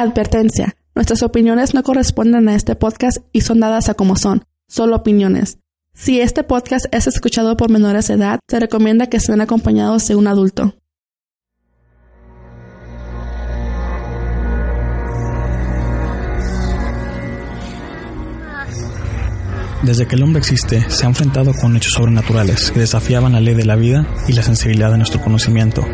Advertencia. 0.00 0.76
Nuestras 0.94 1.22
opiniones 1.22 1.74
no 1.74 1.82
corresponden 1.82 2.48
a 2.48 2.54
este 2.54 2.74
podcast 2.74 3.18
y 3.32 3.42
son 3.42 3.60
dadas 3.60 3.90
a 3.90 3.94
como 3.94 4.16
son, 4.16 4.44
solo 4.66 4.96
opiniones. 4.96 5.58
Si 5.92 6.22
este 6.22 6.42
podcast 6.42 6.86
es 6.90 7.06
escuchado 7.06 7.54
por 7.58 7.70
menores 7.70 8.08
de 8.08 8.14
edad, 8.14 8.40
se 8.48 8.58
recomienda 8.58 9.08
que 9.08 9.18
estén 9.18 9.42
acompañados 9.42 10.08
de 10.08 10.16
un 10.16 10.26
adulto. 10.26 10.74
Desde 19.82 20.06
que 20.06 20.14
el 20.14 20.22
hombre 20.22 20.40
existe, 20.40 20.88
se 20.88 21.04
ha 21.04 21.08
enfrentado 21.10 21.52
con 21.52 21.76
hechos 21.76 21.92
sobrenaturales 21.92 22.70
que 22.70 22.80
desafiaban 22.80 23.32
la 23.32 23.40
ley 23.40 23.54
de 23.54 23.66
la 23.66 23.76
vida 23.76 24.06
y 24.28 24.32
la 24.32 24.42
sensibilidad 24.42 24.90
de 24.90 24.96
nuestro 24.96 25.20
conocimiento. 25.20 25.86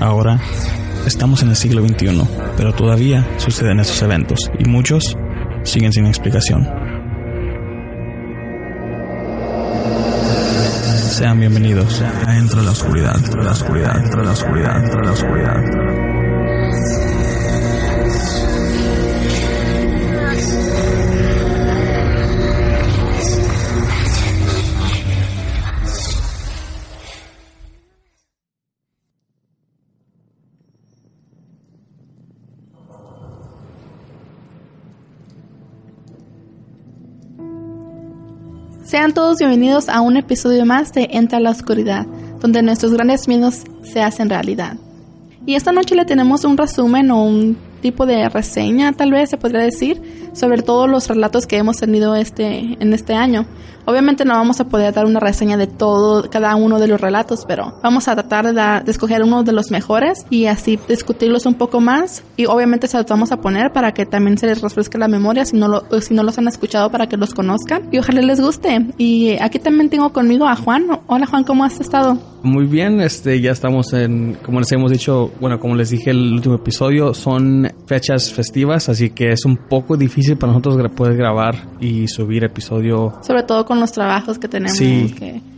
Ahora, 0.00 0.42
estamos 1.06 1.42
en 1.42 1.50
el 1.50 1.56
siglo 1.56 1.86
XXI, 1.86 2.22
pero 2.56 2.72
todavía 2.72 3.26
suceden 3.38 3.80
estos 3.80 4.00
eventos 4.02 4.50
y 4.58 4.64
muchos 4.68 5.16
siguen 5.62 5.92
sin 5.92 6.06
explicación. 6.06 6.68
Sean 11.10 11.38
bienvenidos 11.38 12.02
a 12.26 12.36
Entre 12.36 12.62
la 12.62 12.72
Oscuridad, 12.72 13.16
Entre 13.16 13.44
la 13.44 13.52
Oscuridad, 13.52 14.04
Entre 14.04 14.24
la 14.24 14.32
Oscuridad, 14.32 14.84
Entre 14.84 15.04
la 15.04 15.12
Oscuridad. 15.12 15.83
Sean 38.94 39.12
todos 39.12 39.38
bienvenidos 39.38 39.88
a 39.88 40.00
un 40.02 40.16
episodio 40.16 40.64
más 40.64 40.92
de 40.92 41.08
Entra 41.10 41.40
la 41.40 41.50
Oscuridad, 41.50 42.06
donde 42.38 42.62
nuestros 42.62 42.92
grandes 42.92 43.26
miedos 43.26 43.64
se 43.82 44.00
hacen 44.00 44.30
realidad. 44.30 44.76
Y 45.44 45.56
esta 45.56 45.72
noche 45.72 45.96
le 45.96 46.04
tenemos 46.04 46.44
un 46.44 46.56
resumen 46.56 47.10
o 47.10 47.24
un 47.24 47.58
tipo 47.82 48.06
de 48.06 48.28
reseña, 48.28 48.92
tal 48.92 49.10
vez 49.10 49.30
se 49.30 49.36
podría 49.36 49.62
decir, 49.62 50.23
sobre 50.34 50.62
todos 50.62 50.88
los 50.88 51.08
relatos 51.08 51.46
que 51.46 51.56
hemos 51.56 51.78
tenido 51.78 52.14
este, 52.14 52.76
en 52.80 52.92
este 52.92 53.14
año. 53.14 53.46
Obviamente 53.86 54.24
no 54.24 54.32
vamos 54.34 54.60
a 54.60 54.64
poder 54.64 54.94
dar 54.94 55.04
una 55.04 55.20
reseña 55.20 55.58
de 55.58 55.66
todo, 55.66 56.30
cada 56.30 56.56
uno 56.56 56.78
de 56.78 56.88
los 56.88 57.00
relatos, 57.00 57.44
pero 57.46 57.74
vamos 57.82 58.08
a 58.08 58.14
tratar 58.14 58.54
de, 58.54 58.90
escoger 58.90 59.22
uno 59.22 59.42
de 59.42 59.52
los 59.52 59.70
mejores 59.70 60.24
y 60.30 60.46
así 60.46 60.78
discutirlos 60.88 61.44
un 61.44 61.54
poco 61.54 61.80
más. 61.80 62.22
Y 62.36 62.46
obviamente 62.46 62.86
se 62.86 62.96
los 62.96 63.06
vamos 63.06 63.30
a 63.30 63.42
poner 63.42 63.72
para 63.72 63.92
que 63.92 64.06
también 64.06 64.38
se 64.38 64.46
les 64.46 64.62
refresque 64.62 64.96
la 64.96 65.08
memoria 65.08 65.44
si 65.44 65.56
no, 65.56 65.68
lo, 65.68 66.00
si 66.00 66.14
no 66.14 66.22
los 66.22 66.38
han 66.38 66.48
escuchado 66.48 66.90
para 66.90 67.08
que 67.08 67.18
los 67.18 67.34
conozcan 67.34 67.88
y 67.92 67.98
ojalá 67.98 68.22
les 68.22 68.40
guste. 68.40 68.86
Y 68.96 69.36
aquí 69.40 69.58
también 69.58 69.90
tengo 69.90 70.12
conmigo 70.12 70.48
a 70.48 70.56
Juan. 70.56 70.86
Hola 71.06 71.26
Juan, 71.26 71.44
¿cómo 71.44 71.64
has 71.64 71.78
estado? 71.78 72.18
Muy 72.42 72.66
bien, 72.66 73.00
este, 73.00 73.40
ya 73.40 73.52
estamos 73.52 73.94
en, 73.94 74.36
como 74.42 74.60
les 74.60 74.70
hemos 74.72 74.90
dicho, 74.90 75.32
bueno, 75.40 75.58
como 75.58 75.76
les 75.76 75.88
dije 75.88 76.10
el 76.10 76.34
último 76.34 76.56
episodio, 76.56 77.14
son 77.14 77.72
fechas 77.86 78.30
festivas, 78.32 78.90
así 78.90 79.10
que 79.10 79.30
es 79.30 79.46
un 79.46 79.56
poco 79.56 79.96
difícil 79.96 80.23
para 80.36 80.52
nosotros 80.52 80.90
poder 80.92 81.16
grabar 81.16 81.56
y 81.80 82.08
subir 82.08 82.44
episodio. 82.44 83.14
Sobre 83.22 83.42
todo 83.42 83.64
con 83.64 83.80
los 83.80 83.92
trabajos 83.92 84.38
que 84.38 84.48
tenemos. 84.48 84.76
Sí. 84.76 85.14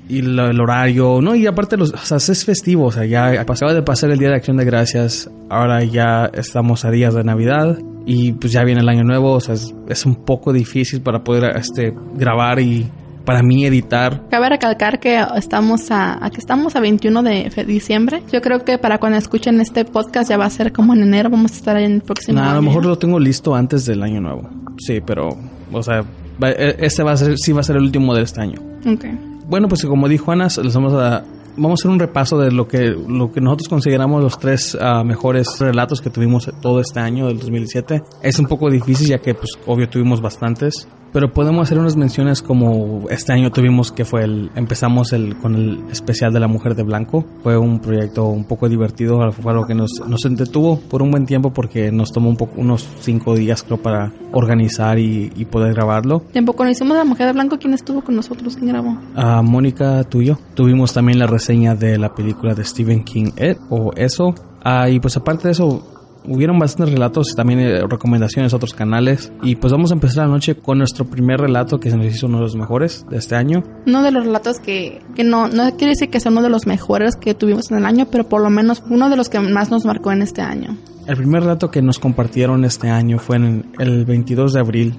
Y 0.08 0.20
el 0.20 0.60
horario, 0.60 1.20
¿no? 1.20 1.34
Y 1.34 1.46
aparte, 1.46 1.76
los, 1.76 1.92
o 1.92 1.96
sea, 1.96 2.18
es 2.18 2.44
festivo, 2.44 2.86
o 2.86 2.92
sea, 2.92 3.04
ya 3.06 3.44
pasaba 3.44 3.74
de 3.74 3.82
pasar 3.82 4.10
el 4.10 4.18
Día 4.18 4.28
de 4.28 4.36
Acción 4.36 4.56
de 4.56 4.64
Gracias, 4.64 5.28
ahora 5.48 5.82
ya 5.82 6.30
estamos 6.32 6.84
a 6.84 6.90
días 6.90 7.14
de 7.14 7.24
Navidad 7.24 7.76
y 8.06 8.32
pues 8.32 8.52
ya 8.52 8.62
viene 8.62 8.82
el 8.82 8.88
Año 8.88 9.02
Nuevo, 9.02 9.32
o 9.32 9.40
sea, 9.40 9.56
es, 9.88 10.06
un 10.06 10.24
poco 10.24 10.52
difícil 10.52 11.00
para 11.00 11.24
poder 11.24 11.56
este, 11.56 11.92
grabar 12.14 12.60
y 12.60 12.86
para 13.26 13.42
mí 13.42 13.66
editar. 13.66 14.22
Cabe 14.30 14.48
recalcar 14.48 15.00
que 15.00 15.22
estamos 15.36 15.90
a, 15.90 16.18
que 16.32 16.38
estamos 16.38 16.76
a 16.76 16.80
21 16.80 17.22
de 17.22 17.64
diciembre. 17.66 18.22
Yo 18.32 18.40
creo 18.40 18.64
que 18.64 18.78
para 18.78 18.98
cuando 18.98 19.18
escuchen 19.18 19.60
este 19.60 19.84
podcast 19.84 20.30
ya 20.30 20.38
va 20.38 20.46
a 20.46 20.50
ser 20.50 20.72
como 20.72 20.94
en 20.94 21.02
enero, 21.02 21.28
vamos 21.28 21.52
a 21.52 21.54
estar 21.56 21.76
en 21.76 21.92
el 21.92 22.00
próximo 22.00 22.40
A 22.40 22.54
lo 22.54 22.62
mejor 22.62 22.86
lo 22.86 22.96
tengo 22.96 23.18
listo 23.18 23.54
antes 23.54 23.84
del 23.84 24.02
año 24.02 24.20
nuevo. 24.20 24.48
Sí, 24.78 25.00
pero, 25.04 25.36
o 25.72 25.82
sea, 25.82 26.04
e, 26.42 26.76
este 26.78 27.02
va 27.02 27.12
a 27.12 27.16
ser, 27.16 27.36
sí 27.36 27.52
va 27.52 27.60
a 27.60 27.64
ser 27.64 27.76
el 27.76 27.82
último 27.82 28.14
de 28.14 28.22
este 28.22 28.40
año. 28.40 28.60
Okay. 28.80 29.18
Bueno, 29.48 29.68
pues 29.68 29.84
como 29.84 30.08
dijo 30.08 30.32
Ana, 30.32 30.48
les 30.62 30.74
vamos 30.74 30.94
a 30.94 31.24
vamos 31.56 31.80
a 31.80 31.82
hacer 31.82 31.90
un 31.90 31.98
repaso 31.98 32.38
de 32.38 32.50
lo 32.52 32.68
que 32.68 32.90
lo 32.90 33.32
que 33.32 33.40
nosotros 33.40 33.68
consideramos 33.68 34.22
los 34.22 34.38
tres 34.38 34.76
ah, 34.80 35.02
mejores 35.04 35.58
relatos 35.58 36.00
que 36.00 36.10
tuvimos 36.10 36.50
todo 36.60 36.80
este 36.80 37.00
año 37.00 37.26
del 37.26 37.38
2007. 37.38 38.02
Es 38.22 38.38
un 38.38 38.46
poco 38.46 38.70
difícil 38.70 39.08
ya 39.08 39.18
que 39.18 39.34
pues 39.34 39.52
obvio 39.66 39.88
tuvimos 39.88 40.20
bastantes, 40.20 40.86
pero 41.16 41.32
podemos 41.32 41.66
hacer 41.66 41.78
unas 41.78 41.96
menciones 41.96 42.42
como 42.42 43.08
este 43.08 43.32
año 43.32 43.50
tuvimos 43.50 43.90
que 43.90 44.04
fue 44.04 44.24
el 44.24 44.50
empezamos 44.54 45.14
el 45.14 45.34
con 45.38 45.54
el 45.54 45.82
especial 45.90 46.30
de 46.30 46.40
la 46.40 46.46
mujer 46.46 46.74
de 46.74 46.82
blanco. 46.82 47.24
Fue 47.42 47.56
un 47.56 47.80
proyecto 47.80 48.26
un 48.26 48.44
poco 48.44 48.68
divertido 48.68 49.32
fue 49.32 49.50
algo 49.50 49.66
que 49.66 49.74
nos, 49.74 49.92
nos 50.06 50.26
entretuvo 50.26 50.78
por 50.78 51.00
un 51.00 51.10
buen 51.10 51.24
tiempo 51.24 51.54
porque 51.54 51.90
nos 51.90 52.12
tomó 52.12 52.28
un 52.28 52.36
poco 52.36 52.60
unos 52.60 52.86
cinco 53.00 53.34
días 53.34 53.62
creo 53.62 53.78
para 53.78 54.12
organizar 54.32 54.98
y, 54.98 55.30
poder 55.50 55.72
grabarlo. 55.72 56.20
Tiempo 56.32 56.52
cuando 56.52 56.72
hicimos 56.72 56.98
la 56.98 57.04
mujer 57.06 57.28
de 57.28 57.32
blanco 57.32 57.56
quién 57.58 57.72
estuvo 57.72 58.02
con 58.02 58.14
nosotros 58.14 58.54
quién 58.54 58.68
grabó 58.68 58.98
a 59.14 59.40
Mónica 59.40 60.04
tú 60.04 60.20
y 60.20 60.26
yo. 60.26 60.38
Tuvimos 60.54 60.92
también 60.92 61.18
la 61.18 61.26
reseña 61.26 61.74
de 61.74 61.96
la 61.96 62.14
película 62.14 62.52
de 62.52 62.62
Stephen 62.62 63.04
King 63.04 63.30
Ed 63.36 63.56
o 63.70 63.90
eso. 63.96 64.34
Ah, 64.62 64.90
y 64.90 65.00
pues 65.00 65.16
aparte 65.16 65.48
de 65.48 65.52
eso 65.52 65.95
hubieron 66.26 66.58
bastantes 66.58 66.94
relatos 66.94 67.30
y 67.32 67.36
también 67.36 67.60
eh, 67.60 67.86
recomendaciones 67.88 68.52
a 68.52 68.56
otros 68.56 68.74
canales. 68.74 69.32
Y 69.42 69.56
pues 69.56 69.72
vamos 69.72 69.90
a 69.90 69.94
empezar 69.94 70.26
la 70.26 70.32
noche 70.32 70.54
con 70.56 70.78
nuestro 70.78 71.04
primer 71.04 71.40
relato 71.40 71.80
que 71.80 71.90
se 71.90 71.96
nos 71.96 72.06
hizo 72.06 72.26
uno 72.26 72.38
de 72.38 72.44
los 72.44 72.56
mejores 72.56 73.06
de 73.08 73.18
este 73.18 73.36
año. 73.36 73.62
Uno 73.86 74.02
de 74.02 74.10
los 74.10 74.24
relatos 74.24 74.58
que, 74.60 75.02
que 75.14 75.24
no, 75.24 75.48
no 75.48 75.70
quiere 75.76 75.92
decir 75.92 76.10
que 76.10 76.20
sea 76.20 76.32
uno 76.32 76.42
de 76.42 76.50
los 76.50 76.66
mejores 76.66 77.16
que 77.16 77.34
tuvimos 77.34 77.70
en 77.70 77.78
el 77.78 77.86
año, 77.86 78.06
pero 78.10 78.28
por 78.28 78.42
lo 78.42 78.50
menos 78.50 78.82
uno 78.90 79.10
de 79.10 79.16
los 79.16 79.28
que 79.28 79.40
más 79.40 79.70
nos 79.70 79.84
marcó 79.84 80.12
en 80.12 80.22
este 80.22 80.42
año. 80.42 80.76
El 81.06 81.16
primer 81.16 81.42
relato 81.42 81.70
que 81.70 81.82
nos 81.82 81.98
compartieron 81.98 82.64
este 82.64 82.90
año 82.90 83.18
fue 83.18 83.36
en 83.36 83.72
el 83.78 84.04
22 84.04 84.54
de 84.54 84.60
abril 84.60 84.94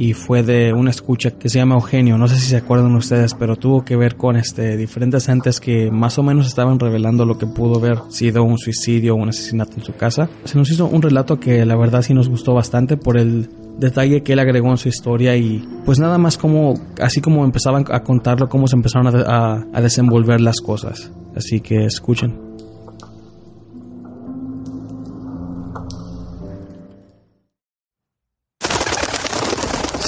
y 0.00 0.14
fue 0.14 0.42
de 0.42 0.72
una 0.72 0.88
escucha 0.88 1.32
que 1.32 1.50
se 1.50 1.58
llama 1.58 1.74
Eugenio, 1.74 2.16
no 2.16 2.26
sé 2.26 2.36
si 2.36 2.46
se 2.46 2.56
acuerdan 2.56 2.96
ustedes, 2.96 3.34
pero 3.34 3.56
tuvo 3.56 3.84
que 3.84 3.96
ver 3.96 4.16
con 4.16 4.34
este 4.34 4.78
diferentes 4.78 5.28
entes 5.28 5.60
que 5.60 5.90
más 5.90 6.18
o 6.18 6.22
menos 6.22 6.46
estaban 6.46 6.80
revelando 6.80 7.26
lo 7.26 7.36
que 7.36 7.46
pudo 7.46 7.78
haber 7.78 7.98
sido 8.08 8.42
un 8.42 8.56
suicidio 8.56 9.12
o 9.12 9.18
un 9.18 9.28
asesinato 9.28 9.72
en 9.76 9.84
su 9.84 9.92
casa. 9.92 10.30
Se 10.44 10.56
nos 10.56 10.70
hizo 10.70 10.86
un 10.86 11.02
relato 11.02 11.38
que 11.38 11.66
la 11.66 11.76
verdad 11.76 12.00
sí 12.00 12.14
nos 12.14 12.30
gustó 12.30 12.54
bastante 12.54 12.96
por 12.96 13.18
el 13.18 13.50
detalle 13.78 14.22
que 14.22 14.32
él 14.32 14.38
agregó 14.38 14.70
en 14.70 14.78
su 14.78 14.88
historia 14.88 15.36
y 15.36 15.62
pues 15.84 15.98
nada 15.98 16.16
más 16.16 16.38
como 16.38 16.80
así 16.98 17.20
como 17.20 17.44
empezaban 17.44 17.84
a 17.90 18.02
contarlo 18.02 18.48
cómo 18.48 18.68
se 18.68 18.76
empezaron 18.76 19.06
a, 19.06 19.66
a 19.70 19.80
desenvolver 19.82 20.40
las 20.40 20.62
cosas. 20.62 21.12
Así 21.36 21.60
que 21.60 21.84
escuchen. 21.84 22.49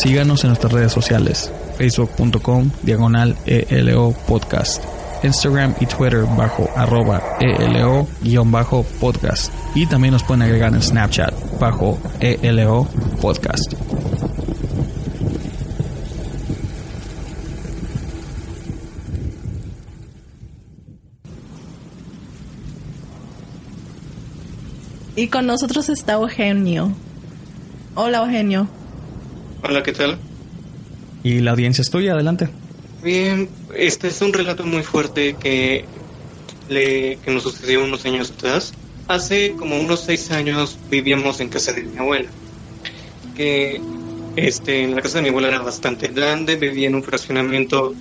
Síganos 0.03 0.43
en 0.43 0.49
nuestras 0.49 0.73
redes 0.73 0.91
sociales, 0.91 1.53
facebook.com 1.79 2.73
diagonal 2.83 3.37
ELO 3.47 4.13
podcast, 4.27 4.83
Instagram 5.23 5.77
y 5.79 5.87
Twitter 5.87 6.25
bajo 6.37 6.69
arroba 6.75 7.23
ELO 7.39 8.09
guion 8.21 8.51
bajo 8.51 8.83
podcast. 8.99 9.53
Y 9.77 9.87
también 9.87 10.11
nos 10.11 10.25
pueden 10.25 10.43
agregar 10.43 10.75
en 10.75 10.83
Snapchat 10.83 11.33
bajo 11.61 12.01
ELO 12.19 12.89
podcast. 13.21 13.75
Y 25.15 25.29
con 25.29 25.47
nosotros 25.47 25.89
está 25.89 26.15
Eugenio. 26.15 26.91
Hola 27.95 28.19
Eugenio. 28.25 28.82
Hola, 29.65 29.83
¿qué 29.85 29.93
tal? 29.93 30.19
Y 31.23 31.39
la 31.39 31.53
audiencia 31.53 31.83
es 31.83 31.91
tuya, 31.91 32.15
adelante. 32.15 32.49
Bien, 33.03 33.49
este 33.77 34.09
es 34.09 34.21
un 34.21 34.33
relato 34.33 34.65
muy 34.65 34.83
fuerte 34.83 35.35
que, 35.35 35.85
le, 36.69 37.19
que 37.25 37.31
nos 37.31 37.45
sucedió 37.45 37.85
unos 37.85 38.05
años 38.05 38.33
atrás. 38.33 38.73
Hace 39.07 39.53
como 39.53 39.79
unos 39.79 40.01
seis 40.01 40.33
años 40.33 40.79
vivíamos 40.91 41.41
en 41.41 41.49
casa 41.49 41.73
de 41.73 41.85
mi 41.85 41.97
abuela, 41.97 42.29
que 43.37 43.81
este, 44.35 44.83
en 44.83 44.97
la 44.97 45.03
casa 45.03 45.19
de 45.19 45.23
mi 45.23 45.29
abuela 45.29 45.49
era 45.49 45.61
bastante 45.61 46.09
grande, 46.09 46.57
vivía 46.57 46.89
en 46.89 46.97
un 46.97 47.05
fraccionamiento 47.05 47.95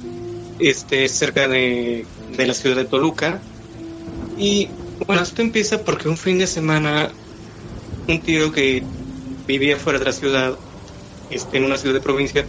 este, 0.60 1.08
cerca 1.10 1.48
de, 1.48 2.06
de 2.36 2.48
la 2.48 2.54
ciudad 2.56 2.76
de 2.76 2.86
Toluca. 2.86 3.40
Y 4.38 4.68
bueno, 5.06 5.22
esto 5.22 5.44
empieza 5.44 5.84
porque 5.84 6.10
un 6.10 6.18
fin 6.18 6.40
de 6.40 6.48
semana 6.48 7.12
un 8.08 8.20
tío 8.22 8.52
que 8.52 8.84
vivía 9.48 9.78
fuera 9.78 10.00
de 10.00 10.06
la 10.06 10.14
ciudad 10.14 10.58
este, 11.32 11.58
en 11.58 11.66
una 11.66 11.78
ciudad 11.78 11.96
de 11.96 12.02
provincia, 12.02 12.46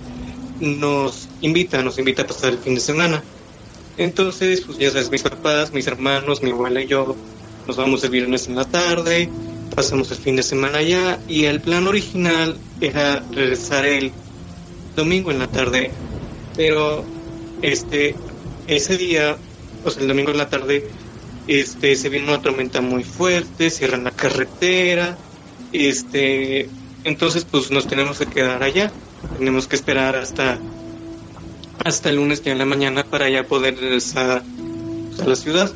nos 0.60 1.28
invita, 1.40 1.82
nos 1.82 1.98
invita 1.98 2.22
a 2.22 2.26
pasar 2.26 2.52
el 2.52 2.58
fin 2.58 2.74
de 2.74 2.80
semana. 2.80 3.22
Entonces, 3.96 4.62
pues 4.62 4.78
ya 4.78 4.90
sabes, 4.90 5.10
mis 5.10 5.22
papás, 5.22 5.72
mis 5.72 5.86
hermanos, 5.86 6.42
mi 6.42 6.50
abuela 6.50 6.82
y 6.82 6.86
yo 6.86 7.16
nos 7.66 7.76
vamos 7.76 8.02
el 8.04 8.10
viernes 8.10 8.48
en 8.48 8.56
la 8.56 8.64
tarde, 8.64 9.28
pasamos 9.74 10.10
el 10.10 10.18
fin 10.18 10.36
de 10.36 10.42
semana 10.42 10.78
allá 10.78 11.18
y 11.28 11.44
el 11.44 11.60
plan 11.60 11.86
original 11.86 12.56
era 12.80 13.24
regresar 13.30 13.86
el 13.86 14.12
domingo 14.96 15.30
en 15.30 15.38
la 15.38 15.46
tarde, 15.46 15.90
pero 16.56 17.04
este 17.60 18.14
ese 18.66 18.96
día, 18.96 19.36
o 19.84 19.90
sea, 19.90 20.02
el 20.02 20.08
domingo 20.08 20.30
en 20.30 20.38
la 20.38 20.48
tarde, 20.48 20.88
este 21.46 21.96
se 21.96 22.08
vino 22.08 22.28
una 22.28 22.40
tormenta 22.40 22.80
muy 22.80 23.04
fuerte, 23.04 23.70
cierran 23.70 24.04
la 24.04 24.10
carretera, 24.12 25.18
este, 25.72 26.68
entonces 27.04 27.44
pues 27.44 27.70
nos 27.70 27.86
tenemos 27.86 28.18
que 28.18 28.26
quedar 28.26 28.62
allá, 28.62 28.92
tenemos 29.38 29.66
que 29.66 29.76
esperar 29.76 30.16
hasta 30.16 30.58
hasta 31.84 32.10
el 32.10 32.16
lunes 32.16 32.42
ya 32.42 32.52
en 32.52 32.58
la 32.58 32.64
mañana 32.64 33.04
para 33.04 33.28
ya 33.28 33.44
poder 33.44 33.76
regresar 33.76 34.42
a 35.20 35.24
la 35.24 35.34
ciudad. 35.34 35.72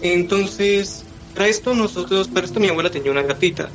Entonces, 0.00 1.04
para 1.34 1.48
esto 1.48 1.74
nosotros, 1.74 2.28
para 2.28 2.46
esto 2.46 2.60
mi 2.60 2.68
abuela 2.68 2.90
tenía 2.90 3.10
una 3.10 3.22
gatita 3.22 3.68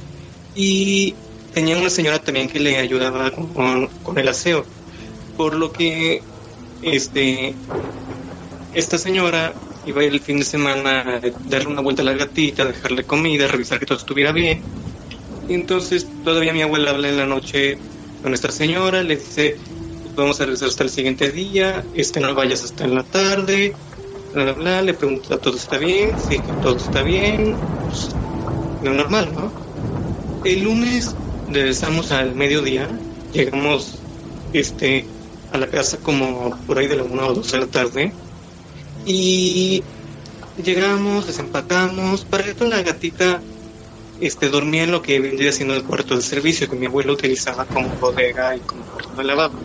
y 0.55 1.13
tenía 1.53 1.77
una 1.77 1.89
señora 1.89 2.19
también 2.19 2.49
que 2.49 2.59
le 2.59 2.77
ayudaba 2.77 3.31
con, 3.31 3.87
con 3.87 4.17
el 4.17 4.27
aseo, 4.27 4.65
por 5.37 5.55
lo 5.55 5.71
que 5.71 6.21
este 6.81 7.53
esta 8.73 8.97
señora 8.97 9.53
iba 9.85 10.01
a 10.01 10.05
ir 10.05 10.13
el 10.13 10.19
fin 10.19 10.39
de 10.39 10.45
semana 10.45 11.01
a 11.01 11.21
darle 11.49 11.67
una 11.67 11.81
vuelta 11.81 12.01
a 12.01 12.05
la 12.05 12.13
gatita, 12.13 12.65
dejarle 12.65 13.03
comida, 13.03 13.47
revisar 13.47 13.79
que 13.79 13.85
todo 13.85 13.97
estuviera 13.97 14.31
bien. 14.31 14.61
Y 15.47 15.53
entonces 15.53 16.07
todavía 16.23 16.53
mi 16.53 16.61
abuela 16.61 16.91
habla 16.91 17.09
en 17.09 17.17
la 17.17 17.25
noche 17.25 17.77
con 18.21 18.33
esta 18.33 18.51
señora, 18.51 19.03
le 19.03 19.17
dice, 19.17 19.57
vamos 20.15 20.39
a 20.39 20.45
regresar 20.45 20.69
hasta 20.69 20.83
el 20.83 20.89
siguiente 20.89 21.31
día, 21.31 21.83
este 21.93 22.19
no 22.19 22.33
vayas 22.33 22.63
hasta 22.63 22.85
en 22.85 22.95
la 22.95 23.03
tarde, 23.03 23.73
bla, 24.33 24.53
bla, 24.53 24.81
le 24.81 24.93
pregunta, 24.93 25.37
¿todo 25.37 25.57
está 25.57 25.77
bien? 25.77 26.11
Sí, 26.29 26.39
todo 26.61 26.77
está 26.77 27.03
bien, 27.03 27.55
pues, 27.89 28.09
lo 28.83 28.93
normal, 28.93 29.29
¿no? 29.35 29.51
El 30.45 30.63
lunes 30.63 31.15
regresamos 31.51 32.11
al 32.11 32.35
mediodía, 32.35 32.87
llegamos 33.33 33.95
este 34.53 35.05
a 35.51 35.57
la 35.57 35.67
casa 35.67 35.97
como 35.97 36.57
por 36.65 36.77
ahí 36.79 36.87
de 36.87 36.95
la 36.95 37.03
1 37.03 37.27
o 37.27 37.33
2 37.33 37.51
de 37.51 37.59
la 37.59 37.67
tarde 37.67 38.13
y 39.05 39.83
llegamos, 40.63 41.27
desempacamos, 41.27 42.25
para 42.25 42.45
esto 42.45 42.65
la 42.65 42.81
gatita 42.81 43.41
este, 44.25 44.47
dormía 44.47 44.83
en 44.83 44.91
lo 44.91 45.01
que 45.01 45.19
vendría 45.19 45.51
siendo 45.51 45.75
el 45.75 45.83
cuarto 45.83 46.15
de 46.15 46.21
servicio 46.21 46.69
que 46.69 46.77
mi 46.77 46.85
abuelo 46.85 47.11
utilizaba 47.11 47.65
como 47.65 47.97
bodega 47.97 48.55
y 48.55 48.61
como 48.61 48.85
cuarto 48.85 49.15
de 49.17 49.23
lavabo. 49.25 49.59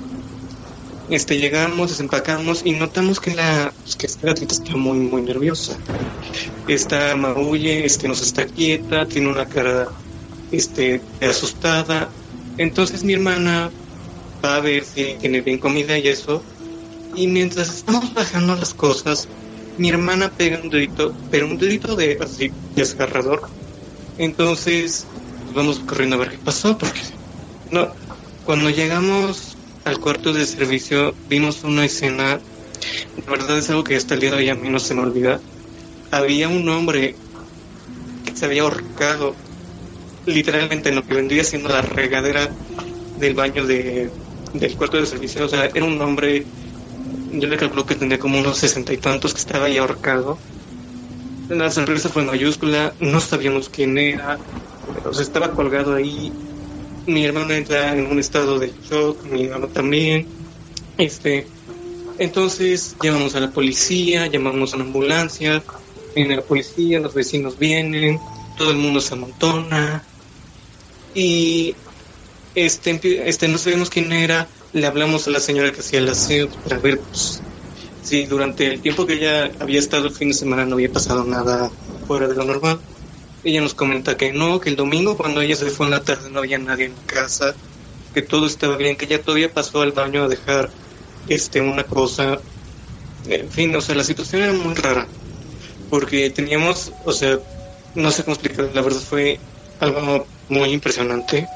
Este, 1.09 1.39
llegamos, 1.39 1.91
desempacamos 1.91 2.63
y 2.65 2.73
notamos 2.73 3.21
que 3.21 3.37
la, 3.37 3.73
pues, 3.83 3.95
que 3.95 4.07
esta 4.07 4.33
está 4.33 4.77
muy, 4.77 4.99
muy 4.99 5.23
nerviosa. 5.23 5.79
Está 6.67 7.15
maulle, 7.15 7.87
este, 7.87 8.09
nos 8.09 8.21
está 8.21 8.47
quieta, 8.47 9.07
tiene 9.07 9.29
una 9.29 9.47
cara, 9.47 9.89
este, 10.51 11.01
asustada. 11.21 12.11
Entonces 12.57 13.05
mi 13.05 13.13
hermana 13.13 13.71
va 14.45 14.57
a 14.57 14.61
ver 14.61 14.85
si 14.85 15.15
tiene 15.21 15.41
bien 15.41 15.59
comida 15.59 15.97
y 15.97 16.09
eso. 16.09 16.43
Y 17.15 17.29
mientras 17.29 17.69
estamos 17.69 18.13
bajando 18.13 18.57
las 18.57 18.75
cosas, 18.75 19.29
mi 19.79 19.89
hermana 19.89 20.33
pega 20.37 20.61
un 20.61 20.69
dedito, 20.69 21.15
pero 21.31 21.47
un 21.47 21.59
dedito 21.59 21.95
de 21.95 22.19
así 22.21 22.51
desgarrador. 22.75 23.58
Entonces 24.19 25.07
vamos 25.55 25.79
corriendo 25.81 26.17
a 26.17 26.19
ver 26.21 26.31
qué 26.33 26.39
pasó, 26.39 26.77
porque 26.77 27.01
no, 27.71 27.89
cuando 28.45 28.71
llegamos 28.71 29.57
al 29.85 29.99
cuarto 30.01 30.33
de 30.33 30.45
servicio 30.45 31.15
vimos 31.29 31.65
una 31.65 31.85
escena, 31.85 32.41
la 33.25 33.31
verdad 33.31 33.59
es 33.59 33.71
algo 33.71 33.85
que 33.85 33.97
hasta 33.97 34.15
el 34.15 34.21
día 34.21 34.31
de 34.31 34.37
hoy 34.37 34.49
a 34.49 34.55
mí 34.55 34.69
no 34.69 34.79
se 34.79 34.95
me 34.95 35.03
olvida. 35.03 35.41
Había 36.11 36.49
un 36.49 36.69
hombre 36.69 37.15
que 38.25 38.37
se 38.37 38.45
había 38.45 38.63
ahorcado 38.63 39.35
literalmente 40.27 40.91
en 40.91 40.97
lo 40.97 41.07
que 41.07 41.15
vendría 41.15 41.45
siendo 41.45 41.69
la 41.69 41.83
regadera 41.83 42.51
del 43.19 43.35
baño 43.35 43.67
de, 43.67 44.11
del 44.53 44.77
cuarto 44.77 44.99
de 44.99 45.07
servicio. 45.07 45.45
O 45.45 45.49
sea, 45.49 45.67
era 45.67 45.85
un 45.85 46.01
hombre 46.01 46.45
yo 47.33 47.49
le 47.49 47.57
calculo 47.57 47.87
que 47.87 47.95
tenía 47.95 48.19
como 48.19 48.39
unos 48.39 48.59
sesenta 48.59 48.93
y 48.93 48.97
tantos 48.97 49.35
que 49.35 49.41
estaba 49.41 49.67
ahí 49.67 49.77
ahorcado. 49.77 50.39
La 51.49 51.71
sorpresa 51.71 52.09
fue 52.11 52.25
mayúscula, 52.25 52.93
no 53.01 53.21
sabíamos 53.21 53.69
quién 53.69 53.97
era, 53.97 54.39
o 55.05 55.15
sea, 55.15 55.23
estaba 55.23 55.53
colgado 55.53 55.95
ahí. 55.95 56.33
Mi 57.07 57.25
hermano 57.25 57.55
entra 57.55 57.97
en 57.97 58.07
un 58.07 58.19
estado 58.19 58.59
de 58.59 58.73
shock, 58.89 59.25
mi 59.25 59.45
hermano 59.45 59.69
también. 59.69 60.27
Este, 60.99 61.47
entonces 62.19 62.97
llamamos 63.03 63.35
a 63.35 63.41
la 63.41 63.51
policía, 63.51 64.27
llamamos 64.27 64.73
a 64.73 64.77
una 64.77 64.85
ambulancia, 64.85 65.63
viene 66.15 66.37
la 66.37 66.43
policía, 66.43 67.01
los 67.01 67.15
vecinos 67.15 67.59
vienen, 67.59 68.21
todo 68.59 68.71
el 68.71 68.77
mundo 68.77 69.01
se 69.01 69.15
amontona 69.15 70.03
y 71.15 71.75
este, 72.55 73.29
este 73.29 73.49
no 73.49 73.57
sabemos 73.57 73.89
quién 73.89 74.13
era, 74.13 74.49
le 74.73 74.87
hablamos 74.87 75.27
a 75.29 75.31
la 75.31 75.41
señora 75.41 75.73
que 75.73 75.81
hacía 75.81 76.01
el 76.01 76.09
aseo 76.09 76.49
para 76.49 76.79
ver 76.79 76.99
pues, 76.99 77.41
si 78.09 78.25
durante 78.25 78.67
el 78.73 78.81
tiempo 78.81 79.07
que 79.07 79.15
ella 79.15 79.51
había 79.61 79.79
estado 79.79 80.07
el 80.07 80.15
fin 80.15 80.29
de 80.29 80.35
semana 80.35 80.65
no 80.65 80.77
había 80.77 80.91
pasado 80.91 81.25
nada 81.25 81.71
fuera 82.07 82.27
de 82.27 82.35
lo 82.35 82.45
normal. 82.45 82.81
Ella 83.45 83.61
nos 83.61 83.75
comenta 83.75 84.17
que 84.17 84.33
no, 84.33 84.61
que 84.61 84.71
el 84.71 84.77
domingo 84.77 85.17
cuando 85.17 85.43
ella 85.43 85.55
se 85.57 85.67
fue 85.71 85.87
en 85.87 85.91
la 85.91 86.03
tarde 86.03 86.31
no 86.31 86.39
había 86.39 86.59
nadie 86.59 86.87
en 86.87 86.95
casa, 87.05 87.55
que 88.15 88.23
todo 88.23 88.47
estaba 88.47 88.77
bien, 88.77 88.97
que 88.97 89.05
ella 89.05 89.21
todavía 89.21 89.53
pasó 89.53 89.83
al 89.83 89.93
baño 89.93 90.25
a 90.25 90.29
dejar 90.29 90.71
este 91.29 91.61
una 91.61 91.85
cosa. 91.85 92.41
En 93.27 93.51
fin, 93.51 93.77
o 93.77 93.81
sea, 93.83 93.95
la 93.95 94.05
situación 94.05 94.43
era 94.43 94.53
muy 94.55 94.75
rara, 94.75 95.07
porque 95.91 96.31
teníamos, 96.31 96.93
o 97.05 97.13
sea, 97.13 97.39
no 97.95 98.11
sé 98.11 98.25
cómo 98.25 98.35
explicar, 98.35 98.71
la 98.75 98.81
verdad 98.81 99.01
fue 99.01 99.39
algo 99.81 100.27
muy 100.49 100.71
impresionante. 100.71 101.47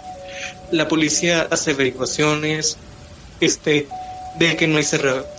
La 0.71 0.87
policía 0.87 1.49
hace 1.51 1.71
averiguaciones, 1.71 2.77
este 3.41 3.89
de 4.39 4.57
que 4.57 4.67
no 4.67 4.79
hay 4.79 4.85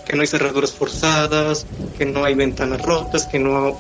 que 0.05 0.15
no 0.15 0.21
hay 0.21 0.27
cerraduras 0.27 0.71
forzadas, 0.71 1.65
que 1.97 2.05
no 2.05 2.23
hay 2.23 2.35
ventanas 2.35 2.81
rotas, 2.81 3.25
que 3.25 3.39
no 3.39 3.77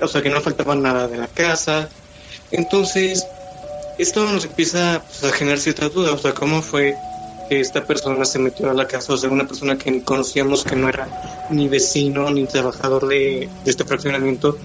o 0.00 0.08
sea, 0.08 0.22
que 0.22 0.30
no 0.30 0.40
faltaba 0.40 0.74
nada 0.74 1.08
de 1.08 1.16
la 1.16 1.28
casa. 1.28 1.88
Entonces, 2.50 3.26
esto 3.98 4.24
nos 4.30 4.44
empieza 4.44 5.02
pues, 5.06 5.24
a 5.24 5.34
generar 5.34 5.58
cierta 5.58 5.88
duda, 5.88 6.12
o 6.12 6.18
sea, 6.18 6.34
cómo 6.34 6.62
fue 6.62 6.94
que 7.48 7.60
esta 7.60 7.84
persona 7.84 8.24
se 8.24 8.38
metió 8.38 8.70
a 8.70 8.74
la 8.74 8.86
casa, 8.86 9.12
o 9.12 9.16
sea, 9.16 9.30
una 9.30 9.46
persona 9.46 9.76
que 9.76 10.02
conocíamos, 10.02 10.64
que 10.64 10.76
no 10.76 10.88
era 10.88 11.46
ni 11.50 11.68
vecino 11.68 12.30
ni 12.30 12.46
trabajador 12.46 13.08
de, 13.08 13.48
de 13.64 13.70
este 13.70 13.84
fraccionamiento, 13.84 14.58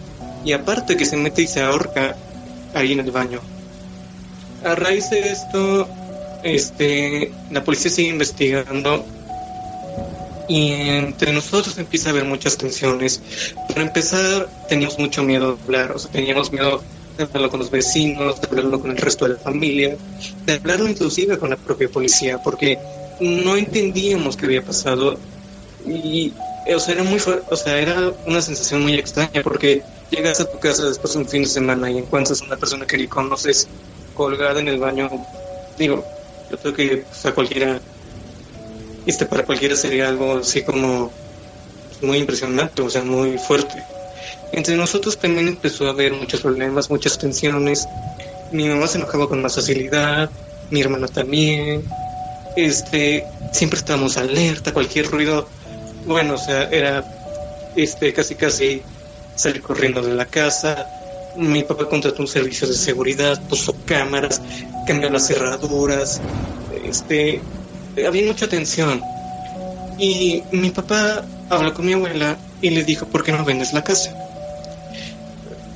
y 0.44 0.54
aparte 0.54 0.96
que 0.98 1.06
se 1.06 1.18
mete 1.18 1.42
y 1.42 1.48
se 1.48 1.62
ahorca 1.62 2.16
ahí 2.74 2.94
en 2.94 3.00
el 3.00 3.12
baño. 3.12 3.42
A 4.64 4.76
raíz 4.76 5.10
de 5.10 5.20
esto, 5.32 5.88
este, 6.44 7.32
la 7.52 7.64
policía 7.64 7.92
sigue 7.92 8.10
investigando 8.10 9.06
y 10.48 10.72
entre 10.72 11.34
nosotros 11.34 11.78
empieza 11.78 12.10
a 12.10 12.12
haber 12.12 12.26
muchas 12.26 12.58
tensiones. 12.58 13.22
Para 13.68 13.82
empezar, 13.82 14.50
teníamos 14.70 14.98
mucho 15.00 15.24
miedo 15.24 15.56
de 15.56 15.64
hablar, 15.64 15.92
o 15.92 16.00
sea, 16.00 16.12
teníamos 16.12 16.52
miedo 16.52 16.82
de 17.18 17.24
hablarlo 17.24 17.50
con 17.50 17.60
los 17.60 17.72
vecinos, 17.72 18.40
de 18.40 18.48
hablarlo 18.48 18.80
con 18.80 18.92
el 18.92 18.98
resto 18.98 19.26
de 19.26 19.34
la 19.34 19.40
familia, 19.40 19.98
de 20.46 20.54
hablarlo 20.54 20.88
inclusive 20.88 21.38
con 21.38 21.50
la 21.50 21.58
propia 21.58 21.90
policía, 21.90 22.38
porque 22.44 22.78
no 23.20 23.56
entendíamos 23.56 24.38
qué 24.38 24.46
había 24.46 24.62
pasado 24.62 25.18
y 25.86 26.34
o 26.76 26.80
sea, 26.80 26.96
era 26.96 27.04
muy 27.04 27.20
o 27.50 27.56
sea, 27.56 27.80
era 27.80 28.12
una 28.26 28.42
sensación 28.42 28.84
muy 28.84 28.96
extraña 28.96 29.42
porque 29.42 29.84
llegas 30.10 30.40
a 30.40 30.52
tu 30.52 30.60
casa 30.60 30.86
después 30.86 31.14
de 31.14 31.20
un 31.20 31.28
fin 31.28 31.44
de 31.44 31.50
semana 31.50 31.90
y 31.90 31.98
encuentras 31.98 32.42
a 32.42 32.46
una 32.46 32.58
persona 32.58 32.86
que 32.86 32.98
ni 32.98 33.08
conoces 33.08 33.68
colgada 34.14 34.60
en 34.60 34.68
el 34.68 34.80
baño. 34.80 35.10
Digo, 35.78 36.04
yo 36.52 36.58
creo 36.58 36.74
que 36.74 36.98
pues, 36.98 37.26
a 37.26 37.34
cualquiera, 37.34 37.80
este 39.08 39.26
para 39.26 39.44
cualquiera 39.44 39.76
sería 39.76 40.08
algo 40.08 40.38
así 40.38 40.64
como 40.64 41.12
muy 42.02 42.18
impresionante, 42.18 42.82
o 42.82 42.90
sea, 42.90 43.04
muy 43.04 43.38
fuerte. 43.38 43.84
Entre 44.52 44.76
nosotros 44.76 45.18
también 45.18 45.48
empezó 45.48 45.88
a 45.88 45.92
haber 45.92 46.14
muchos 46.14 46.42
problemas, 46.42 46.90
muchas 46.90 47.18
tensiones. 47.18 47.88
Mi 48.52 48.68
mamá 48.68 48.88
se 48.88 48.98
enojaba 48.98 49.28
con 49.28 49.42
más 49.42 49.56
facilidad, 49.56 50.30
mi 50.70 50.82
hermana 50.82 51.08
también. 51.08 51.84
Este, 52.56 53.26
siempre 53.52 53.80
estábamos 53.80 54.18
alerta, 54.18 54.74
cualquier 54.74 55.08
ruido, 55.08 55.48
bueno, 56.06 56.36
o 56.36 56.38
sea, 56.38 56.70
era 56.70 57.04
este 57.76 58.14
casi 58.14 58.36
casi 58.36 58.82
salir 59.36 59.62
corriendo 59.62 60.02
de 60.02 60.14
la 60.16 60.26
casa, 60.26 60.88
mi 61.38 61.64
papá 61.64 61.88
contrató 61.88 62.22
un 62.22 62.28
servicio 62.28 62.68
de 62.68 62.74
seguridad, 62.74 63.40
puso 63.48 63.76
cámaras, 63.86 64.42
cambió 64.88 65.10
las 65.10 65.28
cerraduras, 65.28 66.20
este, 66.84 67.42
había 68.06 68.26
mucha 68.26 68.48
tensión. 68.48 69.02
Y 69.98 70.44
mi 70.52 70.70
papá 70.70 71.24
habló 71.50 71.74
con 71.74 71.86
mi 71.86 71.94
abuela 71.94 72.38
y 72.62 72.70
le 72.70 72.84
dijo, 72.84 73.08
¿por 73.08 73.24
qué 73.24 73.32
no 73.32 73.44
vendes 73.44 73.74
la 73.74 73.84
casa? 73.84 74.16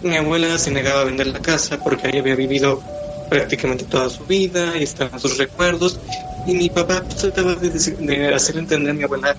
Mi 0.04 0.16
abuela 0.16 0.58
se 0.58 0.72
negaba 0.72 1.02
a 1.02 1.04
vender 1.06 1.28
la 1.28 1.40
casa 1.40 1.80
porque 1.84 2.08
ahí 2.08 2.20
había 2.20 2.36
vivido 2.36 2.82
prácticamente 3.30 3.86
toda 3.86 4.10
su 4.10 4.26
vida 4.26 4.78
y 4.78 4.84
estaban 4.84 5.20
sus 5.20 5.38
recuerdos. 5.38 6.00
Y 6.46 6.54
mi 6.54 6.70
papá 6.70 7.04
trataba 7.04 7.56
de, 7.56 8.34
hacer 8.34 8.58
entender 8.58 8.92
a 8.92 8.94
mi 8.94 9.04
abuela 9.04 9.36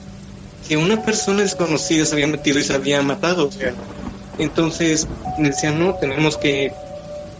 que 0.66 0.76
una 0.76 1.02
persona 1.02 1.42
desconocida 1.42 2.04
se 2.04 2.14
había 2.14 2.26
metido 2.26 2.58
y 2.58 2.64
se 2.64 2.74
había 2.74 3.02
matado. 3.02 3.48
O 3.48 3.52
sea, 3.52 3.74
entonces 4.38 5.06
decían, 5.38 5.78
no, 5.78 5.94
tenemos 5.94 6.36
que 6.36 6.72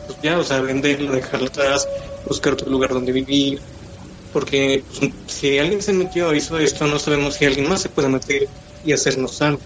pues 0.06 0.18
ya, 0.22 0.38
o 0.38 0.44
sea, 0.44 0.60
venderlo, 0.60 1.12
dejarlo 1.12 1.46
atrás, 1.46 1.88
buscar 2.26 2.54
otro 2.54 2.70
lugar 2.70 2.90
donde 2.90 3.12
vivir, 3.12 3.60
porque 4.32 4.82
si 5.26 5.58
alguien 5.58 5.82
se 5.82 5.92
metió 5.92 6.28
o 6.28 6.34
hizo 6.34 6.58
esto, 6.58 6.86
no 6.86 6.98
sabemos 6.98 7.34
si 7.34 7.44
alguien 7.44 7.68
más 7.68 7.82
se 7.82 7.88
puede 7.88 8.08
meter 8.08 8.48
y 8.84 8.92
hacernos 8.92 9.40
algo. 9.42 9.60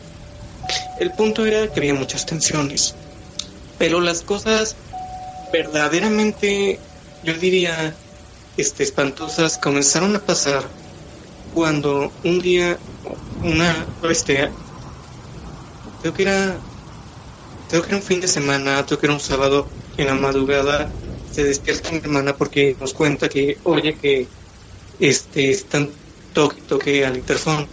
El 0.98 1.12
punto 1.12 1.46
era 1.46 1.68
que 1.72 1.80
había 1.80 1.94
muchas 1.94 2.26
tensiones, 2.26 2.94
pero 3.78 4.00
las 4.00 4.22
cosas 4.22 4.76
verdaderamente, 5.52 6.78
yo 7.22 7.34
diría, 7.34 7.94
este, 8.56 8.82
espantosas 8.82 9.58
comenzaron 9.58 10.16
a 10.16 10.20
pasar 10.20 10.64
cuando 11.54 12.12
un 12.24 12.40
día, 12.40 12.78
una, 13.42 13.86
este, 14.10 14.50
creo 16.00 16.14
que 16.14 16.22
era, 16.22 16.56
creo 17.68 17.82
que 17.82 17.88
era 17.88 17.96
un 17.96 18.02
fin 18.02 18.20
de 18.20 18.28
semana, 18.28 18.84
creo 18.86 18.98
que 18.98 19.06
era 19.06 19.14
un 19.14 19.20
sábado 19.20 19.68
en 19.96 20.06
la 20.06 20.14
madrugada, 20.14 20.90
se 21.30 21.44
despierta 21.44 21.90
mi 21.92 21.98
hermana 21.98 22.34
porque 22.34 22.76
nos 22.80 22.94
cuenta 22.94 23.28
que, 23.28 23.58
oye, 23.64 23.94
que 23.94 24.26
este, 24.98 25.50
están 25.50 25.90
toque, 26.32 26.60
toque 26.62 27.04
al 27.04 27.16
interfón, 27.16 27.66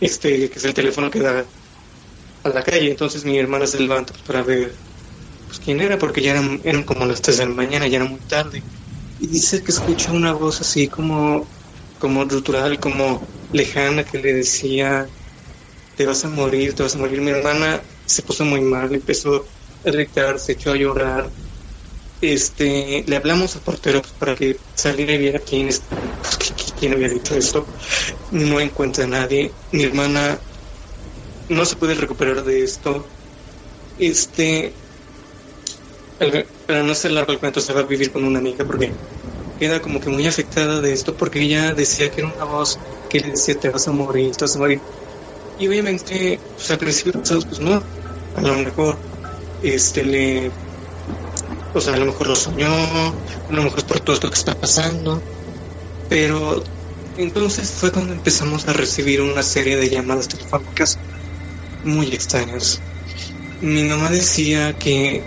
este, 0.00 0.50
que 0.50 0.58
es 0.58 0.64
el 0.64 0.74
teléfono 0.74 1.10
que 1.10 1.20
da 1.20 1.44
a 2.44 2.48
la 2.48 2.62
calle. 2.62 2.90
Entonces 2.90 3.24
mi 3.24 3.38
hermana 3.38 3.66
se 3.66 3.80
levanta 3.80 4.12
para 4.26 4.42
ver 4.42 4.74
pues, 5.46 5.58
quién 5.60 5.80
era, 5.80 5.98
porque 5.98 6.22
ya 6.22 6.32
eran, 6.32 6.60
eran 6.64 6.82
como 6.84 7.06
las 7.06 7.22
3 7.22 7.38
de 7.38 7.46
la 7.46 7.54
mañana, 7.54 7.86
ya 7.86 7.96
era 7.96 8.06
muy 8.06 8.20
tarde. 8.20 8.62
Y 9.18 9.28
dice 9.28 9.62
que 9.62 9.70
escucha 9.72 10.12
una 10.12 10.32
voz 10.32 10.60
así 10.60 10.88
como, 10.88 11.46
como 11.98 12.24
rutural, 12.24 12.78
como 12.80 13.22
lejana, 13.52 14.04
que 14.04 14.18
le 14.18 14.32
decía, 14.32 15.06
te 15.96 16.06
vas 16.06 16.24
a 16.24 16.28
morir, 16.28 16.74
te 16.74 16.82
vas 16.82 16.94
a 16.96 16.98
morir. 16.98 17.20
Mi 17.20 17.30
hermana 17.30 17.82
se 18.04 18.22
puso 18.22 18.44
muy 18.44 18.60
mal, 18.60 18.92
empezó 18.94 19.46
a 19.84 19.90
gritar, 19.90 20.36
echó 20.48 20.72
a 20.72 20.76
llorar 20.76 21.30
este, 22.22 23.04
le 23.06 23.16
hablamos 23.16 23.56
al 23.56 23.62
portero 23.62 24.00
pues, 24.00 24.14
para 24.14 24.36
que 24.36 24.56
saliera 24.74 25.12
y 25.12 25.18
viera 25.18 25.38
quién, 25.40 25.68
es, 25.68 25.82
quién 26.78 26.92
había 26.92 27.08
dicho 27.08 27.34
esto. 27.34 27.66
No 28.30 28.60
encuentra 28.60 29.04
a 29.04 29.08
nadie. 29.08 29.50
Mi 29.72 29.82
hermana 29.82 30.38
no 31.48 31.64
se 31.64 31.76
puede 31.76 31.94
recuperar 31.94 32.44
de 32.44 32.62
esto. 32.62 33.04
Este, 33.98 34.72
para 36.66 36.82
no 36.82 36.94
ser 36.94 37.10
largo 37.10 37.32
el 37.32 37.38
cuento, 37.38 37.60
se 37.60 37.72
va 37.72 37.80
a 37.80 37.84
vivir 37.84 38.12
con 38.12 38.24
una 38.24 38.38
amiga 38.38 38.64
porque 38.64 38.92
queda 39.58 39.82
como 39.82 40.00
que 40.00 40.08
muy 40.08 40.26
afectada 40.26 40.80
de 40.80 40.92
esto 40.92 41.14
porque 41.14 41.40
ella 41.40 41.74
decía 41.74 42.10
que 42.10 42.20
era 42.20 42.32
una 42.32 42.44
voz 42.44 42.78
que 43.08 43.20
le 43.20 43.30
decía 43.30 43.54
te 43.58 43.68
vas 43.68 43.86
a 43.88 43.92
morir, 43.92 44.34
te 44.34 44.44
vas 44.44 44.56
a 44.56 44.58
morir. 44.58 44.80
Y 45.58 45.68
obviamente, 45.68 46.38
pues 46.56 46.70
al 46.70 46.78
principio 46.78 47.12
pues 47.12 47.60
no, 47.60 47.82
a 48.36 48.40
lo 48.40 48.54
mejor 48.56 48.96
este 49.62 50.04
le 50.04 50.50
o 51.74 51.80
sea, 51.80 51.94
a 51.94 51.96
lo 51.96 52.06
mejor 52.06 52.28
lo 52.28 52.36
soñó, 52.36 52.68
a 52.68 53.14
lo 53.48 53.62
mejor 53.62 53.78
es 53.78 53.84
por 53.84 54.00
todo 54.00 54.14
esto 54.14 54.28
que 54.28 54.38
está 54.38 54.54
pasando. 54.54 55.22
Pero 56.08 56.62
entonces 57.16 57.70
fue 57.70 57.90
cuando 57.90 58.12
empezamos 58.12 58.68
a 58.68 58.72
recibir 58.72 59.20
una 59.22 59.42
serie 59.42 59.76
de 59.76 59.88
llamadas 59.88 60.28
telefónicas 60.28 60.98
muy 61.82 62.08
extrañas. 62.08 62.80
Mi 63.60 63.84
mamá 63.84 64.10
decía 64.10 64.74
que 64.74 65.24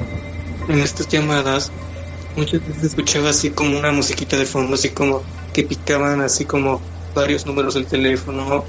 en 0.68 0.80
estas 0.80 1.08
llamadas 1.08 1.72
muchas 2.36 2.66
veces 2.66 2.84
escuchaba 2.84 3.30
así 3.30 3.52
como 3.52 3.78
una 3.78 3.92
musiquita 3.92 4.38
de 4.38 4.46
fondo, 4.46 4.76
así 4.76 4.90
como 4.90 5.24
que 5.54 5.64
picaban 5.64 6.22
así 6.22 6.46
como 6.46 6.82
varios 7.14 7.46
números 7.46 7.76
del 7.76 7.88
teléfono. 7.88 8.66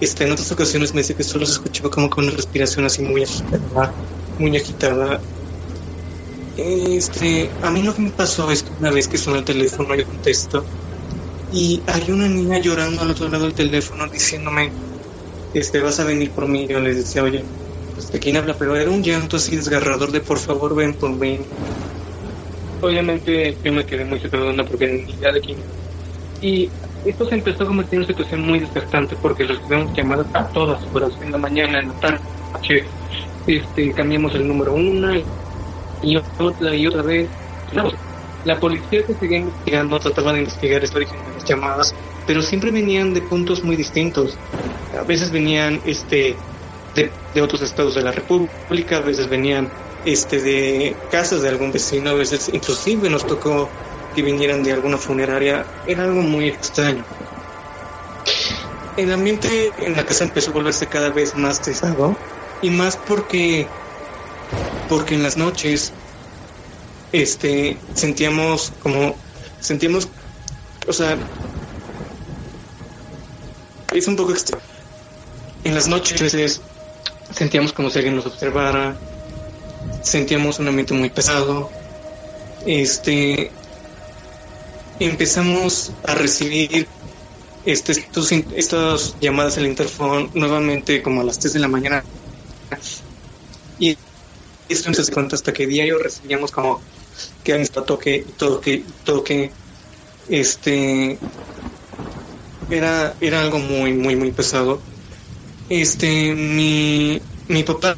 Este, 0.00 0.24
en 0.24 0.32
otras 0.32 0.52
ocasiones 0.52 0.94
me 0.94 1.00
dice 1.00 1.16
que 1.16 1.24
solo 1.24 1.46
se 1.46 1.52
escuchaba 1.52 1.90
como 1.90 2.10
con 2.10 2.24
una 2.24 2.34
respiración 2.34 2.84
así 2.84 3.02
muy 3.02 3.24
agitada, 3.24 3.94
muy 4.38 4.56
agitada 4.56 5.20
este, 6.58 7.50
a 7.62 7.70
mí 7.70 7.82
lo 7.82 7.94
que 7.94 8.02
me 8.02 8.10
pasó 8.10 8.50
es 8.50 8.64
que 8.64 8.70
una 8.80 8.90
vez 8.90 9.06
que 9.06 9.16
suena 9.16 9.38
el 9.38 9.44
teléfono 9.44 9.94
yo 9.94 10.04
contesto 10.04 10.64
y 11.52 11.80
hay 11.86 12.10
una 12.10 12.28
niña 12.28 12.58
llorando 12.58 13.02
al 13.02 13.10
otro 13.10 13.28
lado 13.28 13.44
del 13.44 13.54
teléfono 13.54 14.06
diciéndome, 14.08 14.70
este, 15.54 15.80
vas 15.80 15.98
a 16.00 16.04
venir 16.04 16.30
por 16.30 16.46
mí. 16.46 16.66
Yo 16.66 16.80
les 16.80 16.96
decía, 16.96 17.22
oye, 17.22 17.42
pues, 17.94 18.12
¿de 18.12 18.18
quién 18.18 18.36
habla? 18.36 18.54
Pero 18.58 18.76
era 18.76 18.90
un 18.90 19.02
llanto 19.02 19.36
así 19.36 19.56
desgarrador 19.56 20.10
de 20.10 20.20
por 20.20 20.38
favor 20.38 20.74
ven 20.74 20.94
por 20.94 21.10
mí. 21.10 21.38
Obviamente 22.82 23.56
yo 23.64 23.72
me 23.72 23.86
quedé 23.86 24.04
muy 24.04 24.20
onda 24.32 24.64
porque 24.64 24.86
ni 24.88 25.12
idea 25.12 25.32
de 25.32 25.40
quién. 25.40 25.58
Y 26.42 26.68
esto 27.06 27.28
se 27.28 27.36
empezó 27.36 27.62
a 27.62 27.66
convertir 27.66 27.94
en 27.94 27.98
una 28.00 28.08
situación 28.08 28.42
muy 28.42 28.58
desgastante 28.58 29.16
porque 29.22 29.44
recibimos 29.44 29.96
llamadas 29.96 30.26
a 30.34 30.46
todas 30.48 30.82
horas, 30.92 31.12
en 31.22 31.32
la 31.32 31.38
mañana, 31.38 31.80
en 31.80 31.88
la 31.88 31.94
tarde, 31.94 32.20
este, 33.46 33.92
cambiamos 33.92 34.34
el 34.34 34.46
número 34.46 34.74
una 34.74 35.16
y 36.02 36.16
otra 36.16 36.74
y 36.74 36.86
otra 36.86 37.02
vez. 37.02 37.30
la 38.44 38.58
policía 38.58 39.04
que 39.06 39.14
seguía 39.14 39.38
investigando 39.38 39.98
trataba 39.98 40.32
de 40.32 40.40
investigar 40.40 40.82
el 40.82 40.96
origen 40.96 41.24
de 41.26 41.32
las 41.32 41.44
llamadas, 41.44 41.94
pero 42.26 42.42
siempre 42.42 42.70
venían 42.70 43.12
de 43.14 43.22
puntos 43.22 43.62
muy 43.64 43.76
distintos. 43.76 44.38
A 44.98 45.02
veces 45.04 45.30
venían 45.30 45.80
este 45.84 46.36
de, 46.94 47.12
de 47.34 47.42
otros 47.42 47.62
estados 47.62 47.94
de 47.94 48.02
la 48.02 48.12
República, 48.12 48.96
a 48.96 49.00
veces 49.00 49.28
venían 49.28 49.68
este 50.04 50.40
de 50.40 50.96
casas 51.10 51.42
de 51.42 51.48
algún 51.48 51.72
vecino, 51.72 52.10
a 52.10 52.14
veces 52.14 52.48
inclusive 52.52 53.10
nos 53.10 53.26
tocó 53.26 53.70
que 54.14 54.22
vinieran 54.22 54.62
de 54.62 54.72
alguna 54.72 54.96
funeraria. 54.96 55.66
Era 55.86 56.04
algo 56.04 56.22
muy 56.22 56.48
extraño. 56.48 57.04
El 58.96 59.12
ambiente 59.12 59.72
en 59.76 59.94
la 59.94 60.04
casa 60.04 60.24
empezó 60.24 60.50
a 60.50 60.54
volverse 60.54 60.86
cada 60.86 61.10
vez 61.10 61.36
más 61.36 61.60
pesado 61.60 62.18
y 62.60 62.70
más 62.70 62.96
porque 62.96 63.68
porque 64.88 65.14
en 65.14 65.22
las 65.22 65.36
noches 65.36 65.92
este 67.12 67.78
sentíamos 67.94 68.72
como 68.82 69.14
sentíamos 69.60 70.08
o 70.86 70.92
sea 70.92 71.16
es 73.94 74.06
un 74.06 74.16
poco 74.16 74.32
extraño 74.32 74.62
en 75.64 75.74
las 75.74 75.88
noches 75.88 76.60
sentíamos 77.32 77.72
como 77.72 77.90
si 77.90 77.98
alguien 77.98 78.16
nos 78.16 78.26
observara 78.26 78.96
sentíamos 80.02 80.58
un 80.58 80.68
ambiente 80.68 80.94
muy 80.94 81.10
pesado 81.10 81.70
este 82.66 83.50
empezamos 85.00 85.92
a 86.04 86.14
recibir 86.14 86.86
este, 87.64 87.92
estas 88.56 89.14
llamadas 89.20 89.58
al 89.58 89.66
interfón 89.66 90.30
nuevamente 90.34 91.02
como 91.02 91.20
a 91.20 91.24
las 91.24 91.38
3 91.38 91.54
de 91.54 91.60
la 91.60 91.68
mañana. 91.68 92.04
Y 93.78 93.96
no 94.68 94.94
se 94.94 95.12
cuenta 95.12 95.36
hasta 95.36 95.52
que 95.52 95.66
diario 95.66 95.98
recibíamos 95.98 96.50
como 96.50 96.80
que 97.42 97.52
han 97.52 97.60
estado 97.60 97.86
toque 97.86 98.16
y 98.16 98.32
toque 98.32 98.72
y 98.72 98.84
toque. 99.04 99.50
Este 100.28 101.18
era, 102.70 103.14
era 103.20 103.42
algo 103.42 103.58
muy, 103.58 103.92
muy, 103.92 104.16
muy 104.16 104.30
pesado. 104.30 104.80
Este, 105.68 106.34
mi, 106.34 107.20
mi 107.48 107.62
papá, 107.62 107.96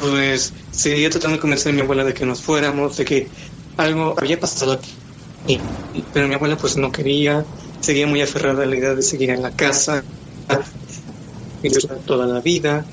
pues, 0.00 0.52
seguía 0.70 1.10
tratando 1.10 1.36
de 1.36 1.40
convencer 1.40 1.72
a 1.72 1.74
mi 1.74 1.82
abuela 1.82 2.04
de 2.04 2.14
que 2.14 2.26
nos 2.26 2.40
fuéramos, 2.40 2.96
de 2.96 3.04
que 3.04 3.28
algo 3.76 4.14
había 4.18 4.38
pasado 4.38 4.72
aquí. 4.72 5.60
pero 6.12 6.28
mi 6.28 6.34
abuela, 6.34 6.56
pues, 6.56 6.76
no 6.76 6.90
quería, 6.90 7.44
seguía 7.80 8.06
muy 8.06 8.20
aferrada 8.20 8.64
a 8.64 8.66
la 8.66 8.76
idea 8.76 8.94
de 8.94 9.02
seguir 9.02 9.30
en 9.30 9.42
la 9.42 9.52
casa, 9.52 10.02
toda 12.04 12.26
la 12.26 12.40
vida. 12.40 12.84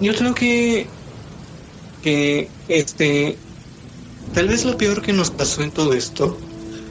Yo 0.00 0.14
creo 0.14 0.34
que, 0.34 0.86
que 2.02 2.48
este, 2.68 3.36
tal 4.32 4.48
vez 4.48 4.64
lo 4.64 4.76
peor 4.76 5.02
que 5.02 5.12
nos 5.12 5.30
pasó 5.30 5.62
en 5.62 5.72
todo 5.72 5.92
esto 5.92 6.38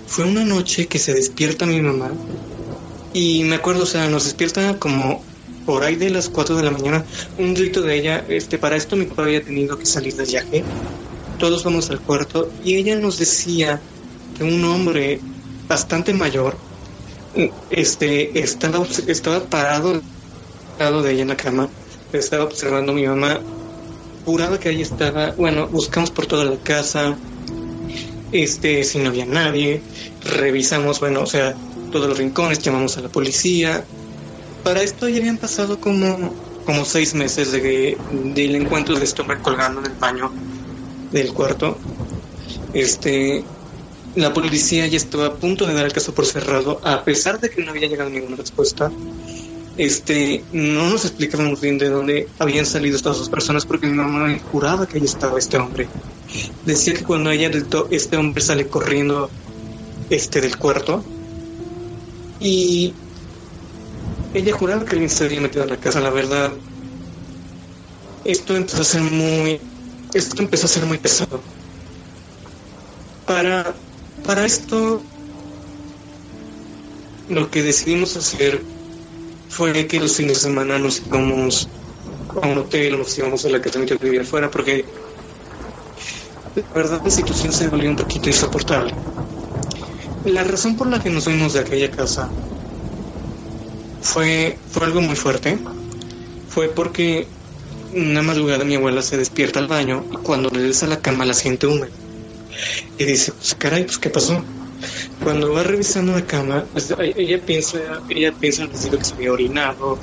fue 0.07 0.25
una 0.25 0.43
noche 0.43 0.87
que 0.87 0.99
se 0.99 1.13
despierta 1.13 1.65
mi 1.65 1.81
mamá 1.81 2.11
y 3.13 3.43
me 3.45 3.55
acuerdo, 3.55 3.83
o 3.83 3.87
sea, 3.87 4.09
nos 4.09 4.25
despierta 4.25 4.77
como 4.77 5.23
por 5.65 5.83
ahí 5.83 5.95
de 5.95 6.09
las 6.09 6.29
4 6.29 6.57
de 6.57 6.63
la 6.63 6.71
mañana 6.71 7.05
un 7.37 7.53
grito 7.53 7.81
de 7.81 7.95
ella, 7.95 8.25
este, 8.27 8.57
para 8.57 8.75
esto 8.75 8.97
mi 8.97 9.05
papá 9.05 9.23
había 9.23 9.43
tenido 9.43 9.77
que 9.79 9.85
salir 9.85 10.15
de 10.15 10.25
viaje, 10.25 10.63
todos 11.39 11.63
vamos 11.63 11.89
al 11.89 12.01
cuarto 12.01 12.51
y 12.65 12.75
ella 12.75 12.97
nos 12.97 13.19
decía 13.19 13.79
que 14.37 14.43
un 14.43 14.63
hombre 14.65 15.21
bastante 15.67 16.13
mayor, 16.13 16.57
este, 17.69 18.39
estaba, 18.39 18.85
estaba 19.07 19.45
parado 19.45 20.01
lado 20.77 21.01
de 21.01 21.13
ella 21.13 21.21
en 21.21 21.29
la 21.29 21.37
cama 21.37 21.69
estaba 22.19 22.43
observando 22.43 22.93
mi 22.93 23.05
mamá, 23.05 23.39
juraba 24.25 24.59
que 24.59 24.69
ahí 24.69 24.81
estaba, 24.81 25.31
bueno, 25.31 25.67
buscamos 25.67 26.11
por 26.11 26.25
toda 26.25 26.45
la 26.45 26.57
casa, 26.57 27.17
este, 28.31 28.83
si 28.83 28.99
no 28.99 29.09
había 29.09 29.25
nadie, 29.25 29.81
revisamos, 30.23 30.99
bueno, 30.99 31.21
o 31.21 31.25
sea, 31.25 31.55
todos 31.91 32.09
los 32.09 32.17
rincones, 32.17 32.59
llamamos 32.59 32.97
a 32.97 33.01
la 33.01 33.09
policía. 33.09 33.85
Para 34.63 34.81
esto 34.81 35.07
ya 35.07 35.19
habían 35.19 35.37
pasado 35.37 35.79
como, 35.79 36.33
como 36.65 36.83
seis 36.83 37.13
meses 37.13 37.51
de, 37.51 37.97
del 38.11 38.55
encuentro 38.55 38.97
de 38.97 39.05
este 39.05 39.21
hombre 39.21 39.39
colgando 39.41 39.79
en 39.79 39.87
el 39.87 39.97
baño 39.97 40.31
del 41.11 41.31
cuarto. 41.33 41.77
Este, 42.73 43.43
la 44.15 44.33
policía 44.33 44.87
ya 44.87 44.97
estaba 44.97 45.27
a 45.27 45.33
punto 45.35 45.65
de 45.65 45.73
dar 45.73 45.85
el 45.85 45.93
caso 45.93 46.13
por 46.13 46.25
cerrado, 46.25 46.81
a 46.83 47.03
pesar 47.03 47.39
de 47.39 47.49
que 47.49 47.63
no 47.63 47.71
había 47.71 47.87
llegado 47.87 48.09
ninguna 48.09 48.35
respuesta. 48.35 48.91
Este, 49.77 50.43
no 50.51 50.89
nos 50.89 51.05
explicábamos 51.05 51.61
bien 51.61 51.77
de 51.77 51.89
dónde 51.89 52.27
habían 52.39 52.65
salido 52.65 52.95
estas 52.95 53.17
dos 53.17 53.29
personas 53.29 53.65
porque 53.65 53.87
mi 53.87 53.93
mamá 53.93 54.37
juraba 54.51 54.87
que 54.87 54.97
ahí 54.97 55.05
estaba 55.05 55.37
este 55.37 55.57
hombre. 55.57 55.87
Decía 56.65 56.95
que 56.95 57.03
cuando 57.03 57.29
ella 57.29 57.51
este 57.91 58.17
hombre 58.17 58.41
sale 58.41 58.67
corriendo 58.67 59.29
este 60.09 60.41
del 60.41 60.57
cuarto 60.57 61.03
y 62.39 62.93
ella 64.33 64.53
juraba 64.53 64.83
que 64.83 64.91
alguien 64.91 65.09
se 65.09 65.25
había 65.25 65.41
metido 65.41 65.63
en 65.63 65.69
la 65.69 65.77
casa, 65.77 65.99
la 65.99 66.09
verdad. 66.09 66.51
Esto 68.25 68.55
empezó 68.55 68.81
a 68.81 68.85
ser 68.85 69.01
muy 69.01 69.59
esto 70.13 70.41
empezó 70.41 70.65
a 70.65 70.69
ser 70.69 70.85
muy 70.85 70.97
pesado. 70.97 71.39
Para 73.27 73.75
para 74.25 74.43
esto 74.45 75.01
lo 77.29 77.51
que 77.51 77.61
decidimos 77.61 78.17
hacer 78.17 78.61
fue 79.49 79.87
que 79.87 79.99
los 79.99 80.15
fines 80.15 80.35
de 80.35 80.49
semana 80.49 80.79
nos 80.79 81.01
íbamos 81.05 81.67
a 82.41 82.47
un 82.47 82.57
hotel, 82.57 82.97
nos 82.97 83.17
íbamos 83.17 83.45
a 83.45 83.49
la 83.49 83.61
casa 83.61 83.85
que 83.85 83.95
vivía 83.95 84.21
afuera, 84.21 84.51
porque 84.51 84.85
la 86.55 86.73
verdad 86.73 87.01
la 87.03 87.11
situación 87.11 87.53
se 87.53 87.67
volvió 87.67 87.89
un 87.89 87.95
poquito 87.95 88.29
insoportable. 88.29 88.93
La 90.25 90.43
razón 90.43 90.75
por 90.75 90.87
la 90.87 91.01
que 91.01 91.09
nos 91.09 91.25
fuimos 91.25 91.53
de 91.53 91.59
aquella 91.59 91.89
casa 91.91 92.29
fue, 94.01 94.57
fue 94.71 94.85
algo 94.85 95.01
muy 95.01 95.15
fuerte. 95.15 95.57
Fue 96.49 96.69
porque 96.69 97.27
una 97.93 98.21
madrugada 98.21 98.63
mi 98.63 98.75
abuela 98.75 99.01
se 99.01 99.17
despierta 99.17 99.59
al 99.59 99.67
baño 99.67 100.05
y 100.11 100.17
cuando 100.17 100.49
regresa 100.49 100.85
a 100.85 100.89
la 100.89 100.99
cama 100.99 101.25
la 101.25 101.33
siente 101.33 101.67
húmeda. 101.67 101.91
Y 102.97 103.05
dice, 103.05 103.31
pues 103.33 103.55
caray, 103.55 103.83
pues 103.83 103.97
qué 103.97 104.09
pasó. 104.09 104.43
Cuando 105.23 105.53
va 105.53 105.63
revisando 105.63 106.13
la 106.13 106.25
cama, 106.25 106.67
pues, 106.71 106.93
ella 107.15 107.43
piensa, 107.45 107.79
ella 108.07 108.31
piensa 108.37 108.63
al 108.63 108.69
principio 108.69 108.99
que 108.99 109.05
se 109.05 109.15
había 109.15 109.31
orinado, 109.31 109.99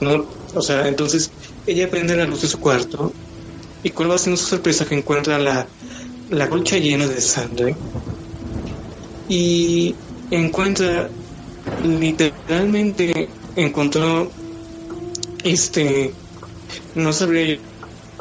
¿no? 0.00 0.26
O 0.54 0.62
sea, 0.62 0.88
entonces 0.88 1.30
ella 1.66 1.90
prende 1.90 2.16
la 2.16 2.26
luz 2.26 2.42
de 2.42 2.48
su 2.48 2.58
cuarto 2.58 3.12
y 3.82 3.90
cuál 3.90 4.10
va 4.10 4.18
siendo 4.18 4.40
su 4.40 4.46
sorpresa 4.46 4.86
que 4.86 4.94
encuentra 4.94 5.38
la, 5.38 5.68
la 6.28 6.48
colcha 6.48 6.78
llena 6.78 7.06
de 7.06 7.20
sangre 7.20 7.76
y 9.28 9.94
encuentra 10.30 11.10
literalmente 11.82 13.28
encontró 13.56 14.30
este 15.42 16.14
no 16.94 17.12
sabría 17.12 17.58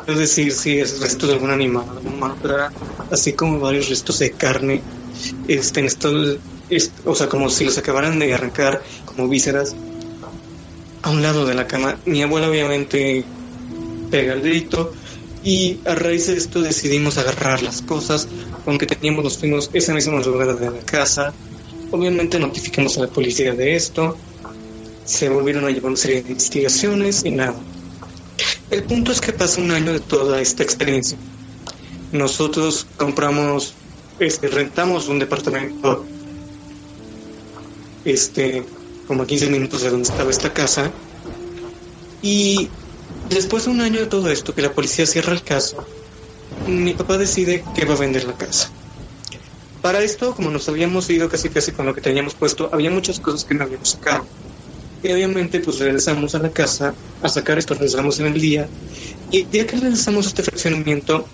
yo 0.07 0.15
decir 0.15 0.51
si 0.51 0.79
es 0.79 0.99
resto 0.99 1.27
de 1.27 1.33
algún 1.33 1.51
animal 1.51 1.85
era 2.43 2.73
así 3.09 3.33
como 3.33 3.59
varios 3.59 3.89
restos 3.89 4.19
de 4.19 4.31
carne 4.33 4.83
este, 5.47 5.79
en 5.79 5.85
esto, 5.87 6.11
o 7.05 7.15
sea, 7.15 7.29
como 7.29 7.49
si 7.49 7.65
los 7.65 7.77
acabaran 7.77 8.19
de 8.19 8.33
arrancar 8.33 8.81
como 9.05 9.27
vísceras 9.27 9.75
a 11.01 11.09
un 11.09 11.21
lado 11.21 11.45
de 11.45 11.53
la 11.53 11.67
cama. 11.67 11.97
Mi 12.05 12.23
abuela 12.23 12.49
obviamente 12.49 13.23
pega 14.09 14.33
el 14.33 14.41
grito 14.41 14.93
y 15.43 15.79
a 15.85 15.95
raíz 15.95 16.27
de 16.27 16.37
esto 16.37 16.61
decidimos 16.61 17.17
agarrar 17.17 17.61
las 17.61 17.81
cosas, 17.81 18.27
aunque 18.65 18.85
teníamos 18.85 19.23
los 19.23 19.37
fuimos 19.37 19.69
esa 19.73 19.93
misma 19.93 20.13
madrugada 20.13 20.53
de 20.53 20.71
la 20.71 20.79
casa. 20.79 21.33
Obviamente 21.91 22.39
notificamos 22.39 22.97
a 22.97 23.01
la 23.01 23.07
policía 23.07 23.53
de 23.53 23.75
esto, 23.75 24.17
se 25.05 25.29
volvieron 25.29 25.65
a 25.65 25.69
llevar 25.69 25.91
una 25.91 25.97
serie 25.97 26.23
de 26.23 26.31
investigaciones 26.31 27.23
y 27.25 27.31
nada. 27.31 27.55
El 28.71 28.83
punto 28.83 29.11
es 29.11 29.21
que 29.21 29.33
pasa 29.33 29.61
un 29.61 29.71
año 29.71 29.93
de 29.93 29.99
toda 29.99 30.41
esta 30.41 30.63
experiencia. 30.63 31.17
Nosotros 32.11 32.87
compramos 32.97 33.73
este, 34.19 34.47
rentamos 34.47 35.07
un 35.07 35.19
departamento 35.19 36.05
este 38.05 38.63
como 39.07 39.23
a 39.23 39.27
15 39.27 39.49
minutos 39.49 39.81
de 39.81 39.89
donde 39.89 40.07
estaba 40.07 40.29
esta 40.29 40.53
casa. 40.53 40.91
Y 42.21 42.69
después 43.29 43.65
de 43.65 43.71
un 43.71 43.81
año 43.81 43.99
de 43.99 44.05
todo 44.05 44.29
esto 44.29 44.55
que 44.55 44.61
la 44.61 44.71
policía 44.71 45.05
cierra 45.05 45.33
el 45.33 45.43
caso 45.43 45.85
mi 46.67 46.93
papá 46.93 47.17
decide 47.17 47.63
que 47.75 47.85
va 47.85 47.95
a 47.95 47.97
vender 47.97 48.23
la 48.25 48.37
casa. 48.37 48.69
Para 49.81 50.01
esto 50.01 50.33
como 50.33 50.49
nos 50.49 50.69
habíamos 50.69 51.09
ido 51.09 51.27
casi 51.29 51.49
casi 51.49 51.71
con 51.71 51.85
lo 51.85 51.93
que 51.93 52.01
teníamos 52.01 52.35
puesto 52.35 52.69
había 52.71 52.89
muchas 52.89 53.19
cosas 53.19 53.43
que 53.43 53.53
no 53.53 53.65
habíamos 53.65 53.89
sacado. 53.89 54.25
Y 55.01 55.11
obviamente 55.11 55.59
pues 55.59 55.79
regresamos 55.79 56.35
a 56.35 56.39
la 56.39 56.51
casa 56.51 56.93
a 57.21 57.29
sacar 57.29 57.57
esto 57.57 57.73
regresamos 57.73 58.19
en 58.19 58.27
el 58.27 58.39
día. 58.39 58.69
Y 59.31 59.41
el 59.41 59.51
día 59.51 59.67
que 59.67 59.77
regresamos 59.77 60.25
a 60.25 60.29
este 60.29 60.43
fraccionamiento 60.43 61.27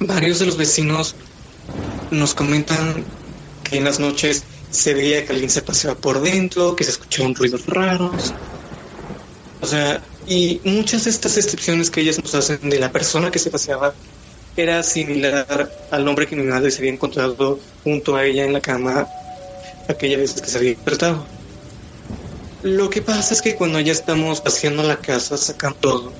varios 0.00 0.38
de 0.38 0.46
los 0.46 0.56
vecinos 0.56 1.14
nos 2.10 2.34
comentan 2.34 3.04
que 3.62 3.78
en 3.78 3.84
las 3.84 4.00
noches 4.00 4.44
se 4.70 4.94
veía 4.94 5.24
que 5.24 5.32
alguien 5.32 5.50
se 5.50 5.62
paseaba 5.62 5.98
por 5.98 6.20
dentro, 6.20 6.76
que 6.76 6.84
se 6.84 6.90
escuchaban 6.90 7.34
ruidos 7.34 7.66
raros. 7.66 8.34
O 9.60 9.66
sea, 9.66 10.02
y 10.26 10.60
muchas 10.64 11.04
de 11.04 11.10
estas 11.10 11.34
descripciones 11.34 11.90
que 11.90 12.00
ellas 12.00 12.18
nos 12.22 12.34
hacen 12.34 12.68
de 12.68 12.78
la 12.78 12.90
persona 12.90 13.30
que 13.30 13.38
se 13.38 13.50
paseaba 13.50 13.94
era 14.56 14.82
similar 14.82 15.70
al 15.90 16.08
hombre 16.08 16.26
que 16.26 16.36
mi 16.36 16.42
madre 16.42 16.70
se 16.70 16.78
había 16.78 16.92
encontrado 16.92 17.58
junto 17.84 18.16
a 18.16 18.24
ella 18.24 18.44
en 18.44 18.52
la 18.52 18.60
cama 18.60 19.08
aquella 19.88 20.18
vez 20.18 20.40
que 20.40 20.48
se 20.48 20.58
había 20.58 20.70
despertado. 20.70 21.26
Lo 22.62 22.90
que 22.90 23.02
pasa 23.02 23.34
es 23.34 23.42
que 23.42 23.56
cuando 23.56 23.80
ya 23.80 23.92
estamos 23.92 24.40
paseando 24.40 24.82
la 24.82 24.96
casa, 24.96 25.36
sacan 25.36 25.74
todo, 25.74 26.12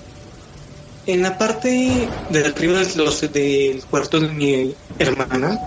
en 1.07 1.23
la 1.23 1.39
parte 1.39 2.09
de 2.31 2.45
arriba 2.45 2.81
del, 2.81 3.33
del 3.33 3.85
cuarto 3.85 4.21
de 4.21 4.29
mi 4.29 4.75
hermana, 4.99 5.59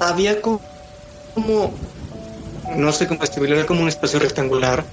había 0.00 0.40
como, 0.40 0.60
no 2.76 2.92
sé 2.92 3.06
cómo 3.06 3.20
era 3.22 3.66
como 3.66 3.82
un 3.82 3.88
espacio 3.88 4.18
rectangular 4.18 4.84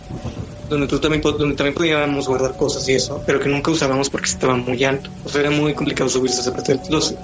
donde 0.70 0.88
tú 0.88 1.00
también 1.00 1.22
donde 1.22 1.56
también 1.56 1.74
podíamos 1.74 2.28
guardar 2.28 2.56
cosas 2.56 2.88
y 2.88 2.94
eso, 2.94 3.22
pero 3.26 3.40
que 3.40 3.50
nunca 3.50 3.72
usábamos 3.72 4.10
porque 4.10 4.28
estaba 4.28 4.56
muy 4.56 4.84
alto. 4.84 5.10
O 5.26 5.30
sea, 5.30 5.42
era 5.42 5.50
muy 5.50 5.74
complicado 5.74 6.10
subirse 6.10 6.38
a 6.38 6.42
esa 6.42 6.54
parte 6.54 6.74
del 6.74 6.82
closet. 6.82 7.18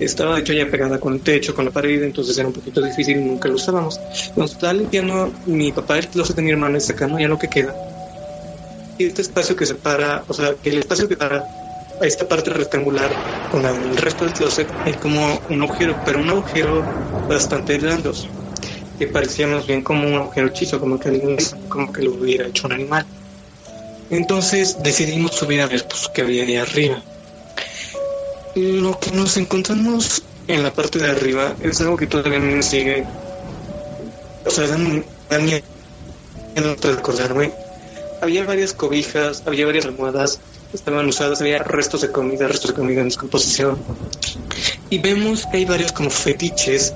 Estaba 0.00 0.34
de 0.34 0.40
hecho 0.40 0.54
ya 0.54 0.66
pegada 0.70 0.98
con 0.98 1.12
el 1.14 1.20
techo, 1.20 1.54
con 1.54 1.66
la 1.66 1.70
pared, 1.70 2.02
entonces 2.02 2.36
era 2.38 2.48
un 2.48 2.54
poquito 2.54 2.80
difícil 2.80 3.18
y 3.18 3.24
nunca 3.24 3.48
lo 3.48 3.56
usábamos. 3.56 4.00
Cuando 4.34 4.50
estaba 4.50 4.72
limpiando 4.72 5.30
mi 5.44 5.72
papá 5.72 5.98
el 5.98 6.08
closet 6.08 6.36
de 6.36 6.42
mi 6.42 6.50
hermana 6.50 6.78
y 6.78 6.80
sacando 6.80 7.18
ya 7.18 7.28
lo 7.28 7.38
que 7.38 7.48
queda. 7.48 7.74
Y 8.98 9.04
este 9.04 9.22
espacio 9.22 9.56
que 9.56 9.66
separa, 9.66 10.24
o 10.26 10.34
sea, 10.34 10.54
el 10.64 10.78
espacio 10.78 11.08
que 11.08 11.16
para 11.16 11.44
a 12.00 12.06
esta 12.06 12.28
parte 12.28 12.50
rectangular 12.50 13.10
con 13.50 13.64
el 13.64 13.96
resto 13.96 14.24
del 14.24 14.34
closet 14.34 14.68
hay 14.84 14.94
como 14.94 15.40
un 15.48 15.62
agujero, 15.62 15.96
pero 16.04 16.20
un 16.20 16.28
agujero 16.28 16.84
bastante 17.28 17.78
grande, 17.78 18.10
que 18.98 19.06
parecía 19.06 19.46
más 19.46 19.66
bien 19.66 19.82
como 19.82 20.06
un 20.06 20.14
agujero 20.14 20.48
hechizo, 20.48 20.80
como 20.80 20.98
que, 20.98 21.36
como 21.68 21.92
que 21.92 22.02
lo 22.02 22.12
hubiera 22.12 22.46
hecho 22.46 22.66
un 22.66 22.74
animal. 22.74 23.06
Entonces 24.10 24.82
decidimos 24.82 25.34
subir 25.34 25.60
a 25.60 25.66
ver 25.66 25.84
pues, 25.88 26.08
qué 26.14 26.22
había 26.22 26.44
ahí 26.44 26.56
arriba. 26.56 27.02
Lo 28.54 28.98
que 28.98 29.10
nos 29.10 29.36
encontramos 29.36 30.22
en 30.48 30.62
la 30.62 30.72
parte 30.72 30.98
de 30.98 31.10
arriba 31.10 31.54
es 31.60 31.80
algo 31.80 31.96
que 31.96 32.06
todavía 32.06 32.38
me 32.38 32.62
sigue. 32.62 33.04
O 34.44 34.50
sea, 34.50 34.66
dan, 34.68 35.04
miedo 35.42 36.76
de 36.76 36.92
recordarme. 36.92 37.52
Había 38.26 38.44
varias 38.44 38.72
cobijas, 38.72 39.44
había 39.46 39.66
varias 39.66 39.84
almohadas, 39.84 40.40
estaban 40.72 41.06
usadas, 41.06 41.40
había 41.40 41.62
restos 41.62 42.00
de 42.00 42.10
comida, 42.10 42.48
restos 42.48 42.72
de 42.72 42.76
comida 42.76 43.00
en 43.00 43.06
descomposición. 43.06 43.78
Y 44.90 44.98
vemos 44.98 45.46
que 45.46 45.58
hay 45.58 45.64
varios 45.64 45.92
como 45.92 46.10
fetiches, 46.10 46.92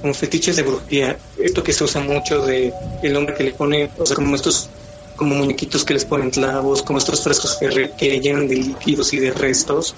como 0.00 0.14
fetiches 0.14 0.56
de 0.56 0.62
brujería. 0.62 1.18
Esto 1.38 1.62
que 1.62 1.74
se 1.74 1.84
usa 1.84 2.00
mucho 2.00 2.46
de 2.46 2.72
el 3.02 3.14
hombre 3.14 3.34
que 3.34 3.44
le 3.44 3.52
pone, 3.52 3.90
o 3.98 4.06
sea, 4.06 4.16
como 4.16 4.34
estos 4.34 4.70
como 5.16 5.34
muñequitos 5.34 5.84
que 5.84 5.92
les 5.92 6.06
ponen 6.06 6.30
clavos, 6.30 6.82
como 6.82 6.98
estos 6.98 7.22
frescos 7.22 7.58
que, 7.58 7.90
que 7.98 8.20
llenan 8.20 8.48
de 8.48 8.56
líquidos 8.56 9.12
y 9.12 9.18
de 9.18 9.32
restos. 9.32 9.94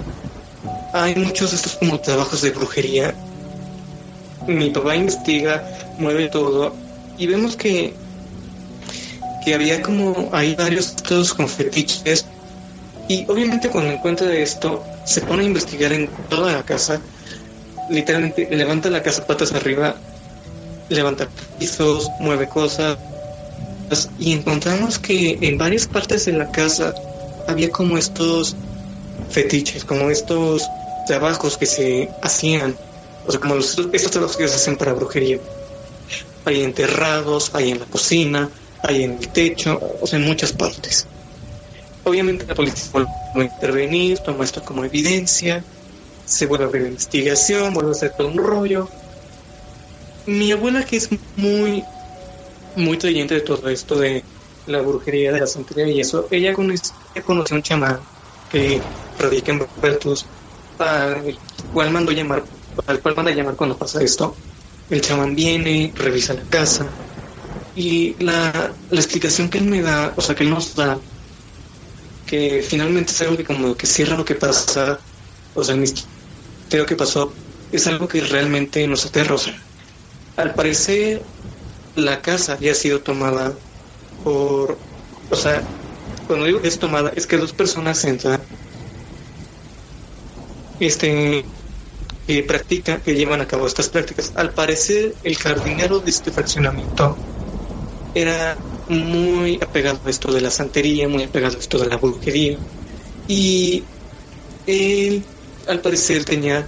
Hay 0.92 1.14
muchos 1.14 1.52
de 1.52 1.58
estos 1.58 1.76
como 1.76 2.00
trabajos 2.00 2.42
de 2.42 2.50
brujería. 2.50 3.14
Mi 4.48 4.70
papá 4.70 4.96
investiga, 4.96 5.62
mueve 6.00 6.28
todo 6.28 6.74
y 7.18 7.28
vemos 7.28 7.54
que 7.54 7.94
que 9.46 9.54
había 9.54 9.80
como 9.80 10.30
hay 10.32 10.56
varios 10.56 10.86
estos 10.88 11.32
como 11.32 11.46
fetiches 11.46 12.26
y 13.06 13.24
obviamente 13.28 13.68
cuando 13.70 13.92
encuentra 13.92 14.34
esto, 14.34 14.82
se 15.04 15.20
pone 15.20 15.44
a 15.44 15.46
investigar 15.46 15.92
en 15.92 16.08
toda 16.28 16.52
la 16.52 16.64
casa. 16.64 17.00
Literalmente 17.88 18.48
levanta 18.50 18.90
la 18.90 19.04
casa 19.04 19.24
patas 19.24 19.52
arriba, 19.52 19.94
levanta 20.88 21.28
pisos, 21.60 22.10
mueve 22.18 22.48
cosas. 22.48 22.98
Y 24.18 24.32
encontramos 24.32 24.98
que 24.98 25.38
en 25.40 25.58
varias 25.58 25.86
partes 25.86 26.24
de 26.24 26.32
la 26.32 26.50
casa 26.50 26.92
había 27.46 27.70
como 27.70 27.96
estos 27.96 28.56
fetiches, 29.30 29.84
como 29.84 30.10
estos 30.10 30.68
trabajos 31.06 31.56
que 31.56 31.66
se 31.66 32.10
hacían, 32.20 32.74
o 33.24 33.30
sea, 33.30 33.38
como 33.38 33.54
los, 33.54 33.78
estos 33.92 34.10
trabajos 34.10 34.36
que 34.36 34.48
se 34.48 34.56
hacen 34.56 34.76
para 34.76 34.92
brujería. 34.92 35.38
Hay 36.44 36.64
enterrados, 36.64 37.52
hay 37.54 37.70
en 37.70 37.78
la 37.78 37.86
cocina, 37.86 38.50
hay 38.86 39.04
en 39.04 39.12
el 39.12 39.28
techo, 39.28 39.80
o 40.00 40.06
sea, 40.06 40.18
en 40.18 40.24
muchas 40.24 40.52
partes. 40.52 41.06
Obviamente 42.04 42.46
la 42.46 42.54
policía 42.54 42.90
vuelve 42.92 43.10
a 43.34 43.42
intervenir, 43.42 44.18
toma 44.18 44.44
esto 44.44 44.62
como 44.62 44.84
evidencia, 44.84 45.64
se 46.24 46.46
vuelve 46.46 46.64
a 46.64 46.68
abrir 46.68 46.86
investigación, 46.86 47.74
vuelve 47.74 47.90
a 47.90 47.92
hacer 47.92 48.12
todo 48.16 48.28
un 48.28 48.38
rollo. 48.38 48.88
Mi 50.26 50.52
abuela 50.52 50.84
que 50.84 50.96
es 50.96 51.08
muy, 51.36 51.84
muy 52.76 52.96
creyente 52.98 53.34
de 53.34 53.40
todo 53.40 53.68
esto 53.68 53.96
de, 53.98 54.22
la 54.66 54.80
brujería 54.80 55.32
de 55.32 55.40
la 55.40 55.46
santería 55.46 55.86
y 55.88 56.00
eso, 56.00 56.26
ella 56.30 56.52
conoció, 56.52 56.92
conoció 57.24 57.54
a 57.54 57.58
un 57.58 57.62
chamán 57.62 58.00
que 58.50 58.80
radica 59.18 59.52
en 59.52 59.66
Bertus, 59.80 60.26
al 60.78 61.38
cual 61.72 61.90
mandó 61.90 62.12
llamar, 62.12 62.42
al 62.86 63.00
cual 63.00 63.14
manda 63.16 63.30
llamar 63.30 63.54
cuando 63.54 63.76
pasa 63.76 64.02
esto. 64.02 64.34
El 64.90 65.00
chamán 65.00 65.34
viene, 65.34 65.92
revisa 65.96 66.34
la 66.34 66.42
casa 66.42 66.86
y 67.76 68.16
la, 68.24 68.74
la 68.88 69.00
explicación 69.00 69.50
que 69.50 69.58
él 69.58 69.66
me 69.66 69.82
da, 69.82 70.14
o 70.16 70.22
sea, 70.22 70.34
que 70.34 70.44
él 70.44 70.50
nos 70.50 70.74
da, 70.74 70.98
que 72.24 72.64
finalmente 72.66 73.12
es 73.12 73.20
algo 73.20 73.36
que 73.36 73.44
como 73.44 73.76
que 73.76 73.86
cierra 73.86 74.16
lo 74.16 74.24
que 74.24 74.34
pasa, 74.34 74.98
o 75.54 75.62
sea, 75.62 75.74
el 75.74 75.82
misterio 75.82 76.86
que 76.86 76.96
pasó, 76.96 77.34
es 77.70 77.86
algo 77.86 78.08
que 78.08 78.22
realmente 78.22 78.86
nos 78.88 79.04
aterra, 79.04 79.36
al 80.36 80.54
parecer 80.54 81.22
la 81.94 82.22
casa 82.22 82.54
había 82.54 82.74
sido 82.74 83.02
tomada 83.02 83.54
por, 84.22 84.78
o 85.28 85.36
sea, 85.36 85.62
cuando 86.26 86.46
digo 86.46 86.62
que 86.62 86.68
es 86.68 86.78
tomada, 86.78 87.12
es 87.14 87.26
que 87.26 87.36
dos 87.36 87.52
personas 87.52 88.02
entran, 88.04 88.42
este, 90.78 91.44
que 92.26 92.42
practican, 92.42 93.02
que 93.02 93.14
llevan 93.14 93.42
a 93.42 93.46
cabo 93.46 93.66
estas 93.66 93.90
prácticas. 93.90 94.32
Al 94.34 94.52
parecer, 94.54 95.14
el 95.22 95.36
jardinero 95.36 96.00
de 96.00 96.10
este 96.10 96.32
fraccionamiento 96.32 97.18
era 98.20 98.56
muy 98.88 99.58
apegado 99.62 100.00
a 100.04 100.10
esto 100.10 100.32
de 100.32 100.40
la 100.40 100.50
santería, 100.50 101.08
muy 101.08 101.24
apegado 101.24 101.56
a 101.56 101.60
esto 101.60 101.78
de 101.78 101.86
la 101.86 101.96
brujería. 101.96 102.58
Y 103.28 103.84
él, 104.66 105.22
al 105.66 105.80
parecer, 105.80 106.24
tenía 106.24 106.66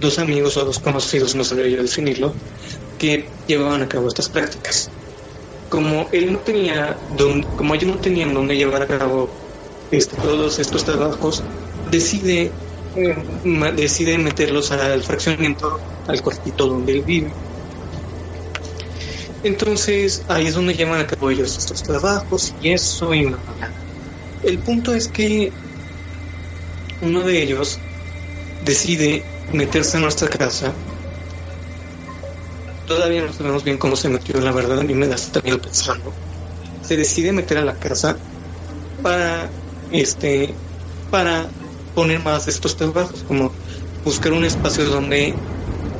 dos 0.00 0.18
amigos 0.18 0.56
o 0.56 0.64
dos 0.64 0.78
conocidos, 0.78 1.34
no 1.34 1.44
sabría 1.44 1.76
yo 1.76 1.82
definirlo, 1.82 2.34
que 2.98 3.26
llevaban 3.46 3.82
a 3.82 3.88
cabo 3.88 4.08
estas 4.08 4.28
prácticas 4.28 4.90
como 5.72 6.06
él 6.12 6.34
no 6.34 6.38
tenía 6.40 6.98
don, 7.16 7.42
como 7.56 7.74
ellos 7.74 7.88
no 7.88 7.96
tenían 7.96 8.34
donde 8.34 8.58
llevar 8.58 8.82
a 8.82 8.86
cabo 8.86 9.30
este, 9.90 10.16
todos 10.16 10.58
estos 10.58 10.84
trabajos, 10.84 11.42
decide 11.90 12.52
eh, 12.94 13.16
decide 13.74 14.18
meterlos 14.18 14.70
al 14.70 15.02
fraccionamiento, 15.02 15.80
al 16.06 16.20
cuartito 16.20 16.66
donde 16.66 16.92
él 16.92 17.02
vive. 17.02 17.32
Entonces 19.42 20.22
ahí 20.28 20.46
es 20.46 20.54
donde 20.54 20.74
llevan 20.74 21.00
a 21.00 21.06
cabo 21.06 21.30
ellos 21.30 21.56
estos 21.58 21.82
trabajos 21.82 22.54
y 22.60 22.72
eso 22.72 23.14
y 23.14 23.34
El 24.42 24.58
punto 24.58 24.94
es 24.94 25.08
que 25.08 25.52
uno 27.00 27.20
de 27.20 27.42
ellos 27.42 27.78
decide 28.64 29.24
meterse 29.52 29.96
en 29.96 30.04
nuestra 30.04 30.28
casa 30.28 30.72
todavía 32.86 33.22
no 33.22 33.32
sabemos 33.32 33.64
bien 33.64 33.78
cómo 33.78 33.96
se 33.96 34.08
metió, 34.08 34.40
la 34.40 34.52
verdad 34.52 34.80
a 34.80 34.82
mí 34.82 34.94
me 34.94 35.06
da 35.06 35.14
hasta 35.14 35.40
miedo 35.40 35.58
pensarlo. 35.60 36.12
Se 36.82 36.96
decide 36.96 37.32
meter 37.32 37.58
a 37.58 37.64
la 37.64 37.74
casa 37.74 38.18
para 39.02 39.50
este 39.90 40.54
para 41.10 41.48
poner 41.94 42.20
más 42.20 42.48
estos 42.48 42.76
trabajos, 42.76 43.22
como 43.24 43.52
buscar 44.04 44.32
un 44.32 44.44
espacio 44.44 44.84
donde 44.86 45.34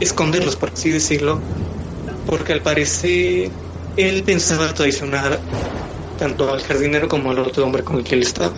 esconderlos, 0.00 0.56
por 0.56 0.70
así 0.70 0.90
decirlo, 0.90 1.40
porque 2.26 2.52
al 2.52 2.62
parecer 2.62 3.50
él 3.96 4.22
pensaba 4.24 4.72
traicionar 4.72 5.38
tanto 6.18 6.52
al 6.52 6.62
jardinero 6.62 7.08
como 7.08 7.30
al 7.30 7.38
otro 7.38 7.64
hombre 7.64 7.82
con 7.82 7.98
el 7.98 8.04
que 8.04 8.14
él 8.14 8.22
estaba. 8.22 8.54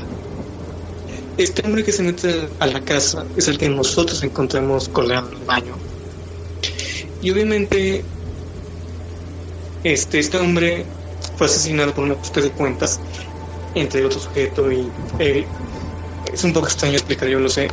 Este 1.36 1.66
hombre 1.66 1.82
que 1.82 1.92
se 1.92 2.02
mete 2.02 2.48
a 2.60 2.66
la 2.66 2.80
casa 2.82 3.24
es 3.36 3.48
el 3.48 3.58
que 3.58 3.68
nosotros 3.68 4.22
encontramos 4.22 4.88
colgado 4.88 5.30
en 5.30 5.38
el 5.38 5.44
baño. 5.44 5.74
Y 7.22 7.30
obviamente 7.30 8.04
este, 9.82 10.18
este 10.18 10.38
hombre 10.38 10.84
fue 11.36 11.46
asesinado 11.46 11.92
por 11.92 12.04
una 12.04 12.14
ajuste 12.14 12.40
de 12.40 12.50
cuentas 12.50 13.00
entre 13.74 14.04
otro 14.04 14.20
sujeto 14.20 14.70
y 14.70 14.88
él. 15.18 15.44
Es 16.32 16.44
un 16.44 16.52
poco 16.52 16.66
extraño 16.66 16.94
explicar, 16.94 17.28
yo 17.28 17.40
lo 17.40 17.48
sé. 17.48 17.68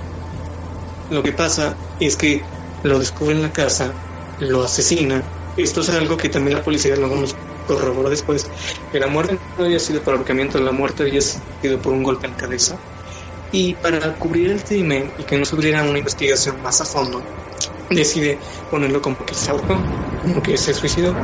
Lo 1.10 1.24
que 1.24 1.32
pasa 1.32 1.76
es 2.00 2.16
que 2.16 2.42
lo 2.84 3.00
descubre 3.00 3.36
en 3.36 3.42
la 3.42 3.52
casa, 3.52 3.94
lo 4.40 4.64
asesina. 4.64 5.24
Esto 5.56 5.82
es 5.82 5.90
algo 5.90 6.18
que 6.18 6.30
también 6.30 6.58
la 6.58 6.64
policía 6.64 6.96
luego 6.96 7.16
nos 7.16 7.36
corroboró 7.66 8.10
después. 8.10 8.50
Que 8.92 9.00
la 9.00 9.08
muerte 9.08 9.42
no 9.58 9.66
había 9.66 9.80
sido 9.80 10.04
por 10.04 10.16
ahorcamiento, 10.16 10.60
la 10.60 10.72
muerte 10.72 11.04
había 11.04 11.22
sido 11.22 11.82
por 11.82 11.94
un 11.94 12.04
golpe 12.04 12.28
en 12.28 12.32
la 12.34 12.38
cabeza. 12.38 12.80
Y 13.52 13.76
para 13.76 14.18
cubrir 14.18 14.52
el 14.52 14.64
crimen 14.64 15.14
y 15.18 15.26
que 15.26 15.38
no 15.38 15.46
se 15.46 15.56
hubiera 15.56 15.84
una 15.84 15.98
investigación 15.98 16.62
más 16.62 16.80
a 16.82 16.86
fondo, 16.86 17.28
decide 17.90 18.40
ponerlo 18.70 19.02
como 19.02 19.18
que 19.26 19.36
se 19.36 19.52
ahorcó, 19.52 19.86
como 20.22 20.42
que 20.42 20.58
se 20.58 20.74
suicidó. 20.74 21.18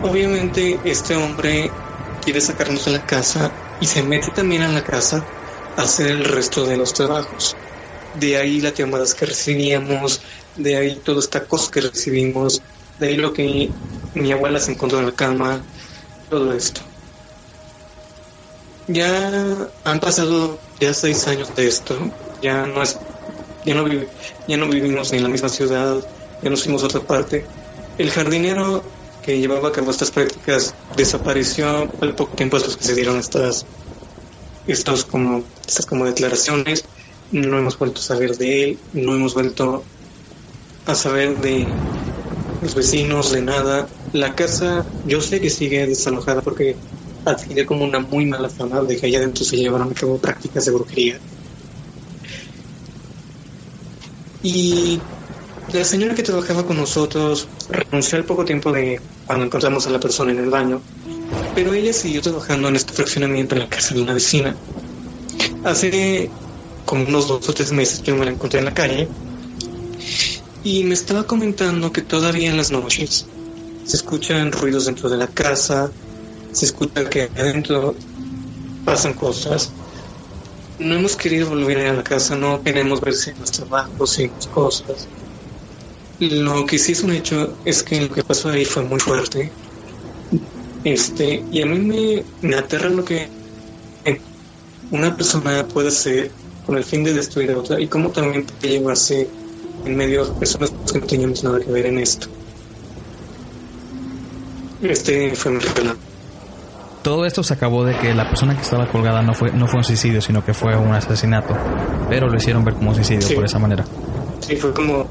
Obviamente 0.00 0.80
este 0.84 1.16
hombre 1.16 1.72
quiere 2.20 2.40
sacarnos 2.40 2.84
de 2.84 2.92
la 2.92 3.04
casa 3.04 3.56
y 3.78 3.86
se 3.86 4.02
mete 4.02 4.30
también 4.30 4.62
a 4.62 4.68
la 4.68 4.84
casa 4.84 5.26
a 5.76 5.82
hacer 5.82 6.08
el 6.08 6.24
resto 6.24 6.66
de 6.66 6.76
los 6.76 6.92
trabajos. 6.92 7.56
De 8.12 8.36
ahí 8.36 8.60
las 8.60 8.74
llamadas 8.74 9.14
que 9.14 9.26
recibíamos, 9.26 10.20
de 10.54 10.76
ahí 10.76 11.00
toda 11.02 11.20
esta 11.20 11.46
cosa 11.46 11.70
que 11.70 11.80
recibimos, 11.80 12.62
de 12.98 13.08
ahí 13.08 13.16
lo 13.16 13.32
que 13.32 13.78
mi 14.14 14.32
abuela 14.32 14.60
se 14.60 14.72
encontró 14.72 14.98
en 15.00 15.06
la 15.06 15.14
cama, 15.14 15.66
todo 16.28 16.52
esto. 16.52 16.82
Ya 18.86 19.72
han 19.84 20.00
pasado 20.00 20.64
ya 20.80 20.92
seis 20.94 21.26
años 21.28 21.54
de 21.54 21.66
esto, 21.68 22.12
ya 22.40 22.66
no 22.66 22.82
es, 22.82 23.00
ya 23.64 23.74
no, 23.74 23.86
ya 24.46 24.56
no 24.56 24.68
vivimos 24.68 25.12
en 25.12 25.22
la 25.22 25.28
misma 25.28 25.48
ciudad, 25.48 26.04
ya 26.40 26.50
nos 26.50 26.64
fuimos 26.64 26.82
a 26.82 26.86
otra 26.86 27.06
parte. 27.06 27.50
El 27.96 28.10
jardinero 28.10 28.96
que 29.20 29.38
llevaba 29.38 29.68
a 29.68 29.72
cabo 29.72 29.90
estas 29.90 30.10
prácticas 30.10 30.76
desapareció 30.92 31.94
al 32.00 32.14
poco 32.16 32.34
tiempo 32.34 32.56
después 32.56 32.76
que 32.76 32.84
se 32.84 32.94
dieron 32.94 33.18
estas 33.18 33.68
estos 34.66 35.04
como 35.04 35.50
estas 35.66 35.86
como 35.86 36.06
declaraciones 36.06 36.84
no 37.32 37.58
hemos 37.58 37.78
vuelto 37.78 38.00
a 38.00 38.04
saber 38.04 38.36
de 38.36 38.64
él 38.64 38.78
no 38.92 39.14
hemos 39.14 39.34
vuelto 39.34 39.84
a 40.86 40.94
saber 40.94 41.38
de 41.38 41.66
los 42.60 42.74
vecinos 42.74 43.32
de 43.32 43.42
nada 43.42 43.88
la 44.12 44.34
casa 44.34 44.86
yo 45.06 45.20
sé 45.20 45.40
que 45.40 45.50
sigue 45.50 45.86
desalojada 45.86 46.42
porque 46.42 46.76
adquirió 47.24 47.66
como 47.66 47.84
una 47.84 48.00
muy 48.00 48.26
mala 48.26 48.48
fama 48.48 48.82
de 48.82 48.96
que 48.96 49.06
allá 49.06 49.18
adentro 49.18 49.44
se 49.44 49.56
llevaron 49.56 49.90
a 49.90 49.94
cabo 49.94 50.18
prácticas 50.18 50.64
de 50.64 50.72
brujería 50.72 51.18
y 54.42 55.00
la 55.72 55.84
señora 55.84 56.14
que 56.14 56.22
trabajaba 56.22 56.66
con 56.66 56.76
nosotros 56.76 57.48
renunció 57.70 58.18
al 58.18 58.24
poco 58.24 58.44
tiempo 58.44 58.72
de 58.72 59.00
cuando 59.26 59.46
encontramos 59.46 59.86
a 59.86 59.90
la 59.90 60.00
persona 60.00 60.32
en 60.32 60.38
el 60.38 60.50
baño, 60.50 60.82
pero 61.54 61.72
ella 61.72 61.92
siguió 61.92 62.20
trabajando 62.20 62.68
en 62.68 62.76
este 62.76 62.92
fraccionamiento 62.92 63.54
en 63.54 63.60
la 63.60 63.68
casa 63.68 63.94
de 63.94 64.02
una 64.02 64.14
vecina. 64.14 64.56
Hace 65.64 66.30
como 66.92 67.06
unos 67.06 67.26
dos 67.26 67.48
o 67.48 67.54
tres 67.54 67.72
meses 67.72 68.02
yo 68.02 68.14
me 68.14 68.26
la 68.26 68.32
encontré 68.32 68.58
en 68.58 68.66
la 68.66 68.74
calle 68.74 69.08
y 70.62 70.84
me 70.84 70.92
estaba 70.92 71.26
comentando 71.26 71.90
que 71.90 72.02
todavía 72.02 72.50
en 72.50 72.58
las 72.58 72.70
noches 72.70 73.24
se 73.86 73.96
escuchan 73.96 74.52
ruidos 74.52 74.84
dentro 74.84 75.08
de 75.08 75.16
la 75.16 75.26
casa, 75.26 75.90
se 76.52 76.66
escucha 76.66 77.08
que 77.08 77.30
adentro 77.34 77.94
pasan 78.84 79.14
cosas. 79.14 79.70
No 80.80 80.94
hemos 80.96 81.16
querido 81.16 81.48
volver 81.48 81.78
a 81.78 81.94
la 81.94 82.04
casa, 82.04 82.36
no 82.36 82.62
queremos 82.62 83.00
ver 83.00 83.14
si 83.14 83.32
los 83.40 83.50
trabajos, 83.50 84.10
si 84.10 84.28
cosas. 84.52 85.08
Lo 86.20 86.66
que 86.66 86.78
sí 86.78 86.92
es 86.92 87.02
un 87.02 87.12
hecho 87.12 87.56
es 87.64 87.82
que 87.82 88.02
lo 88.02 88.12
que 88.12 88.22
pasó 88.22 88.50
ahí 88.50 88.66
fue 88.66 88.82
muy 88.82 89.00
fuerte. 89.00 89.50
Este, 90.84 91.42
y 91.50 91.62
a 91.62 91.64
mí 91.64 91.78
me, 91.78 92.24
me 92.46 92.54
aterra 92.54 92.90
lo 92.90 93.02
que 93.02 93.30
una 94.90 95.16
persona 95.16 95.66
puede 95.66 95.88
hacer 95.88 96.41
con 96.66 96.76
el 96.76 96.84
fin 96.84 97.04
de 97.04 97.12
destruir 97.12 97.50
a 97.52 97.58
otra 97.58 97.80
y 97.80 97.86
cómo 97.88 98.10
también 98.10 98.44
puede 98.44 98.78
llevarse 98.78 99.28
en 99.84 99.96
medio 99.96 100.24
de 100.24 100.32
personas 100.32 100.72
que 100.92 100.98
no 100.98 101.06
teníamos 101.06 101.42
nada 101.44 101.60
que 101.60 101.70
ver 101.70 101.86
en 101.86 101.98
esto. 101.98 102.28
Este 104.82 105.34
fue 105.34 105.52
mi 105.52 105.58
relato. 105.60 105.98
Todo 107.02 107.26
esto 107.26 107.42
se 107.42 107.54
acabó 107.54 107.84
de 107.84 107.96
que 107.96 108.14
la 108.14 108.28
persona 108.28 108.54
que 108.54 108.62
estaba 108.62 108.88
colgada 108.88 109.22
no 109.22 109.34
fue 109.34 109.50
no 109.52 109.66
fue 109.66 109.78
un 109.78 109.84
suicidio, 109.84 110.20
sino 110.20 110.44
que 110.44 110.54
fue 110.54 110.76
un 110.76 110.92
asesinato, 110.94 111.56
pero 112.08 112.28
lo 112.28 112.36
hicieron 112.36 112.64
ver 112.64 112.74
como 112.74 112.90
un 112.90 112.94
suicidio 112.94 113.34
por 113.34 113.44
esa 113.44 113.58
manera. 113.58 113.84
Sí, 114.40 114.56
fue 114.56 114.72
como 114.72 115.06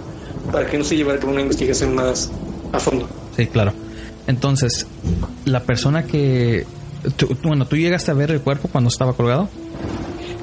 para 0.52 0.66
que 0.68 0.78
no 0.78 0.84
se 0.84 0.96
llevara 0.96 1.26
una 1.26 1.42
investigación 1.42 1.96
más 1.96 2.32
a 2.72 2.80
fondo. 2.80 3.08
Sí, 3.36 3.48
claro. 3.48 3.74
Entonces, 4.28 4.88
la 5.46 5.64
persona 5.64 6.06
que... 6.06 6.66
bueno, 7.44 7.66
¿tú 7.66 7.76
llegaste 7.76 8.12
a 8.12 8.14
ver 8.14 8.32
el 8.32 8.42
cuerpo 8.42 8.70
cuando 8.72 8.90
estaba 8.90 9.14
colgado? 9.14 9.50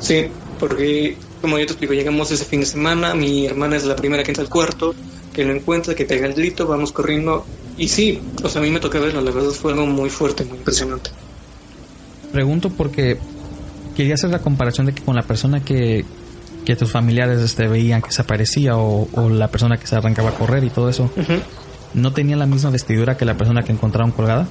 Sí, 0.00 0.28
porque 0.58 1.16
como 1.40 1.58
yo 1.58 1.66
te 1.66 1.72
explico, 1.72 1.94
llegamos 1.94 2.30
ese 2.30 2.44
fin 2.44 2.60
de 2.60 2.66
semana, 2.66 3.14
mi 3.14 3.46
hermana 3.46 3.76
es 3.76 3.84
la 3.84 3.96
primera 3.96 4.22
que 4.22 4.30
entra 4.30 4.42
al 4.42 4.50
cuarto, 4.50 4.94
que 5.32 5.44
lo 5.44 5.54
encuentra, 5.54 5.94
que 5.94 6.04
pega 6.04 6.26
el 6.26 6.34
grito, 6.34 6.66
vamos 6.66 6.92
corriendo. 6.92 7.46
Y 7.76 7.88
sí, 7.88 8.20
o 8.42 8.48
sea, 8.48 8.60
a 8.60 8.64
mí 8.64 8.70
me 8.70 8.80
toca 8.80 8.98
verlo, 8.98 9.20
la 9.20 9.30
verdad 9.30 9.50
fue 9.50 9.72
algo 9.72 9.86
muy 9.86 10.10
fuerte, 10.10 10.44
muy 10.44 10.58
impresionante. 10.58 11.10
Pregunto 12.32 12.70
porque 12.70 13.18
quería 13.96 14.14
hacer 14.14 14.30
la 14.30 14.40
comparación 14.40 14.86
de 14.86 14.92
que 14.92 15.02
con 15.02 15.14
la 15.14 15.22
persona 15.22 15.64
que, 15.64 16.04
que 16.64 16.76
tus 16.76 16.90
familiares 16.90 17.40
este, 17.40 17.66
veían 17.68 18.02
que 18.02 18.12
se 18.12 18.22
aparecía 18.22 18.76
o, 18.76 19.08
la 19.30 19.48
persona 19.48 19.78
que 19.78 19.86
se 19.86 19.96
arrancaba 19.96 20.30
a 20.30 20.34
correr 20.34 20.64
y 20.64 20.70
todo 20.70 20.88
eso, 20.88 21.10
¿no 21.94 22.12
tenía 22.12 22.36
la 22.36 22.46
misma 22.46 22.70
vestidura 22.70 23.16
que 23.16 23.24
la 23.24 23.36
persona 23.36 23.62
que 23.62 23.72
encontraron 23.72 24.10
colgada? 24.10 24.46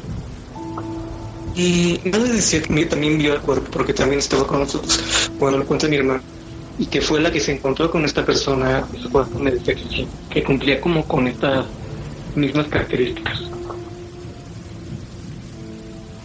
Y 1.58 2.00
nadie 2.04 2.34
decía 2.34 2.62
que 2.62 2.86
también 2.86 3.18
vio 3.18 3.34
el 3.34 3.42
cuerpo, 3.42 3.66
porque 3.72 3.92
también 3.92 4.20
estaba 4.20 4.46
con 4.46 4.60
nosotros 4.60 5.32
cuando 5.40 5.58
lo 5.58 5.66
cuenta 5.66 5.88
mi 5.88 5.96
hermano. 5.96 6.22
Y 6.78 6.86
que 6.86 7.02
fue 7.02 7.20
la 7.20 7.32
que 7.32 7.40
se 7.40 7.52
encontró 7.52 7.90
con 7.90 8.06
esta 8.06 8.24
persona, 8.24 8.86
me 9.40 9.50
decía 9.50 9.74
que, 9.74 10.06
que 10.30 10.44
cumplía 10.44 10.80
como 10.80 11.04
con 11.06 11.28
estas 11.28 11.66
mismas 12.36 12.68
características. 12.68 13.42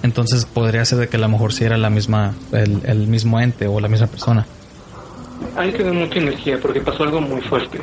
Entonces 0.02 0.44
podría 0.44 0.84
ser 0.84 0.98
de 0.98 1.08
que 1.08 1.16
a 1.16 1.20
lo 1.20 1.30
mejor 1.30 1.54
sí 1.54 1.64
era 1.64 1.78
la 1.78 1.88
misma, 1.88 2.34
el, 2.52 2.82
el 2.84 3.06
mismo 3.06 3.40
ente 3.40 3.66
o 3.66 3.80
la 3.80 3.88
misma 3.88 4.08
persona. 4.08 4.46
Hay 5.56 5.72
que 5.72 5.82
ver 5.82 5.94
mucha 5.94 6.18
energía 6.18 6.58
porque 6.60 6.82
pasó 6.82 7.04
algo 7.04 7.22
muy 7.22 7.40
fuerte. 7.40 7.80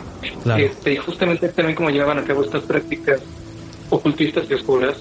Este, 0.55 0.93
y 0.93 0.97
justamente 0.97 1.49
también 1.49 1.75
como 1.75 1.89
llevaban 1.89 2.19
a 2.19 2.23
cabo 2.23 2.43
estas 2.43 2.61
prácticas 2.63 3.21
ocultistas 3.89 4.45
y 4.47 4.53
oscuras, 4.53 4.97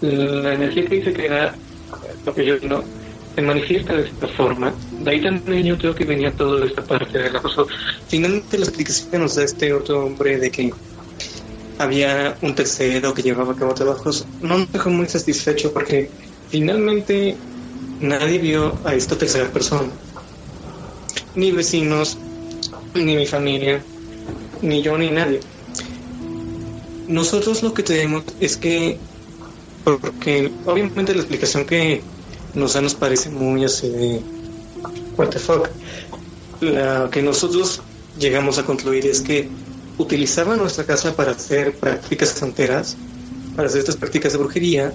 la 0.00 0.54
energía 0.54 0.86
que 0.86 0.96
dice 0.96 1.12
que 1.12 1.26
era 1.26 1.54
lo 2.24 2.34
que 2.34 2.44
yo 2.44 2.56
no 2.62 2.84
se 3.34 3.42
manifiesta 3.42 3.94
de 3.94 4.08
esta 4.08 4.28
forma. 4.28 4.72
De 5.00 5.10
ahí 5.10 5.22
también 5.22 5.64
yo 5.64 5.78
creo 5.78 5.94
que 5.94 6.04
venía 6.04 6.32
toda 6.32 6.66
esta 6.66 6.82
parte 6.82 7.18
de 7.18 7.30
la 7.30 7.40
cosa. 7.40 7.62
Finalmente 8.08 8.58
la 8.58 8.64
explicación 8.64 9.10
que 9.10 9.18
nos 9.18 9.34
da 9.34 9.44
este 9.44 9.72
otro 9.72 10.04
hombre 10.04 10.38
de 10.38 10.50
que 10.50 10.72
había 11.78 12.36
un 12.42 12.54
tercero 12.54 13.14
que 13.14 13.22
llevaba 13.22 13.52
a 13.52 13.56
cabo 13.56 13.72
trabajos 13.72 14.26
no 14.42 14.58
me 14.58 14.66
dejó 14.66 14.90
muy 14.90 15.06
satisfecho 15.06 15.72
porque 15.72 16.10
finalmente 16.50 17.36
nadie 18.00 18.38
vio 18.38 18.76
a 18.84 18.94
esta 18.94 19.16
tercera 19.16 19.48
persona. 19.50 19.88
Ni 21.34 21.52
vecinos, 21.52 22.18
ni 22.94 23.14
mi 23.14 23.26
familia, 23.26 23.82
ni 24.62 24.82
yo, 24.82 24.98
ni 24.98 25.10
nadie. 25.10 25.40
Nosotros 27.06 27.62
lo 27.62 27.72
que 27.72 27.82
tenemos 27.82 28.24
es 28.40 28.56
que, 28.56 28.98
porque 29.96 30.52
obviamente 30.66 31.14
la 31.14 31.20
explicación 31.20 31.64
que 31.64 32.02
nos 32.54 32.74
da 32.74 32.80
nos 32.80 32.94
parece 32.94 33.30
muy 33.30 33.64
así 33.64 33.88
de, 33.88 34.20
what 35.16 35.28
the 35.28 35.38
fuck. 35.38 35.68
La 36.60 37.08
que 37.10 37.22
nosotros 37.22 37.80
llegamos 38.18 38.58
a 38.58 38.64
concluir 38.64 39.06
es 39.06 39.20
que 39.20 39.48
utilizaban 39.96 40.58
nuestra 40.58 40.84
casa 40.84 41.14
para 41.14 41.32
hacer 41.32 41.74
prácticas 41.76 42.30
santeras, 42.30 42.96
para 43.56 43.68
hacer 43.68 43.80
estas 43.80 43.96
prácticas 43.96 44.32
de 44.32 44.38
brujería. 44.38 44.92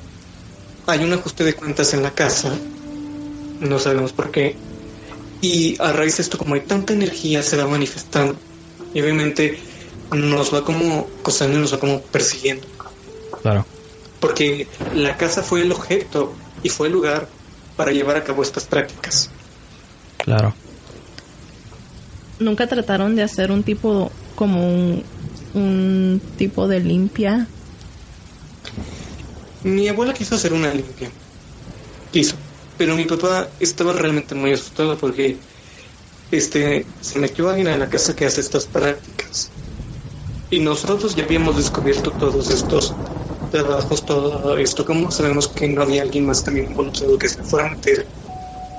Hay 0.85 1.03
un 1.03 1.13
ajuste 1.13 1.43
de 1.43 1.53
cuentas 1.53 1.93
en 1.93 2.03
la 2.03 2.11
casa, 2.11 2.53
no 3.61 3.79
sabemos 3.79 4.13
por 4.13 4.31
qué. 4.31 4.55
Y 5.41 5.75
a 5.79 5.91
raíz 5.91 6.17
de 6.17 6.23
esto, 6.23 6.37
como 6.37 6.55
hay 6.55 6.61
tanta 6.61 6.93
energía, 6.93 7.43
se 7.43 7.57
va 7.57 7.67
manifestando. 7.67 8.35
Y 8.93 9.01
obviamente 9.01 9.57
nos 10.11 10.53
va 10.53 10.63
como 10.63 11.07
cosando 11.21 11.57
y 11.57 11.61
nos 11.61 11.73
va 11.73 11.79
como 11.79 12.01
persiguiendo. 12.01 12.67
Claro. 13.41 13.65
Porque 14.23 14.69
la 14.95 15.17
casa 15.17 15.43
fue 15.43 15.63
el 15.63 15.73
objeto 15.73 16.33
y 16.63 16.69
fue 16.69 16.87
el 16.87 16.93
lugar 16.93 17.27
para 17.75 17.91
llevar 17.91 18.15
a 18.15 18.23
cabo 18.23 18.41
estas 18.41 18.63
prácticas. 18.63 19.29
Claro. 20.15 20.53
¿Nunca 22.39 22.67
trataron 22.67 23.17
de 23.17 23.23
hacer 23.23 23.51
un 23.51 23.63
tipo, 23.63 24.13
como 24.35 24.65
un, 24.65 25.03
un 25.53 26.21
tipo 26.37 26.69
de 26.69 26.79
limpia? 26.79 27.47
Mi 29.65 29.89
abuela 29.89 30.13
quiso 30.13 30.35
hacer 30.35 30.53
una 30.53 30.73
limpia. 30.73 31.11
Quiso. 32.13 32.37
Pero 32.77 32.95
mi 32.95 33.03
papá 33.03 33.49
estaba 33.59 33.91
realmente 33.91 34.35
muy 34.35 34.53
asustado 34.53 34.97
porque 34.97 35.35
este 36.31 36.85
se 37.01 37.19
metió 37.19 37.49
alguien 37.49 37.67
a 37.67 37.77
la 37.77 37.89
casa 37.89 38.15
que 38.15 38.25
hace 38.25 38.39
estas 38.39 38.67
prácticas. 38.67 39.49
Y 40.49 40.61
nosotros 40.61 41.13
ya 41.13 41.25
habíamos 41.25 41.57
descubierto 41.57 42.11
todos 42.11 42.49
estos 42.51 42.93
trabajos, 43.53 44.03
todo 44.03 44.57
esto. 44.57 44.83
¿Cómo 44.83 45.11
sabemos 45.11 45.47
que 45.47 45.67
no 45.67 45.83
había 45.83 46.01
alguien 46.01 46.25
más 46.25 46.43
también 46.43 46.71
involucrado 46.71 47.19
que 47.19 47.29
se 47.29 47.43
fuera 47.43 47.67
a 47.67 47.69
meter 47.69 48.05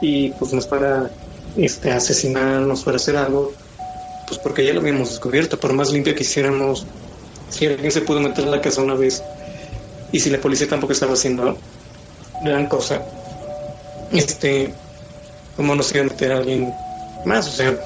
y 0.00 0.30
pues 0.30 0.52
nos 0.52 0.66
para 0.66 1.10
este, 1.56 1.92
asesinar, 1.92 2.60
nos 2.60 2.82
fuera 2.82 2.96
hacer 2.96 3.16
algo? 3.16 3.52
Pues 4.26 4.40
porque 4.40 4.66
ya 4.66 4.74
lo 4.74 4.80
habíamos 4.80 5.10
descubierto. 5.10 5.60
Por 5.60 5.72
más 5.74 5.92
limpia 5.92 6.14
que 6.16 6.24
hiciéramos, 6.24 6.86
si 7.50 7.66
alguien 7.66 7.92
se 7.92 8.00
pudo 8.00 8.20
meter 8.20 8.44
en 8.44 8.50
la 8.50 8.60
casa 8.60 8.82
una 8.82 8.94
vez 8.94 9.22
y 10.10 10.18
si 10.18 10.28
la 10.28 10.38
policía 10.38 10.68
tampoco 10.68 10.92
estaba 10.92 11.12
haciendo 11.12 11.56
gran 12.42 12.66
cosa, 12.66 13.00
este, 14.10 14.74
¿cómo 15.56 15.76
nos 15.76 15.94
iba 15.94 16.00
a 16.00 16.08
meter 16.08 16.32
a 16.32 16.38
alguien 16.38 16.74
más? 17.24 17.46
O 17.46 17.52
sea, 17.52 17.78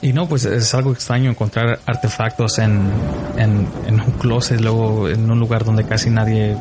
y 0.00 0.12
no, 0.12 0.28
pues 0.28 0.44
es 0.44 0.74
algo 0.74 0.92
extraño 0.92 1.30
encontrar 1.30 1.80
artefactos 1.84 2.58
en, 2.58 2.88
en, 3.36 4.00
un 4.00 4.12
closet, 4.18 4.60
luego 4.60 5.08
en 5.08 5.28
un 5.28 5.40
lugar 5.40 5.64
donde 5.64 5.84
casi 5.84 6.10
nadie... 6.10 6.56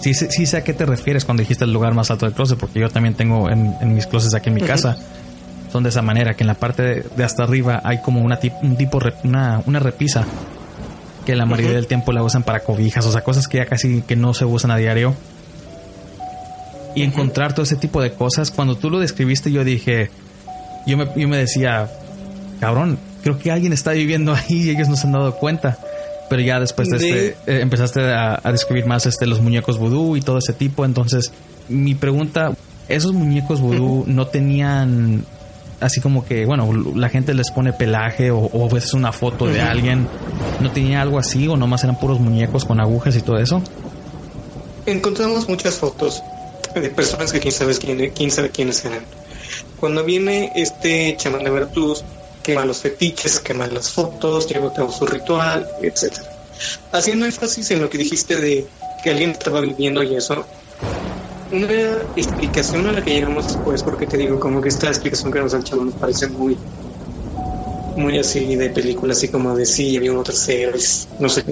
Sí, 0.00 0.14
sí, 0.14 0.46
sé 0.46 0.58
a 0.58 0.64
qué 0.64 0.72
te 0.72 0.84
refieres 0.86 1.24
cuando 1.24 1.40
dijiste 1.40 1.64
el 1.64 1.72
lugar 1.72 1.94
más 1.94 2.10
alto 2.10 2.26
del 2.26 2.34
closet, 2.34 2.58
porque 2.58 2.78
yo 2.78 2.88
también 2.90 3.14
tengo 3.14 3.50
en, 3.50 3.94
mis 3.94 4.06
closets 4.06 4.34
aquí 4.34 4.50
en 4.50 4.54
mi 4.54 4.60
casa. 4.60 4.96
Son 5.72 5.82
de 5.82 5.88
esa 5.88 6.02
manera, 6.02 6.34
que 6.34 6.44
en 6.44 6.46
la 6.46 6.54
parte 6.54 7.04
de, 7.16 7.24
hasta 7.24 7.42
arriba 7.42 7.80
hay 7.82 8.00
como 8.02 8.20
una 8.20 8.38
un 8.62 8.76
tipo, 8.76 9.00
una, 9.24 9.62
una 9.66 9.80
repisa, 9.80 10.24
que 11.24 11.34
la 11.34 11.44
mayoría 11.44 11.72
del 11.72 11.88
tiempo 11.88 12.12
la 12.12 12.22
usan 12.22 12.44
para 12.44 12.60
cobijas, 12.60 13.04
o 13.04 13.10
sea, 13.10 13.22
cosas 13.22 13.48
que 13.48 13.58
ya 13.58 13.66
casi 13.66 14.02
que 14.02 14.14
no 14.14 14.32
se 14.32 14.44
usan 14.44 14.70
a 14.70 14.76
diario. 14.76 15.14
Y 16.94 17.02
encontrar 17.02 17.52
todo 17.52 17.64
ese 17.64 17.76
tipo 17.76 18.00
de 18.00 18.12
cosas, 18.12 18.52
cuando 18.52 18.76
tú 18.76 18.90
lo 18.90 19.00
describiste 19.00 19.50
yo 19.50 19.64
dije, 19.64 20.10
yo 20.86 20.96
me, 20.96 21.08
yo 21.16 21.26
me 21.26 21.36
decía, 21.36 21.90
cabrón, 22.60 22.98
creo 23.22 23.38
que 23.38 23.50
alguien 23.50 23.72
está 23.72 23.92
viviendo 23.92 24.34
ahí 24.34 24.62
y 24.64 24.70
ellos 24.70 24.88
no 24.88 24.96
se 24.96 25.06
han 25.06 25.12
dado 25.12 25.34
cuenta. 25.36 25.78
Pero 26.28 26.42
ya 26.42 26.58
después 26.58 26.88
de 26.88 26.96
este, 26.96 27.28
eh, 27.46 27.60
empezaste 27.60 28.00
a, 28.02 28.40
describir 28.50 28.84
más 28.86 29.06
este, 29.06 29.26
los 29.26 29.40
muñecos 29.40 29.78
vudú 29.78 30.16
y 30.16 30.20
todo 30.20 30.38
ese 30.38 30.52
tipo. 30.52 30.84
Entonces, 30.84 31.32
mi 31.68 31.94
pregunta, 31.94 32.52
¿esos 32.88 33.12
muñecos 33.12 33.60
vudú 33.60 34.04
no 34.08 34.26
tenían 34.26 35.24
así 35.78 36.00
como 36.00 36.24
que, 36.24 36.44
bueno, 36.44 36.68
la 36.96 37.10
gente 37.10 37.32
les 37.32 37.52
pone 37.52 37.72
pelaje 37.72 38.32
o, 38.32 38.38
o 38.38 38.68
a 38.68 38.74
veces 38.74 38.92
una 38.94 39.12
foto 39.12 39.46
de 39.46 39.60
alguien? 39.60 40.08
¿No 40.60 40.72
tenía 40.72 41.00
algo 41.00 41.20
así 41.20 41.46
o 41.46 41.56
nomás 41.56 41.84
eran 41.84 41.98
puros 42.00 42.18
muñecos 42.18 42.64
con 42.64 42.80
agujas 42.80 43.14
y 43.14 43.20
todo 43.20 43.38
eso? 43.38 43.62
Encontramos 44.86 45.48
muchas 45.48 45.76
fotos 45.76 46.22
de 46.74 46.90
personas 46.90 47.32
que 47.32 47.40
quién 47.40 47.52
sabe, 47.52 47.74
quién, 47.76 48.10
quién 48.10 48.30
sabe 48.30 48.50
quiénes 48.50 48.84
eran. 48.84 49.02
Cuando 49.78 50.04
viene 50.04 50.52
este 50.54 51.16
chamán 51.18 51.44
de 51.44 51.50
Vertus 51.50 52.04
quema 52.46 52.64
los 52.64 52.78
fetiches, 52.78 53.40
quema 53.40 53.66
las 53.66 53.90
fotos, 53.90 54.46
lleva 54.46 54.68
a 54.68 54.72
cabo 54.72 54.92
su 54.92 55.04
ritual, 55.04 55.66
etc. 55.82 56.14
Haciendo 56.92 57.26
énfasis 57.26 57.72
en 57.72 57.82
lo 57.82 57.90
que 57.90 57.98
dijiste 57.98 58.36
de 58.36 58.64
que 59.02 59.10
alguien 59.10 59.30
estaba 59.30 59.60
viviendo 59.60 60.00
y 60.04 60.14
eso, 60.14 60.46
una 61.50 61.68
explicación 62.14 62.86
a 62.86 62.92
la 62.92 63.02
que 63.02 63.14
llegamos 63.14 63.48
después, 63.48 63.82
porque 63.82 64.06
te 64.06 64.16
digo, 64.16 64.38
como 64.38 64.60
que 64.60 64.68
esta 64.68 64.86
explicación 64.86 65.32
que 65.32 65.40
nos 65.40 65.54
han 65.54 65.62
echado 65.62 65.84
nos 65.84 65.94
parece 65.94 66.28
muy, 66.28 66.56
muy 67.96 68.16
así 68.16 68.54
de 68.54 68.70
película, 68.70 69.12
así 69.12 69.26
como 69.26 69.56
de 69.56 69.66
sí, 69.66 69.96
había 69.96 70.12
un 70.12 70.22
tercero, 70.22 70.78
no 71.18 71.28
sé 71.28 71.44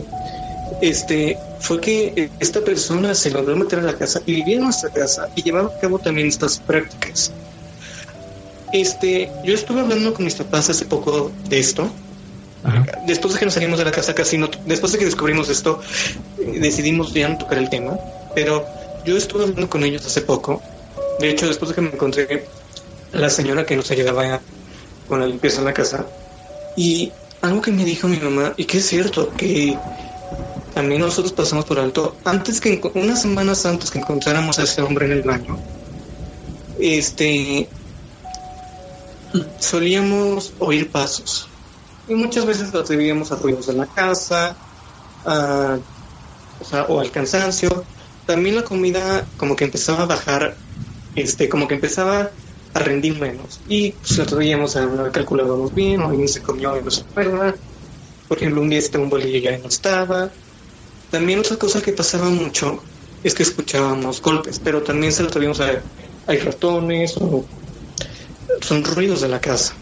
Este, 0.80 1.37
fue 1.59 1.80
que 1.80 2.30
esta 2.38 2.61
persona 2.61 3.16
se 3.16 3.33
logró 3.33 3.57
meter 3.57 3.80
a 3.80 3.83
la 3.83 3.94
casa 3.94 4.20
y 4.26 4.35
vivía 4.35 4.57
en 4.57 4.62
nuestra 4.62 4.90
casa 4.90 5.28
y 5.35 5.42
llevaba 5.42 5.74
a 5.76 5.80
cabo 5.80 5.98
también 5.98 6.28
estas 6.28 6.61
prácticas. 6.61 7.33
Este, 8.74 9.30
yo 9.44 9.54
estuve 9.54 9.82
hablando 9.82 10.12
con 10.12 10.24
mis 10.24 10.34
papás 10.34 10.68
hace 10.68 10.84
poco 10.84 11.30
de 11.48 11.60
esto. 11.60 11.88
Después 13.06 13.34
de 13.34 13.38
que 13.38 13.44
nos 13.44 13.54
salimos 13.54 13.78
de 13.78 13.84
la 13.84 13.92
casa 13.92 14.16
casi 14.16 14.37
no, 14.37 14.50
después 14.66 14.90
de 14.90 14.98
que 14.98 15.04
descubrimos 15.04 15.48
esto, 15.48 15.80
decidimos 16.38 17.14
ya 17.14 17.28
no 17.28 17.38
tocar 17.38 17.58
el 17.58 17.70
tema. 17.70 17.96
Pero 18.34 18.66
yo 19.06 19.16
estuve 19.16 19.44
hablando 19.44 19.70
con 19.70 19.84
ellos 19.84 20.04
hace 20.04 20.22
poco. 20.22 20.60
De 21.20 21.30
hecho, 21.30 21.46
después 21.46 21.68
de 21.68 21.76
que 21.76 21.82
me 21.82 21.90
encontré 21.90 22.46
la 23.12 23.30
señora 23.30 23.64
que 23.64 23.76
nos 23.76 23.88
ayudaba 23.92 24.40
con 25.06 25.20
la 25.20 25.26
limpieza 25.26 25.60
en 25.60 25.66
la 25.66 25.72
casa. 25.72 26.06
Y 26.76 27.12
algo 27.42 27.62
que 27.62 27.70
me 27.70 27.84
dijo 27.84 28.08
mi 28.08 28.16
mamá, 28.16 28.54
y 28.56 28.64
que 28.64 28.78
es 28.78 28.87
cierto, 28.88 29.30
que 29.37 29.78
también 30.74 31.00
nosotros 31.00 31.32
pasamos 31.32 31.64
por 31.64 31.78
alto, 31.78 32.16
antes 32.24 32.60
que, 32.60 32.80
unas 32.94 33.22
semanas 33.22 33.66
antes 33.66 33.92
que 33.92 34.00
encontráramos 34.00 34.58
a 34.58 34.64
ese 34.64 34.82
hombre 34.82 35.06
en 35.06 35.12
el 35.12 35.22
baño, 35.22 35.60
este, 36.80 37.68
solíamos 39.59 40.53
oír 40.59 40.90
pasos. 40.90 41.49
Y 42.09 42.14
muchas 42.14 42.44
veces 42.47 42.73
los 42.73 42.88
debíamos 42.88 43.33
a 43.33 43.37
ruidos 43.37 43.66
de 43.66 43.73
la 43.75 43.87
casa, 43.87 44.57
o, 46.88 47.01
al 47.01 47.11
cansancio. 47.11 47.85
También 48.27 48.57
la 48.57 48.64
comida 48.64 49.27
como 49.37 49.57
que 49.57 49.64
empezaba 49.64 50.03
a 50.03 50.07
bajar, 50.07 50.57
este, 51.14 51.49
como 51.49 51.68
que 51.68 51.75
empezaba 51.75 52.31
a 52.75 52.79
rendir 52.79 53.18
menos. 53.18 53.61
Y 53.68 53.92
pues 53.92 54.31
lo 54.31 54.37
veíamos, 54.37 54.77
a, 54.77 55.11
calculábamos 55.12 55.75
bien, 55.75 56.03
o 56.03 56.09
alguien 56.09 56.29
se 56.29 56.42
comió 56.42 56.79
y 56.79 56.83
no 56.83 56.90
se 56.90 57.03
acuerda. 57.03 57.55
Por 58.29 58.38
ejemplo, 58.38 58.62
un 58.62 58.70
día 58.70 58.79
este 58.79 58.99
un 58.99 59.11
bolillo 59.11 59.38
ya 59.38 59.57
no 59.59 59.68
estaba. 59.68 60.31
También 61.11 61.38
otra 61.38 61.57
cosa 61.57 61.83
que 61.83 61.92
pasaba 61.92 62.29
mucho 62.31 62.83
es 63.23 63.35
que 63.35 63.42
escuchábamos 63.42 64.20
golpes, 64.20 64.61
pero 64.62 64.83
también 64.83 65.12
se 65.12 65.23
lo 65.23 65.31
sabíamos 65.31 65.61
a 65.61 65.81
hay 66.27 66.38
ratones 66.38 67.16
o 67.18 67.44
son 68.61 68.85
ruidos 68.85 69.20
de 69.20 69.28
la 69.28 69.40
casa. 69.40 69.74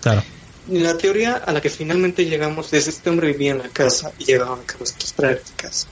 Claro. 0.00 0.22
La 0.68 0.96
teoría 0.96 1.34
a 1.34 1.52
la 1.52 1.60
que 1.60 1.70
finalmente 1.70 2.24
llegamos 2.24 2.72
es 2.72 2.86
este 2.86 3.10
hombre 3.10 3.32
vivía 3.32 3.52
en 3.52 3.58
la 3.58 3.68
casa 3.68 4.12
y 4.18 4.24
llevaba 4.26 4.56
a 4.56 4.62
cabo 4.66 4.84
estas 4.84 5.12
prácticas. 5.12 5.86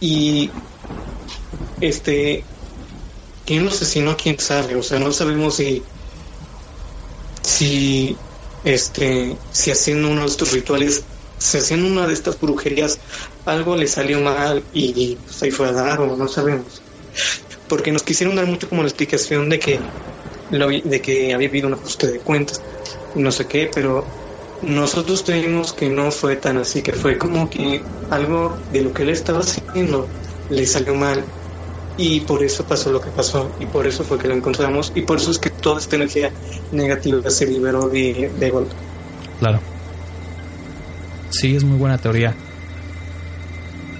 Y 0.00 0.50
este 1.80 2.44
¿Quién 3.50 3.64
lo 3.64 3.72
asesinó? 3.72 4.16
¿Quién 4.16 4.38
sabe? 4.38 4.76
O 4.76 4.82
sea, 4.84 5.00
no 5.00 5.10
sabemos 5.10 5.56
si, 5.56 5.82
si, 7.42 8.16
este, 8.62 9.36
si 9.50 9.72
haciendo 9.72 10.08
uno 10.08 10.20
de 10.20 10.28
estos 10.28 10.52
rituales, 10.52 11.02
si 11.38 11.58
haciendo 11.58 11.88
una 11.88 12.06
de 12.06 12.12
estas 12.12 12.40
brujerías, 12.40 13.00
algo 13.46 13.74
le 13.74 13.88
salió 13.88 14.20
mal 14.20 14.62
y 14.72 15.16
pues, 15.16 15.42
ahí 15.42 15.50
fue 15.50 15.66
a 15.66 15.72
dar 15.72 16.00
o 16.00 16.16
no 16.16 16.28
sabemos. 16.28 16.80
Porque 17.68 17.90
nos 17.90 18.04
quisieron 18.04 18.36
dar 18.36 18.46
mucho 18.46 18.68
como 18.68 18.82
la 18.82 18.88
explicación 18.88 19.48
de 19.48 19.58
que, 19.58 19.80
de 20.50 21.00
que 21.00 21.32
había 21.32 21.48
habido 21.48 21.68
un 21.68 21.74
ajuste 21.74 22.06
de 22.08 22.18
cuentas, 22.18 22.60
no 23.14 23.30
sé 23.30 23.46
qué, 23.46 23.70
pero 23.72 24.04
nosotros 24.62 25.24
tenemos 25.24 25.72
que 25.72 25.88
no 25.88 26.10
fue 26.10 26.36
tan 26.36 26.58
así, 26.58 26.82
que 26.82 26.92
fue 26.92 27.18
como 27.18 27.48
que 27.48 27.82
algo 28.10 28.56
de 28.72 28.82
lo 28.82 28.92
que 28.92 29.02
él 29.02 29.10
estaba 29.10 29.40
haciendo 29.40 30.08
le 30.50 30.66
salió 30.66 30.94
mal 30.94 31.24
y 31.96 32.20
por 32.20 32.42
eso 32.42 32.64
pasó 32.64 32.90
lo 32.90 33.00
que 33.00 33.10
pasó 33.10 33.50
y 33.60 33.66
por 33.66 33.86
eso 33.86 34.04
fue 34.04 34.18
que 34.18 34.28
lo 34.28 34.34
encontramos 34.34 34.92
y 34.94 35.02
por 35.02 35.18
eso 35.18 35.30
es 35.30 35.38
que 35.38 35.50
toda 35.50 35.78
esta 35.78 35.96
energía 35.96 36.30
negativa 36.72 37.30
se 37.30 37.46
liberó 37.46 37.88
de, 37.88 38.30
de 38.38 38.50
golpe. 38.50 38.74
Claro. 39.38 39.60
Sí, 41.30 41.56
es 41.56 41.64
muy 41.64 41.78
buena 41.78 41.98
teoría. 41.98 42.34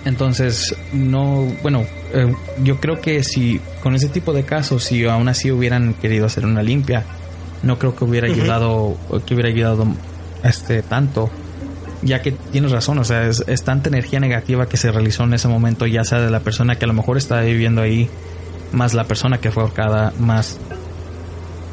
Entonces, 0.05 0.75
no, 0.93 1.47
bueno, 1.63 1.85
eh, 2.15 2.35
yo 2.63 2.81
creo 2.81 3.01
que 3.01 3.23
si 3.23 3.61
con 3.83 3.95
ese 3.95 4.09
tipo 4.09 4.33
de 4.33 4.45
casos, 4.45 4.85
si 4.85 5.05
aún 5.05 5.29
así 5.29 5.51
hubieran 5.51 5.95
querido 5.95 6.27
hacer 6.27 6.47
una 6.47 6.63
limpia, 6.63 7.05
no 7.63 7.79
creo 7.79 7.95
que 7.95 8.05
hubiera 8.05 8.27
ayudado, 8.27 8.97
que 9.27 9.35
hubiera 9.35 9.51
ayudado 9.51 9.87
este 10.43 10.83
tanto. 10.83 11.31
Ya 12.03 12.23
que 12.23 12.33
tienes 12.33 12.71
razón, 12.71 12.99
o 12.99 13.05
sea, 13.05 13.29
es, 13.29 13.63
tanta 13.63 13.91
energía 13.91 14.21
negativa 14.21 14.67
que 14.67 14.79
se 14.79 14.91
realizó 14.91 15.25
en 15.25 15.35
ese 15.35 15.49
momento, 15.49 15.87
ya 15.87 16.03
sea 16.03 16.19
de 16.21 16.31
la 16.31 16.41
persona 16.41 16.77
que 16.77 16.87
a 16.87 16.89
lo 16.89 16.95
mejor 16.95 17.19
está 17.19 17.43
viviendo 17.43 17.83
ahí, 17.83 18.09
más 18.73 18.95
la 18.95 19.05
persona 19.05 19.39
que 19.39 19.51
fue 19.51 19.65
ahorcada, 19.65 20.15
más 20.19 20.59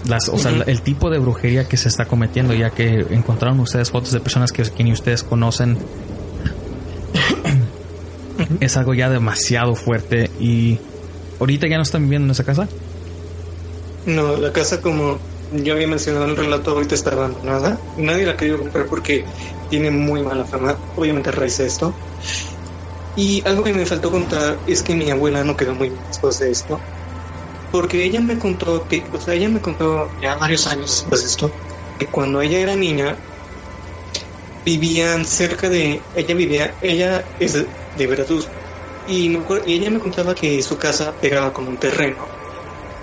las, 0.05 0.27
o 0.27 0.37
sea, 0.37 0.51
el 0.51 0.81
tipo 0.81 1.09
de 1.09 1.19
brujería 1.19 1.69
que 1.69 1.77
se 1.77 1.87
está 1.87 2.05
cometiendo, 2.05 2.53
ya 2.53 2.71
que 2.71 3.05
encontraron 3.09 3.61
ustedes 3.61 3.89
fotos 3.89 4.11
de 4.11 4.19
personas 4.19 4.51
que, 4.51 4.63
que 4.63 4.83
ni 4.83 4.91
ustedes 4.91 5.23
conocen, 5.23 5.77
es 8.59 8.77
algo 8.77 8.93
ya 8.93 9.09
demasiado 9.09 9.75
fuerte 9.75 10.29
y 10.39 10.79
ahorita 11.39 11.67
ya 11.67 11.77
no 11.77 11.83
están 11.83 12.03
viviendo 12.03 12.25
en 12.25 12.31
esa 12.31 12.43
casa. 12.43 12.67
No, 14.05 14.37
la 14.37 14.53
casa 14.53 14.81
como 14.81 15.19
yo 15.53 15.73
había 15.73 15.87
mencionado 15.87 16.25
en 16.25 16.31
el 16.31 16.37
relato, 16.37 16.71
ahorita 16.71 16.95
está 16.95 17.11
abandonada. 17.11 17.77
Nadie 17.97 18.25
la 18.25 18.33
ha 18.33 18.37
querido 18.37 18.59
comprar 18.59 18.85
porque 18.87 19.25
tiene 19.69 19.91
muy 19.91 20.21
mala 20.21 20.45
fama, 20.45 20.75
obviamente 20.95 21.29
a 21.29 21.33
raíz 21.33 21.57
de 21.57 21.67
esto. 21.67 21.93
Y 23.15 23.41
algo 23.45 23.63
que 23.63 23.73
me 23.73 23.85
faltó 23.85 24.11
contar 24.11 24.57
es 24.67 24.83
que 24.83 24.95
mi 24.95 25.09
abuela 25.09 25.43
no 25.43 25.57
quedó 25.57 25.73
muy 25.73 25.89
bien 25.89 26.01
después 26.07 26.39
de 26.39 26.51
esto. 26.51 26.79
Porque 27.71 28.03
ella 28.03 28.21
me 28.21 28.37
contó 28.37 28.87
que, 28.87 29.03
o 29.13 29.19
sea, 29.19 29.33
ella 29.33 29.49
me 29.49 29.59
contó 29.59 30.09
ya 30.21 30.35
varios 30.35 30.67
años 30.67 31.01
después 31.01 31.21
de 31.21 31.27
esto, 31.27 31.51
que 31.99 32.05
cuando 32.05 32.41
ella 32.41 32.59
era 32.59 32.75
niña, 32.75 33.15
vivían 34.63 35.25
cerca 35.25 35.69
de, 35.69 36.01
ella 36.15 36.35
vivía, 36.35 36.73
ella 36.81 37.23
es 37.39 37.65
de 37.97 38.07
Veracruz, 38.07 38.53
y, 39.05 39.33
y 39.65 39.73
ella 39.75 39.91
me 39.91 39.99
contaba 39.99 40.35
que 40.35 40.61
su 40.63 40.77
casa 40.77 41.17
pegaba 41.19 41.53
con 41.53 41.67
un 41.67 41.79
terreno 41.79 42.33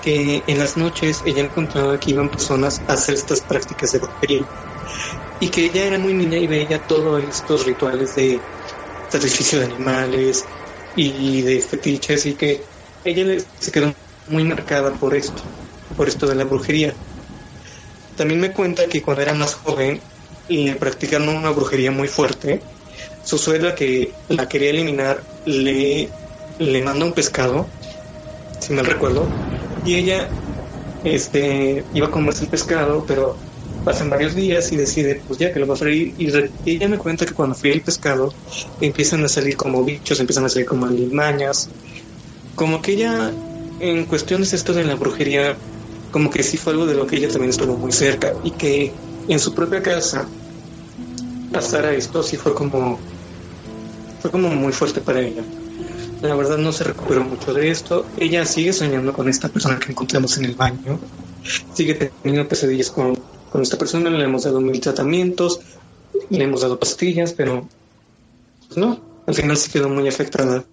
que 0.00 0.44
en 0.46 0.58
las 0.58 0.76
noches 0.76 1.22
ella 1.24 1.42
encontraba 1.42 1.98
que 1.98 2.12
iban 2.12 2.30
personas 2.30 2.84
a 2.86 2.94
hacer 2.94 3.14
estas 3.16 3.42
prácticas 3.42 3.92
de 3.92 4.00
brujería 4.00 4.48
y 5.38 5.50
que 5.50 5.66
ella 5.66 5.86
era 5.86 5.98
muy 5.98 6.14
niña 6.14 6.38
y 6.38 6.46
veía 6.46 6.84
todos 6.84 7.22
estos 7.24 7.64
rituales 7.66 8.14
de 8.14 8.48
sacrificio 9.08 9.58
de 9.60 9.66
animales 9.66 10.50
y 10.94 11.42
de 11.42 11.60
fetiches 11.62 12.26
y 12.26 12.36
que 12.36 12.70
ella 13.04 13.44
se 13.58 13.72
quedó 13.72 13.94
muy 14.26 14.44
marcada 14.44 14.98
por 14.98 15.16
esto, 15.16 15.44
por 15.94 16.08
esto 16.08 16.26
de 16.26 16.36
la 16.36 16.44
brujería. 16.44 16.98
También 18.14 18.40
me 18.40 18.52
cuenta 18.52 18.88
que 18.88 19.02
cuando 19.02 19.22
era 19.22 19.34
más 19.34 19.54
joven 19.54 20.04
y 20.46 20.72
practicaron 20.74 21.28
una 21.28 21.50
brujería 21.50 21.90
muy 21.90 22.08
fuerte, 22.08 22.68
su 23.24 23.38
suegra 23.38 23.74
que 23.74 24.12
la 24.28 24.48
quería 24.48 24.70
eliminar 24.70 25.22
le, 25.46 26.08
le 26.58 26.82
manda 26.82 27.04
un 27.04 27.12
pescado, 27.12 27.66
si 28.60 28.72
mal 28.72 28.86
recuerdo, 28.86 29.26
y 29.84 29.94
ella 29.96 30.28
este, 31.04 31.84
iba 31.92 32.06
a 32.06 32.10
comerse 32.10 32.44
el 32.44 32.50
pescado, 32.50 33.04
pero 33.06 33.36
pasan 33.84 34.08
varios 34.08 34.34
días 34.34 34.72
y 34.72 34.76
decide, 34.76 35.20
pues 35.26 35.38
ya 35.38 35.52
que 35.52 35.60
lo 35.60 35.66
va 35.66 35.74
a 35.74 35.76
freír. 35.76 36.14
Y, 36.18 36.32
ella 36.66 36.88
me 36.88 36.98
cuenta 36.98 37.26
que 37.26 37.34
cuando 37.34 37.54
fríe 37.54 37.74
el 37.74 37.82
pescado, 37.82 38.32
empiezan 38.80 39.24
a 39.24 39.28
salir 39.28 39.56
como 39.56 39.84
bichos, 39.84 40.18
empiezan 40.20 40.46
a 40.46 40.48
salir 40.48 40.66
como 40.66 40.86
limañas. 40.86 41.68
Como 42.54 42.80
que 42.80 42.92
ella, 42.92 43.30
en 43.80 44.06
cuestiones 44.06 44.52
esto 44.52 44.72
de 44.72 44.84
la 44.84 44.94
brujería, 44.94 45.56
como 46.10 46.30
que 46.30 46.42
sí 46.42 46.56
fue 46.56 46.72
algo 46.72 46.86
de 46.86 46.94
lo 46.94 47.06
que 47.06 47.16
ella 47.16 47.28
también 47.28 47.50
estuvo 47.50 47.76
muy 47.76 47.92
cerca. 47.92 48.32
Y 48.42 48.52
que 48.52 48.92
en 49.28 49.38
su 49.38 49.54
propia 49.54 49.82
casa 49.82 50.26
pasara 51.52 51.92
esto, 51.92 52.22
sí 52.22 52.36
fue 52.36 52.54
como, 52.54 52.98
fue 54.24 54.30
como 54.30 54.48
muy 54.48 54.72
fuerte 54.72 55.02
para 55.02 55.20
ella. 55.20 55.42
La 56.22 56.34
verdad 56.34 56.56
no 56.56 56.72
se 56.72 56.82
recuperó 56.82 57.22
mucho 57.22 57.52
de 57.52 57.70
esto. 57.70 58.06
Ella 58.16 58.46
sigue 58.46 58.72
soñando 58.72 59.12
con 59.12 59.28
esta 59.28 59.50
persona 59.50 59.78
que 59.78 59.92
encontramos 59.92 60.38
en 60.38 60.46
el 60.46 60.54
baño. 60.54 60.98
Sigue 61.74 62.10
teniendo 62.22 62.48
pesadillas 62.48 62.90
con, 62.90 63.18
con 63.52 63.60
esta 63.60 63.76
persona. 63.76 64.08
Le 64.08 64.24
hemos 64.24 64.44
dado 64.44 64.62
mil 64.62 64.80
tratamientos, 64.80 65.60
le 66.30 66.42
hemos 66.42 66.62
dado 66.62 66.80
pastillas, 66.80 67.34
pero 67.34 67.68
pues 68.66 68.78
no, 68.78 68.98
al 69.26 69.34
final 69.34 69.58
se 69.58 69.70
quedó 69.70 69.90
muy 69.90 70.08
afectada. 70.08 70.64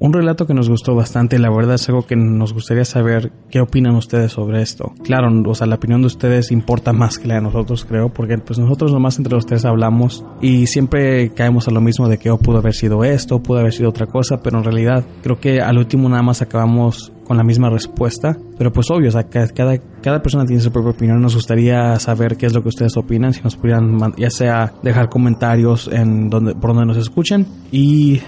Un 0.00 0.12
relato 0.12 0.46
que 0.46 0.54
nos 0.54 0.68
gustó 0.68 0.94
bastante, 0.94 1.40
la 1.40 1.50
verdad 1.50 1.74
es 1.74 1.88
algo 1.88 2.06
que 2.06 2.14
nos 2.14 2.52
gustaría 2.52 2.84
saber 2.84 3.32
qué 3.50 3.60
opinan 3.60 3.96
ustedes 3.96 4.32
sobre 4.32 4.62
esto. 4.62 4.92
Claro, 5.02 5.28
o 5.44 5.54
sea, 5.56 5.66
la 5.66 5.74
opinión 5.74 6.02
de 6.02 6.06
ustedes 6.06 6.52
importa 6.52 6.92
más 6.92 7.18
que 7.18 7.26
la 7.26 7.34
de 7.34 7.40
nosotros, 7.40 7.84
creo, 7.84 8.08
porque 8.08 8.38
pues 8.38 8.60
nosotros 8.60 8.92
nomás 8.92 9.18
entre 9.18 9.34
los 9.34 9.44
tres 9.44 9.64
hablamos 9.64 10.24
y 10.40 10.66
siempre 10.66 11.30
caemos 11.30 11.66
a 11.66 11.72
lo 11.72 11.80
mismo 11.80 12.08
de 12.08 12.18
que 12.18 12.30
oh, 12.30 12.38
pudo 12.38 12.58
haber 12.58 12.74
sido 12.74 13.02
esto, 13.02 13.42
pudo 13.42 13.58
haber 13.58 13.72
sido 13.72 13.88
otra 13.88 14.06
cosa, 14.06 14.40
pero 14.40 14.58
en 14.58 14.64
realidad 14.64 15.04
creo 15.22 15.40
que 15.40 15.60
al 15.60 15.78
último 15.78 16.08
nada 16.08 16.22
más 16.22 16.42
acabamos 16.42 17.12
con 17.24 17.36
la 17.36 17.42
misma 17.42 17.68
respuesta, 17.68 18.38
pero 18.56 18.72
pues 18.72 18.90
obvio, 18.90 19.08
o 19.08 19.12
sea, 19.12 19.24
cada, 19.24 19.78
cada 20.00 20.22
persona 20.22 20.46
tiene 20.46 20.62
su 20.62 20.70
propia 20.70 20.92
opinión, 20.92 21.20
nos 21.20 21.34
gustaría 21.34 21.98
saber 21.98 22.36
qué 22.36 22.46
es 22.46 22.54
lo 22.54 22.62
que 22.62 22.68
ustedes 22.68 22.96
opinan, 22.96 23.34
si 23.34 23.42
nos 23.42 23.56
pudieran 23.56 24.14
ya 24.16 24.30
sea 24.30 24.72
dejar 24.82 25.10
comentarios 25.10 25.90
en 25.92 26.30
donde, 26.30 26.54
por 26.54 26.70
donde 26.70 26.86
nos 26.86 26.96
escuchen. 26.96 27.46
Y 27.70 28.22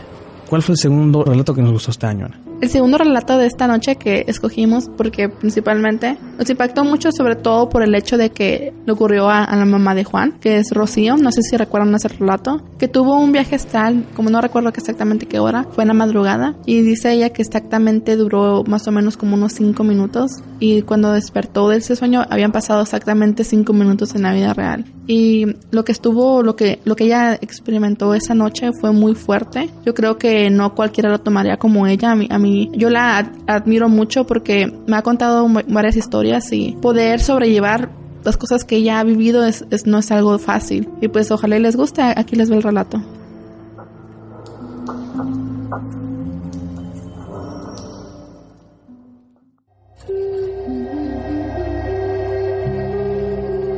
¿Cuál 0.50 0.62
fue 0.62 0.72
el 0.72 0.78
segundo 0.78 1.22
relato 1.22 1.54
que 1.54 1.62
nos 1.62 1.70
gustó 1.70 1.92
este 1.92 2.06
año? 2.06 2.26
El 2.60 2.68
segundo 2.68 2.98
relato 2.98 3.38
de 3.38 3.46
esta 3.46 3.66
noche 3.66 3.96
que 3.96 4.24
escogimos, 4.26 4.90
porque 4.94 5.30
principalmente 5.30 6.18
nos 6.38 6.50
impactó 6.50 6.84
mucho, 6.84 7.10
sobre 7.10 7.34
todo 7.34 7.70
por 7.70 7.82
el 7.82 7.94
hecho 7.94 8.18
de 8.18 8.32
que 8.32 8.74
le 8.84 8.92
ocurrió 8.92 9.30
a, 9.30 9.46
la 9.56 9.64
mamá 9.64 9.94
de 9.94 10.04
Juan, 10.04 10.38
que 10.40 10.58
es 10.58 10.70
Rocío, 10.70 11.16
no 11.16 11.32
sé 11.32 11.40
si 11.40 11.56
recuerdan 11.56 11.94
ese 11.94 12.08
relato, 12.08 12.62
que 12.78 12.86
tuvo 12.86 13.18
un 13.18 13.32
viaje 13.32 13.54
astral, 13.54 14.04
como 14.14 14.28
no 14.28 14.42
recuerdo 14.42 14.68
exactamente 14.68 15.24
qué 15.24 15.38
hora, 15.38 15.66
fue 15.72 15.84
en 15.84 15.88
la 15.88 15.94
madrugada, 15.94 16.54
y 16.66 16.82
dice 16.82 17.12
ella 17.12 17.30
que 17.30 17.40
exactamente 17.40 18.16
duró 18.16 18.62
más 18.64 18.86
o 18.86 18.92
menos 18.92 19.16
como 19.16 19.36
unos 19.36 19.54
cinco 19.54 19.82
minutos, 19.82 20.42
y 20.58 20.82
cuando 20.82 21.12
despertó 21.12 21.70
de 21.70 21.78
ese 21.78 21.96
sueño 21.96 22.26
habían 22.28 22.52
pasado 22.52 22.82
exactamente 22.82 23.42
cinco 23.42 23.72
minutos 23.72 24.14
en 24.14 24.22
la 24.22 24.34
vida 24.34 24.52
real. 24.52 24.84
Y 25.06 25.46
lo 25.72 25.84
que 25.84 25.90
estuvo, 25.90 26.42
lo 26.42 26.54
que, 26.54 26.78
lo 26.84 26.94
que 26.94 27.04
ella 27.04 27.34
experimentó 27.34 28.14
esa 28.14 28.34
noche 28.34 28.70
fue 28.72 28.92
muy 28.92 29.16
fuerte. 29.16 29.68
Yo 29.84 29.92
creo 29.92 30.18
que 30.18 30.50
no 30.50 30.76
cualquiera 30.76 31.10
lo 31.10 31.18
tomaría 31.18 31.56
como 31.56 31.88
ella. 31.88 32.12
A 32.12 32.14
mí, 32.14 32.28
a 32.30 32.38
mí 32.38 32.49
yo 32.72 32.90
la 32.90 33.30
admiro 33.46 33.88
mucho 33.88 34.26
porque 34.26 34.72
me 34.86 34.96
ha 34.96 35.02
contado 35.02 35.46
varias 35.68 35.96
historias 35.96 36.52
y 36.52 36.76
poder 36.80 37.20
sobrellevar 37.20 37.90
las 38.24 38.36
cosas 38.36 38.64
que 38.64 38.76
ella 38.76 39.00
ha 39.00 39.04
vivido 39.04 39.44
es, 39.44 39.64
no 39.86 39.98
es 39.98 40.10
algo 40.10 40.38
fácil. 40.38 40.88
Y 41.00 41.08
pues 41.08 41.30
ojalá 41.30 41.58
les 41.58 41.76
guste, 41.76 42.02
aquí 42.02 42.36
les 42.36 42.50
ve 42.50 42.56
el 42.56 42.62
relato. 42.62 43.02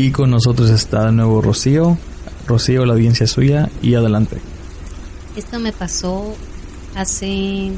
Y 0.00 0.12
con 0.12 0.30
nosotros 0.30 0.70
está 0.70 1.04
de 1.04 1.12
nuevo 1.12 1.42
Rocío. 1.42 1.98
Rocío, 2.46 2.86
la 2.86 2.94
audiencia 2.94 3.26
suya 3.26 3.68
y 3.82 3.96
adelante. 3.96 4.38
Esto 5.36 5.58
me 5.58 5.72
pasó 5.72 6.34
hace 6.96 7.70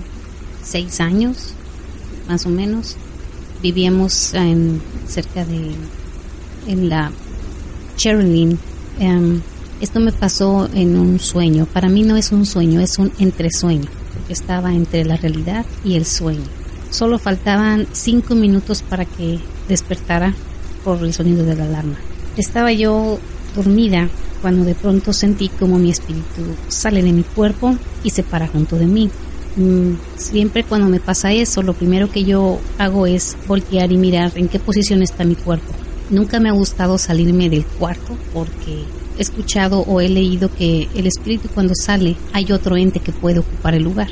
seis 0.63 1.01
años, 1.01 1.53
más 2.29 2.47
o 2.47 2.49
menos. 2.49 2.95
Vivíamos 3.61 4.35
en, 4.35 4.81
cerca 5.09 5.45
de 5.45 5.73
en 6.69 6.89
la 6.89 7.11
Cherlin. 7.97 8.57
Em, 9.01 9.41
esto 9.81 9.99
me 9.99 10.13
pasó 10.13 10.69
en 10.75 10.97
un 10.97 11.19
sueño. 11.19 11.67
Para 11.67 11.89
mí 11.89 12.05
no 12.05 12.17
es 12.17 12.31
un 12.31 12.47
sueño, 12.47 12.81
es 12.81 13.01
un 13.01 13.11
entresueño. 13.19 13.89
Estaba 14.29 14.73
entre 14.73 15.05
la 15.05 15.17
realidad 15.17 15.67
y 15.85 15.97
el 15.97 16.07
sueño. 16.07 16.47
Solo 16.89 17.19
faltaban 17.19 17.89
cinco 17.91 18.37
minutos 18.37 18.81
para 18.83 19.07
que 19.07 19.41
despertara 19.69 20.33
por 20.85 21.03
el 21.03 21.13
sonido 21.13 21.45
de 21.45 21.57
la 21.57 21.65
alarma. 21.65 21.99
Estaba 22.37 22.73
yo 22.73 23.19
dormida 23.55 24.09
cuando 24.41 24.65
de 24.65 24.75
pronto 24.75 25.13
sentí 25.13 25.49
como 25.49 25.79
mi 25.79 25.91
espíritu 25.91 26.43
sale 26.69 27.03
de 27.03 27.13
mi 27.13 27.23
cuerpo 27.23 27.77
y 28.03 28.11
se 28.11 28.23
para 28.23 28.49
junto 28.49 28.77
de 28.77 28.87
mí. 28.87 29.11
Mm, 29.57 29.93
siempre 30.17 30.65
cuando 30.65 30.89
me 30.89 30.99
pasa 30.99 31.33
eso, 31.33 31.63
lo 31.63 31.75
primero 31.75 32.11
que 32.11 32.25
yo 32.25 32.59
hago 32.79 33.07
es 33.07 33.37
voltear 33.47 33.93
y 33.93 33.99
mirar 33.99 34.33
en 34.35 34.49
qué 34.49 34.59
posición 34.59 35.03
está 35.03 35.25
mi 35.25 35.35
cuerpo. 35.35 35.73
Nunca 36.11 36.41
me 36.41 36.49
ha 36.49 36.53
gustado 36.53 36.99
salirme 36.99 37.51
del 37.51 37.65
cuarto 37.65 38.17
porque 38.33 38.85
he 39.19 39.23
escuchado 39.23 39.81
o 39.81 40.01
he 40.01 40.09
leído 40.09 40.53
que 40.53 40.89
el 40.95 41.07
espíritu 41.07 41.49
cuando 41.53 41.75
sale 41.75 42.17
hay 42.33 42.51
otro 42.51 42.77
ente 42.77 43.01
que 43.01 43.13
puede 43.13 43.41
ocupar 43.41 43.75
el 43.75 43.85
lugar. 43.85 44.09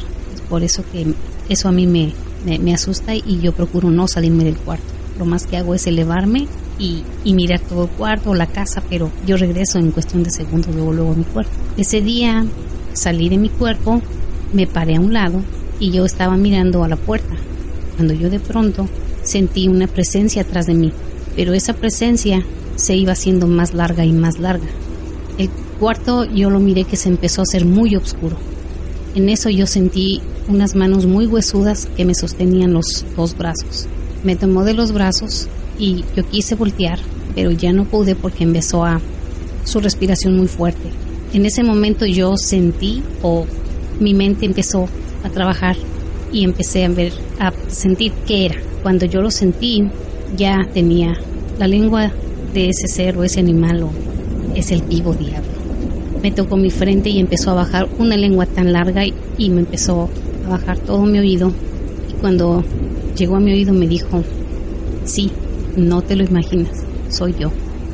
Por 0.48 0.62
eso 0.62 0.84
que 0.92 1.14
eso 1.48 1.68
a 1.68 1.72
mí 1.72 1.86
me, 1.86 2.12
me, 2.44 2.74
asusta 2.74 3.14
y 3.14 3.40
yo 3.40 3.52
procuro 3.52 3.90
no 3.90 4.08
salirme 4.08 4.44
del 4.44 4.56
cuarto. 4.56 4.84
Lo 5.18 5.24
más 5.24 5.46
que 5.46 5.56
hago 5.56 5.74
es 5.74 5.86
elevarme 5.86 6.48
y, 6.80 7.34
mirar 7.34 7.60
todo 7.60 7.84
el 7.84 7.90
cuarto 7.90 8.34
la 8.34 8.46
casa, 8.46 8.82
pero 8.88 9.10
yo 9.26 9.36
regreso 9.36 9.78
en 9.78 9.92
cuestión 9.92 10.22
de 10.22 10.30
segundos 10.30 10.74
luego, 10.74 10.92
luego 10.92 11.12
a 11.12 11.16
mi 11.16 11.24
cuerpo. 11.24 11.52
Ese 11.76 12.00
día 12.00 12.44
salí 12.94 13.28
de 13.28 13.36
mi 13.36 13.50
cuerpo, 13.50 14.00
me 14.52 14.66
paré 14.66 14.96
a 14.96 15.00
un 15.00 15.12
lado 15.12 15.42
y 15.78 15.90
yo 15.90 16.04
estaba 16.04 16.36
mirando 16.36 16.82
a 16.82 16.88
la 16.88 16.96
puerta, 16.96 17.34
cuando 17.96 18.14
yo 18.14 18.30
de 18.30 18.40
pronto 18.40 18.88
sentí 19.22 19.68
una 19.68 19.86
presencia 19.86 20.42
atrás 20.42 20.66
de 20.66 20.74
mí, 20.74 20.92
pero 21.36 21.52
esa 21.52 21.74
presencia 21.74 22.42
se 22.76 22.96
iba 22.96 23.12
haciendo 23.12 23.46
más 23.46 23.74
larga 23.74 24.04
y 24.04 24.12
más 24.12 24.38
larga. 24.38 24.66
El 25.38 25.50
cuarto 25.78 26.24
yo 26.24 26.50
lo 26.50 26.60
miré 26.60 26.84
que 26.84 26.96
se 26.96 27.10
empezó 27.10 27.42
a 27.42 27.44
hacer 27.44 27.66
muy 27.66 27.94
oscuro. 27.94 28.36
En 29.14 29.28
eso 29.28 29.50
yo 29.50 29.66
sentí 29.66 30.22
unas 30.48 30.74
manos 30.74 31.06
muy 31.06 31.26
huesudas 31.26 31.88
que 31.96 32.04
me 32.04 32.14
sostenían 32.14 32.72
los 32.72 33.04
dos 33.16 33.36
brazos. 33.36 33.86
Me 34.24 34.36
tomó 34.36 34.64
de 34.64 34.74
los 34.74 34.92
brazos 34.92 35.48
y 35.80 36.04
yo 36.14 36.28
quise 36.28 36.54
voltear, 36.54 37.00
pero 37.34 37.50
ya 37.50 37.72
no 37.72 37.86
pude 37.86 38.14
porque 38.14 38.44
empezó 38.44 38.84
a 38.84 39.00
su 39.64 39.80
respiración 39.80 40.36
muy 40.36 40.46
fuerte. 40.46 40.90
En 41.32 41.46
ese 41.46 41.62
momento 41.62 42.04
yo 42.06 42.36
sentí 42.36 43.02
o 43.22 43.46
mi 43.98 44.14
mente 44.14 44.46
empezó 44.46 44.88
a 45.24 45.30
trabajar 45.30 45.76
y 46.32 46.44
empecé 46.44 46.84
a 46.84 46.88
ver, 46.90 47.12
a 47.38 47.52
sentir 47.68 48.12
qué 48.26 48.46
era. 48.46 48.56
Cuando 48.82 49.06
yo 49.06 49.20
lo 49.22 49.30
sentí, 49.30 49.88
ya 50.36 50.68
tenía 50.72 51.18
la 51.58 51.66
lengua 51.66 52.12
de 52.52 52.68
ese 52.68 52.86
ser 52.88 53.16
o 53.16 53.24
ese 53.24 53.40
animal 53.40 53.82
o 53.82 53.90
es 54.54 54.70
el 54.70 54.82
vivo 54.82 55.14
diablo. 55.14 55.50
Me 56.22 56.30
tocó 56.30 56.56
mi 56.56 56.70
frente 56.70 57.08
y 57.08 57.18
empezó 57.18 57.50
a 57.50 57.54
bajar 57.54 57.88
una 57.98 58.16
lengua 58.16 58.46
tan 58.46 58.72
larga 58.72 59.04
y, 59.06 59.50
me 59.50 59.60
empezó 59.60 60.10
a 60.46 60.50
bajar 60.50 60.78
todo 60.78 61.02
mi 61.04 61.18
oído. 61.18 61.52
Y 62.10 62.20
cuando 62.20 62.62
llegó 63.16 63.36
a 63.36 63.40
mi 63.40 63.52
oído 63.52 63.72
me 63.72 63.86
dijo, 63.86 64.22
sí, 65.04 65.30
no 65.76 66.02
te 66.02 66.16
lo 66.16 66.24
imaginas, 66.24 66.84
soy 67.08 67.34
yo. 67.38 67.50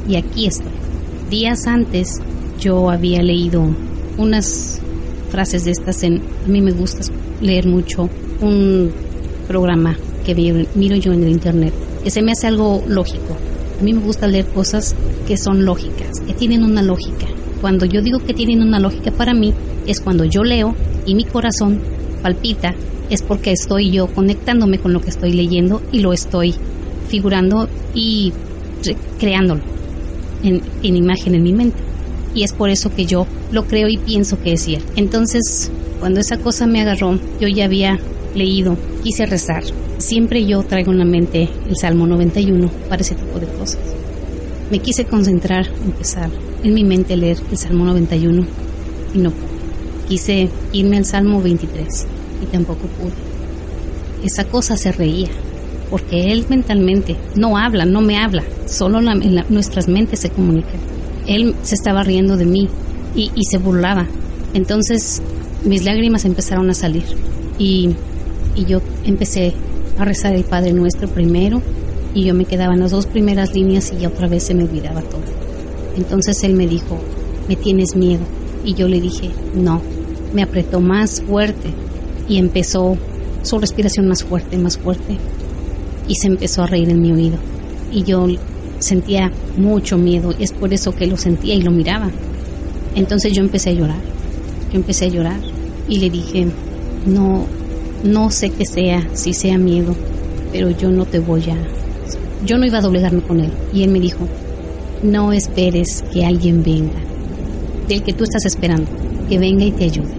Y 0.08 0.16
aquí 0.16 0.46
estoy. 0.46 0.72
Días 1.30 1.66
antes 1.66 2.20
yo 2.60 2.90
había 2.90 3.22
leído 3.22 3.66
unas 4.18 4.80
frases 5.30 5.64
de 5.64 5.72
estas 5.72 6.02
en... 6.02 6.22
A 6.44 6.48
mí 6.48 6.60
me 6.60 6.72
gusta 6.72 7.02
leer 7.40 7.66
mucho 7.66 8.08
un 8.40 8.92
programa 9.48 9.96
que 10.24 10.34
miro 10.74 10.96
yo 10.96 11.12
en 11.12 11.22
el 11.22 11.30
internet, 11.30 11.72
que 12.02 12.10
se 12.10 12.22
me 12.22 12.32
hace 12.32 12.46
algo 12.46 12.82
lógico. 12.86 13.36
A 13.80 13.82
mí 13.82 13.92
me 13.92 14.00
gusta 14.00 14.26
leer 14.26 14.46
cosas 14.46 14.94
que 15.26 15.36
son 15.36 15.64
lógicas, 15.64 16.20
que 16.26 16.34
tienen 16.34 16.64
una 16.64 16.82
lógica. 16.82 17.26
Cuando 17.60 17.84
yo 17.86 18.02
digo 18.02 18.18
que 18.20 18.34
tienen 18.34 18.62
una 18.62 18.80
lógica 18.80 19.10
para 19.10 19.34
mí, 19.34 19.52
es 19.86 20.00
cuando 20.00 20.24
yo 20.24 20.42
leo 20.44 20.74
y 21.04 21.14
mi 21.14 21.24
corazón 21.24 21.80
palpita, 22.22 22.74
es 23.10 23.22
porque 23.22 23.52
estoy 23.52 23.90
yo 23.90 24.08
conectándome 24.08 24.78
con 24.78 24.92
lo 24.92 25.00
que 25.00 25.10
estoy 25.10 25.32
leyendo 25.32 25.80
y 25.92 26.00
lo 26.00 26.12
estoy 26.12 26.54
figurando 27.06 27.68
y 27.94 28.32
creándolo 29.18 29.62
en, 30.42 30.62
en 30.82 30.96
imagen 30.96 31.34
en 31.34 31.42
mi 31.42 31.52
mente. 31.52 31.78
Y 32.34 32.42
es 32.42 32.52
por 32.52 32.68
eso 32.68 32.94
que 32.94 33.06
yo 33.06 33.26
lo 33.50 33.64
creo 33.64 33.88
y 33.88 33.96
pienso 33.96 34.40
que 34.40 34.52
es 34.52 34.62
cierto. 34.62 34.92
Entonces, 34.96 35.70
cuando 36.00 36.20
esa 36.20 36.36
cosa 36.38 36.66
me 36.66 36.82
agarró, 36.82 37.18
yo 37.40 37.48
ya 37.48 37.64
había 37.64 37.98
leído, 38.34 38.76
quise 39.02 39.26
rezar. 39.26 39.64
Siempre 39.98 40.44
yo 40.44 40.62
traigo 40.62 40.92
en 40.92 40.98
la 40.98 41.04
mente 41.04 41.48
el 41.68 41.76
Salmo 41.76 42.06
91 42.06 42.70
para 42.88 43.00
ese 43.00 43.14
tipo 43.14 43.38
de 43.38 43.46
cosas. 43.46 43.80
Me 44.70 44.80
quise 44.80 45.04
concentrar, 45.04 45.66
empezar 45.84 46.30
en 46.62 46.74
mi 46.74 46.84
mente 46.84 47.16
leer 47.16 47.38
el 47.50 47.56
Salmo 47.56 47.84
91 47.86 48.44
y 49.14 49.18
no 49.18 49.30
pude. 49.30 49.46
Quise 50.08 50.48
irme 50.72 50.98
al 50.98 51.04
Salmo 51.04 51.40
23 51.40 52.06
y 52.42 52.46
tampoco 52.46 52.86
pude. 52.86 53.12
Esa 54.24 54.44
cosa 54.44 54.76
se 54.76 54.92
reía 54.92 55.28
porque 55.90 56.32
él 56.32 56.44
mentalmente 56.48 57.16
no 57.34 57.56
habla, 57.56 57.84
no 57.84 58.00
me 58.00 58.18
habla, 58.18 58.42
solo 58.66 59.00
nuestras 59.00 59.88
mentes 59.88 60.20
se 60.20 60.30
comunican. 60.30 60.80
Él 61.26 61.54
se 61.62 61.74
estaba 61.74 62.02
riendo 62.02 62.36
de 62.36 62.46
mí 62.46 62.68
y, 63.14 63.30
se 63.48 63.58
burlaba. 63.58 64.06
Entonces 64.54 65.22
mis 65.64 65.84
lágrimas 65.84 66.24
empezaron 66.24 66.68
a 66.70 66.74
salir 66.74 67.04
y, 67.58 67.94
yo 68.66 68.80
empecé 69.04 69.52
a 69.98 70.04
rezar 70.04 70.34
el 70.34 70.44
Padre 70.44 70.72
Nuestro 70.72 71.08
primero 71.08 71.60
y 72.14 72.24
yo 72.24 72.34
me 72.34 72.46
quedaba 72.46 72.72
en 72.72 72.80
las 72.80 72.90
dos 72.90 73.06
primeras 73.06 73.54
líneas 73.54 73.92
y 73.98 74.06
otra 74.06 74.28
vez 74.28 74.44
se 74.44 74.54
me 74.54 74.64
olvidaba 74.64 75.02
todo. 75.02 75.22
Entonces 75.96 76.42
él 76.42 76.54
me 76.54 76.66
dijo, 76.66 76.98
¿me 77.48 77.56
tienes 77.56 77.96
miedo? 77.96 78.22
Y 78.64 78.74
yo 78.74 78.88
le 78.88 79.00
dije, 79.00 79.30
no. 79.54 79.82
Me 80.32 80.42
apretó 80.42 80.80
más 80.80 81.22
fuerte 81.22 81.68
y 82.28 82.38
empezó 82.38 82.96
su 83.42 83.58
respiración 83.58 84.08
más 84.08 84.24
fuerte, 84.24 84.58
más 84.58 84.78
fuerte 84.78 85.18
y 86.08 86.14
se 86.14 86.28
empezó 86.28 86.62
a 86.62 86.66
reír 86.66 86.88
en 86.90 87.00
mi 87.00 87.12
oído. 87.12 87.38
Y 87.92 88.02
yo 88.02 88.26
sentía 88.78 89.32
mucho 89.56 89.96
miedo, 89.96 90.34
es 90.38 90.52
por 90.52 90.72
eso 90.72 90.94
que 90.94 91.06
lo 91.06 91.16
sentía 91.16 91.54
y 91.54 91.62
lo 91.62 91.70
miraba. 91.70 92.10
Entonces 92.94 93.32
yo 93.32 93.42
empecé 93.42 93.70
a 93.70 93.74
llorar, 93.74 94.00
yo 94.72 94.78
empecé 94.78 95.06
a 95.06 95.08
llorar 95.08 95.40
y 95.88 95.98
le 95.98 96.10
dije, 96.10 96.46
no, 97.06 97.46
no 98.04 98.30
sé 98.30 98.50
qué 98.50 98.64
sea, 98.64 99.06
si 99.14 99.32
sea 99.32 99.58
miedo, 99.58 99.94
pero 100.52 100.70
yo 100.70 100.90
no 100.90 101.04
te 101.04 101.18
voy 101.18 101.42
a... 101.50 101.56
Yo 102.44 102.58
no 102.58 102.66
iba 102.66 102.78
a 102.78 102.82
doblegarme 102.82 103.22
con 103.22 103.40
él. 103.40 103.50
Y 103.72 103.82
él 103.82 103.90
me 103.90 104.00
dijo, 104.00 104.26
no 105.02 105.32
esperes 105.32 106.04
que 106.12 106.24
alguien 106.24 106.62
venga, 106.62 106.98
del 107.88 108.02
que 108.02 108.12
tú 108.12 108.24
estás 108.24 108.44
esperando, 108.44 108.90
que 109.28 109.38
venga 109.38 109.64
y 109.64 109.72
te 109.72 109.84
ayude. 109.84 110.14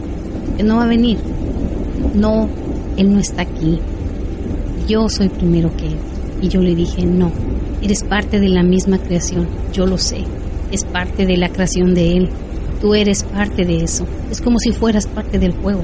Que 0.58 0.64
no 0.64 0.78
va 0.78 0.84
a 0.84 0.88
venir. 0.88 1.18
No, 2.16 2.50
él 2.98 3.14
no 3.14 3.20
está 3.20 3.44
aquí. 3.44 3.80
Yo 4.88 5.10
soy 5.10 5.28
primero 5.28 5.76
que 5.76 5.88
él. 5.88 5.98
Y 6.42 6.48
yo 6.48 6.62
le 6.62 6.74
dije, 6.74 7.06
no, 7.06 7.32
eres 7.82 8.04
parte 8.04 8.40
de 8.40 8.48
la 8.48 8.64
misma 8.64 9.00
creación, 9.00 9.48
yo 9.74 9.86
lo 9.86 9.98
sé. 9.98 10.24
Es 10.72 10.86
parte 10.86 11.26
de 11.26 11.36
la 11.36 11.50
creación 11.50 11.94
de 11.94 12.16
él. 12.16 12.30
Tú 12.80 12.94
eres 12.94 13.24
parte 13.24 13.66
de 13.66 13.84
eso. 13.84 14.06
Es 14.32 14.40
como 14.40 14.60
si 14.60 14.72
fueras 14.72 15.08
parte 15.08 15.40
del 15.40 15.52
juego. 15.52 15.82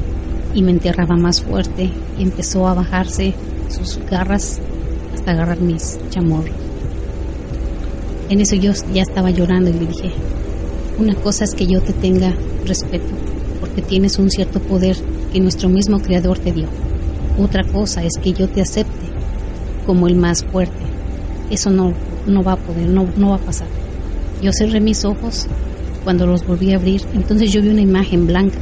Y 0.53 0.61
me 0.61 0.71
enterraba 0.71 1.17
más 1.17 1.41
fuerte 1.41 1.89
y 2.17 2.23
empezó 2.23 2.65
a 2.67 2.75
bajarse 2.75 3.33
sus 3.69 3.99
garras 4.09 4.61
hasta 5.13 5.31
agarrar 5.31 5.59
mis 5.59 5.99
chamorros. 6.09 6.55
En 8.29 8.39
eso 8.39 8.55
yo 8.55 8.71
ya 8.93 9.01
estaba 9.01 9.31
llorando 9.31 9.69
y 9.69 9.73
le 9.73 9.87
dije, 9.87 10.11
una 10.97 11.15
cosa 11.15 11.43
es 11.43 11.53
que 11.53 11.67
yo 11.67 11.81
te 11.81 11.91
tenga 11.91 12.33
respeto, 12.65 13.13
porque 13.59 13.81
tienes 13.81 14.17
un 14.17 14.29
cierto 14.29 14.59
poder 14.61 14.95
que 15.33 15.41
nuestro 15.41 15.67
mismo 15.67 15.99
creador 15.99 16.39
te 16.39 16.53
dio. 16.53 16.67
Otra 17.37 17.63
cosa 17.63 18.03
es 18.03 18.13
que 18.21 18.31
yo 18.31 18.47
te 18.47 18.61
acepte 18.61 19.07
como 19.87 20.07
el 20.07 20.15
más 20.15 20.43
fuerte. 20.43 20.83
Eso 21.49 21.71
no, 21.71 21.93
no 22.27 22.43
va 22.43 22.53
a 22.53 22.57
poder, 22.57 22.87
no, 22.87 23.07
no 23.17 23.29
va 23.29 23.35
a 23.35 23.39
pasar. 23.39 23.67
Yo 24.41 24.51
cerré 24.53 24.79
mis 24.79 25.03
ojos 25.03 25.47
cuando 26.03 26.27
los 26.27 26.45
volví 26.45 26.73
a 26.73 26.75
abrir, 26.75 27.01
entonces 27.13 27.51
yo 27.51 27.61
vi 27.61 27.69
una 27.69 27.81
imagen 27.81 28.27
blanca, 28.27 28.57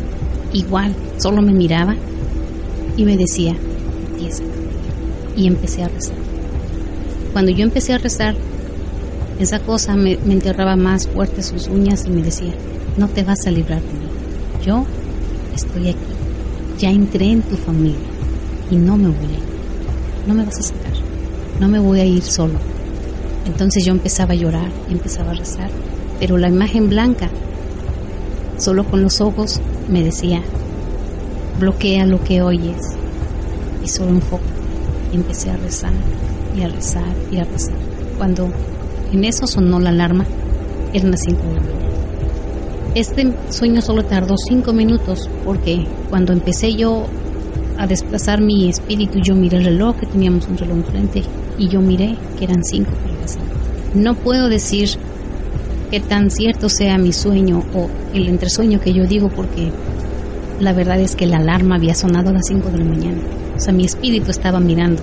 igual, 0.54 0.96
solo 1.18 1.42
me 1.42 1.54
miraba 1.54 1.96
y 2.96 3.04
me 3.04 3.18
decía, 3.18 3.56
empieza. 4.12 4.44
Y 5.36 5.48
empecé 5.48 5.84
a 5.84 5.90
rezar. 5.90 6.16
Cuando 7.34 7.52
yo 7.52 7.64
empecé 7.64 7.94
a 7.94 7.98
rezar, 7.98 8.36
esa 9.40 9.60
cosa 9.60 9.96
me, 9.96 10.18
me, 10.26 10.34
enterraba 10.34 10.76
más 10.76 11.08
fuerte 11.08 11.42
sus 11.42 11.68
uñas 11.68 12.06
y 12.06 12.10
me 12.10 12.22
decía, 12.22 12.54
no 12.98 13.08
te 13.08 13.24
vas 13.24 13.48
a 13.48 13.52
librar 13.52 13.82
de 13.82 13.88
mí. 13.88 14.66
Yo 14.66 14.86
estoy 15.56 15.90
aquí. 15.90 16.00
Ya 16.78 16.92
entré 16.92 17.32
en 17.32 17.42
tu 17.42 17.56
familia 17.56 18.11
y 18.72 18.78
no 18.78 18.98
me 18.98 19.10
voy 19.10 19.28
a 19.28 19.38
ir. 19.38 19.52
No 20.26 20.34
me 20.34 20.46
vas 20.46 20.58
a 20.58 20.64
sacar. 20.64 20.94
No 21.60 21.68
me 21.68 21.78
voy 21.78 22.00
a 22.00 22.06
ir 22.06 22.24
solo. 22.24 22.58
Entonces 23.46 23.86
yo 23.86 23.92
empezaba 23.92 24.34
a 24.34 24.36
llorar, 24.36 24.72
empezaba 24.90 25.32
a 25.32 25.36
rezar, 25.36 25.70
pero 26.20 26.38
la 26.38 26.48
imagen 26.48 26.90
blanca, 26.90 27.30
solo 28.58 28.86
con 28.86 29.02
los 29.04 29.20
ojos, 29.20 29.60
me 29.90 30.04
decía, 30.04 30.42
bloquea 31.60 32.06
lo 32.06 32.24
que 32.24 32.42
oyes 32.42 32.96
y 33.84 33.88
solo 33.88 34.12
enfoca. 34.12 34.44
Y 35.12 35.18
empecé 35.18 35.52
a 35.52 35.58
rezar 35.58 35.92
y 36.58 36.62
a 36.62 36.68
rezar 36.70 37.14
y 37.32 37.38
a 37.38 37.44
rezar. 37.44 37.76
Cuando 38.18 38.50
en 39.12 39.26
eso 39.26 39.46
sonó 39.48 39.80
la 39.80 39.90
alarma, 39.90 40.26
eran 40.94 41.12
las 41.12 41.22
5 41.22 41.42
de 41.42 41.54
la 41.54 41.62
mañana. 41.62 41.82
Este 42.96 43.34
sueño 43.50 43.82
solo 43.82 44.06
tardó 44.06 44.36
5 44.38 44.72
minutos 44.74 45.30
porque 45.44 45.86
cuando 46.10 46.32
empecé 46.34 46.76
yo 46.76 47.08
a 47.82 47.88
desplazar 47.88 48.42
mi 48.42 48.70
espíritu, 48.70 49.18
yo 49.20 49.34
miré 49.34 49.58
el 49.58 49.66
reloj, 49.66 49.96
que 49.96 50.06
teníamos 50.06 50.48
un 50.48 50.56
reloj 50.56 50.78
enfrente, 50.78 51.24
y 51.58 51.68
yo 51.68 51.82
miré 51.82 52.16
que 52.38 52.44
eran 52.46 52.64
5 52.64 52.92
para 52.92 53.20
las 53.20 53.32
5. 53.32 53.46
No 53.96 54.14
puedo 54.14 54.50
decir 54.50 54.88
que 55.90 56.00
tan 56.00 56.30
cierto 56.30 56.70
sea 56.70 57.00
mi 57.00 57.12
sueño 57.12 57.64
o 57.74 57.90
el 58.14 58.30
entresueño 58.30 58.80
que 58.80 58.94
yo 58.94 59.08
digo 59.08 59.30
porque 59.30 59.72
la 60.60 60.74
verdad 60.74 61.00
es 61.00 61.16
que 61.16 61.26
la 61.26 61.38
alarma 61.38 61.76
había 61.76 61.96
sonado 61.96 62.30
a 62.30 62.34
las 62.34 62.46
5 62.46 62.70
de 62.70 62.78
la 62.78 62.86
mañana. 62.86 63.18
O 63.58 63.60
sea, 63.60 63.74
mi 63.74 63.84
espíritu 63.84 64.30
estaba 64.30 64.60
mirando 64.60 65.02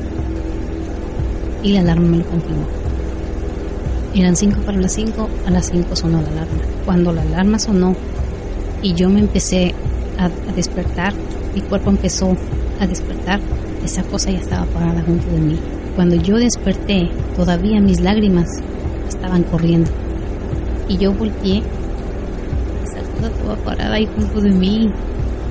y 1.64 1.72
la 1.72 1.80
alarma 1.80 2.06
me 2.06 2.18
lo 2.18 2.26
confirmó. 2.26 2.68
Eran 4.14 4.36
5 4.36 4.60
para 4.60 4.78
las 4.78 4.92
5, 4.92 5.28
a 5.46 5.50
las 5.50 5.66
5 5.66 5.96
sonó 5.96 6.22
la 6.22 6.28
alarma. 6.28 6.62
Cuando 6.86 7.12
la 7.12 7.22
alarma 7.22 7.58
sonó 7.58 7.96
y 8.82 8.94
yo 8.94 9.10
me 9.10 9.18
empecé 9.18 9.74
a, 10.16 10.26
a 10.26 10.52
despertar, 10.54 11.12
mi 11.56 11.60
cuerpo 11.60 11.90
empezó 11.90 12.36
a 12.80 12.86
despertar, 12.86 13.40
esa 13.84 14.02
cosa 14.02 14.30
ya 14.30 14.38
estaba 14.38 14.66
parada 14.66 15.02
junto 15.02 15.26
de 15.30 15.40
mí. 15.40 15.58
Cuando 15.96 16.16
yo 16.16 16.36
desperté, 16.36 17.10
todavía 17.36 17.80
mis 17.80 18.00
lágrimas 18.00 18.48
estaban 19.08 19.42
corriendo. 19.44 19.90
Y 20.88 20.96
yo 20.96 21.12
volteé, 21.12 21.62
esa 22.84 23.00
cosa 23.00 23.26
estaba 23.28 23.56
parada 23.56 23.94
ahí 23.94 24.08
junto 24.16 24.40
de 24.40 24.50
mí. 24.50 24.90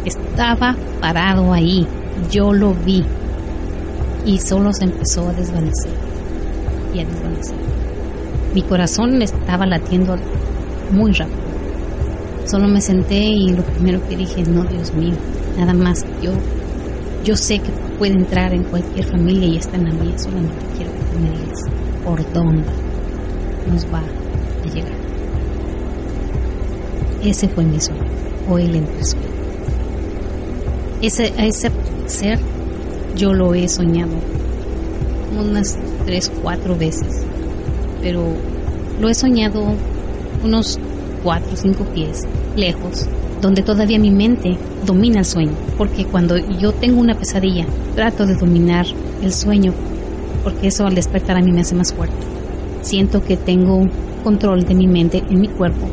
Estaba 0.06 0.76
parado 1.02 1.54
ahí, 1.54 1.86
yo 2.32 2.54
lo 2.54 2.74
vi. 2.74 3.04
Y 4.26 4.40
solo 4.40 4.74
se 4.74 4.86
empezó 4.86 5.30
a 5.30 5.34
desvanecer 5.34 5.92
y 6.94 7.00
a 7.00 7.06
desvanecer. 7.06 7.56
Mi 8.54 8.62
corazón 8.62 9.22
estaba 9.22 9.66
latiendo 9.66 10.18
muy 10.92 11.12
rápido. 11.12 11.48
Solo 12.46 12.68
me 12.68 12.80
senté 12.80 13.20
y 13.20 13.50
lo 13.50 13.64
primero 13.64 14.00
que 14.08 14.16
dije, 14.16 14.44
no, 14.44 14.64
Dios 14.64 14.94
mío, 14.94 15.14
nada 15.58 15.74
más. 15.74 16.06
Yo, 16.22 16.32
yo 17.28 17.36
sé 17.36 17.60
que 17.60 17.70
puede 18.00 18.14
entrar 18.14 18.54
en 18.54 18.64
cualquier 18.64 19.06
familia 19.06 19.50
y 19.50 19.58
está 19.58 19.76
en 19.76 19.84
la 19.84 19.92
mía. 19.92 20.18
Solamente 20.18 20.66
quiero 20.78 20.94
que 20.94 21.00
tú 21.00 21.20
me 21.20 21.30
digas 21.30 21.60
por 22.06 22.34
dónde 22.34 22.64
nos 23.70 23.86
va 23.94 24.00
a 24.00 24.74
llegar. 24.74 24.94
Ese 27.22 27.50
fue 27.50 27.66
mi 27.66 27.82
sueño, 27.82 28.06
o 28.50 28.58
el 28.58 28.74
entresueño. 28.78 29.28
Ese, 31.02 31.34
a 31.38 31.46
ese 31.46 31.70
ser 32.06 32.40
yo 33.18 33.34
lo 33.34 33.54
he 33.54 33.68
soñado 33.68 34.14
unas 35.38 35.78
tres, 36.06 36.32
cuatro 36.42 36.78
veces, 36.78 37.26
pero 38.02 38.24
lo 39.02 39.10
he 39.10 39.14
soñado 39.14 39.74
unos 40.46 40.80
cuatro 41.24 41.58
cinco 41.58 41.84
pies 41.94 42.24
lejos, 42.56 43.06
donde 43.42 43.62
todavía 43.62 44.00
mi 44.00 44.12
mente 44.12 44.58
domina 44.86 45.20
el 45.20 45.26
sueño, 45.26 45.52
porque 45.78 46.06
cuando 46.06 46.38
yo 46.38 46.74
tengo 46.74 47.00
una 47.00 47.16
pesadilla, 47.16 47.66
trato 47.96 48.26
de 48.26 48.36
dominar 48.36 48.86
el 49.22 49.32
sueño, 49.32 49.74
porque 50.44 50.68
eso 50.68 50.86
al 50.86 50.96
despertar 50.96 51.38
a 51.38 51.42
mí 51.42 51.52
me 51.52 51.62
hace 51.62 51.76
más 51.76 51.94
fuerte. 51.94 52.16
Siento 52.82 53.24
que 53.24 53.38
tengo 53.38 53.88
control 54.24 54.64
de 54.64 54.76
mi 54.76 54.88
mente 54.88 55.24
en 55.30 55.40
mi 55.40 55.48
cuerpo, 55.48 55.88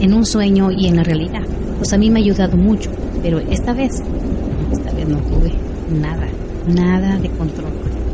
en 0.00 0.14
un 0.14 0.24
sueño 0.24 0.70
y 0.70 0.86
en 0.86 0.96
la 0.96 1.02
realidad. 1.02 1.42
Pues 1.78 1.92
a 1.92 1.98
mí 1.98 2.10
me 2.10 2.20
ha 2.20 2.22
ayudado 2.22 2.56
mucho, 2.56 2.90
pero 3.22 3.38
esta 3.38 3.72
vez, 3.72 4.02
esta 4.72 4.92
vez 4.92 5.08
no 5.08 5.18
tuve 5.18 5.52
nada, 5.90 6.26
nada 6.66 7.18
de 7.18 7.28
control. 7.30 7.72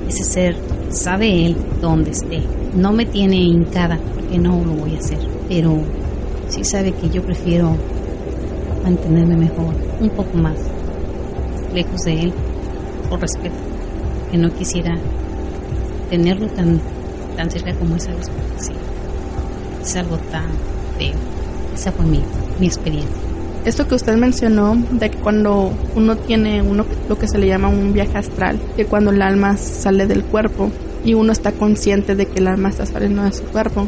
Ese 0.08 0.24
ser 0.24 0.56
sabe 0.90 1.46
él 1.46 1.56
dónde 1.80 2.10
esté. 2.10 2.42
No 2.76 2.92
me 2.92 3.06
tiene 3.06 3.36
hincada, 3.36 3.98
porque 4.14 4.38
no 4.38 4.64
lo 4.64 4.72
voy 4.72 4.96
a 4.96 4.98
hacer, 4.98 5.18
pero 5.48 5.78
sí 6.48 6.64
sabe 6.64 6.92
que 6.92 7.08
yo 7.08 7.22
prefiero 7.22 7.76
mantenerme 8.84 9.36
mejor, 9.36 9.74
un 10.00 10.10
poco 10.10 10.36
más 10.36 10.56
lejos 11.72 12.02
de 12.02 12.20
él, 12.20 12.32
por 13.08 13.20
respeto, 13.20 13.56
que 14.30 14.38
no 14.38 14.52
quisiera 14.52 14.96
tenerlo 16.10 16.46
tan, 16.48 16.80
tan 17.36 17.50
cerca 17.50 17.74
como 17.74 17.96
esa 17.96 18.12
vez, 18.14 18.30
sí, 18.58 18.72
es 19.82 19.96
algo 19.96 20.16
tan 20.30 20.46
feo. 20.98 21.14
Esa 21.74 21.90
fue 21.90 22.06
mi, 22.06 22.20
mi 22.60 22.66
experiencia. 22.66 23.16
Esto 23.64 23.88
que 23.88 23.94
usted 23.94 24.16
mencionó 24.16 24.76
de 24.92 25.10
que 25.10 25.16
cuando 25.16 25.72
uno 25.96 26.16
tiene 26.16 26.60
uno 26.60 26.84
lo 27.08 27.18
que 27.18 27.26
se 27.26 27.38
le 27.38 27.46
llama 27.46 27.68
un 27.68 27.94
viaje 27.94 28.18
astral, 28.18 28.60
que 28.76 28.84
cuando 28.84 29.10
el 29.10 29.22
alma 29.22 29.56
sale 29.56 30.06
del 30.06 30.22
cuerpo 30.22 30.70
y 31.02 31.14
uno 31.14 31.32
está 31.32 31.50
consciente 31.52 32.14
de 32.14 32.26
que 32.26 32.40
el 32.40 32.46
alma 32.46 32.68
está 32.68 32.84
saliendo 32.84 33.22
de 33.22 33.32
su 33.32 33.42
cuerpo, 33.44 33.86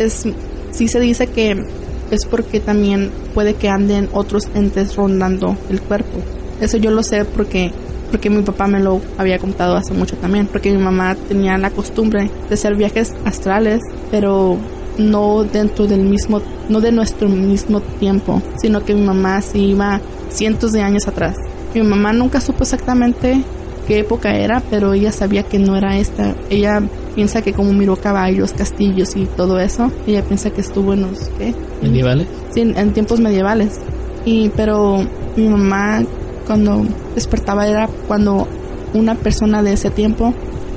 es 0.00 0.26
sí 0.72 0.88
se 0.88 0.98
dice 0.98 1.28
que 1.28 1.64
es 2.10 2.26
porque 2.26 2.60
también 2.60 3.10
puede 3.34 3.54
que 3.54 3.68
anden 3.68 4.08
otros 4.12 4.48
entes 4.54 4.96
rondando 4.96 5.56
el 5.70 5.80
cuerpo. 5.80 6.18
Eso 6.60 6.76
yo 6.76 6.90
lo 6.90 7.02
sé 7.02 7.24
porque 7.24 7.72
porque 8.14 8.30
mi 8.30 8.42
papá 8.42 8.68
me 8.68 8.78
lo 8.78 9.00
había 9.18 9.40
contado 9.40 9.74
hace 9.74 9.92
mucho 9.92 10.16
también, 10.16 10.46
porque 10.46 10.70
mi 10.70 10.80
mamá 10.80 11.16
tenía 11.16 11.58
la 11.58 11.70
costumbre 11.70 12.30
de 12.48 12.54
hacer 12.54 12.76
viajes 12.76 13.12
astrales, 13.24 13.80
pero 14.12 14.56
no 14.98 15.42
dentro 15.42 15.88
del 15.88 16.02
mismo, 16.02 16.40
no 16.68 16.80
de 16.80 16.92
nuestro 16.92 17.28
mismo 17.28 17.80
tiempo, 17.80 18.40
sino 18.62 18.84
que 18.84 18.94
mi 18.94 19.02
mamá 19.02 19.40
se 19.40 19.58
iba 19.58 20.00
cientos 20.30 20.70
de 20.70 20.82
años 20.82 21.08
atrás. 21.08 21.34
Mi 21.74 21.82
mamá 21.82 22.12
nunca 22.12 22.40
supo 22.40 22.62
exactamente 22.62 23.42
qué 23.88 23.98
época 23.98 24.36
era, 24.36 24.62
pero 24.70 24.92
ella 24.92 25.10
sabía 25.10 25.42
que 25.42 25.58
no 25.58 25.74
era 25.74 25.98
esta. 25.98 26.36
Ella 26.50 26.82
piensa 27.14 27.42
que 27.42 27.52
como 27.52 27.72
miró 27.72 27.96
caballos, 27.96 28.52
castillos 28.52 29.16
y 29.16 29.26
todo 29.26 29.58
eso, 29.58 29.90
ella 30.06 30.22
piensa 30.22 30.50
que 30.50 30.60
estuvo 30.60 30.92
en 30.92 31.02
los 31.02 31.28
¿qué? 31.38 31.54
¿Medievales? 31.82 32.26
Sí, 32.50 32.60
en, 32.60 32.76
en 32.76 32.92
tiempos 32.92 33.20
medievales. 33.20 33.80
Y 34.24 34.48
pero 34.50 35.04
mi 35.36 35.48
mamá 35.48 36.02
cuando 36.46 36.84
despertaba 37.14 37.66
era 37.66 37.88
cuando 38.06 38.46
una 38.92 39.14
persona 39.14 39.62
de 39.62 39.72
ese 39.72 39.90
tiempo 39.90 40.34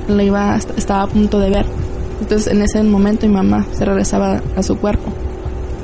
le 0.08 0.24
iba 0.24 0.56
estaba 0.76 1.02
a 1.02 1.06
punto 1.06 1.38
de 1.38 1.50
ver. 1.50 1.66
Entonces 2.20 2.52
en 2.52 2.62
ese 2.62 2.82
momento 2.82 3.26
mi 3.26 3.34
mamá 3.34 3.66
se 3.72 3.84
regresaba 3.84 4.42
a 4.56 4.62
su 4.62 4.76
cuerpo. 4.76 5.12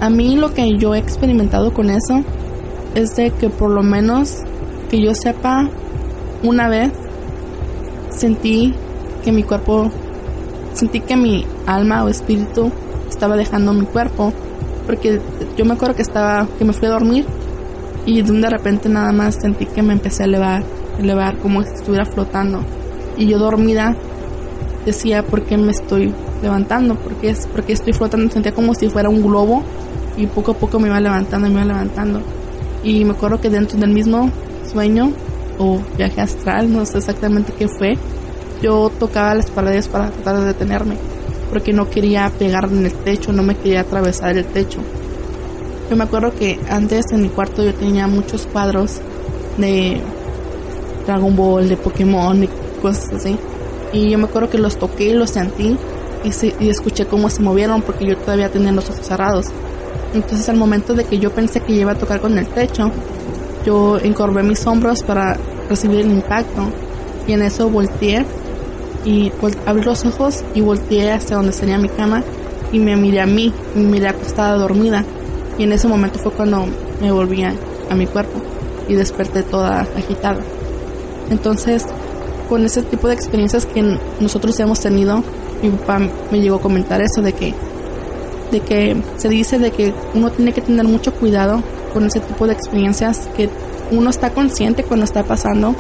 A 0.01 0.11
mí 0.11 0.37
lo 0.37 0.53
que 0.53 0.77
yo 0.77 0.95
he 0.95 0.99
experimentado 0.99 1.73
con 1.73 1.91
eso 1.91 2.25
es 2.95 3.17
de 3.17 3.31
que 3.31 3.49
por 3.51 3.71
lo 3.71 3.83
menos 3.83 4.39
que 4.91 5.01
yo 5.01 5.15
sepa 5.15 5.69
una 6.43 6.69
vez 6.69 6.93
sentí 8.11 8.75
que 9.25 9.33
mi 9.33 9.43
cuerpo 9.43 9.91
sentí 10.75 11.01
que 11.01 11.17
mi 11.17 11.47
alma 11.67 12.05
o 12.05 12.09
espíritu 12.09 12.71
estaba 13.09 13.37
dejando 13.37 13.73
mi 13.73 13.87
cuerpo 13.87 14.33
porque 14.87 15.21
yo 15.57 15.65
me 15.65 15.75
acuerdo 15.75 15.97
que 15.97 16.03
estaba 16.03 16.47
que 16.59 16.65
me 16.65 16.73
fui 16.73 16.89
a 16.89 16.91
dormir 16.91 17.25
y 18.07 18.21
de 18.21 18.51
repente 18.51 18.89
nada 18.89 19.13
más 19.13 19.37
sentí 19.37 19.67
que 19.67 19.83
me 19.83 19.95
empecé 19.95 20.25
a 20.25 20.27
elevar 20.27 20.63
elevar 20.99 21.39
como 21.39 21.63
si 21.63 21.71
estuviera 21.75 22.05
flotando. 22.05 22.61
Y 23.17 23.27
yo 23.27 23.39
dormida 23.39 23.97
decía 24.85 25.23
por 25.23 25.43
qué 25.43 25.57
me 25.57 25.73
estoy 25.73 26.13
levantando 26.43 26.95
porque 26.97 27.31
es 27.31 27.47
porque 27.47 27.73
estoy 27.73 27.93
flotando 27.93 28.31
sentía 28.31 28.53
como 28.53 28.75
si 28.75 28.89
fuera 28.91 29.09
un 29.09 29.23
globo 29.23 29.63
y 30.17 30.27
poco 30.27 30.53
a 30.53 30.55
poco 30.55 30.79
me 30.79 30.89
iba 30.89 31.01
levantando 31.01 31.49
me 31.49 31.55
iba 31.55 31.65
levantando. 31.65 32.21
Y 32.83 33.05
me 33.05 33.13
acuerdo 33.13 33.41
que 33.41 33.49
dentro 33.49 33.79
del 33.79 33.91
mismo 33.91 34.31
sueño 34.71 35.13
o 35.59 35.81
viaje 35.97 36.21
astral 36.21 36.73
no 36.73 36.85
sé 36.85 36.99
exactamente 36.99 37.53
qué 37.57 37.69
fue 37.69 37.97
yo 38.65 38.91
tocaba 38.99 39.35
las 39.35 39.51
paredes 39.51 39.89
para 39.89 40.11
tratar 40.11 40.41
de 40.41 40.47
detenerme 40.47 40.97
porque 41.51 41.73
no 41.73 41.91
quería 41.91 42.31
pegar 42.39 42.65
en 42.65 42.87
el 42.87 42.93
techo 42.93 43.33
no 43.33 43.43
me 43.43 43.57
quería 43.57 43.83
atravesar 43.83 44.37
el 44.37 44.47
techo 44.47 44.81
yo 45.91 45.97
me 45.97 46.05
acuerdo 46.05 46.35
que 46.35 46.59
antes 46.71 47.13
en 47.13 47.23
mi 47.23 47.29
cuarto 47.29 47.63
yo 47.63 47.75
tenía 47.75 48.07
muchos 48.07 48.47
cuadros 48.47 49.01
de 49.59 50.01
Dragon 51.07 51.37
Ball, 51.37 51.69
de 51.69 51.77
Pokémon 51.77 52.43
y 52.43 52.49
cosas 52.81 53.13
así. 53.13 53.37
Y 53.93 54.11
yo 54.11 54.19
me 54.19 54.25
acuerdo 54.25 54.51
que 54.51 54.59
los 54.59 54.79
toqué 54.79 55.11
y 55.11 55.13
los 55.13 55.31
sentí 55.31 55.77
y, 56.25 56.33
se, 56.33 56.55
y 56.59 56.69
escuché 56.71 57.07
cómo 57.07 57.29
se 57.29 57.43
movieron 57.43 57.83
porque 57.83 58.07
yo 58.07 58.17
todavía 58.17 58.51
tenía 58.51 58.73
los 58.73 58.89
ojos 58.89 59.07
cerrados. 59.07 59.47
Entonces 60.15 60.49
al 60.49 60.57
momento 60.57 60.95
de 60.95 61.05
que 61.05 61.19
yo 61.19 61.31
pensé 61.31 61.61
que 61.61 61.75
iba 61.75 61.93
a 61.93 61.99
tocar 61.99 62.21
con 62.21 62.39
el 62.39 62.47
techo, 62.47 62.91
yo 63.67 63.99
encorvé 63.99 64.43
mis 64.43 64.67
hombros 64.67 65.03
para 65.03 65.37
recibir 65.69 66.01
el 66.01 66.11
impacto 66.11 66.69
y 67.27 67.33
en 67.33 67.43
eso 67.43 67.69
volteé 67.69 68.25
y 69.05 69.33
abrí 69.67 69.83
los 69.83 70.05
ojos 70.05 70.45
y 70.55 70.61
volteé 70.61 71.13
hacia 71.13 71.37
donde 71.37 71.53
tenía 71.53 71.79
mi 71.79 71.89
cama 71.89 72.23
y 72.73 72.79
me 72.79 72.97
miré 72.97 73.21
a 73.21 73.27
mí, 73.27 73.53
me 73.75 73.83
miré 73.83 74.09
acostada 74.09 74.57
dormida 74.57 75.05
y 75.59 75.65
en 75.65 75.73
ese 75.73 75.89
momento 75.89 76.19
fue 76.19 76.33
cuando 76.33 76.67
me 77.01 77.13
volví 77.13 77.43
a, 77.45 77.55
a 77.91 77.95
mi 77.95 78.07
cuerpo 78.07 78.41
y 78.89 78.95
desperté 78.95 79.43
toda 79.43 79.81
agitada. 79.81 80.41
Entonces, 81.31 81.87
con 82.49 82.65
ese 82.65 82.83
tipo 82.83 83.09
de 83.09 83.15
experiencias 83.15 83.67
que 83.67 83.99
nosotros 84.21 84.59
hemos 84.61 84.81
tenido, 84.81 85.23
mi 85.63 85.71
papá 85.71 86.01
me 86.31 86.41
llegó 86.41 86.57
a 86.57 86.61
comentar 86.61 87.01
eso 87.01 87.23
de 87.23 87.33
que 87.33 87.55
de 88.51 88.61
que 88.61 88.97
se 89.17 89.29
dice 89.29 89.59
de 89.59 89.71
que 89.71 89.93
uno 90.15 90.31
tiene 90.31 90.53
que 90.53 90.61
tener 90.61 90.85
mucho 90.85 91.13
cuidado 91.15 91.63
con 91.93 92.05
ese 92.05 92.21
tipo 92.21 92.47
de 92.47 92.53
experiencias 92.53 93.29
que 93.37 93.49
uno 93.91 94.11
está 94.11 94.31
consciente 94.31 94.85
cuando 94.85 95.05
está 95.05 95.25
pasando 95.25 95.75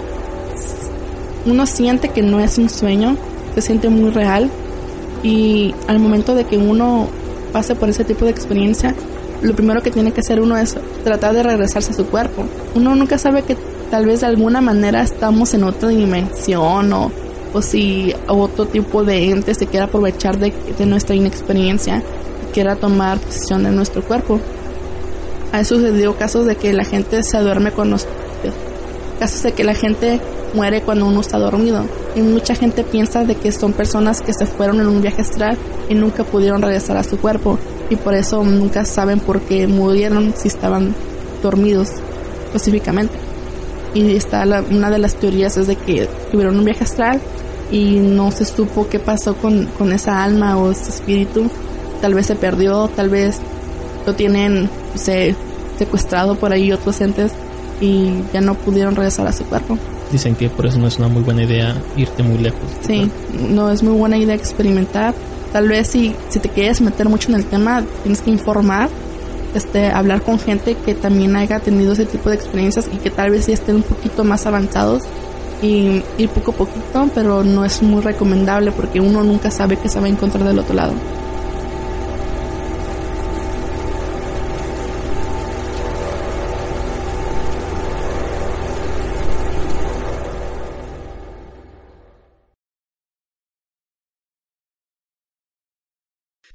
uno 1.46 1.66
siente 1.66 2.08
que 2.08 2.22
no 2.22 2.40
es 2.40 2.58
un 2.58 2.68
sueño 2.68 3.16
se 3.54 3.60
siente 3.60 3.88
muy 3.88 4.10
real 4.10 4.50
y 5.22 5.74
al 5.86 5.98
momento 5.98 6.34
de 6.34 6.44
que 6.44 6.58
uno 6.58 7.08
pase 7.52 7.74
por 7.74 7.88
ese 7.88 8.04
tipo 8.04 8.24
de 8.24 8.30
experiencia 8.30 8.94
lo 9.42 9.54
primero 9.54 9.82
que 9.82 9.90
tiene 9.90 10.12
que 10.12 10.20
hacer 10.20 10.40
uno 10.40 10.56
es 10.56 10.76
tratar 11.04 11.34
de 11.34 11.42
regresarse 11.42 11.92
a 11.92 11.94
su 11.94 12.06
cuerpo 12.06 12.44
uno 12.74 12.94
nunca 12.96 13.18
sabe 13.18 13.42
que 13.42 13.56
tal 13.90 14.06
vez 14.06 14.22
de 14.22 14.26
alguna 14.26 14.60
manera 14.60 15.02
estamos 15.02 15.54
en 15.54 15.64
otra 15.64 15.90
dimensión 15.90 16.92
o, 16.92 17.12
o 17.52 17.62
si 17.62 18.12
otro 18.26 18.66
tipo 18.66 19.04
de 19.04 19.30
ente 19.30 19.54
se 19.54 19.66
quiere 19.66 19.84
aprovechar 19.84 20.38
de, 20.38 20.52
de 20.76 20.86
nuestra 20.86 21.14
inexperiencia 21.14 22.02
y 22.42 22.52
quiera 22.52 22.74
tomar 22.74 23.18
posesión 23.18 23.62
de 23.62 23.70
nuestro 23.70 24.02
cuerpo. 24.02 24.40
Ha 25.52 25.62
sucedido 25.62 26.16
casos 26.16 26.46
de 26.46 26.56
que 26.56 26.72
la 26.72 26.84
gente 26.84 27.22
se 27.22 27.38
duerme 27.38 27.70
con 27.70 27.90
los 27.90 28.08
casos 29.20 29.44
de 29.44 29.52
que 29.52 29.62
la 29.62 29.74
gente 29.74 30.20
muere 30.54 30.82
cuando 30.82 31.06
uno 31.06 31.20
está 31.20 31.38
dormido. 31.38 31.84
Y 32.14 32.22
mucha 32.22 32.54
gente 32.54 32.84
piensa 32.84 33.24
de 33.24 33.34
que 33.34 33.52
son 33.52 33.72
personas 33.72 34.22
que 34.22 34.32
se 34.32 34.46
fueron 34.46 34.80
en 34.80 34.86
un 34.86 35.00
viaje 35.00 35.22
astral 35.22 35.58
y 35.88 35.94
nunca 35.94 36.24
pudieron 36.24 36.62
regresar 36.62 36.96
a 36.96 37.04
su 37.04 37.18
cuerpo. 37.18 37.58
Y 37.90 37.96
por 37.96 38.14
eso 38.14 38.42
nunca 38.44 38.84
saben 38.84 39.20
por 39.20 39.40
qué 39.40 39.66
murieron 39.66 40.32
si 40.36 40.48
estaban 40.48 40.94
dormidos 41.42 41.90
específicamente. 42.46 43.14
Y 43.94 44.16
está 44.16 44.44
una 44.70 44.90
de 44.90 44.98
las 44.98 45.14
teorías 45.14 45.56
es 45.56 45.66
de 45.66 45.76
que 45.76 46.08
tuvieron 46.30 46.58
un 46.58 46.64
viaje 46.64 46.84
astral 46.84 47.20
y 47.70 47.96
no 47.96 48.30
se 48.30 48.44
supo 48.44 48.88
qué 48.88 48.98
pasó 48.98 49.36
con, 49.36 49.66
con 49.78 49.92
esa 49.92 50.22
alma 50.24 50.56
o 50.56 50.70
ese 50.70 50.90
espíritu. 50.90 51.50
Tal 52.00 52.14
vez 52.14 52.26
se 52.26 52.34
perdió, 52.34 52.88
tal 52.88 53.08
vez 53.08 53.40
lo 54.06 54.14
tienen 54.14 54.68
se, 54.94 55.34
secuestrado 55.78 56.34
por 56.36 56.52
ahí 56.52 56.72
otros 56.72 57.00
entes 57.00 57.32
y 57.80 58.22
ya 58.32 58.40
no 58.40 58.54
pudieron 58.54 58.94
regresar 58.94 59.26
a 59.26 59.32
su 59.32 59.44
cuerpo. 59.44 59.78
Dicen 60.12 60.34
que 60.34 60.48
por 60.48 60.66
eso 60.66 60.78
no 60.78 60.86
es 60.86 60.98
una 60.98 61.08
muy 61.08 61.22
buena 61.22 61.42
idea 61.42 61.74
irte 61.96 62.22
muy 62.22 62.38
lejos. 62.38 62.60
Sí, 62.86 63.10
no 63.48 63.70
es 63.70 63.82
muy 63.82 63.94
buena 63.94 64.16
idea 64.16 64.34
experimentar. 64.34 65.14
Tal 65.52 65.68
vez 65.68 65.88
si, 65.88 66.14
si 66.28 66.38
te 66.40 66.48
quieres 66.48 66.80
meter 66.80 67.08
mucho 67.08 67.28
en 67.28 67.36
el 67.36 67.44
tema, 67.46 67.84
tienes 68.02 68.20
que 68.20 68.30
informar 68.30 68.88
este, 69.54 69.86
hablar 69.86 70.22
con 70.22 70.38
gente 70.38 70.76
que 70.84 70.94
también 70.94 71.36
haya 71.36 71.60
tenido 71.60 71.92
ese 71.92 72.06
tipo 72.06 72.28
de 72.28 72.36
experiencias 72.36 72.90
y 72.92 72.96
que 72.96 73.10
tal 73.10 73.30
vez 73.30 73.46
ya 73.46 73.54
estén 73.54 73.76
un 73.76 73.82
poquito 73.82 74.24
más 74.24 74.46
avanzados 74.46 75.02
y 75.62 76.02
ir 76.18 76.28
poco 76.30 76.50
a 76.50 76.54
poquito, 76.54 77.08
pero 77.14 77.44
no 77.44 77.64
es 77.64 77.80
muy 77.82 78.02
recomendable 78.02 78.72
porque 78.72 79.00
uno 79.00 79.22
nunca 79.22 79.50
sabe 79.50 79.76
qué 79.76 79.88
se 79.88 80.00
va 80.00 80.06
a 80.06 80.10
encontrar 80.10 80.44
del 80.44 80.58
otro 80.58 80.74
lado. 80.74 80.92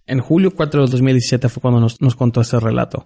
En 0.10 0.22
julio 0.22 0.51
4 0.55 0.86
de 0.86 0.91
2017 0.91 1.49
fue 1.49 1.62
cuando 1.62 1.80
nos, 1.80 2.16
contó 2.16 2.41
ese 2.41 2.60
relato. 2.60 3.05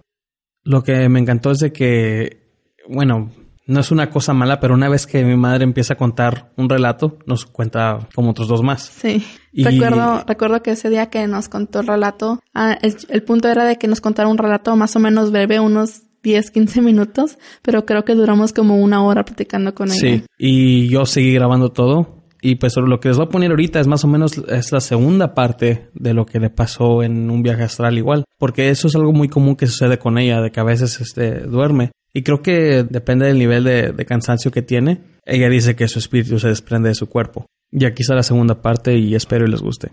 Lo 0.62 0.82
que 0.82 1.06
me 1.10 1.20
encantó 1.20 1.50
es 1.50 1.58
de 1.58 1.70
que, 1.70 2.48
bueno, 2.88 3.30
no 3.66 3.80
es 3.80 3.90
una 3.90 4.08
cosa 4.08 4.32
mala, 4.32 4.58
pero 4.58 4.72
una 4.72 4.88
vez 4.88 5.06
que 5.06 5.22
mi 5.22 5.36
madre 5.36 5.64
empieza 5.64 5.94
a 5.94 5.96
contar 5.98 6.52
un 6.56 6.70
relato, 6.70 7.18
nos 7.26 7.44
cuenta 7.44 8.08
como 8.14 8.30
otros 8.30 8.48
dos 8.48 8.62
más. 8.62 8.84
Sí. 8.84 9.22
Recuerdo, 9.52 10.24
recuerdo 10.26 10.62
que 10.62 10.70
ese 10.70 10.88
día 10.88 11.10
que 11.10 11.26
nos 11.26 11.50
contó 11.50 11.80
el 11.80 11.88
relato, 11.88 12.40
ah, 12.54 12.78
el, 12.80 13.22
punto 13.22 13.48
era 13.48 13.66
de 13.66 13.76
que 13.76 13.86
nos 13.86 14.00
contara 14.00 14.26
un 14.26 14.38
relato 14.38 14.74
más 14.74 14.96
o 14.96 14.98
menos 14.98 15.30
breve, 15.30 15.60
unos 15.60 16.04
10, 16.22 16.52
15 16.52 16.80
minutos, 16.80 17.36
pero 17.60 17.84
creo 17.84 18.06
que 18.06 18.14
duramos 18.14 18.54
como 18.54 18.78
una 18.78 19.04
hora 19.04 19.26
platicando 19.26 19.74
con 19.74 19.92
ella. 19.92 20.00
Sí, 20.00 20.24
y 20.38 20.88
yo 20.88 21.04
seguí 21.04 21.34
grabando 21.34 21.68
todo 21.68 22.13
y 22.46 22.56
pues 22.56 22.76
lo 22.76 23.00
que 23.00 23.08
les 23.08 23.16
voy 23.16 23.24
a 23.24 23.30
poner 23.30 23.50
ahorita 23.52 23.80
es 23.80 23.86
más 23.86 24.04
o 24.04 24.06
menos 24.06 24.36
es 24.48 24.70
la 24.70 24.80
segunda 24.80 25.32
parte 25.32 25.88
de 25.94 26.12
lo 26.12 26.26
que 26.26 26.38
le 26.38 26.50
pasó 26.50 27.02
en 27.02 27.30
un 27.30 27.42
viaje 27.42 27.62
astral 27.62 27.96
igual, 27.96 28.24
porque 28.38 28.68
eso 28.68 28.86
es 28.86 28.94
algo 28.94 29.14
muy 29.14 29.28
común 29.28 29.56
que 29.56 29.66
sucede 29.66 29.98
con 29.98 30.18
ella, 30.18 30.42
de 30.42 30.50
que 30.50 30.60
a 30.60 30.64
veces 30.64 31.00
este, 31.00 31.40
duerme. 31.40 31.92
Y 32.12 32.22
creo 32.22 32.42
que 32.42 32.84
depende 32.84 33.28
del 33.28 33.38
nivel 33.38 33.64
de, 33.64 34.04
cansancio 34.06 34.50
que 34.50 34.60
tiene. 34.60 35.00
Ella 35.24 35.48
dice 35.48 35.74
que 35.74 35.88
su 35.88 35.98
espíritu 35.98 36.38
se 36.38 36.48
desprende 36.48 36.90
de 36.90 36.94
su 36.94 37.08
cuerpo. 37.08 37.46
Y 37.72 37.86
aquí 37.86 38.02
está 38.02 38.14
la 38.14 38.22
segunda 38.22 38.60
parte 38.60 38.94
y 38.94 39.14
espero 39.14 39.46
y 39.46 39.50
les 39.50 39.62
guste. 39.62 39.92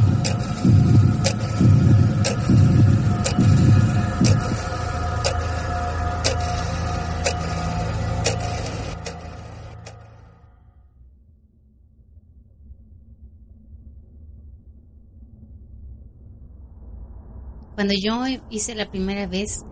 Cuando 17.81 17.95
yo 17.99 18.23
hice 18.51 18.75
la 18.75 18.91
primera 18.91 19.25
vez 19.25 19.63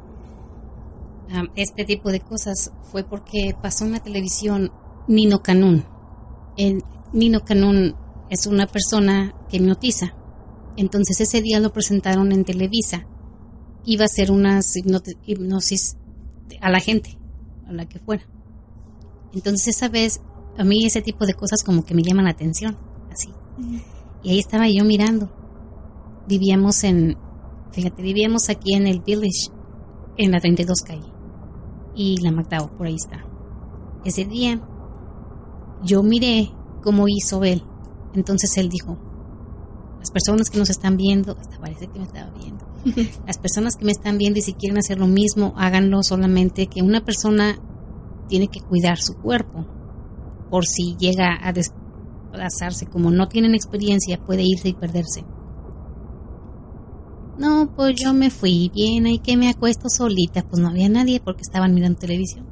este 1.56 1.86
tipo 1.86 2.12
de 2.12 2.20
cosas 2.20 2.72
fue 2.92 3.04
porque 3.04 3.56
pasó 3.62 3.86
en 3.86 3.92
la 3.92 4.00
televisión 4.00 4.72
Nino 5.08 5.44
Canún. 5.44 5.86
El, 6.58 6.84
Nino 7.14 7.42
Canún 7.42 7.96
es 8.32 8.48
una 8.48 8.66
persona 8.66 9.36
que 9.48 9.58
hipnotiza. 9.58 10.16
Entonces 10.76 11.22
ese 11.22 11.44
día 11.44 11.60
lo 11.60 11.72
presentaron 11.72 12.32
en 12.32 12.46
Televisa. 12.46 13.06
Iba 13.86 14.06
a 14.06 14.08
ser 14.08 14.32
una 14.32 14.62
hipnosis 15.28 15.96
a 16.62 16.72
la 16.72 16.80
gente, 16.80 17.20
a 17.68 17.74
la 17.74 17.88
que 17.88 18.00
fuera. 18.00 18.24
Entonces 19.36 19.68
esa 19.68 19.88
vez 19.88 20.20
a 20.58 20.64
mí 20.64 20.84
ese 20.84 21.04
tipo 21.04 21.28
de 21.28 21.36
cosas 21.36 21.62
como 21.62 21.86
que 21.86 21.94
me 21.94 22.02
llaman 22.02 22.26
la 22.26 22.32
atención, 22.32 22.76
así. 23.12 23.30
Y 24.24 24.32
ahí 24.32 24.40
estaba 24.40 24.68
yo 24.68 24.84
mirando. 24.84 25.32
Vivíamos 26.28 26.84
en, 26.84 27.16
Fíjate, 27.72 28.02
vivíamos 28.02 28.50
aquí 28.50 28.74
en 28.76 28.88
el 28.88 29.02
Village, 29.02 29.52
en 30.18 30.32
la 30.32 30.40
32 30.40 30.82
calle. 30.82 31.12
Y 31.96 32.18
la 32.22 32.32
Magdao, 32.32 32.76
por 32.78 32.88
ahí 32.88 32.96
está. 32.96 33.26
Ese 34.06 34.26
día 34.26 34.62
yo 35.84 36.04
miré 36.04 36.50
cómo 36.82 37.06
hizo 37.08 37.44
él. 37.44 37.64
Entonces 38.14 38.58
él 38.58 38.70
dijo, 38.70 38.98
las 40.00 40.12
personas 40.12 40.50
que 40.50 40.58
nos 40.58 40.70
están 40.70 40.98
viendo, 40.98 41.38
hasta 41.40 41.60
parece 41.60 41.88
que 41.88 42.00
me 42.00 42.06
estaba 42.06 42.32
viendo, 42.32 42.66
las 43.28 43.38
personas 43.38 43.76
que 43.76 43.86
me 43.86 43.92
están 43.92 44.18
viendo 44.18 44.40
y 44.40 44.42
si 44.42 44.54
quieren 44.54 44.78
hacer 44.78 44.98
lo 44.98 45.08
mismo, 45.08 45.54
háganlo 45.58 46.02
solamente 46.04 46.68
que 46.68 46.82
una 46.82 47.04
persona 47.04 47.60
tiene 48.28 48.48
que 48.48 48.62
cuidar 48.62 48.98
su 48.98 49.16
cuerpo. 49.16 49.66
Por 50.50 50.66
si 50.66 50.96
llega 50.98 51.38
a 51.42 51.54
desplazarse, 51.54 52.88
como 52.88 53.12
no 53.12 53.28
tienen 53.28 53.54
experiencia, 53.54 54.20
puede 54.24 54.44
irse 54.44 54.70
y 54.70 54.74
perderse. 54.74 55.26
No, 57.40 57.74
pues 57.74 57.96
yo 57.96 58.14
me 58.14 58.30
fui 58.30 58.70
bien, 58.76 59.06
ahí 59.06 59.20
que 59.20 59.38
me 59.38 59.48
acuesto 59.48 59.88
solita. 59.88 60.46
Pues 60.46 60.62
no 60.62 60.68
había 60.68 60.90
nadie 60.90 61.22
porque 61.22 61.42
estaban 61.42 61.74
mirando 61.74 61.98
televisión. 61.98 62.46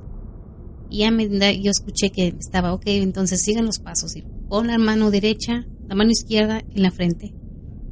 Y 0.89 0.99
ya 0.99 1.11
me, 1.11 1.27
yo 1.61 1.71
escuché 1.71 2.09
que 2.09 2.29
estaba, 2.39 2.73
ok, 2.73 2.83
entonces 2.85 3.41
sigan 3.41 3.65
los 3.65 3.79
pasos. 3.79 4.15
Y 4.15 4.23
pon 4.47 4.67
la 4.67 4.77
mano 4.77 5.11
derecha, 5.11 5.67
la 5.89 5.95
mano 5.95 6.11
izquierda 6.11 6.63
en 6.73 6.83
la 6.83 6.91
frente. 6.91 7.35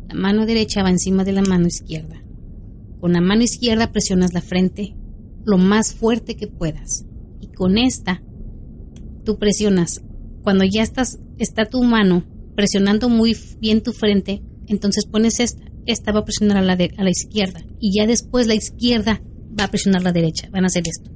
La 0.07 0.15
mano 0.15 0.45
derecha 0.45 0.83
va 0.83 0.89
encima 0.89 1.25
de 1.25 1.33
la 1.33 1.41
mano 1.41 1.67
izquierda. 1.67 2.23
Con 3.01 3.11
la 3.11 3.19
mano 3.19 3.43
izquierda 3.43 3.91
presionas 3.91 4.33
la 4.33 4.41
frente 4.41 4.95
lo 5.43 5.57
más 5.57 5.93
fuerte 5.93 6.37
que 6.37 6.47
puedas. 6.47 7.05
Y 7.41 7.47
con 7.47 7.77
esta, 7.77 8.23
tú 9.25 9.37
presionas. 9.37 10.01
Cuando 10.43 10.63
ya 10.63 10.81
estás, 10.81 11.19
está 11.39 11.65
tu 11.65 11.83
mano 11.83 12.23
presionando 12.55 13.09
muy 13.09 13.35
bien 13.59 13.83
tu 13.83 13.91
frente, 13.91 14.41
entonces 14.67 15.05
pones 15.05 15.41
esta 15.41 15.74
esta 15.85 16.11
va 16.11 16.19
a 16.19 16.25
presionar 16.25 16.57
a 16.57 16.61
la, 16.61 16.73
a 16.73 17.03
la 17.03 17.09
izquierda 17.09 17.61
y 17.79 17.97
ya 17.97 18.07
después 18.07 18.47
la 18.47 18.55
izquierda 18.55 19.21
va 19.57 19.65
a 19.65 19.69
presionar 19.69 20.03
la 20.03 20.11
derecha. 20.11 20.49
Van 20.51 20.63
a 20.63 20.67
hacer 20.67 20.83
esto. 20.87 21.11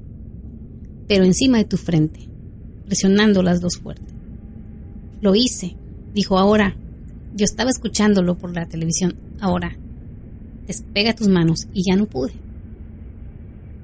Pero 1.07 1.23
encima 1.23 1.57
de 1.57 1.65
tu 1.65 1.77
frente, 1.77 2.29
presionando 2.85 3.41
las 3.41 3.61
dos 3.61 3.77
fuertes. 3.77 4.13
Lo 5.21 5.35
hice. 5.35 5.75
Dijo 6.13 6.37
ahora. 6.37 6.75
Yo 7.35 7.45
estaba 7.45 7.69
escuchándolo 7.69 8.37
por 8.37 8.55
la 8.55 8.67
televisión. 8.67 9.15
Ahora. 9.39 9.77
despega 10.67 11.15
tus 11.15 11.27
manos 11.27 11.67
y 11.73 11.83
ya 11.89 11.95
no 11.95 12.05
pude. 12.05 12.33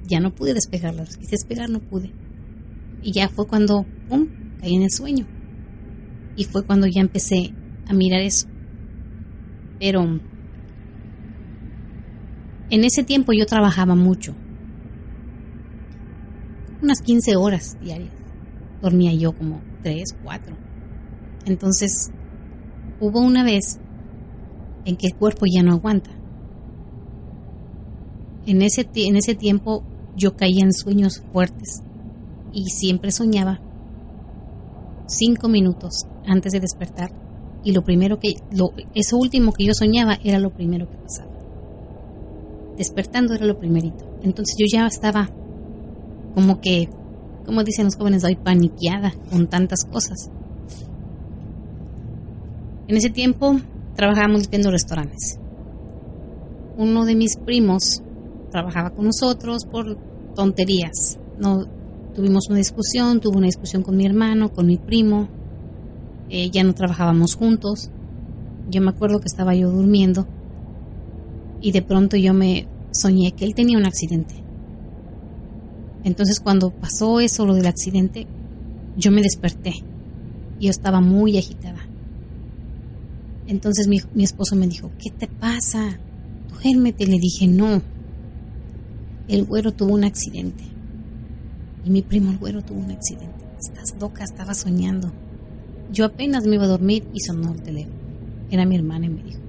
Ya 0.07 0.19
no 0.19 0.35
pude 0.35 0.53
despegarlas, 0.53 1.17
quise 1.17 1.31
despegar, 1.31 1.69
no 1.69 1.79
pude. 1.79 2.11
Y 3.01 3.11
ya 3.11 3.27
fue 3.27 3.47
cuando, 3.47 3.85
¡pum!, 4.07 4.27
caí 4.59 4.75
en 4.75 4.83
el 4.83 4.91
sueño. 4.91 5.25
Y 6.35 6.43
fue 6.43 6.63
cuando 6.63 6.85
ya 6.85 7.01
empecé 7.01 7.53
a 7.87 7.93
mirar 7.93 8.21
eso. 8.21 8.47
Pero 9.79 10.19
en 12.69 12.83
ese 12.83 13.03
tiempo 13.03 13.33
yo 13.33 13.45
trabajaba 13.45 13.95
mucho. 13.95 14.33
Unas 16.81 17.01
15 17.01 17.35
horas 17.35 17.77
diarias. 17.81 18.11
Dormía 18.81 19.13
yo 19.13 19.33
como 19.33 19.61
3, 19.83 20.03
4. 20.23 20.55
Entonces, 21.45 22.11
hubo 22.99 23.19
una 23.21 23.43
vez 23.43 23.79
en 24.85 24.95
que 24.95 25.07
el 25.07 25.15
cuerpo 25.15 25.45
ya 25.51 25.63
no 25.63 25.73
aguanta. 25.73 26.11
En 28.45 28.61
ese, 28.61 28.87
en 28.95 29.15
ese 29.15 29.35
tiempo 29.35 29.83
yo 30.15 30.35
caía 30.35 30.63
en 30.63 30.73
sueños 30.73 31.23
fuertes 31.31 31.81
y 32.53 32.65
siempre 32.69 33.11
soñaba 33.11 33.59
cinco 35.07 35.49
minutos 35.49 36.05
antes 36.25 36.53
de 36.53 36.59
despertar 36.59 37.11
y 37.63 37.73
lo 37.73 37.83
primero 37.83 38.19
que, 38.19 38.35
lo, 38.51 38.71
eso 38.93 39.17
último 39.17 39.51
que 39.51 39.65
yo 39.65 39.73
soñaba 39.73 40.19
era 40.23 40.39
lo 40.39 40.53
primero 40.53 40.87
que 40.89 40.97
pasaba. 40.97 41.34
Despertando 42.77 43.33
era 43.33 43.45
lo 43.45 43.57
primerito. 43.57 44.05
Entonces 44.23 44.55
yo 44.57 44.65
ya 44.69 44.85
estaba 44.87 45.29
como 46.33 46.59
que, 46.59 46.89
como 47.45 47.63
dicen 47.63 47.85
los 47.85 47.95
jóvenes 47.95 48.23
hoy, 48.23 48.35
paniqueada 48.35 49.13
con 49.29 49.47
tantas 49.47 49.85
cosas. 49.85 50.29
En 52.87 52.97
ese 52.97 53.09
tiempo 53.09 53.59
trabajábamos 53.95 54.41
limpiando 54.41 54.71
restaurantes. 54.71 55.39
Uno 56.77 57.05
de 57.05 57.15
mis 57.15 57.37
primos 57.37 58.03
trabajaba 58.51 58.89
con 58.89 59.05
nosotros 59.05 59.65
por 59.65 59.97
tonterías. 60.35 61.17
No 61.39 61.65
tuvimos 62.13 62.47
una 62.49 62.57
discusión, 62.57 63.21
tuvo 63.21 63.37
una 63.37 63.47
discusión 63.47 63.81
con 63.81 63.95
mi 63.95 64.05
hermano, 64.05 64.51
con 64.51 64.65
mi 64.65 64.77
primo. 64.77 65.29
Eh, 66.29 66.49
ya 66.51 66.63
no 66.63 66.73
trabajábamos 66.73 67.35
juntos. 67.35 67.89
Yo 68.69 68.81
me 68.81 68.89
acuerdo 68.89 69.19
que 69.19 69.27
estaba 69.27 69.55
yo 69.55 69.69
durmiendo 69.71 70.27
y 71.65 71.71
de 71.71 71.81
pronto 71.81 72.15
yo 72.15 72.31
me 72.31 72.67
soñé 72.91 73.31
que 73.31 73.43
él 73.43 73.55
tenía 73.55 73.79
un 73.79 73.87
accidente. 73.87 74.35
Entonces 76.03 76.39
cuando 76.39 76.69
pasó 76.69 77.19
eso, 77.19 77.43
lo 77.43 77.55
del 77.55 77.65
accidente, 77.65 78.27
yo 78.95 79.09
me 79.09 79.23
desperté. 79.23 79.73
Yo 80.59 80.69
estaba 80.69 81.01
muy 81.01 81.39
agitada. 81.39 81.79
Entonces 83.47 83.87
mi, 83.87 83.99
mi 84.13 84.23
esposo 84.23 84.55
me 84.55 84.67
dijo, 84.67 84.91
¿qué 84.99 85.09
te 85.09 85.27
pasa? 85.27 85.97
Duérmete. 86.53 87.07
Le 87.07 87.17
dije, 87.17 87.47
no. 87.47 87.81
El 89.27 89.45
güero 89.45 89.73
tuvo 89.73 89.95
un 89.95 90.03
accidente. 90.03 90.65
Y 91.83 91.89
mi 91.89 92.03
primo 92.03 92.29
el 92.29 92.37
güero 92.37 92.63
tuvo 92.63 92.81
un 92.81 92.91
accidente. 92.91 93.43
Estás 93.59 93.99
loca, 93.99 94.23
estaba 94.23 94.53
soñando. 94.53 95.11
Yo 95.91 96.05
apenas 96.05 96.45
me 96.45 96.57
iba 96.57 96.65
a 96.65 96.67
dormir 96.67 97.07
y 97.11 97.21
sonó 97.21 97.53
el 97.53 97.63
teléfono. 97.63 97.95
Era 98.51 98.67
mi 98.67 98.75
hermana 98.75 99.07
y 99.07 99.09
me 99.09 99.23
dijo, 99.23 99.39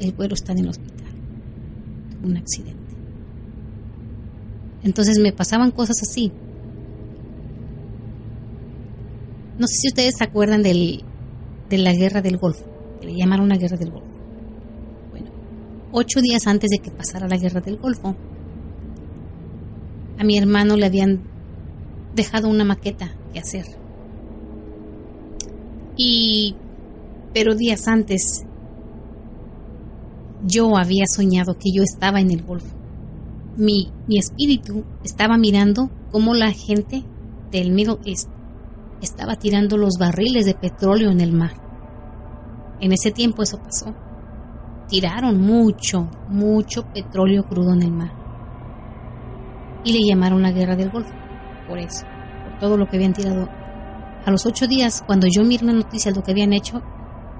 el 0.00 0.12
güero 0.12 0.34
está 0.34 0.52
en 0.52 0.58
el 0.58 0.68
hospital. 0.68 0.93
Un 2.24 2.36
accidente. 2.36 2.94
Entonces 4.82 5.18
me 5.18 5.32
pasaban 5.32 5.70
cosas 5.70 5.96
así. 6.02 6.32
No 9.58 9.66
sé 9.66 9.74
si 9.76 9.88
ustedes 9.88 10.16
se 10.18 10.24
acuerdan 10.24 10.62
del, 10.62 11.04
de 11.70 11.78
la 11.78 11.92
guerra 11.92 12.20
del 12.20 12.38
Golfo 12.38 12.74
le 13.04 13.16
llamaron 13.16 13.48
la 13.48 13.56
guerra 13.56 13.76
del 13.76 13.90
Golfo. 13.90 14.12
Bueno, 15.10 15.30
ocho 15.92 16.20
días 16.20 16.46
antes 16.46 16.70
de 16.70 16.78
que 16.78 16.90
pasara 16.90 17.28
la 17.28 17.36
guerra 17.36 17.60
del 17.60 17.76
Golfo, 17.76 18.16
a 20.18 20.24
mi 20.24 20.38
hermano 20.38 20.76
le 20.76 20.86
habían 20.86 21.22
dejado 22.14 22.48
una 22.48 22.64
maqueta 22.64 23.14
que 23.32 23.40
hacer. 23.40 23.64
Y, 25.96 26.56
pero 27.32 27.54
días 27.54 27.86
antes, 27.86 28.44
yo 30.46 30.76
había 30.76 31.06
soñado 31.06 31.54
que 31.54 31.72
yo 31.74 31.82
estaba 31.82 32.20
en 32.20 32.30
el 32.30 32.42
Golfo. 32.42 32.76
Mi, 33.56 33.90
mi 34.06 34.18
espíritu 34.18 34.84
estaba 35.02 35.38
mirando 35.38 35.90
cómo 36.10 36.34
la 36.34 36.50
gente 36.52 37.04
del 37.50 37.70
Middle 37.70 37.98
East 38.04 38.28
estaba 39.00 39.36
tirando 39.36 39.76
los 39.76 39.94
barriles 39.98 40.44
de 40.44 40.54
petróleo 40.54 41.10
en 41.10 41.20
el 41.20 41.32
mar. 41.32 41.52
En 42.80 42.92
ese 42.92 43.10
tiempo 43.10 43.42
eso 43.42 43.58
pasó. 43.58 43.94
Tiraron 44.88 45.40
mucho, 45.40 46.10
mucho 46.28 46.84
petróleo 46.92 47.44
crudo 47.44 47.72
en 47.72 47.82
el 47.82 47.92
mar. 47.92 48.12
Y 49.84 49.92
le 49.92 50.06
llamaron 50.06 50.42
la 50.42 50.52
guerra 50.52 50.76
del 50.76 50.90
Golfo. 50.90 51.12
Por 51.68 51.78
eso, 51.78 52.04
por 52.44 52.58
todo 52.58 52.76
lo 52.76 52.86
que 52.86 52.96
habían 52.96 53.14
tirado. 53.14 53.48
A 54.26 54.30
los 54.30 54.44
ocho 54.46 54.66
días, 54.66 55.02
cuando 55.06 55.26
yo 55.26 55.44
miré 55.44 55.64
la 55.64 55.72
noticia 55.72 56.10
de 56.10 56.18
lo 56.18 56.22
que 56.22 56.32
habían 56.32 56.52
hecho, 56.52 56.82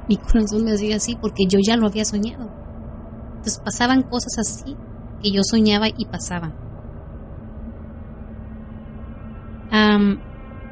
mi 0.09 0.17
corazón 0.33 0.65
me 0.65 0.73
hacía 0.73 0.97
así 0.97 1.17
porque 1.21 1.45
yo 1.49 1.59
ya 1.63 1.77
lo 1.77 1.87
había 1.87 2.05
soñado. 2.05 2.64
Entonces 3.45 3.63
pasaban 3.63 4.05
cosas 4.05 4.39
así 4.39 4.75
que 5.21 5.31
yo 5.31 5.43
soñaba 5.45 5.89
y 5.89 6.07
pasaban. 6.07 6.55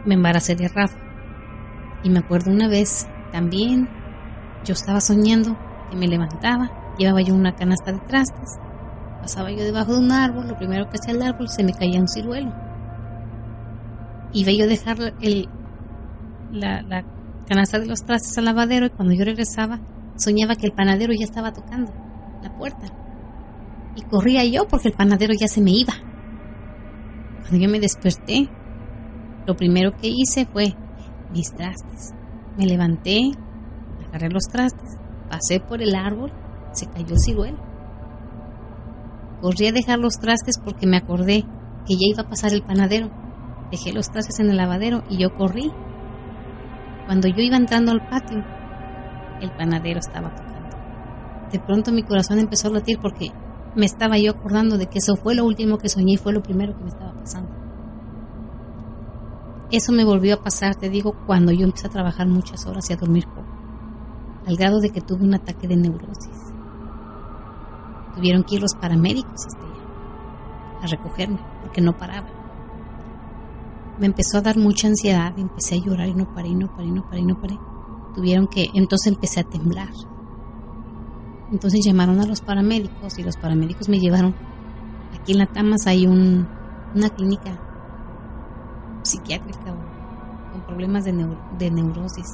me 0.06 0.14
embaracé 0.14 0.56
de 0.56 0.68
Rafa. 0.68 0.96
Y 2.02 2.08
me 2.08 2.20
acuerdo 2.20 2.50
una 2.50 2.68
vez 2.68 3.06
también 3.30 3.90
yo 4.64 4.72
estaba 4.72 5.02
soñando 5.02 5.58
que 5.90 5.96
me 5.96 6.08
levantaba, 6.08 6.94
llevaba 6.96 7.20
yo 7.20 7.34
una 7.34 7.54
canasta 7.54 7.92
de 7.92 7.98
trastes, 7.98 8.58
pasaba 9.20 9.50
yo 9.50 9.64
debajo 9.64 9.92
de 9.92 9.98
un 9.98 10.10
árbol, 10.10 10.48
lo 10.48 10.56
primero 10.56 10.88
que 10.88 10.96
hacía 10.96 11.12
el 11.12 11.22
árbol 11.22 11.50
se 11.50 11.64
me 11.64 11.74
caía 11.74 12.00
un 12.00 12.08
ciruelo. 12.08 12.54
Iba 14.32 14.50
yo 14.50 14.64
a 14.64 14.68
dejar 14.68 14.96
el, 15.20 15.46
la, 16.52 16.80
la 16.80 17.04
canasta 17.46 17.78
de 17.78 17.86
los 17.86 18.00
trastes 18.00 18.38
al 18.38 18.46
lavadero 18.46 18.86
y 18.86 18.90
cuando 18.90 19.12
yo 19.12 19.26
regresaba 19.26 19.78
soñaba 20.16 20.56
que 20.56 20.64
el 20.64 20.72
panadero 20.72 21.12
ya 21.12 21.26
estaba 21.26 21.52
tocando 21.52 21.92
la 22.42 22.56
puerta. 22.56 22.86
Y 23.96 24.02
corría 24.02 24.44
yo 24.44 24.66
porque 24.68 24.88
el 24.88 24.94
panadero 24.94 25.34
ya 25.34 25.48
se 25.48 25.60
me 25.60 25.70
iba. 25.70 25.94
Cuando 27.40 27.58
yo 27.58 27.68
me 27.68 27.80
desperté, 27.80 28.48
lo 29.46 29.56
primero 29.56 29.92
que 29.92 30.08
hice 30.08 30.46
fue 30.46 30.74
mis 31.32 31.52
trastes. 31.52 32.12
Me 32.56 32.66
levanté, 32.66 33.32
agarré 34.06 34.28
los 34.30 34.44
trastes, 34.44 34.98
pasé 35.28 35.60
por 35.60 35.82
el 35.82 35.94
árbol, 35.94 36.32
se 36.72 36.86
cayó 36.86 37.14
el 37.14 37.20
ciruelo. 37.20 37.58
Corrí 39.40 39.66
a 39.66 39.72
dejar 39.72 39.98
los 39.98 40.18
trastes 40.20 40.58
porque 40.58 40.86
me 40.86 40.96
acordé 40.96 41.44
que 41.86 41.94
ya 41.94 42.06
iba 42.12 42.22
a 42.22 42.28
pasar 42.28 42.52
el 42.52 42.62
panadero. 42.62 43.10
Dejé 43.70 43.92
los 43.92 44.10
trastes 44.10 44.38
en 44.38 44.50
el 44.50 44.56
lavadero 44.56 45.02
y 45.08 45.16
yo 45.16 45.34
corrí. 45.34 45.72
Cuando 47.06 47.26
yo 47.28 47.42
iba 47.42 47.56
entrando 47.56 47.90
al 47.90 48.06
patio, 48.08 48.44
el 49.40 49.50
panadero 49.52 49.98
estaba 49.98 50.30
tocando. 50.30 50.51
De 51.52 51.60
pronto 51.60 51.92
mi 51.92 52.02
corazón 52.02 52.38
empezó 52.38 52.68
a 52.68 52.72
latir 52.72 52.98
porque 52.98 53.30
me 53.74 53.86
estaba 53.86 54.18
yo 54.18 54.32
acordando 54.32 54.78
de 54.78 54.86
que 54.86 54.98
eso 54.98 55.16
fue 55.16 55.34
lo 55.34 55.44
último 55.44 55.78
que 55.78 55.88
soñé 55.88 56.14
y 56.14 56.16
fue 56.16 56.32
lo 56.32 56.42
primero 56.42 56.76
que 56.76 56.84
me 56.84 56.90
estaba 56.90 57.12
pasando. 57.12 57.50
Eso 59.70 59.92
me 59.92 60.04
volvió 60.04 60.34
a 60.34 60.42
pasar, 60.42 60.74
te 60.74 60.90
digo, 60.90 61.14
cuando 61.26 61.52
yo 61.52 61.64
empecé 61.64 61.86
a 61.86 61.90
trabajar 61.90 62.26
muchas 62.26 62.66
horas 62.66 62.88
y 62.90 62.92
a 62.92 62.96
dormir 62.96 63.26
poco 63.26 63.62
al 64.46 64.56
grado 64.56 64.80
de 64.80 64.90
que 64.90 65.00
tuve 65.00 65.24
un 65.24 65.34
ataque 65.34 65.68
de 65.68 65.76
neurosis. 65.76 66.52
Tuvieron 68.14 68.44
que 68.44 68.56
ir 68.56 68.60
los 68.60 68.74
paramédicos 68.74 69.46
este 69.46 69.62
a 70.82 70.86
recogerme 70.86 71.38
porque 71.62 71.80
no 71.80 71.96
paraba. 71.96 72.28
Me 73.98 74.06
empezó 74.06 74.38
a 74.38 74.40
dar 74.40 74.56
mucha 74.56 74.88
ansiedad, 74.88 75.32
empecé 75.38 75.76
a 75.76 75.78
llorar 75.78 76.08
y 76.08 76.14
no 76.14 76.34
paré, 76.34 76.48
y 76.48 76.54
no 76.54 76.74
paré, 76.74 76.88
y 76.88 76.92
no 76.92 77.08
paré, 77.08 77.20
y 77.20 77.24
no 77.24 77.40
paré. 77.40 77.58
Tuvieron 78.14 78.48
que, 78.48 78.68
entonces 78.74 79.12
empecé 79.12 79.40
a 79.40 79.44
temblar. 79.44 79.90
Entonces 81.52 81.80
llamaron 81.84 82.20
a 82.20 82.26
los 82.26 82.40
paramédicos 82.40 83.18
y 83.18 83.22
los 83.22 83.36
paramédicos 83.36 83.88
me 83.88 84.00
llevaron. 84.00 84.34
Aquí 85.14 85.32
en 85.32 85.38
La 85.38 85.46
Tamas 85.46 85.86
hay 85.86 86.06
un, 86.06 86.48
una 86.94 87.10
clínica 87.10 87.60
psiquiátrica 89.02 89.74
con 90.52 90.62
problemas 90.66 91.04
de, 91.04 91.12
neurosis 91.70 92.26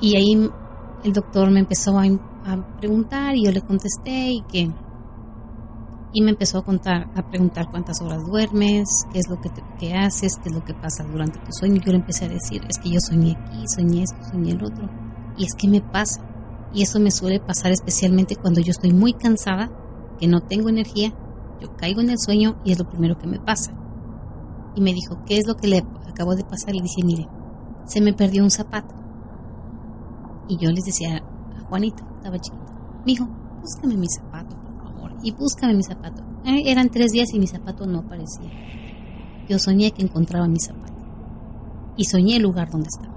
y 0.00 0.16
ahí 0.16 0.50
el 1.04 1.12
doctor 1.12 1.50
me 1.50 1.60
empezó 1.60 1.98
a, 1.98 2.04
preguntar 2.78 3.34
y 3.34 3.44
yo 3.44 3.50
le 3.50 3.60
contesté 3.60 4.30
y 4.30 4.42
que 4.42 4.70
y 6.12 6.22
me 6.22 6.30
empezó 6.30 6.58
a 6.58 6.64
contar 6.64 7.10
a 7.14 7.28
preguntar 7.28 7.68
cuántas 7.70 8.00
horas 8.00 8.24
duermes, 8.24 8.88
qué 9.12 9.18
es 9.18 9.28
lo 9.28 9.40
que, 9.40 9.50
te, 9.78 9.94
haces, 9.94 10.38
qué 10.42 10.48
es 10.48 10.54
lo 10.54 10.64
que 10.64 10.72
pasa 10.72 11.04
durante 11.04 11.38
tu 11.40 11.52
sueño. 11.52 11.76
Y 11.76 11.80
yo 11.80 11.92
le 11.92 11.98
empecé 11.98 12.24
a 12.24 12.28
decir, 12.28 12.62
es 12.68 12.78
que 12.78 12.90
yo 12.90 13.00
soñé 13.00 13.32
aquí, 13.32 13.64
soñé 13.74 14.04
esto, 14.04 14.16
soñé 14.30 14.52
el 14.52 14.64
otro. 14.64 14.88
Y 15.36 15.44
es 15.44 15.54
que 15.54 15.68
me 15.68 15.80
pasa. 15.82 16.22
Y 16.76 16.82
eso 16.82 17.00
me 17.00 17.10
suele 17.10 17.40
pasar 17.40 17.72
especialmente 17.72 18.36
cuando 18.36 18.60
yo 18.60 18.70
estoy 18.70 18.92
muy 18.92 19.14
cansada, 19.14 19.70
que 20.18 20.28
no 20.28 20.42
tengo 20.42 20.68
energía, 20.68 21.14
yo 21.58 21.74
caigo 21.74 22.02
en 22.02 22.10
el 22.10 22.18
sueño 22.18 22.60
y 22.66 22.72
es 22.72 22.78
lo 22.78 22.86
primero 22.86 23.16
que 23.16 23.26
me 23.26 23.40
pasa. 23.40 23.72
Y 24.74 24.82
me 24.82 24.92
dijo, 24.92 25.22
¿qué 25.24 25.38
es 25.38 25.46
lo 25.46 25.54
que 25.56 25.68
le 25.68 25.78
acabo 26.06 26.34
de 26.34 26.44
pasar? 26.44 26.74
Le 26.74 26.82
dije, 26.82 27.02
mire, 27.02 27.26
se 27.86 28.02
me 28.02 28.12
perdió 28.12 28.44
un 28.44 28.50
zapato. 28.50 28.94
Y 30.48 30.58
yo 30.58 30.70
les 30.70 30.84
decía 30.84 31.16
a 31.16 31.60
Juanito, 31.66 32.04
estaba 32.18 32.38
chiquito, 32.38 32.74
mijo, 33.06 33.26
búscame 33.62 33.96
mi 33.96 34.08
zapato, 34.08 34.54
por 34.60 34.76
favor. 34.76 35.16
Y 35.22 35.32
búscame 35.32 35.72
mi 35.72 35.82
zapato. 35.82 36.22
Eh, 36.44 36.70
eran 36.70 36.90
tres 36.90 37.10
días 37.10 37.32
y 37.32 37.38
mi 37.38 37.46
zapato 37.46 37.86
no 37.86 38.00
aparecía. 38.00 38.50
Yo 39.48 39.58
soñé 39.58 39.92
que 39.92 40.02
encontraba 40.02 40.46
mi 40.46 40.60
zapato. 40.60 40.92
Y 41.96 42.04
soñé 42.04 42.36
el 42.36 42.42
lugar 42.42 42.68
donde 42.68 42.88
estaba. 42.88 43.16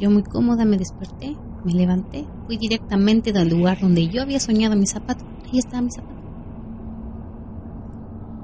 Yo 0.00 0.10
muy 0.10 0.22
cómoda 0.22 0.64
me 0.64 0.78
desperté, 0.78 1.36
me 1.64 1.72
levanté, 1.72 2.26
fui 2.46 2.56
directamente 2.56 3.32
del 3.32 3.48
lugar 3.48 3.80
donde 3.80 4.08
yo 4.08 4.22
había 4.22 4.40
soñado 4.40 4.76
mi 4.76 4.86
zapato. 4.86 5.24
Ahí 5.44 5.58
estaba 5.58 5.82
mi 5.82 5.90
zapato. 5.90 6.18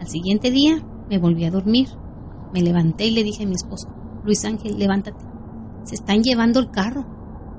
Al 0.00 0.08
siguiente 0.08 0.50
día 0.50 0.84
me 1.08 1.18
volví 1.18 1.44
a 1.44 1.50
dormir. 1.50 1.88
Me 2.52 2.60
levanté 2.60 3.06
y 3.06 3.10
le 3.10 3.24
dije 3.24 3.44
a 3.44 3.46
mi 3.46 3.54
esposo, 3.54 3.88
Luis 4.24 4.44
Ángel, 4.44 4.78
levántate. 4.78 5.24
Se 5.84 5.94
están 5.94 6.22
llevando 6.22 6.60
el 6.60 6.70
carro. 6.70 7.04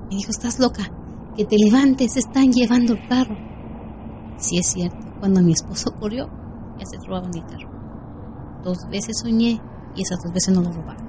Me 0.10 0.18
dijo, 0.18 0.32
estás 0.32 0.60
loca. 0.60 0.92
Que 1.36 1.46
te 1.46 1.58
levantes, 1.58 2.14
se 2.14 2.20
están 2.20 2.52
llevando 2.52 2.94
el 2.94 3.08
carro. 3.08 3.36
Sí 4.38 4.58
es 4.58 4.68
cierto, 4.68 4.98
cuando 5.20 5.42
mi 5.42 5.54
esposo 5.54 5.94
corrió, 6.00 6.30
ya 6.80 6.86
se 6.86 6.98
robaban 7.06 7.36
el 7.36 7.46
carro. 7.46 7.70
Dos 8.64 8.88
veces 8.90 9.20
soñé 9.22 9.62
y 9.96 10.02
esas 10.02 10.22
dos 10.24 10.32
veces 10.34 10.54
no 10.54 10.62
lo 10.62 10.72
robaron. 10.72 11.06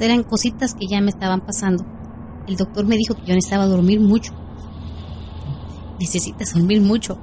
Eran 0.00 0.22
cositas 0.22 0.74
que 0.74 0.86
ya 0.86 1.00
me 1.00 1.10
estaban 1.10 1.40
pasando. 1.40 1.84
El 2.48 2.56
doctor 2.56 2.86
me 2.86 2.96
dijo 2.96 3.14
que 3.14 3.26
yo 3.26 3.34
necesitaba 3.34 3.66
dormir 3.66 4.00
mucho. 4.00 4.32
Necesitas 6.00 6.54
dormir 6.54 6.80
mucho. 6.80 7.18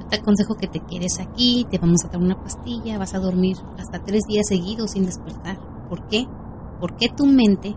Yo 0.00 0.06
te 0.06 0.16
aconsejo 0.16 0.54
que 0.54 0.68
te 0.68 0.78
quedes 0.78 1.18
aquí, 1.18 1.66
te 1.68 1.78
vamos 1.78 2.04
a 2.04 2.08
dar 2.08 2.20
una 2.20 2.40
pastilla, 2.40 2.96
vas 2.96 3.12
a 3.14 3.18
dormir 3.18 3.56
hasta 3.76 4.04
tres 4.04 4.22
días 4.28 4.46
seguidos 4.46 4.92
sin 4.92 5.04
despertar. 5.04 5.58
¿Por 5.88 6.06
qué? 6.06 6.28
Porque 6.80 7.08
tu 7.08 7.26
mente 7.26 7.74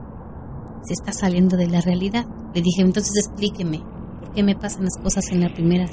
se 0.83 0.93
está 0.93 1.11
saliendo 1.11 1.57
de 1.57 1.67
la 1.67 1.81
realidad. 1.81 2.27
Le 2.53 2.61
dije, 2.61 2.83
entonces 2.83 3.13
explíqueme, 3.25 3.81
¿por 4.19 4.33
qué 4.33 4.43
me 4.43 4.55
pasan 4.55 4.83
las 4.83 4.97
cosas 5.01 5.23
en 5.31 5.41
los 5.41 5.51
primeros 5.53 5.89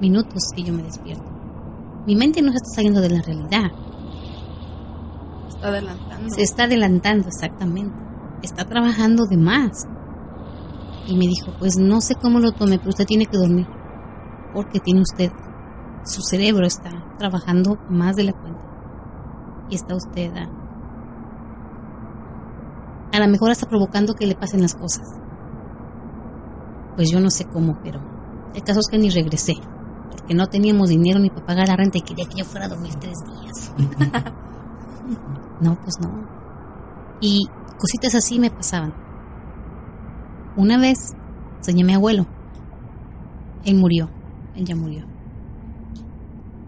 minutos 0.00 0.44
que 0.54 0.62
yo 0.62 0.72
me 0.72 0.84
despierto? 0.84 1.24
Mi 2.06 2.14
mente 2.14 2.40
no 2.40 2.52
se 2.52 2.58
está 2.58 2.76
saliendo 2.76 3.00
de 3.00 3.10
la 3.10 3.22
realidad. 3.22 3.72
Está 5.48 5.68
adelantando. 5.68 6.30
Se 6.30 6.42
está 6.42 6.64
adelantando, 6.64 7.26
exactamente. 7.26 7.96
Está 8.42 8.64
trabajando 8.64 9.26
de 9.26 9.36
más. 9.36 9.88
Y 11.10 11.16
me 11.16 11.26
dijo, 11.26 11.52
pues 11.58 11.76
no 11.76 12.00
sé 12.00 12.14
cómo 12.14 12.38
lo 12.38 12.52
tome, 12.52 12.78
pero 12.78 12.90
usted 12.90 13.04
tiene 13.04 13.26
que 13.26 13.36
dormir. 13.36 13.66
Porque 14.54 14.78
tiene 14.78 15.00
usted, 15.00 15.32
su 16.04 16.22
cerebro 16.22 16.64
está 16.64 16.90
trabajando 17.18 17.78
más 17.88 18.14
de 18.14 18.22
la 18.22 18.32
cuenta. 18.32 18.62
Y 19.68 19.74
está 19.74 19.96
usted 19.96 20.32
a, 20.36 20.48
a 23.12 23.18
lo 23.18 23.28
mejor 23.28 23.50
está 23.50 23.66
provocando 23.68 24.14
que 24.14 24.24
le 24.24 24.36
pasen 24.36 24.62
las 24.62 24.76
cosas. 24.76 25.04
Pues 26.94 27.10
yo 27.10 27.18
no 27.18 27.30
sé 27.30 27.46
cómo, 27.46 27.80
pero 27.82 28.00
el 28.54 28.62
caso 28.62 28.78
es 28.78 28.86
que 28.88 28.98
ni 28.98 29.10
regresé. 29.10 29.54
Porque 30.12 30.34
no 30.34 30.46
teníamos 30.46 30.90
dinero 30.90 31.18
ni 31.18 31.30
para 31.30 31.44
pagar 31.44 31.66
la 31.66 31.76
renta 31.76 31.98
y 31.98 32.02
quería 32.02 32.26
que 32.26 32.38
yo 32.38 32.44
fuera 32.44 32.66
a 32.66 32.68
dormir 32.68 32.94
tres 33.00 33.18
días. 33.26 33.72
no, 35.60 35.74
pues 35.74 35.98
no. 36.00 36.24
Y 37.20 37.48
cositas 37.78 38.14
así 38.14 38.38
me 38.38 38.52
pasaban. 38.52 39.09
Una 40.56 40.78
vez 40.78 41.14
soñé 41.60 41.82
a 41.82 41.86
mi 41.86 41.94
abuelo. 41.94 42.26
Él 43.64 43.76
murió. 43.76 44.10
Él 44.56 44.64
ya 44.64 44.76
murió. 44.76 45.06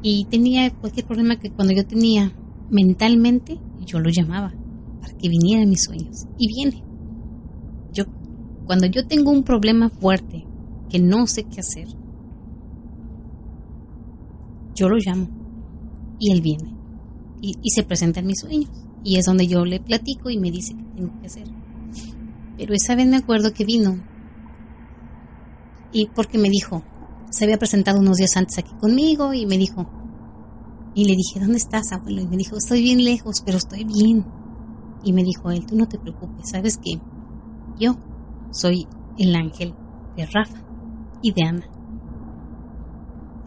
Y 0.02 0.24
tenía 0.26 0.70
cualquier 0.70 1.06
problema 1.06 1.36
que 1.36 1.50
cuando 1.50 1.72
yo 1.72 1.86
tenía 1.86 2.32
mentalmente, 2.70 3.58
yo 3.84 4.00
lo 4.00 4.10
llamaba 4.10 4.52
para 5.00 5.14
que 5.16 5.28
viniera 5.28 5.62
en 5.62 5.70
mis 5.70 5.84
sueños. 5.84 6.26
Y 6.38 6.48
viene. 6.48 6.82
Yo, 7.92 8.04
cuando 8.66 8.86
yo 8.86 9.06
tengo 9.06 9.30
un 9.30 9.44
problema 9.44 9.90
fuerte 9.90 10.46
que 10.88 10.98
no 10.98 11.26
sé 11.26 11.44
qué 11.44 11.60
hacer, 11.60 11.88
yo 14.74 14.88
lo 14.88 14.96
llamo 14.96 15.28
y 16.18 16.32
él 16.32 16.40
viene. 16.40 16.74
Y, 17.40 17.56
y 17.62 17.70
se 17.70 17.82
presenta 17.82 18.20
en 18.20 18.26
mis 18.26 18.40
sueños. 18.40 18.70
Y 19.04 19.16
es 19.16 19.24
donde 19.24 19.46
yo 19.46 19.64
le 19.64 19.80
platico 19.80 20.30
y 20.30 20.38
me 20.38 20.50
dice 20.50 20.74
qué 20.74 20.84
tengo 20.96 21.20
que 21.20 21.26
hacer. 21.26 21.51
Pero 22.56 22.74
esa 22.74 22.94
vez 22.94 23.06
me 23.06 23.16
acuerdo 23.16 23.52
que 23.52 23.64
vino 23.64 23.96
y 25.92 26.06
porque 26.08 26.38
me 26.38 26.48
dijo, 26.48 26.82
se 27.30 27.44
había 27.44 27.58
presentado 27.58 28.00
unos 28.00 28.16
días 28.16 28.36
antes 28.36 28.58
aquí 28.58 28.74
conmigo 28.80 29.34
y 29.34 29.46
me 29.46 29.58
dijo, 29.58 29.86
y 30.94 31.04
le 31.04 31.16
dije, 31.16 31.40
¿dónde 31.40 31.56
estás, 31.56 31.92
abuelo? 31.92 32.22
Y 32.22 32.26
me 32.26 32.36
dijo, 32.36 32.56
estoy 32.56 32.82
bien 32.82 33.02
lejos, 33.02 33.42
pero 33.44 33.58
estoy 33.58 33.84
bien. 33.84 34.26
Y 35.02 35.12
me 35.12 35.24
dijo 35.24 35.50
él, 35.50 35.64
tú 35.66 35.76
no 35.76 35.88
te 35.88 35.98
preocupes, 35.98 36.50
sabes 36.50 36.76
que 36.78 37.00
yo 37.78 37.96
soy 38.50 38.86
el 39.18 39.34
ángel 39.34 39.74
de 40.16 40.26
Rafa 40.26 40.58
y 41.22 41.32
de 41.32 41.42
Ana. 41.42 41.66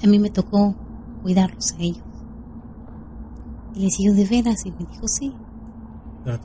A 0.03 0.07
mí 0.07 0.19
me 0.19 0.29
tocó 0.29 0.75
cuidarlos 1.21 1.73
a 1.73 1.77
ellos. 1.79 2.03
Y 3.75 3.79
le 3.79 3.85
dije, 3.85 4.13
¿de 4.13 4.25
veras? 4.25 4.65
Y 4.65 4.71
me 4.71 4.85
dijo, 4.91 5.07
sí. 5.07 5.33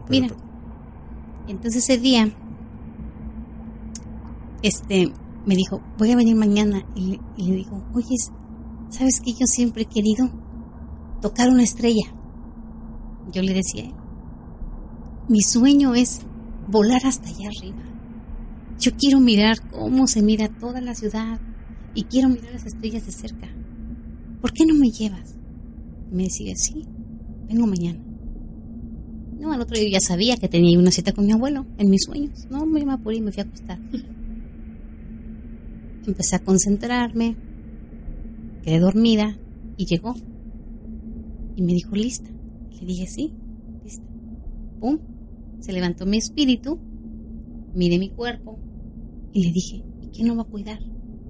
Mira, 0.09 0.29
entonces 1.49 1.85
ese 1.85 1.99
día, 1.99 2.31
este, 4.63 5.13
me 5.47 5.57
dijo, 5.57 5.83
voy 5.99 6.11
a 6.13 6.17
venir 6.17 6.37
mañana. 6.37 6.85
Y 6.95 7.19
le, 7.37 7.57
digo, 7.57 7.85
oye, 7.95 8.17
¿sabes 8.91 9.21
que 9.25 9.33
yo 9.33 9.47
siempre 9.47 9.83
he 9.83 9.87
querido 9.87 10.31
tocar 11.21 11.49
una 11.49 11.63
estrella? 11.63 12.15
Yo 13.33 13.43
le 13.43 13.55
decía, 13.55 13.91
mi 15.29 15.41
sueño 15.41 15.95
es 15.95 16.23
volar 16.69 17.07
hasta 17.07 17.29
allá 17.29 17.49
arriba. 17.49 17.83
Yo 18.79 18.93
quiero 18.97 19.21
mirar 19.21 19.69
cómo 19.71 20.07
se 20.07 20.23
mira 20.23 20.49
toda 20.49 20.81
la 20.81 20.95
ciudad 20.95 21.41
y 21.95 22.05
quiero 22.05 22.29
mirar 22.29 22.53
las 22.53 22.67
estrellas 22.67 23.07
de 23.07 23.13
cerca. 23.13 23.49
¿Por 24.41 24.53
qué 24.53 24.65
no 24.65 24.75
me 24.75 24.91
llevas? 24.91 25.37
Me 26.11 26.25
decía, 26.25 26.55
sí, 26.57 26.87
vengo 27.47 27.67
mañana. 27.67 28.01
No, 29.39 29.53
al 29.53 29.61
otro 29.63 29.77
día 29.77 29.99
ya 29.99 30.01
sabía 30.01 30.37
que 30.37 30.49
tenía 30.49 30.79
una 30.79 30.91
cita 30.91 31.13
con 31.13 31.27
mi 31.27 31.33
abuelo 31.33 31.67
en 31.79 31.91
mis 31.91 32.05
sueños. 32.05 32.47
No, 32.51 32.67
me 32.67 32.81
iba 32.81 32.97
por 32.99 33.19
me 33.21 33.33
fui 33.33 33.43
a 33.43 33.47
acostar. 33.47 33.79
Empecé 36.07 36.37
a 36.37 36.45
concentrarme, 36.45 37.37
quedé 38.63 38.79
dormida 38.79 39.37
y 39.77 39.87
llegó. 39.87 40.15
Y 41.57 41.63
me 41.63 41.73
dijo, 41.73 41.95
lista. 41.95 42.31
Le 42.81 42.87
dije, 42.87 43.07
sí, 43.07 43.33
lista. 43.85 44.07
Pum, 44.79 44.99
se 45.61 45.73
levantó 45.73 46.07
mi 46.07 46.17
espíritu, 46.17 46.79
miré 47.75 47.99
mi 47.99 48.09
cuerpo 48.11 48.59
y 49.33 49.45
le 49.45 49.53
dije, 49.53 49.85
¿y 50.01 50.09
quién 50.09 50.29
lo 50.29 50.37
va 50.37 50.43
a 50.43 50.47
cuidar? 50.47 50.81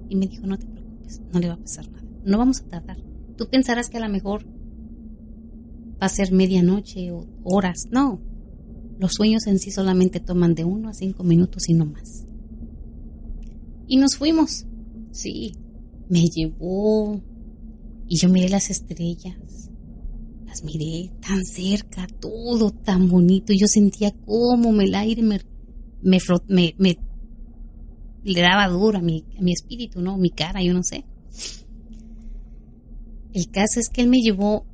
Y 0.09 0.15
me 0.15 0.27
dijo, 0.27 0.47
no 0.47 0.57
te 0.57 0.65
preocupes, 0.65 1.21
no 1.31 1.39
le 1.39 1.47
va 1.47 1.55
a 1.55 1.59
pasar 1.59 1.89
nada, 1.91 2.07
no 2.23 2.37
vamos 2.37 2.61
a 2.61 2.65
tardar. 2.65 2.97
Tú 3.37 3.47
pensarás 3.47 3.89
que 3.89 3.97
a 3.97 4.01
lo 4.01 4.09
mejor 4.09 4.45
va 6.01 6.07
a 6.07 6.09
ser 6.09 6.31
medianoche 6.31 7.11
o 7.11 7.27
horas, 7.43 7.87
no. 7.91 8.21
Los 8.99 9.13
sueños 9.13 9.47
en 9.47 9.59
sí 9.59 9.71
solamente 9.71 10.19
toman 10.19 10.55
de 10.55 10.63
uno 10.63 10.89
a 10.89 10.93
cinco 10.93 11.23
minutos 11.23 11.69
y 11.69 11.73
no 11.73 11.85
más. 11.85 12.25
Y 13.87 13.97
nos 13.97 14.15
fuimos. 14.17 14.65
Sí, 15.11 15.53
me 16.09 16.27
llevó 16.27 17.21
y 18.07 18.17
yo 18.17 18.29
miré 18.29 18.49
las 18.49 18.69
estrellas 18.69 19.37
las 20.51 20.65
miré 20.65 21.09
tan 21.21 21.45
cerca, 21.45 22.05
todo 22.19 22.71
tan 22.71 23.07
bonito. 23.07 23.53
Y 23.53 23.59
yo 23.59 23.67
sentía 23.67 24.11
como 24.11 24.81
el 24.81 24.93
aire 24.95 25.21
me, 25.21 25.39
me 26.01 26.19
le 28.23 28.41
daba 28.41 28.67
duro 28.67 28.97
a 28.97 29.01
mi, 29.01 29.25
a 29.37 29.41
mi 29.41 29.53
espíritu, 29.53 30.01
¿no? 30.01 30.17
Mi 30.17 30.29
cara, 30.29 30.61
yo 30.61 30.73
no 30.73 30.83
sé. 30.83 31.05
El 33.33 33.49
caso 33.49 33.79
es 33.79 33.87
que 33.87 34.01
él 34.01 34.09
me 34.09 34.19
llevó 34.19 34.65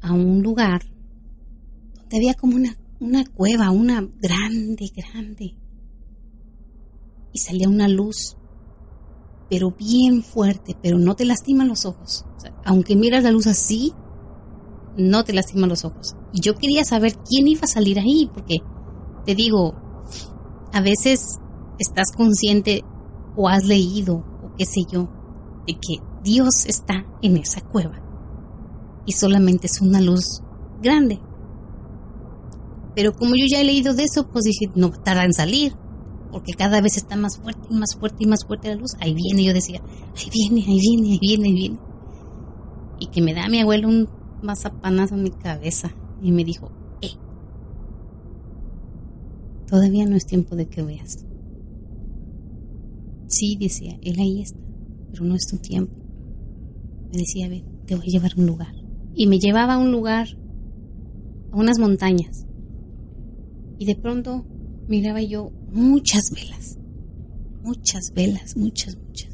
a 0.00 0.14
un 0.14 0.42
lugar 0.42 0.86
donde 1.94 2.16
había 2.16 2.32
como 2.32 2.56
una, 2.56 2.78
una 2.98 3.26
cueva, 3.26 3.70
una 3.70 4.00
grande, 4.00 4.90
grande. 4.96 5.54
Y 7.34 7.38
salía 7.38 7.68
una 7.68 7.88
luz, 7.88 8.35
pero 9.48 9.70
bien 9.70 10.22
fuerte, 10.22 10.76
pero 10.82 10.98
no 10.98 11.14
te 11.14 11.24
lastima 11.24 11.64
los 11.64 11.86
ojos. 11.86 12.24
Aunque 12.64 12.96
miras 12.96 13.22
la 13.22 13.30
luz 13.30 13.46
así, 13.46 13.92
no 14.96 15.24
te 15.24 15.32
lastiman 15.32 15.68
los 15.68 15.84
ojos. 15.84 16.16
Y 16.32 16.40
yo 16.40 16.54
quería 16.56 16.84
saber 16.84 17.16
quién 17.16 17.48
iba 17.48 17.62
a 17.64 17.68
salir 17.68 17.98
ahí, 17.98 18.30
porque 18.32 18.56
te 19.24 19.34
digo, 19.34 19.74
a 20.72 20.80
veces 20.80 21.38
estás 21.78 22.10
consciente 22.16 22.82
o 23.36 23.48
has 23.48 23.64
leído 23.64 24.16
o 24.16 24.54
qué 24.56 24.64
sé 24.64 24.82
yo, 24.90 25.08
de 25.66 25.74
que 25.74 26.02
Dios 26.22 26.66
está 26.66 27.06
en 27.22 27.36
esa 27.36 27.60
cueva 27.60 28.02
y 29.04 29.12
solamente 29.12 29.66
es 29.66 29.80
una 29.80 30.00
luz 30.00 30.42
grande. 30.82 31.20
Pero 32.94 33.12
como 33.12 33.34
yo 33.36 33.44
ya 33.50 33.60
he 33.60 33.64
leído 33.64 33.94
de 33.94 34.04
eso, 34.04 34.28
pues 34.28 34.44
dije, 34.44 34.72
no 34.74 34.90
tarda 34.90 35.24
en 35.24 35.34
salir, 35.34 35.74
porque 36.30 36.52
cada 36.52 36.80
vez 36.80 36.96
está 36.96 37.16
más 37.16 37.38
fuerte 37.38 37.66
y 37.70 37.74
más 37.74 37.94
fuerte 37.98 38.16
y 38.20 38.26
más 38.26 38.44
fuerte 38.44 38.68
la 38.68 38.76
luz. 38.76 38.92
Ahí 39.00 39.14
viene, 39.14 39.44
yo 39.44 39.52
decía, 39.52 39.80
ahí 40.16 40.30
viene, 40.32 40.64
ahí 40.66 40.80
viene, 40.80 41.12
ahí 41.12 41.18
viene, 41.20 41.48
ahí 41.48 41.54
viene. 41.54 41.78
Y 42.98 43.06
que 43.08 43.22
me 43.22 43.34
da 43.34 43.48
mi 43.48 43.60
abuelo 43.60 43.88
un 43.88 44.08
mazapanazo 44.42 45.14
en 45.14 45.22
mi 45.22 45.30
cabeza 45.30 45.90
y 46.20 46.32
me 46.32 46.44
dijo, 46.44 46.70
eh, 47.02 47.16
todavía 49.66 50.06
no 50.06 50.16
es 50.16 50.26
tiempo 50.26 50.56
de 50.56 50.66
que 50.66 50.82
veas. 50.82 51.24
Sí, 53.28 53.56
decía, 53.60 53.98
él 54.02 54.16
ahí 54.18 54.42
está, 54.42 54.60
pero 55.10 55.24
no 55.24 55.34
es 55.34 55.46
tu 55.46 55.58
tiempo. 55.58 55.94
Me 57.12 57.18
decía, 57.18 57.48
ve, 57.48 57.64
te 57.86 57.96
voy 57.96 58.06
a 58.06 58.10
llevar 58.10 58.32
a 58.36 58.40
un 58.40 58.46
lugar. 58.46 58.74
Y 59.14 59.26
me 59.26 59.38
llevaba 59.38 59.74
a 59.74 59.78
un 59.78 59.90
lugar, 59.90 60.28
a 61.52 61.56
unas 61.56 61.78
montañas. 61.78 62.46
Y 63.78 63.86
de 63.86 63.96
pronto 63.96 64.46
miraba 64.88 65.22
yo 65.22 65.50
muchas 65.76 66.30
velas, 66.30 66.78
muchas 67.62 68.12
velas, 68.14 68.56
muchas, 68.56 68.96
muchas. 68.96 69.30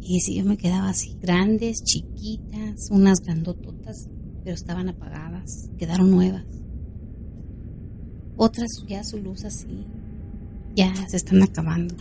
Y 0.00 0.20
si 0.20 0.36
yo 0.36 0.44
me 0.44 0.56
quedaba 0.56 0.88
así, 0.88 1.16
grandes, 1.20 1.84
chiquitas, 1.84 2.88
unas 2.90 3.20
grandototas, 3.20 4.08
pero 4.42 4.54
estaban 4.54 4.88
apagadas, 4.88 5.70
quedaron 5.78 6.10
nuevas. 6.10 6.44
Otras 8.36 8.70
ya 8.88 9.04
su 9.04 9.18
luz 9.18 9.44
así, 9.44 9.86
ya 10.74 10.94
se 11.06 11.18
están 11.18 11.42
acabando, 11.42 11.94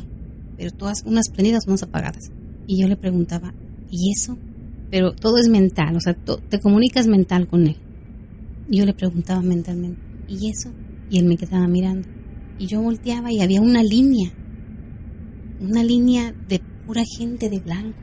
pero 0.57 0.71
todas 0.71 1.03
unas 1.05 1.29
prendidas, 1.29 1.67
unas 1.67 1.83
apagadas. 1.83 2.31
Y 2.65 2.81
yo 2.81 2.87
le 2.87 2.95
preguntaba, 2.95 3.53
¿y 3.91 4.13
eso? 4.13 4.37
Pero 4.89 5.11
todo 5.11 5.37
es 5.37 5.49
mental, 5.49 5.97
o 5.97 5.99
sea, 5.99 6.13
te 6.13 6.59
comunicas 6.59 7.05
mental 7.05 7.47
con 7.47 7.67
él. 7.67 7.77
Yo 8.69 8.85
le 8.85 8.93
preguntaba 8.93 9.41
mentalmente, 9.41 10.01
¿y 10.27 10.49
eso? 10.49 10.71
Y 11.09 11.19
él 11.19 11.25
me 11.25 11.35
quedaba 11.35 11.67
mirando. 11.67 12.18
Y 12.59 12.67
yo 12.67 12.81
volteaba 12.81 13.31
y 13.31 13.41
había 13.41 13.61
una 13.61 13.81
línea, 13.81 14.31
una 15.61 15.83
línea 15.83 16.33
de 16.47 16.59
pura 16.85 17.03
gente 17.17 17.49
de 17.49 17.59
blanco. 17.59 18.01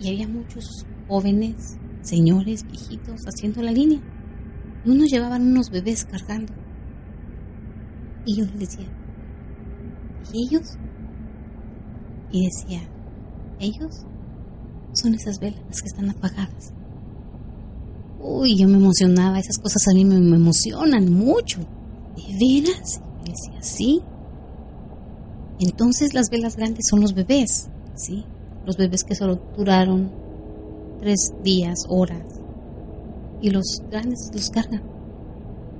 Y 0.00 0.08
había 0.08 0.28
muchos 0.28 0.86
jóvenes, 1.08 1.76
señores, 2.02 2.64
viejitos, 2.64 3.20
haciendo 3.26 3.60
la 3.60 3.72
línea. 3.72 4.00
Y 4.84 4.90
unos 4.90 5.10
llevaban 5.10 5.42
unos 5.42 5.70
bebés 5.70 6.04
cargando. 6.04 6.52
Y 8.24 8.36
yo 8.36 8.44
le 8.46 8.58
decía, 8.58 8.86
¿y 10.32 10.46
ellos? 10.46 10.78
Y 12.30 12.46
decía, 12.46 12.80
¿ellos? 13.60 14.06
Son 14.92 15.14
esas 15.14 15.38
velas 15.40 15.82
que 15.82 15.88
están 15.88 16.08
apagadas. 16.08 16.72
Uy, 18.20 18.56
yo 18.56 18.68
me 18.68 18.78
emocionaba, 18.78 19.38
esas 19.38 19.58
cosas 19.58 19.86
a 19.88 19.92
mí 19.92 20.04
me, 20.04 20.16
emocionan 20.16 21.12
mucho. 21.12 21.60
¿De 22.16 22.62
veras? 22.62 23.00
Decía, 23.24 23.62
sí. 23.62 24.02
Entonces 25.58 26.14
las 26.14 26.30
velas 26.30 26.56
grandes 26.56 26.86
son 26.88 27.00
los 27.00 27.14
bebés, 27.14 27.68
¿sí? 27.94 28.24
Los 28.66 28.76
bebés 28.76 29.04
que 29.04 29.14
solo 29.14 29.40
duraron 29.56 30.10
tres 31.00 31.32
días, 31.42 31.84
horas. 31.88 32.24
Y 33.40 33.50
los 33.50 33.82
grandes 33.90 34.30
los 34.32 34.50
cargan. 34.50 34.82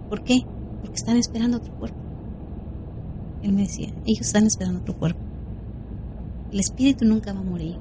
¿Por 0.08 0.22
qué? 0.22 0.42
Porque 0.80 0.96
están 0.96 1.16
esperando 1.16 1.58
otro 1.58 1.74
cuerpo. 1.78 1.98
Él 3.42 3.52
me 3.52 3.62
decía, 3.62 3.92
ellos 4.06 4.26
están 4.26 4.46
esperando 4.46 4.80
otro 4.80 4.96
cuerpo. 4.96 5.20
El 6.50 6.60
espíritu 6.60 7.04
nunca 7.04 7.32
va 7.32 7.40
a 7.40 7.44
morir. 7.44 7.78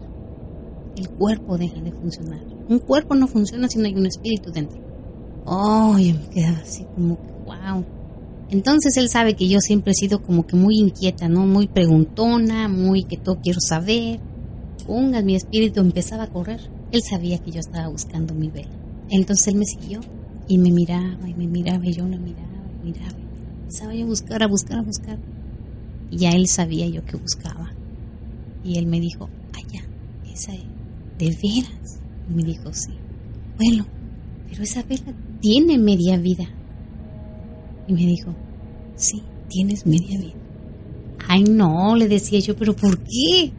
El 0.95 1.09
cuerpo 1.09 1.57
deja 1.57 1.79
de 1.79 1.91
funcionar. 1.91 2.43
Un 2.67 2.79
cuerpo 2.79 3.15
no 3.15 3.27
funciona 3.27 3.67
si 3.67 3.79
no 3.79 3.85
hay 3.85 3.95
un 3.95 4.05
espíritu 4.05 4.51
dentro. 4.51 4.79
Oh, 5.45 5.97
yo 5.97 6.15
me 6.15 6.29
quedaba 6.29 6.57
así 6.59 6.85
como 6.95 7.17
wow. 7.45 7.83
Entonces 8.49 8.97
él 8.97 9.09
sabe 9.09 9.35
que 9.35 9.47
yo 9.47 9.59
siempre 9.59 9.91
he 9.91 9.95
sido 9.95 10.21
como 10.21 10.45
que 10.45 10.55
muy 10.55 10.77
inquieta, 10.77 11.27
¿no? 11.27 11.45
Muy 11.45 11.67
preguntona, 11.67 12.67
muy 12.67 13.03
que 13.03 13.17
todo 13.17 13.39
quiero 13.41 13.59
saber. 13.59 14.19
Ponga, 14.85 15.21
mi 15.21 15.35
espíritu 15.35 15.79
empezaba 15.79 16.23
a 16.23 16.27
correr. 16.27 16.59
Él 16.91 17.01
sabía 17.01 17.39
que 17.39 17.51
yo 17.51 17.59
estaba 17.59 17.87
buscando 17.87 18.33
mi 18.33 18.49
vela. 18.49 18.69
Entonces 19.09 19.47
él 19.47 19.55
me 19.55 19.65
siguió 19.65 20.01
y 20.47 20.57
me 20.57 20.71
miraba 20.71 21.27
y 21.27 21.33
me 21.33 21.47
miraba 21.47 21.85
y 21.85 21.93
yo 21.93 22.03
lo 22.03 22.17
miraba 22.17 22.63
y 22.81 22.87
miraba. 22.87 23.17
Empezaba 23.61 23.93
a 23.93 24.05
buscar, 24.05 24.43
a 24.43 24.47
buscar, 24.47 24.79
a 24.79 24.83
buscar. 24.83 25.19
Y 26.11 26.17
ya 26.17 26.31
él 26.31 26.47
sabía 26.47 26.87
yo 26.87 27.03
que 27.05 27.17
buscaba. 27.17 27.73
Y 28.63 28.77
él 28.77 28.85
me 28.85 28.99
dijo, 28.99 29.29
allá, 29.53 29.83
esa 30.31 30.53
es, 30.53 30.63
¿de 31.17 31.37
veras? 31.41 31.99
Y 32.29 32.33
me 32.33 32.43
dijo, 32.43 32.71
sí. 32.73 32.91
Bueno, 33.57 33.85
pero 34.49 34.63
esa 34.63 34.83
vela 34.83 35.13
tiene 35.41 35.77
media 35.77 36.17
vida. 36.17 36.45
Y 37.87 37.93
me 37.93 38.05
dijo, 38.05 38.33
sí, 38.95 39.21
tienes 39.49 39.85
media 39.85 40.19
vida. 40.19 40.33
Ay, 41.27 41.43
no, 41.43 41.95
le 41.95 42.07
decía 42.07 42.39
yo, 42.39 42.55
pero 42.55 42.75
¿por 42.75 42.99
qué? 42.99 43.51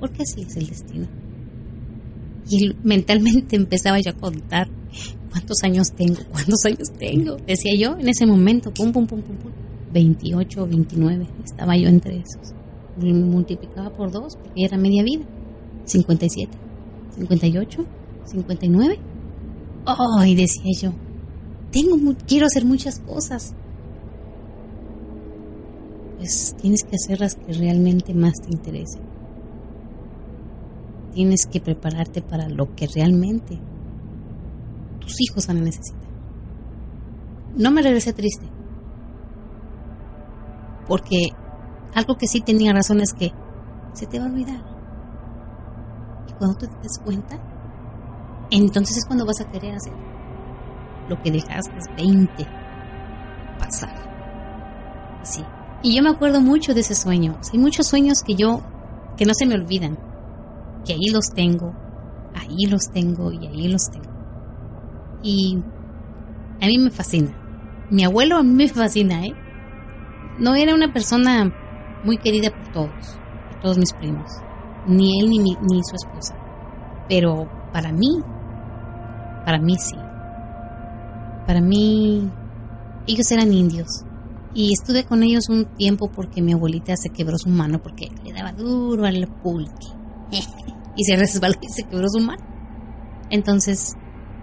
Porque 0.00 0.22
así 0.22 0.42
es 0.42 0.56
el 0.56 0.66
destino. 0.66 1.06
Y 2.48 2.74
mentalmente 2.82 3.56
empezaba 3.56 4.00
yo 4.00 4.10
a 4.10 4.14
contar 4.14 4.68
cuántos 5.30 5.62
años 5.62 5.92
tengo, 5.92 6.20
cuántos 6.30 6.64
años 6.64 6.88
tengo. 6.98 7.36
Decía 7.46 7.74
yo 7.76 7.98
en 7.98 8.08
ese 8.08 8.26
momento, 8.26 8.72
pum, 8.72 8.92
pum, 8.92 9.06
pum, 9.06 9.22
pum, 9.22 9.36
pum. 9.36 9.52
28 9.92 10.62
o 10.62 10.66
29, 10.66 11.26
estaba 11.44 11.76
yo 11.76 11.88
entre 11.88 12.18
esos. 12.18 12.54
Multiplicaba 12.98 13.90
por 13.90 14.10
dos 14.10 14.36
porque 14.36 14.64
era 14.64 14.76
media 14.76 15.02
vida. 15.02 15.24
57, 15.84 16.50
58, 17.18 17.86
59. 18.24 18.98
Oh, 19.86 20.24
y 20.24 20.34
decía 20.34 20.72
yo, 20.80 20.92
tengo, 21.76 22.14
quiero 22.26 22.46
hacer 22.46 22.64
muchas 22.64 23.00
cosas. 23.00 23.54
Pues 26.16 26.56
tienes 26.58 26.82
que 26.84 26.96
hacer 26.96 27.20
las 27.20 27.34
que 27.34 27.52
realmente 27.52 28.14
más 28.14 28.32
te 28.34 28.50
interesen. 28.50 29.02
Tienes 31.12 31.46
que 31.46 31.60
prepararte 31.60 32.22
para 32.22 32.48
lo 32.48 32.74
que 32.74 32.86
realmente 32.86 33.60
tus 35.00 35.20
hijos 35.20 35.46
van 35.46 35.58
a 35.58 35.62
necesitar. 35.62 36.08
No 37.56 37.70
me 37.70 37.82
regresé 37.82 38.14
triste. 38.14 38.46
Porque 40.88 41.28
algo 41.94 42.16
que 42.16 42.26
sí 42.26 42.40
tenía 42.40 42.72
razón 42.72 43.00
es 43.02 43.12
que 43.12 43.32
se 43.92 44.06
te 44.06 44.18
va 44.18 44.24
a 44.24 44.28
olvidar. 44.28 44.64
Y 46.28 46.32
cuando 46.38 46.56
te 46.56 46.66
des 46.82 46.98
cuenta, 47.04 47.38
entonces 48.50 48.96
es 48.96 49.04
cuando 49.04 49.26
vas 49.26 49.40
a 49.40 49.50
querer 49.50 49.74
hacer 49.74 50.05
lo 51.08 51.20
que 51.22 51.30
dejaste 51.30 51.78
20 51.96 52.46
pasar. 53.58 53.94
Sí. 55.22 55.42
Y 55.82 55.96
yo 55.96 56.02
me 56.02 56.10
acuerdo 56.10 56.40
mucho 56.40 56.74
de 56.74 56.80
ese 56.80 56.94
sueño. 56.94 57.38
hay 57.52 57.58
muchos 57.58 57.86
sueños 57.86 58.22
que 58.22 58.34
yo, 58.34 58.60
que 59.16 59.24
no 59.24 59.34
se 59.34 59.46
me 59.46 59.54
olvidan. 59.54 59.98
Que 60.84 60.94
ahí 60.94 61.10
los 61.12 61.30
tengo, 61.30 61.74
ahí 62.34 62.66
los 62.66 62.90
tengo 62.90 63.32
y 63.32 63.46
ahí 63.46 63.68
los 63.68 63.90
tengo. 63.90 64.10
Y 65.22 65.62
a 66.60 66.66
mí 66.66 66.78
me 66.78 66.90
fascina. 66.90 67.30
Mi 67.90 68.04
abuelo 68.04 68.36
a 68.36 68.42
mí 68.42 68.52
me 68.52 68.68
fascina, 68.68 69.24
¿eh? 69.24 69.34
No 70.38 70.54
era 70.54 70.74
una 70.74 70.92
persona 70.92 71.52
muy 72.04 72.18
querida 72.18 72.50
por 72.50 72.72
todos, 72.72 73.18
por 73.50 73.60
todos 73.60 73.78
mis 73.78 73.92
primos. 73.92 74.30
Ni 74.86 75.20
él 75.20 75.30
ni, 75.30 75.38
ni 75.38 75.82
su 75.82 75.96
esposa. 75.96 76.36
Pero 77.08 77.48
para 77.72 77.92
mí, 77.92 78.22
para 79.44 79.58
mí 79.58 79.74
sí. 79.76 79.96
Para 81.46 81.60
mí, 81.60 82.28
ellos 83.06 83.30
eran 83.30 83.52
indios. 83.52 84.04
Y 84.54 84.72
estuve 84.72 85.04
con 85.04 85.22
ellos 85.22 85.48
un 85.48 85.66
tiempo 85.76 86.10
porque 86.10 86.42
mi 86.42 86.52
abuelita 86.52 86.96
se 86.96 87.10
quebró 87.10 87.36
su 87.38 87.50
mano 87.50 87.82
porque 87.82 88.08
le 88.24 88.32
daba 88.32 88.52
duro 88.52 89.04
al 89.04 89.28
pulque. 89.42 89.86
y 90.96 91.04
se 91.04 91.16
resbaló 91.16 91.56
y 91.60 91.68
se 91.68 91.84
quebró 91.84 92.08
su 92.08 92.20
mano. 92.20 92.42
Entonces, 93.30 93.94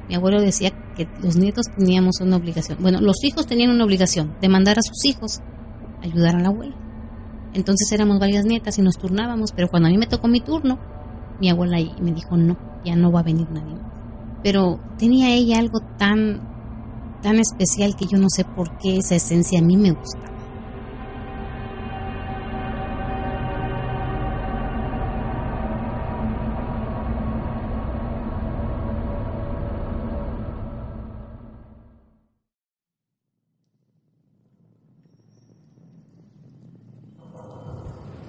mi 0.07 0.15
abuelo 0.15 0.41
decía 0.41 0.71
que 0.95 1.07
los 1.21 1.35
nietos 1.35 1.65
teníamos 1.75 2.21
una 2.21 2.37
obligación. 2.37 2.77
Bueno, 2.81 3.01
los 3.01 3.23
hijos 3.23 3.47
tenían 3.47 3.71
una 3.71 3.85
obligación 3.85 4.35
de 4.41 4.49
mandar 4.49 4.77
a 4.77 4.81
sus 4.81 5.03
hijos 5.05 5.39
a 6.01 6.05
ayudar 6.05 6.35
a 6.35 6.39
la 6.39 6.49
abuela. 6.49 6.75
Entonces 7.53 7.91
éramos 7.91 8.19
varias 8.19 8.45
nietas 8.45 8.77
y 8.77 8.81
nos 8.81 8.97
turnábamos, 8.97 9.51
pero 9.51 9.69
cuando 9.69 9.87
a 9.87 9.91
mí 9.91 9.97
me 9.97 10.07
tocó 10.07 10.27
mi 10.27 10.41
turno, 10.41 10.79
mi 11.39 11.49
abuela 11.49 11.77
me 12.01 12.13
dijo, 12.13 12.35
no, 12.35 12.57
ya 12.83 12.95
no 12.95 13.11
va 13.11 13.21
a 13.21 13.23
venir 13.23 13.49
nadie 13.49 13.75
más. 13.75 13.91
Pero 14.43 14.79
tenía 14.97 15.33
ella 15.33 15.59
algo 15.59 15.79
tan 15.97 16.52
tan 17.23 17.39
especial 17.39 17.95
que 17.95 18.05
yo 18.05 18.19
no 18.19 18.27
sé 18.29 18.43
por 18.43 18.77
qué 18.77 18.97
esa 18.97 19.15
esencia 19.15 19.59
a 19.59 19.61
mí 19.63 19.77
me 19.77 19.91
gusta. 19.91 20.19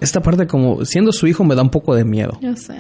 Esta 0.01 0.21
parte 0.21 0.47
como 0.47 0.85
siendo 0.85 1.13
su 1.13 1.27
hijo 1.27 1.45
me 1.45 1.55
da 1.55 1.63
un 1.63 1.71
poco 1.71 1.95
de 1.95 2.05
miedo. 2.05 2.39
Yo 2.41 2.55
sé. 2.57 2.77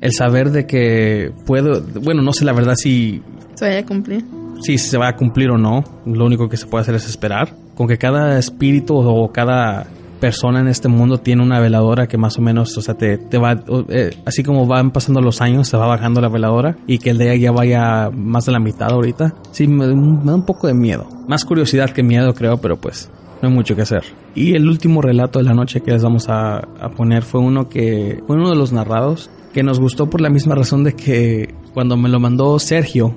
El 0.00 0.12
saber 0.12 0.50
de 0.52 0.66
que 0.66 1.32
puedo, 1.46 1.82
bueno, 2.00 2.22
no 2.22 2.32
sé 2.32 2.44
la 2.44 2.52
verdad 2.52 2.74
si 2.76 3.22
se 3.54 3.66
vaya 3.66 3.80
a 3.80 3.86
cumplir 3.86 4.24
si 4.62 4.78
se 4.78 4.98
va 4.98 5.08
a 5.08 5.16
cumplir 5.16 5.50
o 5.50 5.58
no, 5.58 5.84
lo 6.06 6.26
único 6.26 6.48
que 6.48 6.56
se 6.56 6.66
puede 6.66 6.82
hacer 6.82 6.94
es 6.94 7.08
esperar. 7.08 7.54
Con 7.74 7.88
que 7.88 7.98
cada 7.98 8.38
espíritu 8.38 8.96
o 8.96 9.32
cada 9.32 9.86
persona 10.20 10.60
en 10.60 10.68
este 10.68 10.88
mundo 10.88 11.18
tiene 11.18 11.42
una 11.42 11.60
veladora 11.60 12.06
que 12.06 12.16
más 12.16 12.38
o 12.38 12.40
menos, 12.40 12.78
o 12.78 12.80
sea, 12.80 12.94
te, 12.94 13.18
te 13.18 13.36
va, 13.36 13.62
eh, 13.88 14.16
así 14.24 14.42
como 14.42 14.66
van 14.66 14.90
pasando 14.90 15.20
los 15.20 15.42
años, 15.42 15.68
se 15.68 15.76
va 15.76 15.86
bajando 15.86 16.20
la 16.20 16.28
veladora 16.28 16.78
y 16.86 16.98
que 16.98 17.10
el 17.10 17.18
día 17.18 17.36
ya 17.36 17.52
vaya 17.52 18.10
más 18.10 18.46
de 18.46 18.52
la 18.52 18.58
mitad 18.58 18.90
ahorita. 18.90 19.34
Sí, 19.50 19.66
me, 19.66 19.86
da 19.86 19.92
un 19.92 20.46
poco 20.46 20.66
de 20.66 20.72
miedo. 20.72 21.06
Más 21.28 21.44
curiosidad 21.44 21.90
que 21.90 22.02
miedo, 22.02 22.32
creo, 22.32 22.56
pero 22.56 22.80
pues 22.80 23.10
no 23.42 23.48
hay 23.48 23.54
mucho 23.54 23.76
que 23.76 23.82
hacer. 23.82 24.02
Y 24.34 24.54
el 24.54 24.66
último 24.66 25.02
relato 25.02 25.40
de 25.40 25.44
la 25.44 25.52
noche 25.52 25.82
que 25.82 25.90
les 25.90 26.02
vamos 26.02 26.30
a, 26.30 26.56
a 26.56 26.88
poner 26.96 27.22
fue 27.22 27.40
uno 27.40 27.68
que 27.68 28.22
fue 28.26 28.36
uno 28.36 28.48
de 28.48 28.56
los 28.56 28.72
narrados 28.72 29.30
que 29.52 29.62
nos 29.62 29.78
gustó 29.78 30.08
por 30.08 30.20
la 30.20 30.30
misma 30.30 30.54
razón 30.54 30.84
de 30.84 30.94
que 30.94 31.54
cuando 31.74 31.96
me 31.96 32.08
lo 32.08 32.18
mandó 32.18 32.58
Sergio, 32.58 33.14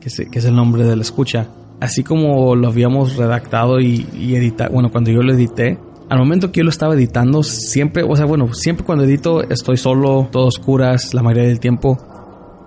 que 0.00 0.08
es, 0.08 0.22
que 0.30 0.38
es 0.38 0.44
el 0.44 0.54
nombre 0.56 0.84
de 0.84 0.96
la 0.96 1.02
escucha, 1.02 1.48
así 1.80 2.02
como 2.02 2.54
lo 2.56 2.68
habíamos 2.68 3.16
redactado 3.16 3.80
y, 3.80 4.06
y 4.14 4.34
editado, 4.34 4.72
bueno, 4.72 4.90
cuando 4.90 5.10
yo 5.10 5.22
lo 5.22 5.32
edité, 5.32 5.78
al 6.08 6.18
momento 6.18 6.50
que 6.50 6.58
yo 6.58 6.64
lo 6.64 6.70
estaba 6.70 6.94
editando, 6.94 7.42
siempre, 7.42 8.02
o 8.02 8.16
sea, 8.16 8.24
bueno, 8.26 8.52
siempre 8.52 8.84
cuando 8.84 9.04
edito 9.04 9.42
estoy 9.48 9.76
solo, 9.76 10.28
todo 10.32 10.46
oscuras 10.46 11.14
la 11.14 11.22
mayoría 11.22 11.48
del 11.48 11.60
tiempo. 11.60 11.98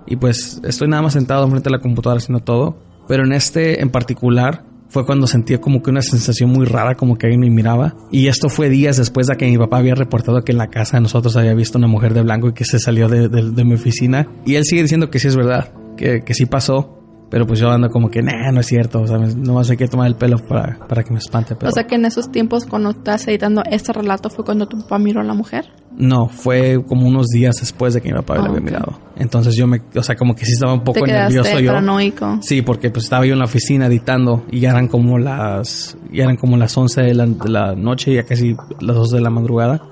Y 0.06 0.16
pues 0.16 0.60
estoy 0.64 0.88
nada 0.88 1.02
más 1.02 1.12
sentado 1.14 1.44
enfrente 1.44 1.68
de 1.70 1.76
la 1.76 1.82
computadora 1.82 2.18
haciendo 2.18 2.42
todo. 2.42 2.76
Pero 3.06 3.24
en 3.24 3.32
este 3.32 3.82
en 3.82 3.90
particular 3.90 4.64
fue 4.88 5.04
cuando 5.04 5.26
sentía 5.26 5.60
como 5.60 5.82
que 5.82 5.90
una 5.90 6.00
sensación 6.02 6.50
muy 6.50 6.64
rara, 6.66 6.94
como 6.94 7.18
que 7.18 7.26
alguien 7.26 7.40
me 7.40 7.50
miraba. 7.50 7.94
Y 8.10 8.28
esto 8.28 8.48
fue 8.48 8.70
días 8.70 8.96
después 8.96 9.26
de 9.26 9.36
que 9.36 9.46
mi 9.46 9.58
papá 9.58 9.76
había 9.78 9.94
reportado 9.94 10.42
que 10.42 10.52
en 10.52 10.58
la 10.58 10.68
casa 10.68 10.96
de 10.96 11.02
nosotros 11.02 11.36
había 11.36 11.52
visto 11.52 11.76
una 11.78 11.86
mujer 11.86 12.14
de 12.14 12.22
blanco 12.22 12.48
y 12.48 12.52
que 12.54 12.64
se 12.64 12.78
salió 12.78 13.08
de, 13.08 13.28
de- 13.28 13.50
de 13.50 13.64
mi 13.64 13.74
oficina. 13.74 14.26
Y 14.46 14.54
él 14.54 14.64
sigue 14.64 14.82
diciendo 14.82 15.10
que 15.10 15.18
sí 15.18 15.28
es 15.28 15.36
verdad, 15.36 15.72
que, 15.98 16.22
que 16.22 16.32
sí 16.32 16.46
pasó. 16.46 16.98
Pero 17.34 17.48
pues 17.48 17.58
yo 17.58 17.68
ando 17.68 17.90
como 17.90 18.08
que, 18.10 18.22
nah, 18.22 18.52
no 18.52 18.60
es 18.60 18.66
cierto. 18.66 19.00
O 19.00 19.08
sea, 19.08 19.18
me- 19.18 19.34
nomás 19.34 19.68
hay 19.68 19.76
que 19.76 19.88
tomar 19.88 20.06
el 20.06 20.14
pelo 20.14 20.38
para, 20.38 20.78
para 20.86 21.02
que 21.02 21.10
me 21.12 21.18
espante. 21.18 21.56
Pero... 21.56 21.68
O 21.68 21.72
sea 21.72 21.84
que 21.84 21.96
en 21.96 22.04
esos 22.04 22.30
tiempos, 22.30 22.64
cuando 22.64 22.90
estás 22.90 23.26
editando 23.26 23.60
este 23.68 23.92
relato, 23.92 24.30
fue 24.30 24.44
cuando 24.44 24.66
tu 24.68 24.78
papá 24.78 25.00
miró 25.00 25.20
a 25.20 25.24
la 25.24 25.34
mujer. 25.34 25.64
No, 25.96 26.28
fue 26.28 26.80
como 26.86 27.08
unos 27.08 27.26
días 27.30 27.56
después 27.58 27.92
de 27.94 28.00
que 28.00 28.10
mi 28.10 28.14
papá 28.14 28.34
Ah, 28.34 28.38
lo 28.38 28.44
había 28.44 28.58
ok. 28.60 28.64
mirado. 28.64 29.00
Entonces 29.16 29.56
yo 29.56 29.66
me, 29.66 29.80
o 29.96 30.02
sea, 30.04 30.14
como 30.14 30.36
que 30.36 30.44
sí 30.46 30.52
estaba 30.52 30.74
un 30.74 30.80
Te 30.80 30.84
poco 30.84 31.04
quedaste 31.06 31.34
nervioso 31.34 31.58
yo. 31.58 31.66
paranoico. 31.72 32.38
Sí, 32.40 32.62
porque 32.62 32.90
pues 32.90 33.04
estaba 33.06 33.26
yo 33.26 33.32
en 33.32 33.40
la 33.40 33.46
oficina 33.46 33.86
editando 33.86 34.44
y 34.52 34.60
ya 34.60 34.70
eran 34.70 34.86
como 34.86 35.18
las, 35.18 35.96
ya 36.12 36.22
eran 36.24 36.36
como 36.36 36.56
las 36.56 36.76
11 36.78 37.02
de 37.02 37.14
la, 37.14 37.26
de 37.26 37.48
la 37.48 37.74
noche, 37.74 38.14
ya 38.14 38.22
casi 38.22 38.54
las 38.78 38.94
2 38.96 39.10
de 39.10 39.20
la 39.20 39.30
madrugada, 39.30 39.82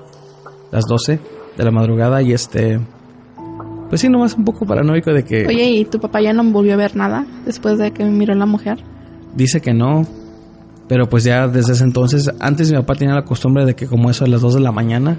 las 0.70 0.84
12 0.84 1.18
de 1.57 1.64
la 1.64 1.70
madrugada 1.72 2.22
y 2.22 2.32
este, 2.32 2.78
pues 3.93 4.01
sí, 4.01 4.09
nomás 4.09 4.32
un 4.32 4.47
poco 4.47 4.64
paranoico 4.64 5.12
de 5.12 5.22
que 5.22 5.47
Oye, 5.47 5.66
¿y 5.66 5.84
tu 5.84 6.01
papá 6.01 6.22
ya 6.22 6.32
no 6.32 6.43
volvió 6.45 6.72
a 6.72 6.76
ver 6.78 6.97
nada 6.97 7.26
después 7.45 7.76
de 7.76 7.90
que 7.90 8.03
miró 8.07 8.32
a 8.32 8.36
la 8.36 8.47
mujer? 8.47 8.78
dice 9.34 9.61
que 9.61 9.74
no, 9.74 10.07
pero 10.88 11.11
pues 11.11 11.24
ya 11.24 11.47
desde 11.47 11.74
ese 11.74 11.84
entonces, 11.84 12.32
antes 12.40 12.70
mi 12.70 12.78
papá 12.78 12.95
tenía 12.95 13.14
la 13.14 13.26
costumbre 13.26 13.66
de 13.66 13.74
que 13.74 13.86
como 13.86 14.09
eso 14.09 14.24
a 14.24 14.28
las 14.28 14.40
2 14.40 14.55
de 14.55 14.61
la 14.61 14.72
mañana, 14.72 15.18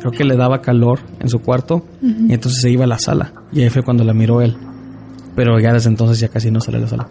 creo 0.00 0.10
que 0.10 0.24
le 0.24 0.34
daba 0.34 0.60
calor 0.60 0.98
en 1.20 1.28
su 1.28 1.38
cuarto 1.38 1.86
y 2.02 2.32
entonces 2.32 2.62
se 2.62 2.68
iba 2.68 2.82
a 2.82 2.88
la 2.88 2.98
sala 2.98 3.32
y 3.52 3.62
ahí 3.62 3.70
fue 3.70 3.84
cuando 3.84 4.02
la 4.02 4.12
miró 4.12 4.40
él. 4.40 4.56
Pero 5.36 5.60
ya 5.60 5.72
desde 5.72 5.88
entonces 5.88 6.18
ya 6.18 6.30
casi 6.30 6.50
no 6.50 6.60
sale 6.60 6.78
a 6.78 6.80
la 6.80 6.88
sala. 6.88 7.08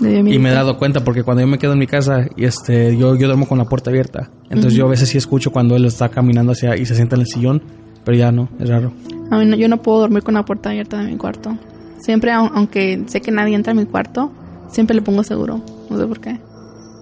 Y 0.00 0.40
me 0.40 0.50
he 0.50 0.54
dado 0.54 0.76
cuenta 0.76 1.04
porque 1.04 1.22
cuando 1.22 1.42
yo 1.42 1.46
me 1.46 1.58
quedo 1.58 1.74
en 1.74 1.78
mi 1.78 1.86
casa 1.86 2.26
y 2.36 2.46
este 2.46 2.96
yo, 2.96 3.14
yo 3.14 3.28
duermo 3.28 3.46
con 3.46 3.58
la 3.58 3.66
puerta 3.66 3.90
abierta. 3.90 4.28
Entonces 4.50 4.74
yo 4.74 4.86
a 4.86 4.90
veces 4.90 5.08
sí 5.08 5.18
escucho 5.18 5.52
cuando 5.52 5.76
él 5.76 5.84
está 5.84 6.08
caminando 6.08 6.50
hacia 6.50 6.76
y 6.76 6.84
se 6.84 6.96
sienta 6.96 7.14
en 7.14 7.20
el 7.20 7.28
sillón, 7.28 7.62
pero 8.04 8.18
ya 8.18 8.32
no, 8.32 8.48
es 8.58 8.68
raro. 8.68 8.92
A 9.32 9.38
mí 9.38 9.46
no- 9.46 9.56
yo 9.56 9.66
no 9.68 9.78
puedo 9.78 10.00
dormir 10.00 10.22
con 10.22 10.34
la 10.34 10.44
puerta 10.44 10.68
abierta 10.70 10.98
de 10.98 11.10
mi 11.10 11.16
cuarto. 11.16 11.56
Siempre, 11.98 12.32
au- 12.32 12.50
aunque 12.54 13.02
sé 13.06 13.20
que 13.22 13.30
nadie 13.30 13.54
entra 13.54 13.72
a 13.72 13.74
mi 13.74 13.86
cuarto, 13.86 14.30
siempre 14.70 14.94
le 14.94 15.02
pongo 15.02 15.24
seguro. 15.24 15.62
No 15.88 15.96
sé 15.98 16.06
por 16.06 16.20
qué. 16.20 16.38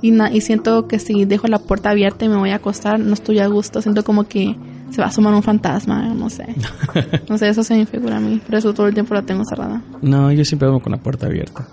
Y, 0.02 0.12
na- 0.12 0.30
y 0.32 0.40
siento 0.40 0.86
que 0.86 0.98
si 0.98 1.24
dejo 1.24 1.48
la 1.48 1.58
puerta 1.58 1.90
abierta 1.90 2.24
y 2.24 2.28
me 2.28 2.36
voy 2.36 2.50
a 2.50 2.56
acostar, 2.56 3.00
no 3.00 3.14
estoy 3.14 3.40
a 3.40 3.48
gusto. 3.48 3.82
Siento 3.82 4.04
como 4.04 4.24
que 4.28 4.54
se 4.90 4.98
va 4.98 5.06
a 5.06 5.08
asomar 5.08 5.34
un 5.34 5.42
fantasma, 5.42 6.02
no 6.14 6.30
sé. 6.30 6.46
No 7.28 7.36
sé, 7.36 7.48
eso 7.48 7.62
se 7.64 7.74
me 7.76 7.84
figura 7.86 8.18
a 8.18 8.20
mí. 8.20 8.40
Por 8.46 8.54
eso 8.54 8.72
todo 8.74 8.86
el 8.86 8.94
tiempo 8.94 9.12
la 9.14 9.22
tengo 9.22 9.44
cerrada. 9.44 9.82
No, 10.00 10.30
yo 10.32 10.44
siempre 10.44 10.66
duermo 10.66 10.82
con 10.82 10.92
la 10.92 10.98
puerta 10.98 11.26
abierta. 11.26 11.66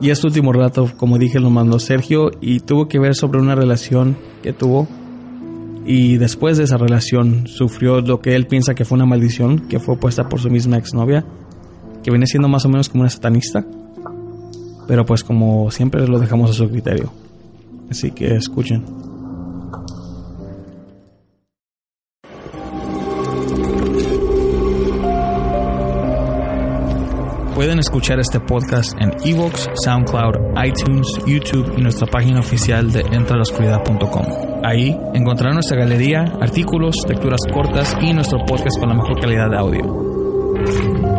Y 0.00 0.10
este 0.10 0.26
último 0.26 0.52
relato, 0.52 0.90
como 0.96 1.16
dije, 1.18 1.38
lo 1.40 1.48
mandó 1.50 1.78
Sergio 1.78 2.30
y 2.40 2.60
tuvo 2.60 2.88
que 2.88 2.98
ver 2.98 3.14
sobre 3.14 3.40
una 3.40 3.54
relación 3.54 4.16
que 4.42 4.52
tuvo. 4.52 4.88
Y 5.84 6.16
después 6.16 6.58
de 6.58 6.64
esa 6.64 6.76
relación 6.76 7.46
sufrió 7.46 8.00
lo 8.00 8.20
que 8.20 8.34
él 8.36 8.46
piensa 8.46 8.74
que 8.74 8.84
fue 8.84 8.96
una 8.96 9.06
maldición 9.06 9.68
que 9.68 9.80
fue 9.80 9.96
puesta 9.96 10.28
por 10.28 10.40
su 10.40 10.48
misma 10.48 10.78
exnovia, 10.78 11.24
que 12.02 12.10
viene 12.10 12.26
siendo 12.26 12.48
más 12.48 12.64
o 12.64 12.68
menos 12.68 12.88
como 12.88 13.02
una 13.02 13.10
satanista. 13.10 13.64
Pero 14.86 15.04
pues 15.04 15.24
como 15.24 15.70
siempre 15.70 16.06
lo 16.06 16.18
dejamos 16.18 16.50
a 16.50 16.54
su 16.54 16.68
criterio. 16.68 17.12
Así 17.90 18.10
que 18.12 18.36
escuchen. 18.36 19.11
Pueden 27.62 27.78
escuchar 27.78 28.18
este 28.18 28.40
podcast 28.40 29.00
en 29.00 29.12
Evox, 29.24 29.70
SoundCloud, 29.84 30.34
iTunes, 30.64 31.06
YouTube 31.24 31.74
y 31.78 31.80
nuestra 31.80 32.08
página 32.08 32.40
oficial 32.40 32.90
de 32.90 33.02
entralascuridad.com. 33.02 34.64
Ahí 34.64 34.98
encontrarán 35.14 35.54
nuestra 35.54 35.78
galería, 35.78 36.24
artículos, 36.40 36.96
lecturas 37.08 37.38
cortas 37.52 37.96
y 38.00 38.12
nuestro 38.12 38.44
podcast 38.46 38.80
con 38.80 38.88
la 38.88 38.96
mejor 38.96 39.20
calidad 39.20 39.48
de 39.48 39.58
audio. 39.58 41.11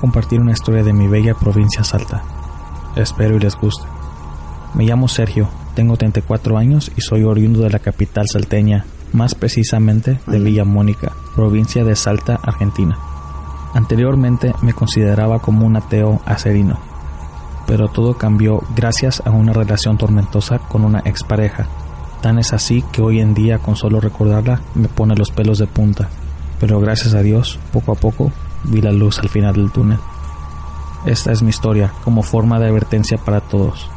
Compartir 0.00 0.40
una 0.40 0.52
historia 0.52 0.82
de 0.82 0.94
mi 0.94 1.06
bella 1.06 1.34
provincia 1.34 1.84
Salta. 1.84 2.22
Espero 2.96 3.36
y 3.36 3.38
les 3.38 3.54
guste. 3.54 3.86
Me 4.74 4.84
llamo 4.84 5.08
Sergio, 5.08 5.48
tengo 5.74 5.96
34 5.96 6.56
años 6.56 6.90
y 6.96 7.02
soy 7.02 7.24
oriundo 7.24 7.60
de 7.60 7.70
la 7.70 7.80
capital 7.80 8.26
salteña, 8.26 8.86
más 9.12 9.34
precisamente 9.34 10.18
de 10.26 10.38
Villa 10.38 10.64
Mónica, 10.64 11.12
provincia 11.36 11.84
de 11.84 11.94
Salta, 11.96 12.40
Argentina. 12.42 12.96
Anteriormente 13.74 14.54
me 14.62 14.72
consideraba 14.72 15.40
como 15.40 15.66
un 15.66 15.76
ateo 15.76 16.20
acerino, 16.24 16.78
pero 17.66 17.88
todo 17.88 18.16
cambió 18.16 18.62
gracias 18.74 19.22
a 19.24 19.30
una 19.30 19.52
relación 19.52 19.98
tormentosa 19.98 20.58
con 20.58 20.84
una 20.84 21.00
expareja. 21.00 21.66
Tan 22.22 22.38
es 22.38 22.52
así 22.52 22.82
que 22.90 23.02
hoy 23.02 23.20
en 23.20 23.34
día 23.34 23.58
con 23.58 23.76
solo 23.76 24.00
recordarla 24.00 24.62
me 24.74 24.88
pone 24.88 25.14
los 25.14 25.30
pelos 25.30 25.58
de 25.58 25.66
punta, 25.66 26.08
pero 26.58 26.80
gracias 26.80 27.14
a 27.14 27.22
Dios, 27.22 27.58
poco 27.72 27.92
a 27.92 27.96
poco 27.96 28.32
vi 28.64 28.80
la 28.80 28.92
luz 28.92 29.18
al 29.18 29.28
final 29.28 29.54
del 29.54 29.70
túnel. 29.70 29.98
Esta 31.06 31.32
es 31.32 31.42
mi 31.42 31.50
historia 31.50 31.92
como 32.04 32.22
forma 32.22 32.58
de 32.58 32.66
advertencia 32.66 33.18
para 33.18 33.40
todos. 33.40 33.88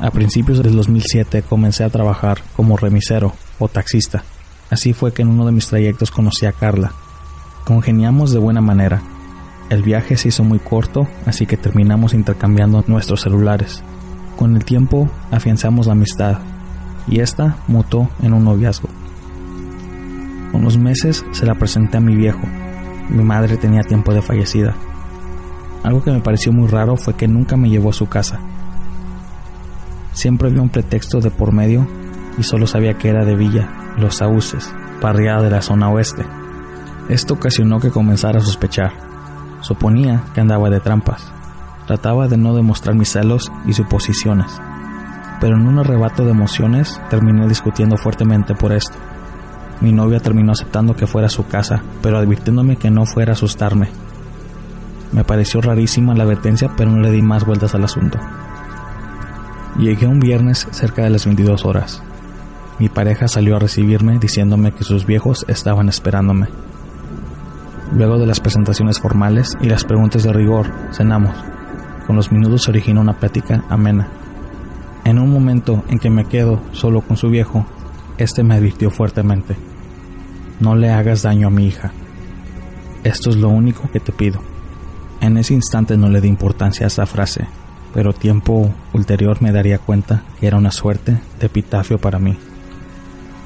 A 0.00 0.10
principios 0.10 0.62
del 0.62 0.76
2007 0.76 1.42
comencé 1.42 1.84
a 1.84 1.90
trabajar 1.90 2.38
como 2.56 2.76
remisero 2.76 3.32
o 3.58 3.68
taxista. 3.68 4.22
Así 4.70 4.92
fue 4.92 5.12
que 5.12 5.22
en 5.22 5.28
uno 5.28 5.44
de 5.44 5.52
mis 5.52 5.66
trayectos 5.66 6.10
conocí 6.10 6.46
a 6.46 6.52
Carla. 6.52 6.92
Congeniamos 7.64 8.32
de 8.32 8.38
buena 8.38 8.60
manera. 8.60 9.02
El 9.70 9.82
viaje 9.82 10.16
se 10.16 10.28
hizo 10.28 10.44
muy 10.44 10.58
corto, 10.58 11.08
así 11.26 11.46
que 11.46 11.56
terminamos 11.56 12.14
intercambiando 12.14 12.84
nuestros 12.86 13.22
celulares. 13.22 13.82
Con 14.36 14.56
el 14.56 14.64
tiempo 14.64 15.10
afianzamos 15.30 15.86
la 15.86 15.92
amistad 15.92 16.38
y 17.08 17.20
esta 17.20 17.56
mutó 17.66 18.08
en 18.22 18.32
un 18.32 18.44
noviazgo. 18.44 18.88
Con 20.52 20.62
los 20.62 20.78
meses 20.78 21.24
se 21.32 21.44
la 21.44 21.56
presenté 21.56 21.96
a 21.96 22.00
mi 22.00 22.14
viejo. 22.14 22.40
Mi 23.08 23.24
madre 23.24 23.56
tenía 23.56 23.82
tiempo 23.82 24.12
de 24.12 24.22
fallecida. 24.22 24.74
Algo 25.82 26.02
que 26.02 26.10
me 26.10 26.20
pareció 26.20 26.52
muy 26.52 26.68
raro 26.68 26.96
fue 26.96 27.14
que 27.14 27.28
nunca 27.28 27.56
me 27.56 27.70
llevó 27.70 27.90
a 27.90 27.94
su 27.94 28.08
casa. 28.08 28.38
Siempre 30.12 30.48
había 30.48 30.62
un 30.62 30.68
pretexto 30.68 31.20
de 31.20 31.30
por 31.30 31.52
medio 31.52 31.86
y 32.36 32.42
solo 32.42 32.66
sabía 32.66 32.94
que 32.94 33.08
era 33.08 33.24
de 33.24 33.36
Villa, 33.36 33.68
Los 33.96 34.16
Sauces, 34.16 34.72
barriada 35.00 35.42
de 35.42 35.50
la 35.50 35.62
zona 35.62 35.90
oeste. 35.90 36.26
Esto 37.08 37.34
ocasionó 37.34 37.80
que 37.80 37.90
comenzara 37.90 38.38
a 38.38 38.42
sospechar. 38.42 38.92
Suponía 39.60 40.24
que 40.34 40.40
andaba 40.40 40.68
de 40.68 40.80
trampas. 40.80 41.32
Trataba 41.86 42.28
de 42.28 42.36
no 42.36 42.54
demostrar 42.54 42.94
mis 42.94 43.12
celos 43.12 43.50
y 43.66 43.72
suposiciones. 43.72 44.60
Pero 45.40 45.56
en 45.56 45.66
un 45.66 45.78
arrebato 45.78 46.24
de 46.24 46.32
emociones 46.32 47.00
terminé 47.08 47.48
discutiendo 47.48 47.96
fuertemente 47.96 48.54
por 48.54 48.72
esto. 48.72 48.98
Mi 49.80 49.92
novia 49.92 50.20
terminó 50.20 50.52
aceptando 50.52 50.96
que 50.96 51.06
fuera 51.06 51.26
a 51.26 51.30
su 51.30 51.46
casa, 51.46 51.82
pero 52.02 52.18
advirtiéndome 52.18 52.76
que 52.76 52.90
no 52.90 53.06
fuera 53.06 53.32
a 53.32 53.34
asustarme. 53.34 53.88
Me 55.12 55.24
pareció 55.24 55.60
rarísima 55.60 56.14
la 56.14 56.24
advertencia, 56.24 56.70
pero 56.76 56.90
no 56.90 57.00
le 57.00 57.10
di 57.10 57.22
más 57.22 57.46
vueltas 57.46 57.74
al 57.74 57.84
asunto. 57.84 58.18
Llegué 59.78 60.06
un 60.06 60.18
viernes 60.18 60.66
cerca 60.72 61.02
de 61.02 61.10
las 61.10 61.24
22 61.24 61.64
horas. 61.64 62.02
Mi 62.78 62.88
pareja 62.88 63.28
salió 63.28 63.56
a 63.56 63.60
recibirme 63.60 64.18
diciéndome 64.18 64.72
que 64.72 64.84
sus 64.84 65.06
viejos 65.06 65.44
estaban 65.48 65.88
esperándome. 65.88 66.48
Luego 67.92 68.18
de 68.18 68.26
las 68.26 68.40
presentaciones 68.40 69.00
formales 69.00 69.56
y 69.60 69.68
las 69.68 69.84
preguntas 69.84 70.24
de 70.24 70.32
rigor, 70.32 70.66
cenamos. 70.92 71.34
Con 72.06 72.16
los 72.16 72.30
minutos 72.30 72.64
se 72.64 72.70
originó 72.70 73.00
una 73.00 73.18
plática 73.18 73.64
amena. 73.68 74.08
En 75.04 75.18
un 75.18 75.30
momento 75.30 75.84
en 75.88 75.98
que 75.98 76.10
me 76.10 76.26
quedo 76.26 76.60
solo 76.72 77.00
con 77.00 77.16
su 77.16 77.30
viejo, 77.30 77.64
este 78.18 78.42
me 78.42 78.54
advirtió 78.54 78.90
fuertemente. 78.90 79.56
no 80.60 80.74
le 80.74 80.90
hagas 80.90 81.22
daño 81.22 81.46
a 81.46 81.50
mi 81.50 81.66
hija. 81.68 81.92
Esto 83.04 83.30
es 83.30 83.36
lo 83.36 83.48
único 83.48 83.88
que 83.92 84.00
te 84.00 84.12
pido. 84.12 84.40
En 85.20 85.36
ese 85.36 85.54
instante 85.54 85.96
no 85.96 86.08
le 86.08 86.20
di 86.20 86.28
importancia 86.28 86.84
a 86.84 86.88
esa 86.88 87.06
frase, 87.06 87.46
pero 87.94 88.12
tiempo 88.12 88.74
ulterior 88.92 89.40
me 89.40 89.52
daría 89.52 89.78
cuenta 89.78 90.24
que 90.38 90.48
era 90.48 90.56
una 90.56 90.72
suerte 90.72 91.20
de 91.38 91.46
epitafio 91.46 91.98
para 91.98 92.18
mí. 92.18 92.36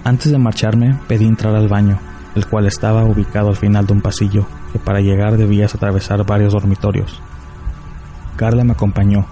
Antes 0.05 0.32
de 0.32 0.39
marcharme 0.39 0.99
pedí 1.07 1.27
entrar 1.27 1.55
al 1.55 1.69
baño, 1.69 1.99
el 2.35 2.47
cual 2.47 2.66
estaba 2.66 3.05
ubicado 3.05 3.51
al 3.51 3.57
final 3.57 3.86
de 3.86 3.93
un 3.93 4.01
pasillo 4.01 4.47
que 4.73 4.78
para 4.78 5.01
llegar 5.01 5.36
debías 5.36 5.74
atravesar 5.74 6.24
varios 6.24 6.55
dormitorios. 6.55 7.20
Carla 8.36 8.65
me 8.65 8.73
acompañó 8.73 9.27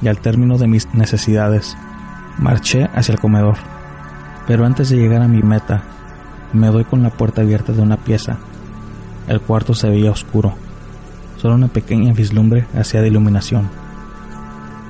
y 0.00 0.08
al 0.08 0.18
término 0.18 0.58
de 0.58 0.68
mis 0.68 0.94
necesidades 0.94 1.76
marché 2.38 2.88
hacia 2.94 3.12
el 3.12 3.20
comedor. 3.20 3.56
Pero 4.46 4.64
antes 4.64 4.90
de 4.90 4.96
llegar 4.96 5.22
a 5.22 5.28
mi 5.28 5.42
meta, 5.42 5.82
me 6.52 6.68
doy 6.68 6.84
con 6.84 7.02
la 7.02 7.10
puerta 7.10 7.42
abierta 7.42 7.72
de 7.72 7.82
una 7.82 7.96
pieza. 7.96 8.38
El 9.28 9.40
cuarto 9.40 9.74
se 9.74 9.88
veía 9.88 10.10
oscuro, 10.10 10.54
solo 11.36 11.54
una 11.54 11.68
pequeña 11.68 12.12
vislumbre 12.12 12.66
hacía 12.78 13.00
de 13.00 13.08
iluminación. 13.08 13.68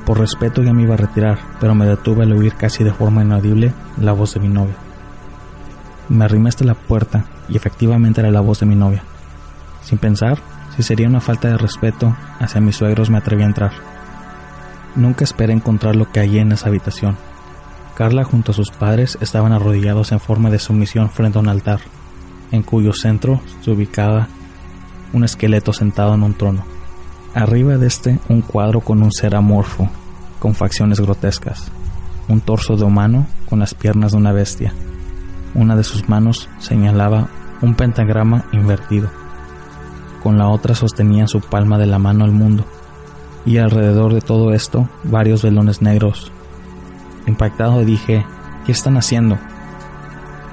Por 0.05 0.21
respeto 0.21 0.63
ya 0.63 0.73
me 0.73 0.83
iba 0.83 0.95
a 0.95 0.99
retirar, 0.99 1.39
pero 1.59 1.75
me 1.75 1.87
detuve 1.87 2.25
al 2.25 2.33
oír 2.33 2.55
casi 2.55 2.85
de 2.85 2.93
forma 2.93 3.23
inaudible 3.23 3.73
la 4.01 4.13
voz 4.13 4.35
de 4.35 4.41
mi 4.41 4.49
novia. 4.49 4.77
Me 6.09 6.25
arrimé 6.25 6.49
hasta 6.49 6.65
la 6.65 6.75
puerta 6.75 7.25
y 7.49 7.57
efectivamente 7.57 8.21
era 8.21 8.31
la 8.31 8.41
voz 8.41 8.61
de 8.61 8.67
mi 8.67 8.77
novia. 8.77 9.03
Sin 9.83 9.99
pensar 9.99 10.39
si 10.77 10.83
sería 10.83 11.09
una 11.09 11.21
falta 11.21 11.49
de 11.49 11.57
respeto 11.57 12.15
hacia 12.39 12.61
mis 12.61 12.77
suegros 12.77 13.09
me 13.09 13.19
atreví 13.19 13.43
a 13.43 13.47
entrar. 13.47 13.73
Nunca 14.95 15.25
esperé 15.25 15.53
encontrar 15.53 15.97
lo 15.97 16.11
que 16.11 16.21
hallé 16.21 16.41
en 16.41 16.53
esa 16.53 16.69
habitación. 16.69 17.17
Carla 17.97 18.25
junto 18.25 18.53
a 18.53 18.55
sus 18.55 18.71
padres 18.71 19.17
estaban 19.23 19.55
arrodillados 19.55 20.13
en 20.13 20.21
forma 20.21 20.51
de 20.51 20.59
sumisión 20.59 21.09
frente 21.09 21.39
a 21.39 21.41
un 21.41 21.49
altar, 21.49 21.81
en 22.53 22.63
cuyo 22.63 22.93
centro 22.93 23.41
se 23.63 23.71
ubicaba 23.71 24.29
un 25.15 25.25
esqueleto 25.25 25.73
sentado 25.73 26.13
en 26.13 26.23
un 26.23 26.35
trono. 26.35 26.63
Arriba 27.35 27.79
de 27.79 27.87
este 27.87 28.19
un 28.29 28.43
cuadro 28.43 28.81
con 28.81 29.03
un 29.03 29.13
ser 29.13 29.35
amorfo, 29.35 29.89
con 30.39 30.55
facciones 30.55 31.01
grotescas, 31.01 31.73
un 32.29 32.43
torso 32.43 32.77
de 32.77 32.85
humano 32.85 33.27
con 33.49 33.61
las 33.61 33.73
piernas 33.73 34.13
de 34.13 34.19
una 34.19 34.33
bestia. 34.33 34.75
Una 35.55 35.75
de 35.75 35.83
sus 35.83 36.07
manos 36.07 36.51
señalaba 36.59 37.29
un 37.63 37.77
pentagrama 37.77 38.45
invertido. 38.53 39.09
Con 40.23 40.37
la 40.37 40.49
otra 40.49 40.75
sostenía 40.75 41.23
en 41.23 41.29
su 41.29 41.41
palma 41.41 41.79
de 41.79 41.87
la 41.87 41.99
mano 41.99 42.25
al 42.25 42.33
mundo, 42.33 42.67
y 43.47 43.57
alrededor 43.57 44.13
de 44.13 44.21
todo 44.21 44.53
esto 44.53 44.87
varios 45.03 45.43
velones 45.43 45.81
negros 45.81 46.31
Impactado 47.27 47.85
dije, 47.85 48.25
¿qué 48.65 48.73
están 48.73 48.97
haciendo? 48.97 49.39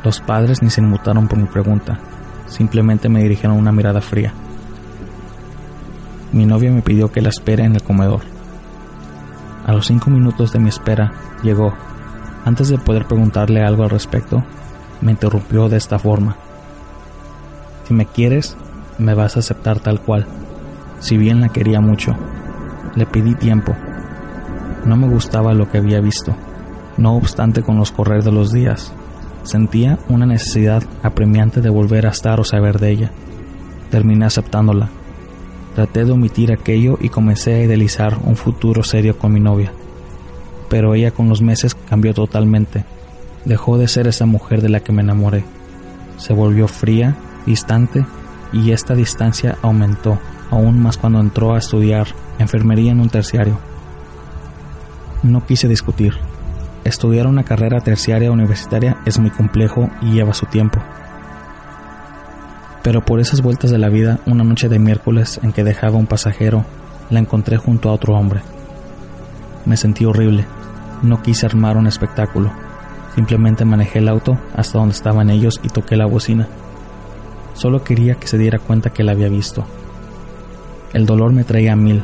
Los 0.04 0.20
padres 0.20 0.62
ni 0.62 0.70
se 0.70 0.82
inmutaron 0.82 1.28
por 1.28 1.38
mi 1.38 1.46
pregunta, 1.46 2.00
simplemente 2.48 3.10
me 3.10 3.22
dirigieron 3.22 3.58
una 3.58 3.72
mirada 3.72 4.02
fría. 4.02 4.34
Mi 6.32 6.46
novia 6.46 6.72
me 6.72 6.82
pidió 6.82 7.12
que 7.12 7.22
la 7.22 7.30
espere 7.30 7.64
en 7.64 7.76
el 7.76 7.84
comedor. 7.84 8.22
A 9.68 9.72
los 9.72 9.86
cinco 9.86 10.10
minutos 10.10 10.52
de 10.52 10.60
mi 10.60 10.70
espera, 10.70 11.14
llegó. 11.44 11.74
Antes 12.44 12.70
de 12.70 12.80
poder 12.80 13.06
preguntarle 13.06 13.64
algo 13.64 13.84
al 13.84 13.92
respecto, 13.92 14.44
me 15.00 15.12
interrumpió 15.12 15.70
de 15.70 15.78
esta 15.78 16.00
forma. 16.00 16.36
Si 17.88 17.94
me 17.94 18.08
quieres, 18.08 18.58
me 18.98 19.14
vas 19.14 19.36
a 19.36 19.40
aceptar 19.40 19.80
tal 19.80 20.02
cual. 20.02 20.26
Si 21.00 21.18
bien 21.18 21.40
la 21.40 21.50
quería 21.50 21.82
mucho, 21.82 22.16
le 22.96 23.06
pedí 23.06 23.36
tiempo. 23.36 23.76
No 24.86 24.98
me 24.98 25.08
gustaba 25.08 25.54
lo 25.54 25.70
que 25.70 25.78
había 25.78 26.02
visto. 26.02 26.36
No 26.98 27.16
obstante, 27.16 27.64
con 27.64 27.78
los 27.78 27.92
correr 27.92 28.24
de 28.24 28.32
los 28.32 28.52
días, 28.52 28.94
sentía 29.44 30.00
una 30.10 30.26
necesidad 30.26 30.84
apremiante 31.02 31.62
de 31.62 31.70
volver 31.70 32.06
a 32.06 32.12
estar 32.12 32.40
o 32.40 32.44
saber 32.44 32.80
de 32.80 32.92
ella. 32.92 33.12
Terminé 33.90 34.26
aceptándola. 34.26 34.90
Traté 35.76 36.06
de 36.06 36.12
omitir 36.12 36.52
aquello 36.52 36.98
y 37.02 37.10
comencé 37.10 37.56
a 37.56 37.64
idealizar 37.64 38.20
un 38.24 38.36
futuro 38.36 38.84
serio 38.84 39.18
con 39.18 39.34
mi 39.34 39.40
novia. 39.40 39.72
Pero 40.70 40.94
ella 40.94 41.12
con 41.12 41.30
los 41.30 41.42
meses 41.42 41.76
cambió 41.76 42.14
totalmente. 42.14 42.86
Dejó 43.46 43.78
de 43.78 43.88
ser 43.88 44.08
esa 44.08 44.26
mujer 44.26 44.62
de 44.62 44.70
la 44.70 44.80
que 44.82 44.92
me 44.92 45.02
enamoré. 45.02 45.44
Se 46.18 46.34
volvió 46.34 46.68
fría, 46.68 47.16
distante, 47.46 48.06
y 48.54 48.72
esta 48.72 48.94
distancia 48.94 49.58
aumentó 49.64 50.20
aún 50.52 50.80
más 50.80 50.98
cuando 50.98 51.20
entró 51.20 51.56
a 51.56 51.58
estudiar 51.58 52.08
enfermería 52.38 52.92
en 52.92 53.00
un 53.00 53.10
terciario. 53.10 53.58
No 55.24 55.46
quise 55.46 55.68
discutir. 55.68 56.14
Estudiar 56.84 57.28
una 57.28 57.44
carrera 57.44 57.80
terciaria 57.80 58.32
universitaria 58.32 58.98
es 59.06 59.18
muy 59.18 59.30
complejo 59.30 59.90
y 60.02 60.12
lleva 60.12 60.34
su 60.34 60.46
tiempo. 60.48 60.82
Pero 62.82 63.06
por 63.06 63.22
esas 63.22 63.42
vueltas 63.42 63.72
de 63.72 63.78
la 63.78 63.88
vida, 63.88 64.20
una 64.26 64.44
noche 64.44 64.68
de 64.68 64.80
miércoles 64.80 65.40
en 65.42 65.54
que 65.54 65.64
dejaba 65.64 65.98
un 65.98 66.08
pasajero, 66.08 66.66
la 67.10 67.20
encontré 67.20 67.56
junto 67.56 67.88
a 67.88 67.94
otro 67.94 68.16
hombre. 68.16 68.42
Me 69.66 69.78
sentí 69.78 70.04
horrible. 70.04 70.46
No 71.02 71.22
quise 71.22 71.46
armar 71.46 71.78
un 71.78 71.88
espectáculo. 71.88 72.52
Simplemente 73.16 73.64
manejé 73.64 74.00
el 74.00 74.10
auto 74.10 74.38
hasta 74.54 74.78
donde 74.78 74.96
estaban 74.96 75.30
ellos 75.30 75.62
y 75.64 75.70
toqué 75.70 75.96
la 75.96 76.06
bocina. 76.06 76.50
Solo 77.54 77.84
quería 77.84 78.16
que 78.16 78.28
se 78.28 78.38
diera 78.38 78.60
cuenta 78.60 78.90
que 78.90 79.04
la 79.04 79.14
había 79.14 79.30
visto. 79.30 79.64
El 80.92 81.06
dolor 81.06 81.32
me 81.32 81.46
traía 81.46 81.74
a 81.74 81.78
mil. 81.78 82.04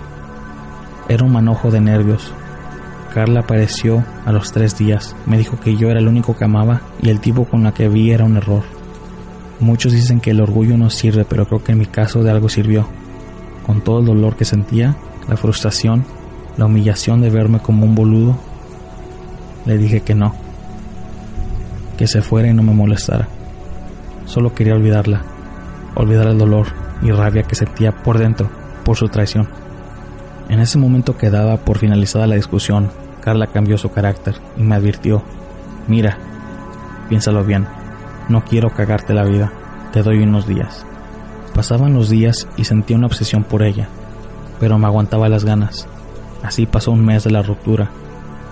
Era 1.09 1.25
un 1.25 1.33
manojo 1.33 1.69
de 1.69 1.81
nervios, 1.81 2.33
Carla 3.09 3.41
apareció 3.41 4.03
a 4.25 4.31
los 4.31 4.51
tres 4.51 4.77
días. 4.77 5.15
Me 5.25 5.37
dijo 5.37 5.59
que 5.59 5.75
yo 5.75 5.89
era 5.89 5.99
el 5.99 6.07
único 6.07 6.35
que 6.35 6.45
amaba 6.45 6.81
y 7.01 7.09
el 7.09 7.19
tipo 7.19 7.45
con 7.45 7.63
la 7.63 7.73
que 7.73 7.89
vi 7.89 8.11
era 8.11 8.25
un 8.25 8.37
error. 8.37 8.63
Muchos 9.59 9.91
dicen 9.91 10.19
que 10.19 10.31
el 10.31 10.41
orgullo 10.41 10.77
no 10.77 10.89
sirve, 10.89 11.25
pero 11.25 11.45
creo 11.45 11.63
que 11.63 11.73
en 11.73 11.79
mi 11.79 11.85
caso 11.85 12.23
de 12.23 12.31
algo 12.31 12.47
sirvió. 12.49 12.87
Con 13.65 13.81
todo 13.81 13.99
el 13.99 14.05
dolor 14.05 14.35
que 14.35 14.45
sentía, 14.45 14.95
la 15.27 15.37
frustración, 15.37 16.05
la 16.57 16.65
humillación 16.65 17.21
de 17.21 17.29
verme 17.29 17.59
como 17.59 17.85
un 17.85 17.95
boludo, 17.95 18.37
le 19.65 19.77
dije 19.77 20.01
que 20.01 20.15
no, 20.15 20.33
que 21.97 22.07
se 22.07 22.21
fuera 22.21 22.47
y 22.47 22.53
no 22.53 22.63
me 22.63 22.73
molestara. 22.73 23.27
Solo 24.25 24.53
quería 24.53 24.75
olvidarla, 24.75 25.23
olvidar 25.95 26.27
el 26.27 26.37
dolor 26.37 26.67
y 27.01 27.11
rabia 27.11 27.43
que 27.43 27.55
sentía 27.55 27.91
por 27.91 28.17
dentro 28.17 28.49
por 28.83 28.95
su 28.95 29.07
traición. 29.07 29.47
En 30.49 30.59
ese 30.59 30.79
momento 30.79 31.15
que 31.15 31.29
daba 31.29 31.57
por 31.57 31.77
finalizada 31.77 32.25
la 32.25 32.33
discusión, 32.33 32.89
Carla 33.21 33.45
cambió 33.45 33.77
su 33.77 33.91
carácter 33.91 34.35
y 34.57 34.63
me 34.63 34.73
advirtió, 34.73 35.21
mira, 35.87 36.17
piénsalo 37.07 37.43
bien, 37.43 37.67
no 38.29 38.43
quiero 38.43 38.71
cagarte 38.71 39.13
la 39.13 39.25
vida, 39.25 39.53
te 39.93 40.01
doy 40.01 40.23
unos 40.23 40.47
días. 40.47 40.87
Pasaban 41.53 41.93
los 41.93 42.09
días 42.09 42.47
y 42.57 42.63
sentía 42.63 42.97
una 42.97 43.05
obsesión 43.05 43.43
por 43.43 43.61
ella, 43.61 43.89
pero 44.59 44.79
me 44.79 44.87
aguantaba 44.87 45.29
las 45.29 45.45
ganas. 45.45 45.87
Así 46.41 46.65
pasó 46.65 46.91
un 46.91 47.05
mes 47.05 47.23
de 47.23 47.29
la 47.29 47.43
ruptura. 47.43 47.91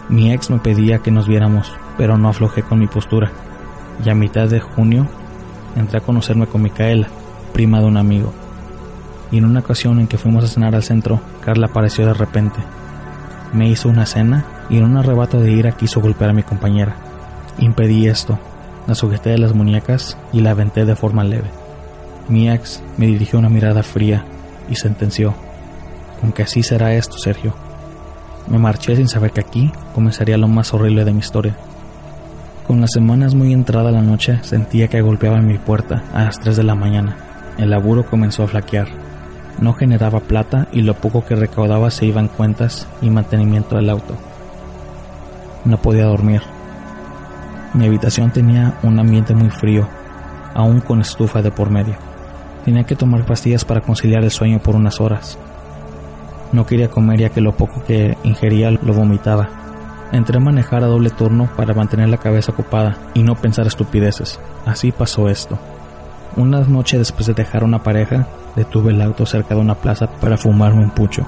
Mi 0.07 0.31
ex 0.31 0.51
me 0.51 0.59
pedía 0.59 0.99
que 0.99 1.09
nos 1.09 1.27
viéramos, 1.27 1.73
pero 1.97 2.15
no 2.15 2.29
aflojé 2.29 2.61
con 2.61 2.77
mi 2.77 2.85
postura. 2.85 3.31
Y 4.05 4.09
a 4.11 4.13
mitad 4.13 4.47
de 4.47 4.59
junio 4.59 5.07
entré 5.75 5.97
a 5.97 6.01
conocerme 6.01 6.45
con 6.45 6.61
Micaela, 6.61 7.07
prima 7.53 7.79
de 7.79 7.87
un 7.87 7.97
amigo 7.97 8.33
y 9.31 9.37
en 9.37 9.45
una 9.45 9.59
ocasión 9.59 9.99
en 9.99 10.07
que 10.07 10.17
fuimos 10.17 10.43
a 10.43 10.47
cenar 10.47 10.75
al 10.75 10.83
centro, 10.83 11.19
Carla 11.41 11.67
apareció 11.67 12.05
de 12.05 12.13
repente. 12.13 12.59
Me 13.53 13.69
hizo 13.69 13.89
una 13.89 14.05
cena 14.05 14.45
y 14.69 14.77
en 14.77 14.85
un 14.85 14.97
arrebato 14.97 15.39
de 15.39 15.51
ira 15.51 15.73
quiso 15.73 16.01
golpear 16.01 16.31
a 16.31 16.33
mi 16.33 16.43
compañera. 16.43 16.95
Impedí 17.59 18.07
esto, 18.07 18.39
la 18.87 18.95
sujeté 18.95 19.31
de 19.31 19.37
las 19.37 19.53
muñecas 19.53 20.17
y 20.31 20.41
la 20.41 20.51
aventé 20.51 20.85
de 20.85 20.95
forma 20.95 21.23
leve. 21.23 21.49
Mi 22.29 22.49
ex 22.49 22.81
me 22.97 23.07
dirigió 23.07 23.39
una 23.39 23.49
mirada 23.49 23.83
fría 23.83 24.25
y 24.69 24.75
sentenció, 24.75 25.33
con 26.19 26.33
así 26.43 26.63
será 26.63 26.93
esto, 26.93 27.17
Sergio. 27.17 27.53
Me 28.47 28.57
marché 28.57 28.95
sin 28.95 29.07
saber 29.07 29.31
que 29.31 29.41
aquí 29.41 29.71
comenzaría 29.93 30.37
lo 30.37 30.47
más 30.47 30.73
horrible 30.73 31.05
de 31.05 31.13
mi 31.13 31.19
historia. 31.19 31.55
Con 32.65 32.81
las 32.81 32.91
semanas 32.91 33.33
muy 33.33 33.53
entrada 33.53 33.91
la 33.91 34.01
noche 34.01 34.39
sentía 34.43 34.87
que 34.87 35.01
golpeaba 35.01 35.41
mi 35.41 35.57
puerta 35.57 36.03
a 36.13 36.25
las 36.25 36.39
3 36.39 36.57
de 36.57 36.63
la 36.63 36.75
mañana. 36.75 37.15
El 37.57 37.69
laburo 37.69 38.05
comenzó 38.05 38.43
a 38.43 38.47
flaquear 38.47 39.06
no 39.59 39.73
generaba 39.73 40.19
plata 40.19 40.67
y 40.71 40.81
lo 40.81 40.93
poco 40.93 41.25
que 41.25 41.35
recaudaba 41.35 41.91
se 41.91 42.05
iba 42.05 42.21
en 42.21 42.27
cuentas 42.27 42.87
y 43.01 43.09
mantenimiento 43.09 43.75
del 43.75 43.89
auto. 43.89 44.15
No 45.65 45.77
podía 45.77 46.05
dormir. 46.05 46.41
Mi 47.73 47.85
habitación 47.85 48.31
tenía 48.31 48.77
un 48.83 48.99
ambiente 48.99 49.33
muy 49.33 49.49
frío, 49.49 49.87
aún 50.53 50.79
con 50.79 51.01
estufa 51.01 51.41
de 51.41 51.51
por 51.51 51.69
medio. 51.69 51.95
Tenía 52.65 52.83
que 52.83 52.95
tomar 52.95 53.25
pastillas 53.25 53.65
para 53.65 53.81
conciliar 53.81 54.23
el 54.23 54.31
sueño 54.31 54.59
por 54.59 54.75
unas 54.75 54.99
horas. 55.01 55.37
No 56.51 56.65
quería 56.65 56.89
comer 56.89 57.19
ya 57.19 57.29
que 57.29 57.41
lo 57.41 57.55
poco 57.55 57.83
que 57.83 58.17
ingería 58.23 58.71
lo 58.71 58.93
vomitaba. 58.93 59.49
Entré 60.11 60.37
a 60.37 60.41
manejar 60.41 60.83
a 60.83 60.87
doble 60.87 61.09
turno 61.09 61.49
para 61.57 61.73
mantener 61.73 62.07
la 62.09 62.17
cabeza 62.17 62.53
ocupada 62.53 62.97
y 63.13 63.23
no 63.23 63.35
pensar 63.35 63.67
estupideces. 63.67 64.39
Así 64.65 64.91
pasó 64.91 65.27
esto. 65.27 65.59
Una 66.37 66.59
noche 66.61 66.99
después 66.99 67.25
de 67.25 67.33
dejar 67.33 67.63
una 67.63 67.81
pareja, 67.81 68.27
detuve 68.55 68.91
el 68.91 69.01
auto 69.01 69.25
cerca 69.25 69.55
de 69.55 69.61
una 69.61 69.73
plaza 69.73 70.05
para 70.21 70.37
fumarme 70.37 70.83
un 70.83 70.91
pucho. 70.91 71.25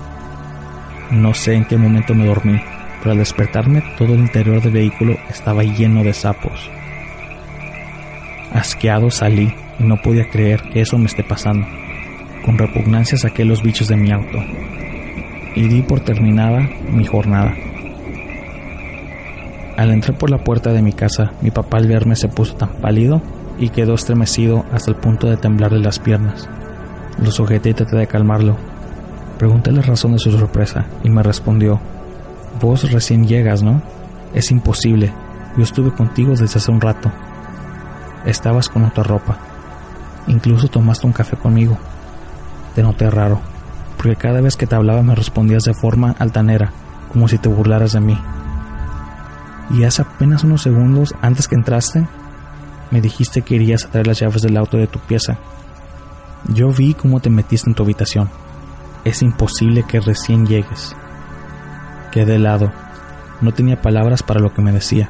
No 1.09 1.33
sé 1.33 1.55
en 1.55 1.65
qué 1.65 1.77
momento 1.77 2.13
me 2.13 2.27
dormí, 2.27 2.61
pero 2.99 3.13
al 3.13 3.17
despertarme 3.17 3.83
todo 3.97 4.13
el 4.13 4.19
interior 4.19 4.61
del 4.61 4.71
vehículo 4.71 5.17
estaba 5.27 5.63
lleno 5.63 6.03
de 6.03 6.13
sapos. 6.13 6.69
Asqueado 8.53 9.09
salí 9.09 9.51
y 9.79 9.83
no 9.83 9.97
podía 9.97 10.29
creer 10.29 10.61
que 10.71 10.81
eso 10.81 10.99
me 10.99 11.07
esté 11.07 11.23
pasando. 11.23 11.65
Con 12.45 12.59
repugnancia 12.59 13.17
saqué 13.17 13.43
los 13.45 13.63
bichos 13.63 13.87
de 13.87 13.95
mi 13.95 14.11
auto 14.11 14.37
y 15.55 15.67
di 15.67 15.81
por 15.81 16.01
terminada 16.01 16.69
mi 16.91 17.05
jornada. 17.05 17.55
Al 19.75 19.89
entrar 19.89 20.19
por 20.19 20.29
la 20.29 20.43
puerta 20.43 20.71
de 20.71 20.83
mi 20.83 20.93
casa, 20.93 21.31
mi 21.41 21.49
papá 21.49 21.77
al 21.77 21.87
verme 21.87 22.15
se 22.15 22.27
puso 22.27 22.53
tan 22.55 22.69
pálido 22.79 23.23
y 23.59 23.69
quedó 23.69 23.93
estremecido 23.93 24.65
hasta 24.71 24.91
el 24.91 24.97
punto 24.97 25.27
de 25.27 25.37
temblarle 25.37 25.79
las 25.79 25.99
piernas. 25.99 26.49
Lo 27.21 27.31
sujeté 27.31 27.69
y 27.69 27.73
traté 27.73 27.97
de 27.97 28.07
calmarlo. 28.07 28.57
Pregunté 29.37 29.71
la 29.71 29.81
razón 29.81 30.13
de 30.13 30.19
su 30.19 30.31
sorpresa 30.31 30.85
y 31.03 31.09
me 31.09 31.23
respondió, 31.23 31.79
Vos 32.61 32.91
recién 32.91 33.27
llegas, 33.27 33.61
¿no? 33.61 33.81
Es 34.33 34.51
imposible. 34.51 35.13
Yo 35.57 35.63
estuve 35.63 35.91
contigo 35.91 36.31
desde 36.31 36.57
hace 36.57 36.71
un 36.71 36.81
rato. 36.81 37.11
Estabas 38.25 38.69
con 38.69 38.85
otra 38.85 39.03
ropa. 39.03 39.37
Incluso 40.27 40.67
tomaste 40.67 41.07
un 41.07 41.13
café 41.13 41.37
conmigo. 41.37 41.77
Te 42.75 42.83
noté 42.83 43.09
raro, 43.09 43.39
porque 43.97 44.15
cada 44.15 44.41
vez 44.41 44.55
que 44.55 44.67
te 44.67 44.75
hablaba 44.75 45.03
me 45.03 45.15
respondías 45.15 45.63
de 45.63 45.73
forma 45.73 46.15
altanera, 46.19 46.71
como 47.11 47.27
si 47.27 47.37
te 47.37 47.49
burlaras 47.49 47.93
de 47.93 47.99
mí 47.99 48.17
y 49.71 49.83
hace 49.83 50.01
apenas 50.01 50.43
unos 50.43 50.63
segundos 50.63 51.15
antes 51.21 51.47
que 51.47 51.55
entraste, 51.55 52.07
me 52.91 53.01
dijiste 53.01 53.41
que 53.41 53.55
irías 53.55 53.85
a 53.85 53.91
traer 53.91 54.07
las 54.07 54.19
llaves 54.19 54.41
del 54.41 54.57
auto 54.57 54.77
de 54.77 54.87
tu 54.87 54.99
pieza. 54.99 55.37
Yo 56.47 56.69
vi 56.69 56.93
cómo 56.93 57.19
te 57.19 57.29
metiste 57.29 57.69
en 57.69 57.75
tu 57.75 57.83
habitación. 57.83 58.29
Es 59.05 59.21
imposible 59.21 59.83
que 59.87 59.99
recién 59.99 60.45
llegues. 60.45 60.95
Quedé 62.11 62.35
helado. 62.35 62.71
No 63.41 63.53
tenía 63.53 63.81
palabras 63.81 64.23
para 64.23 64.39
lo 64.39 64.53
que 64.53 64.61
me 64.61 64.71
decía. 64.71 65.09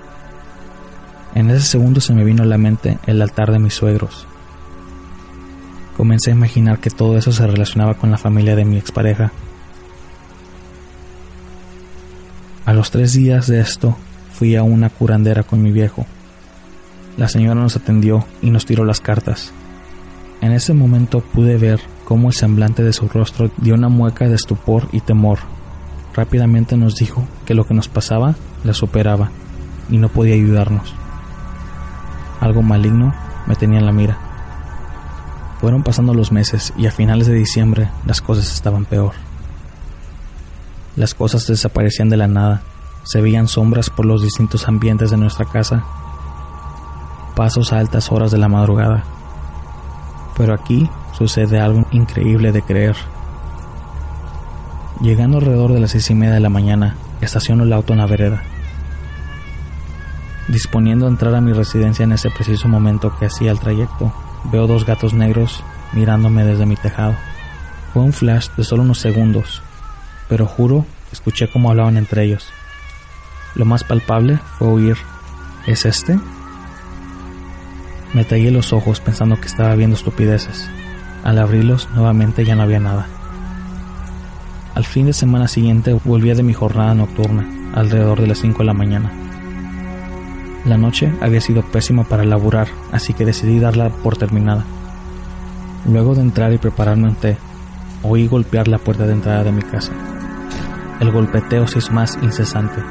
En 1.35 1.49
ese 1.49 1.65
segundo 1.65 2.01
se 2.01 2.13
me 2.13 2.23
vino 2.23 2.43
a 2.43 2.47
la 2.47 2.57
mente 2.57 2.97
el 3.05 3.21
altar 3.21 3.51
de 3.51 3.59
mis 3.59 3.73
suegros. 3.73 4.27
Comencé 5.95 6.31
a 6.31 6.33
imaginar 6.33 6.79
que 6.79 6.89
todo 6.89 7.17
eso 7.17 7.31
se 7.31 7.45
relacionaba 7.45 7.93
con 7.93 8.09
la 8.11 8.17
familia 8.17 8.55
de 8.55 8.65
mi 8.65 8.77
expareja. 8.77 9.31
A 12.65 12.73
los 12.73 12.91
tres 12.91 13.13
días 13.13 13.47
de 13.47 13.59
esto, 13.59 13.97
fui 14.33 14.55
a 14.55 14.63
una 14.63 14.89
curandera 14.89 15.43
con 15.43 15.61
mi 15.61 15.71
viejo. 15.71 16.05
La 17.17 17.27
señora 17.27 17.59
nos 17.59 17.75
atendió 17.75 18.25
y 18.41 18.49
nos 18.49 18.65
tiró 18.65 18.85
las 18.85 19.01
cartas. 19.01 19.51
En 20.41 20.51
ese 20.51 20.73
momento 20.73 21.21
pude 21.21 21.57
ver 21.57 21.81
cómo 22.05 22.29
el 22.29 22.33
semblante 22.33 22.83
de 22.83 22.93
su 22.93 23.07
rostro 23.07 23.51
dio 23.57 23.75
una 23.75 23.89
mueca 23.89 24.27
de 24.27 24.35
estupor 24.35 24.87
y 24.91 25.01
temor. 25.01 25.39
Rápidamente 26.13 26.77
nos 26.77 26.95
dijo 26.95 27.27
que 27.45 27.53
lo 27.53 27.65
que 27.65 27.73
nos 27.73 27.87
pasaba 27.87 28.35
la 28.63 28.73
superaba 28.73 29.31
y 29.89 29.97
no 29.97 30.09
podía 30.09 30.35
ayudarnos. 30.35 30.93
Algo 32.39 32.61
maligno 32.61 33.13
me 33.47 33.55
tenía 33.55 33.79
en 33.79 33.85
la 33.85 33.91
mira. 33.91 34.17
Fueron 35.59 35.83
pasando 35.83 36.13
los 36.13 36.31
meses 36.31 36.73
y 36.77 36.87
a 36.87 36.91
finales 36.91 37.27
de 37.27 37.33
diciembre 37.33 37.89
las 38.05 38.21
cosas 38.21 38.53
estaban 38.53 38.85
peor. 38.85 39.13
Las 40.95 41.13
cosas 41.13 41.47
desaparecían 41.47 42.09
de 42.09 42.17
la 42.17 42.27
nada 42.27 42.61
se 43.03 43.21
veían 43.21 43.47
sombras 43.47 43.89
por 43.89 44.05
los 44.05 44.21
distintos 44.21 44.67
ambientes 44.67 45.09
de 45.09 45.17
nuestra 45.17 45.45
casa, 45.45 45.83
pasos 47.39 47.71
a 47.71 47.79
altas 47.79 48.11
horas 48.11 48.31
de 48.31 48.37
la 48.37 48.49
madrugada. 48.49 49.05
Pero 50.35 50.53
aquí 50.53 50.89
sucede 51.17 51.57
algo 51.57 51.87
increíble 51.91 52.51
de 52.51 52.61
creer. 52.61 52.97
Llegando 54.99 55.37
alrededor 55.37 55.71
de 55.71 55.79
las 55.79 55.91
seis 55.91 56.09
y 56.09 56.15
media 56.15 56.33
de 56.33 56.41
la 56.41 56.49
mañana, 56.49 56.97
estaciono 57.21 57.63
el 57.63 57.71
auto 57.71 57.93
en 57.93 57.99
la 57.99 58.07
vereda. 58.07 58.43
Disponiendo 60.49 61.05
a 61.05 61.09
entrar 61.09 61.33
a 61.33 61.39
mi 61.39 61.53
residencia 61.53 62.03
en 62.03 62.11
ese 62.11 62.29
preciso 62.29 62.67
momento 62.67 63.17
que 63.17 63.27
hacía 63.27 63.51
el 63.51 63.59
trayecto, 63.61 64.11
veo 64.51 64.67
dos 64.67 64.85
gatos 64.85 65.13
negros 65.13 65.63
mirándome 65.93 66.43
desde 66.43 66.65
mi 66.65 66.75
tejado. 66.75 67.15
Fue 67.93 68.03
un 68.03 68.11
flash 68.11 68.49
de 68.57 68.65
solo 68.65 68.83
unos 68.83 68.99
segundos, 68.99 69.61
pero 70.27 70.45
juro 70.45 70.85
escuché 71.13 71.49
cómo 71.49 71.69
hablaban 71.69 71.95
entre 71.95 72.25
ellos. 72.25 72.49
Lo 73.55 73.63
más 73.63 73.85
palpable 73.85 74.39
fue 74.57 74.67
oír, 74.67 74.97
¿es 75.67 75.85
este? 75.85 76.19
Me 78.13 78.23
tallé 78.23 78.49
los 78.49 78.73
ojos 78.73 78.99
pensando 78.99 79.39
que 79.39 79.47
estaba 79.47 79.75
viendo 79.75 79.95
estupideces. 79.95 80.67
Al 81.23 81.37
abrirlos 81.37 81.89
nuevamente 81.93 82.43
ya 82.43 82.55
no 82.55 82.63
había 82.63 82.79
nada. 82.79 83.07
Al 84.73 84.83
fin 84.83 85.05
de 85.05 85.13
semana 85.13 85.47
siguiente 85.47 85.93
volvía 86.05 86.33
de 86.33 86.41
mi 86.41 86.53
jornada 86.53 86.95
nocturna, 86.95 87.47
alrededor 87.75 88.21
de 88.21 88.27
las 88.27 88.39
5 88.39 88.59
de 88.59 88.65
la 88.65 88.73
mañana. 88.73 89.11
La 90.65 90.77
noche 90.77 91.13
había 91.21 91.39
sido 91.39 91.61
pésima 91.61 92.03
para 92.03 92.25
laburar, 92.25 92.67
así 92.91 93.13
que 93.13 93.25
decidí 93.25 93.59
darla 93.59 93.89
por 93.89 94.17
terminada. 94.17 94.65
Luego 95.85 96.15
de 96.15 96.21
entrar 96.21 96.51
y 96.51 96.57
prepararme 96.57 97.09
un 97.09 97.15
té, 97.15 97.37
oí 98.03 98.27
golpear 98.27 98.67
la 98.67 98.79
puerta 98.79 99.05
de 99.05 99.13
entrada 99.13 99.43
de 99.43 99.51
mi 99.51 99.61
casa. 99.61 99.91
El 100.99 101.11
golpeteo 101.11 101.67
se 101.67 101.79
hizo 101.79 101.91
más 101.91 102.17
incesante, 102.21 102.81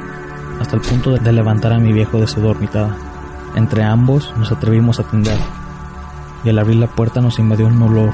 hasta 0.61 0.75
el 0.75 0.81
punto 0.81 1.11
de 1.11 1.31
levantar 1.33 1.73
a 1.73 1.79
mi 1.79 1.91
viejo 1.91 2.19
de 2.19 2.27
su 2.27 2.39
dormitada. 2.39 3.08
Entre 3.55 3.83
ambos 3.83 4.33
nos 4.37 4.51
atrevimos 4.51 4.99
a 4.99 5.03
atender, 5.03 5.37
y 6.43 6.49
al 6.49 6.59
abrir 6.59 6.77
la 6.77 6.87
puerta 6.87 7.21
nos 7.21 7.39
invadió 7.39 7.67
un 7.67 7.81
olor, 7.81 8.11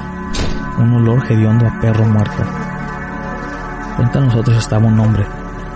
un 0.78 0.92
olor 0.94 1.24
hediondo 1.30 1.66
a 1.66 1.80
perro 1.80 2.04
muerto. 2.04 2.42
Frente 3.96 4.18
a 4.18 4.20
nosotros 4.22 4.56
estaba 4.56 4.86
un 4.86 4.98
hombre, 4.98 5.26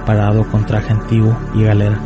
parado 0.05 0.45
con 0.45 0.65
traje 0.65 0.93
antiguo 0.93 1.37
y 1.55 1.65
galera. 1.65 1.99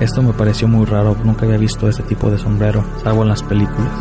Esto 0.00 0.22
me 0.22 0.32
pareció 0.32 0.66
muy 0.66 0.86
raro, 0.86 1.16
nunca 1.24 1.44
había 1.44 1.58
visto 1.58 1.88
este 1.88 2.02
tipo 2.02 2.30
de 2.30 2.38
sombrero, 2.38 2.84
salvo 3.02 3.22
en 3.22 3.28
las 3.28 3.42
películas. 3.42 3.92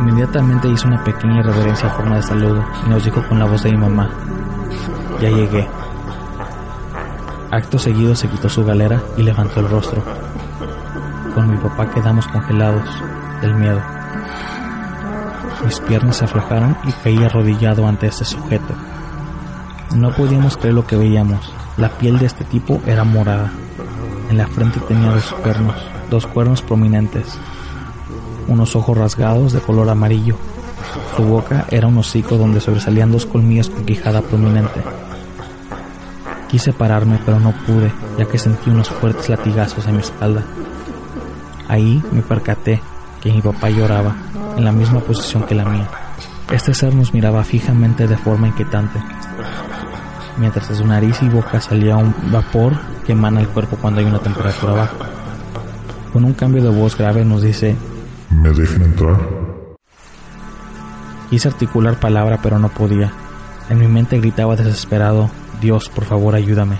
Inmediatamente 0.00 0.68
hizo 0.68 0.88
una 0.88 1.02
pequeña 1.02 1.42
reverencia 1.42 1.88
a 1.88 1.92
forma 1.92 2.16
de 2.16 2.22
saludo 2.22 2.64
y 2.86 2.90
nos 2.90 3.04
dijo 3.04 3.22
con 3.28 3.38
la 3.38 3.46
voz 3.46 3.62
de 3.62 3.70
mi 3.70 3.78
mamá, 3.78 4.10
ya 5.20 5.30
llegué. 5.30 5.66
Acto 7.50 7.78
seguido 7.78 8.14
se 8.14 8.28
quitó 8.28 8.48
su 8.48 8.64
galera 8.64 9.00
y 9.16 9.22
levantó 9.22 9.60
el 9.60 9.70
rostro. 9.70 10.02
Con 11.36 11.50
mi 11.50 11.58
papá 11.58 11.90
quedamos 11.90 12.26
congelados 12.28 12.88
del 13.42 13.54
miedo. 13.56 13.82
Mis 15.66 15.78
piernas 15.80 16.16
se 16.16 16.24
aflojaron 16.24 16.78
y 16.84 16.92
caí 16.92 17.22
arrodillado 17.22 17.86
ante 17.86 18.06
este 18.06 18.24
sujeto. 18.24 18.72
No 19.94 20.14
podíamos 20.14 20.56
creer 20.56 20.72
lo 20.72 20.86
que 20.86 20.96
veíamos. 20.96 21.52
La 21.76 21.90
piel 21.90 22.18
de 22.18 22.24
este 22.24 22.44
tipo 22.44 22.80
era 22.86 23.04
morada. 23.04 23.52
En 24.30 24.38
la 24.38 24.46
frente 24.46 24.80
tenía 24.80 25.10
dos 25.10 25.30
cuernos, 25.42 25.76
dos 26.08 26.26
cuernos 26.26 26.62
prominentes, 26.62 27.38
unos 28.48 28.74
ojos 28.74 28.96
rasgados 28.96 29.52
de 29.52 29.60
color 29.60 29.90
amarillo. 29.90 30.38
Su 31.18 31.22
boca 31.22 31.66
era 31.70 31.86
un 31.86 31.98
hocico 31.98 32.38
donde 32.38 32.60
sobresalían 32.60 33.12
dos 33.12 33.26
colmillos 33.26 33.68
con 33.68 33.84
quijada 33.84 34.22
prominente. 34.22 34.80
Quise 36.48 36.72
pararme, 36.72 37.20
pero 37.26 37.38
no 37.38 37.52
pude, 37.66 37.92
ya 38.16 38.24
que 38.24 38.38
sentí 38.38 38.70
unos 38.70 38.88
fuertes 38.88 39.28
latigazos 39.28 39.86
en 39.86 39.96
mi 39.96 40.00
espalda. 40.00 40.42
Ahí 41.68 42.02
me 42.12 42.22
percaté 42.22 42.80
que 43.20 43.32
mi 43.32 43.40
papá 43.40 43.70
lloraba, 43.70 44.14
en 44.56 44.64
la 44.64 44.72
misma 44.72 45.00
posición 45.00 45.44
que 45.44 45.54
la 45.54 45.64
mía. 45.64 45.88
Este 46.50 46.74
ser 46.74 46.94
nos 46.94 47.12
miraba 47.12 47.42
fijamente 47.42 48.06
de 48.06 48.16
forma 48.16 48.48
inquietante, 48.48 49.00
mientras 50.38 50.68
de 50.68 50.76
su 50.76 50.86
nariz 50.86 51.20
y 51.22 51.28
boca 51.28 51.60
salía 51.60 51.96
un 51.96 52.14
vapor 52.30 52.74
que 53.04 53.12
emana 53.12 53.40
el 53.40 53.48
cuerpo 53.48 53.76
cuando 53.76 54.00
hay 54.00 54.06
una 54.06 54.20
temperatura 54.20 54.72
baja. 54.72 54.96
Con 56.12 56.24
un 56.24 56.34
cambio 56.34 56.62
de 56.62 56.70
voz 56.70 56.96
grave 56.96 57.24
nos 57.24 57.42
dice, 57.42 57.76
¿Me 58.30 58.50
dejen 58.50 58.82
entrar? 58.82 59.16
Quise 61.30 61.48
articular 61.48 61.98
palabra 61.98 62.38
pero 62.42 62.58
no 62.58 62.68
podía. 62.68 63.12
En 63.68 63.78
mi 63.78 63.88
mente 63.88 64.20
gritaba 64.20 64.54
desesperado, 64.54 65.30
Dios, 65.60 65.88
por 65.88 66.04
favor, 66.04 66.34
ayúdame. 66.34 66.78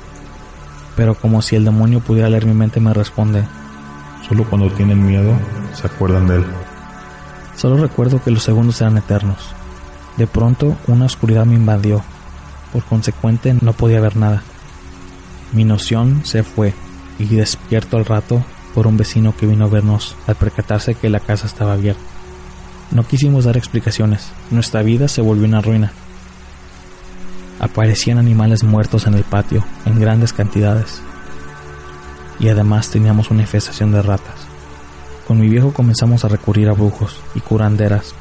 Pero 0.94 1.14
como 1.14 1.42
si 1.42 1.56
el 1.56 1.64
demonio 1.64 2.00
pudiera 2.00 2.30
leer 2.30 2.46
mi 2.46 2.54
mente, 2.54 2.78
me 2.78 2.94
responde, 2.94 3.44
Solo 4.28 4.44
cuando 4.44 4.70
tienen 4.70 5.06
miedo, 5.06 5.32
se 5.74 5.86
acuerdan 5.86 6.26
de 6.26 6.36
él. 6.36 6.44
Solo 7.56 7.76
recuerdo 7.76 8.22
que 8.22 8.30
los 8.30 8.42
segundos 8.42 8.80
eran 8.80 8.98
eternos. 8.98 9.54
De 10.16 10.26
pronto, 10.26 10.76
una 10.88 11.06
oscuridad 11.06 11.46
me 11.46 11.54
invadió. 11.54 12.02
Por 12.72 12.82
consecuente, 12.84 13.54
no 13.60 13.72
podía 13.72 14.00
ver 14.00 14.16
nada. 14.16 14.42
Mi 15.52 15.64
noción 15.64 16.22
se 16.24 16.42
fue 16.42 16.74
y 17.18 17.26
despierto 17.26 17.96
al 17.96 18.04
rato 18.04 18.44
por 18.74 18.86
un 18.86 18.96
vecino 18.96 19.34
que 19.36 19.46
vino 19.46 19.64
a 19.64 19.68
vernos 19.68 20.16
al 20.26 20.34
percatarse 20.34 20.94
que 20.94 21.08
la 21.08 21.20
casa 21.20 21.46
estaba 21.46 21.72
abierta. 21.74 22.02
No 22.90 23.06
quisimos 23.06 23.44
dar 23.44 23.56
explicaciones. 23.56 24.30
Nuestra 24.50 24.82
vida 24.82 25.08
se 25.08 25.22
volvió 25.22 25.46
una 25.46 25.62
ruina. 25.62 25.92
Aparecían 27.58 28.18
animales 28.18 28.64
muertos 28.64 29.06
en 29.06 29.14
el 29.14 29.24
patio, 29.24 29.64
en 29.86 29.98
grandes 29.98 30.32
cantidades. 30.32 31.00
Y 32.38 32.48
además 32.48 32.90
teníamos 32.90 33.30
una 33.30 33.42
infestación 33.42 33.92
de 33.92 34.02
ratas. 34.02 34.46
Con 35.26 35.40
mi 35.40 35.48
viejo 35.48 35.72
comenzamos 35.72 36.24
a 36.24 36.28
recurrir 36.28 36.68
a 36.68 36.72
brujos 36.72 37.20
y 37.34 37.40
curanderas. 37.40 38.14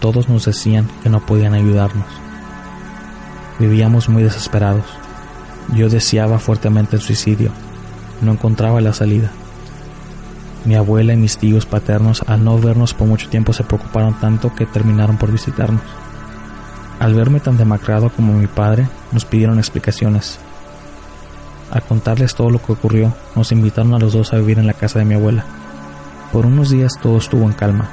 Todos 0.00 0.28
nos 0.28 0.44
decían 0.44 0.88
que 1.02 1.08
no 1.08 1.24
podían 1.24 1.54
ayudarnos. 1.54 2.06
Vivíamos 3.58 4.08
muy 4.08 4.22
desesperados. 4.22 4.84
Yo 5.74 5.88
deseaba 5.88 6.38
fuertemente 6.38 6.96
el 6.96 7.02
suicidio. 7.02 7.50
No 8.20 8.32
encontraba 8.32 8.80
la 8.80 8.92
salida. 8.92 9.30
Mi 10.64 10.74
abuela 10.74 11.14
y 11.14 11.16
mis 11.16 11.38
tíos 11.38 11.64
paternos 11.64 12.22
al 12.26 12.44
no 12.44 12.58
vernos 12.58 12.92
por 12.92 13.06
mucho 13.06 13.30
tiempo 13.30 13.52
se 13.52 13.64
preocuparon 13.64 14.18
tanto 14.20 14.54
que 14.54 14.66
terminaron 14.66 15.16
por 15.16 15.32
visitarnos. 15.32 15.82
Al 16.98 17.14
verme 17.14 17.40
tan 17.40 17.56
demacrado 17.56 18.10
como 18.10 18.34
mi 18.34 18.46
padre, 18.46 18.86
nos 19.10 19.24
pidieron 19.24 19.58
explicaciones. 19.58 20.38
Al 21.70 21.82
contarles 21.82 22.34
todo 22.34 22.50
lo 22.50 22.60
que 22.60 22.72
ocurrió, 22.72 23.14
nos 23.36 23.52
invitaron 23.52 23.94
a 23.94 23.98
los 23.98 24.12
dos 24.12 24.32
a 24.32 24.36
vivir 24.36 24.58
en 24.58 24.66
la 24.66 24.74
casa 24.74 24.98
de 24.98 25.04
mi 25.04 25.14
abuela. 25.14 25.44
Por 26.32 26.46
unos 26.46 26.70
días 26.70 26.98
todo 27.00 27.18
estuvo 27.18 27.44
en 27.44 27.52
calma, 27.52 27.88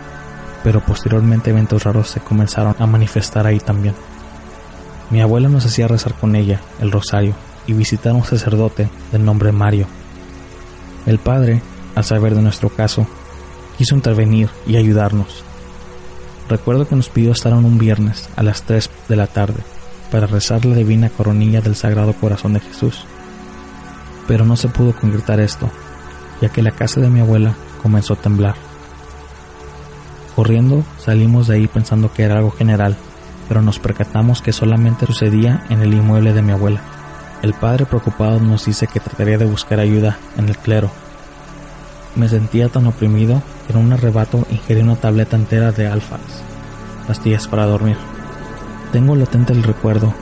pero 0.64 0.82
posteriormente 0.82 1.52
eventos 1.52 1.84
raros 1.84 2.10
se 2.10 2.20
comenzaron 2.20 2.76
a 2.80 2.88
manifestar 2.88 3.46
ahí 3.46 3.60
también. 3.60 3.96
Mi 5.10 5.22
abuela 5.22 5.48
nos 5.48 5.66
hacía 5.66 5.88
rezar 5.88 6.14
con 6.14 6.36
ella 6.36 6.60
el 6.80 6.92
rosario 6.92 7.34
y 7.68 7.74
visitar 7.74 8.14
a 8.14 8.16
un 8.16 8.24
sacerdote 8.24 8.90
del 9.12 9.24
nombre 9.24 9.52
Mario. 9.52 9.88
El 11.06 11.20
padre, 11.20 11.62
al 11.96 12.04
saber 12.04 12.36
de 12.36 12.42
nuestro 12.42 12.70
caso, 12.70 13.08
quiso 13.78 13.96
intervenir 13.96 14.50
y 14.66 14.76
ayudarnos. 14.76 15.44
Recuerdo 16.50 16.88
que 16.88 16.96
nos 16.96 17.10
pidió 17.10 17.32
estar 17.32 17.54
un 17.54 17.78
viernes 17.78 18.30
a 18.36 18.44
las 18.44 18.64
3 18.64 18.90
de 19.08 19.16
la 19.16 19.28
tarde 19.28 19.62
para 20.12 20.28
rezar 20.28 20.66
la 20.66 20.76
divina 20.76 21.10
coronilla 21.10 21.62
del 21.62 21.76
Sagrado 21.76 22.14
Corazón 22.14 22.54
de 22.54 22.62
Jesús. 22.62 23.06
Pero 24.28 24.46
no 24.46 24.56
se 24.56 24.68
pudo 24.68 24.94
concretar 24.94 25.40
esto, 25.40 25.70
ya 26.42 26.50
que 26.50 26.62
la 26.62 26.72
casa 26.72 27.00
de 27.00 27.10
mi 27.10 27.22
abuela 27.22 27.56
comenzó 27.82 28.14
a 28.14 28.18
temblar. 28.18 28.56
Corriendo 30.36 30.84
salimos 31.00 31.48
de 31.48 31.56
ahí 31.56 31.68
pensando 31.68 32.14
que 32.14 32.24
era 32.24 32.36
algo 32.36 32.52
general, 32.52 32.96
pero 33.48 33.62
nos 33.62 33.80
percatamos 33.80 34.42
que 34.42 34.54
solamente 34.54 35.06
sucedía 35.06 35.66
en 35.70 35.82
el 35.82 35.94
inmueble 35.94 36.34
de 36.34 36.42
mi 36.42 36.52
abuela. 36.52 36.82
El 37.42 37.54
padre 37.54 37.86
preocupado 37.86 38.40
nos 38.40 38.66
dice 38.66 38.88
que 38.88 39.00
trataría 39.00 39.38
de 39.38 39.46
buscar 39.46 39.80
ayuda 39.80 40.18
en 40.38 40.50
el 40.50 40.58
clero. 40.58 40.90
Me 42.16 42.28
sentía 42.28 42.70
tan 42.70 42.88
oprimido 42.88 43.42
que 43.66 43.74
en 43.74 43.80
un 43.80 43.94
arrebato 43.94 44.46
ingerí 44.52 44.82
una 44.82 44.96
tableta 44.96 45.36
entera 45.36 45.72
de 45.72 45.88
alfas, 45.88 46.20
pastillas 47.08 47.48
para 47.48 47.66
dormir. 47.66 47.98
Tengo 48.92 49.16
latente 49.16 49.54
el 49.54 49.64
recuerdo 49.64 50.14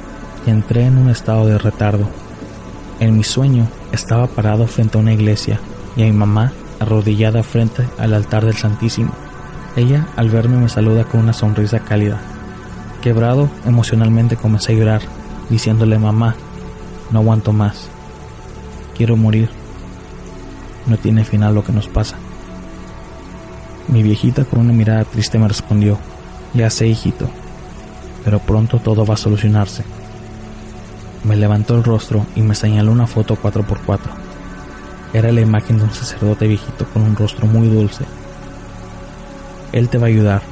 que 0.43 0.51
entré 0.51 0.85
en 0.85 0.97
un 0.97 1.09
estado 1.09 1.45
de 1.45 1.57
retardo. 1.57 2.07
En 2.99 3.15
mi 3.15 3.23
sueño 3.23 3.67
estaba 3.95 4.27
parado 4.27 4.67
frente 4.67 4.97
a 4.97 5.01
una 5.01 5.13
iglesia 5.13 5.59
y 5.95 6.03
a 6.03 6.05
mi 6.05 6.11
mamá 6.11 6.51
arrodillada 6.79 7.43
frente 7.43 7.87
al 7.97 8.13
altar 8.13 8.45
del 8.45 8.55
Santísimo. 8.55 9.11
Ella 9.75 10.07
al 10.15 10.29
verme 10.29 10.57
me 10.57 10.69
saluda 10.69 11.05
con 11.05 11.21
una 11.21 11.33
sonrisa 11.33 11.79
cálida. 11.79 12.19
Quebrado 13.01 13.49
emocionalmente 13.65 14.35
comencé 14.35 14.73
a 14.73 14.75
llorar, 14.75 15.01
diciéndole 15.49 15.97
mamá, 15.97 16.35
no 17.11 17.19
aguanto 17.19 17.53
más. 17.53 17.87
Quiero 18.95 19.17
morir. 19.17 19.49
No 20.87 20.97
tiene 20.97 21.25
final 21.25 21.55
lo 21.55 21.63
que 21.63 21.71
nos 21.71 21.87
pasa. 21.87 22.17
Mi 23.87 24.03
viejita 24.03 24.45
con 24.45 24.59
una 24.59 24.73
mirada 24.73 25.03
triste 25.03 25.37
me 25.37 25.47
respondió, 25.47 25.97
ya 26.53 26.69
sé 26.69 26.87
hijito, 26.87 27.29
pero 28.23 28.39
pronto 28.39 28.79
todo 28.79 29.05
va 29.05 29.13
a 29.13 29.17
solucionarse. 29.17 29.83
Me 31.25 31.35
levantó 31.35 31.73
el 31.75 31.83
rostro 31.83 32.23
y 32.35 32.41
me 32.41 32.53
señaló 32.53 32.91
una 32.91 33.07
foto 33.07 33.35
4x4. 33.35 33.99
Era 35.11 35.31
la 35.31 35.41
imagen 35.41 35.79
de 35.79 35.85
un 35.85 35.91
sacerdote 35.91 36.47
viejito 36.47 36.85
con 36.85 37.01
un 37.01 37.15
rostro 37.15 37.47
muy 37.47 37.67
dulce. 37.67 38.05
Él 39.71 39.89
te 39.89 39.97
va 39.97 40.05
a 40.05 40.09
ayudar. 40.09 40.43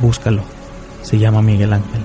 Búscalo. 0.00 0.42
Se 1.02 1.18
llama 1.18 1.42
Miguel 1.42 1.74
Ángel. 1.74 2.00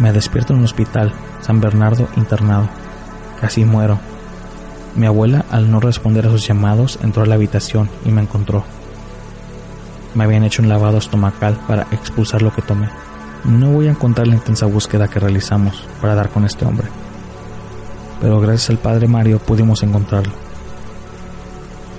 Me 0.00 0.12
despierto 0.12 0.52
en 0.52 0.58
un 0.58 0.64
hospital 0.64 1.12
San 1.42 1.60
Bernardo 1.60 2.08
internado. 2.16 2.68
Casi 3.40 3.64
muero. 3.64 4.00
Mi 4.96 5.06
abuela, 5.06 5.44
al 5.50 5.70
no 5.70 5.78
responder 5.78 6.26
a 6.26 6.30
sus 6.30 6.44
llamados, 6.44 6.98
entró 7.02 7.22
a 7.22 7.26
la 7.26 7.36
habitación 7.36 7.88
y 8.04 8.10
me 8.10 8.22
encontró. 8.22 8.64
Me 10.14 10.24
habían 10.24 10.42
hecho 10.42 10.60
un 10.60 10.68
lavado 10.68 10.98
estomacal 10.98 11.54
para 11.68 11.86
expulsar 11.92 12.42
lo 12.42 12.52
que 12.52 12.62
tomé. 12.62 12.88
No 13.44 13.70
voy 13.70 13.88
a 13.88 13.90
encontrar 13.90 14.26
la 14.26 14.34
intensa 14.34 14.66
búsqueda 14.66 15.08
que 15.08 15.20
realizamos 15.20 15.86
para 16.00 16.14
dar 16.14 16.30
con 16.30 16.44
este 16.44 16.64
hombre, 16.64 16.88
pero 18.20 18.40
gracias 18.40 18.70
al 18.70 18.78
padre 18.78 19.06
Mario 19.06 19.38
pudimos 19.38 19.82
encontrarlo. 19.82 20.32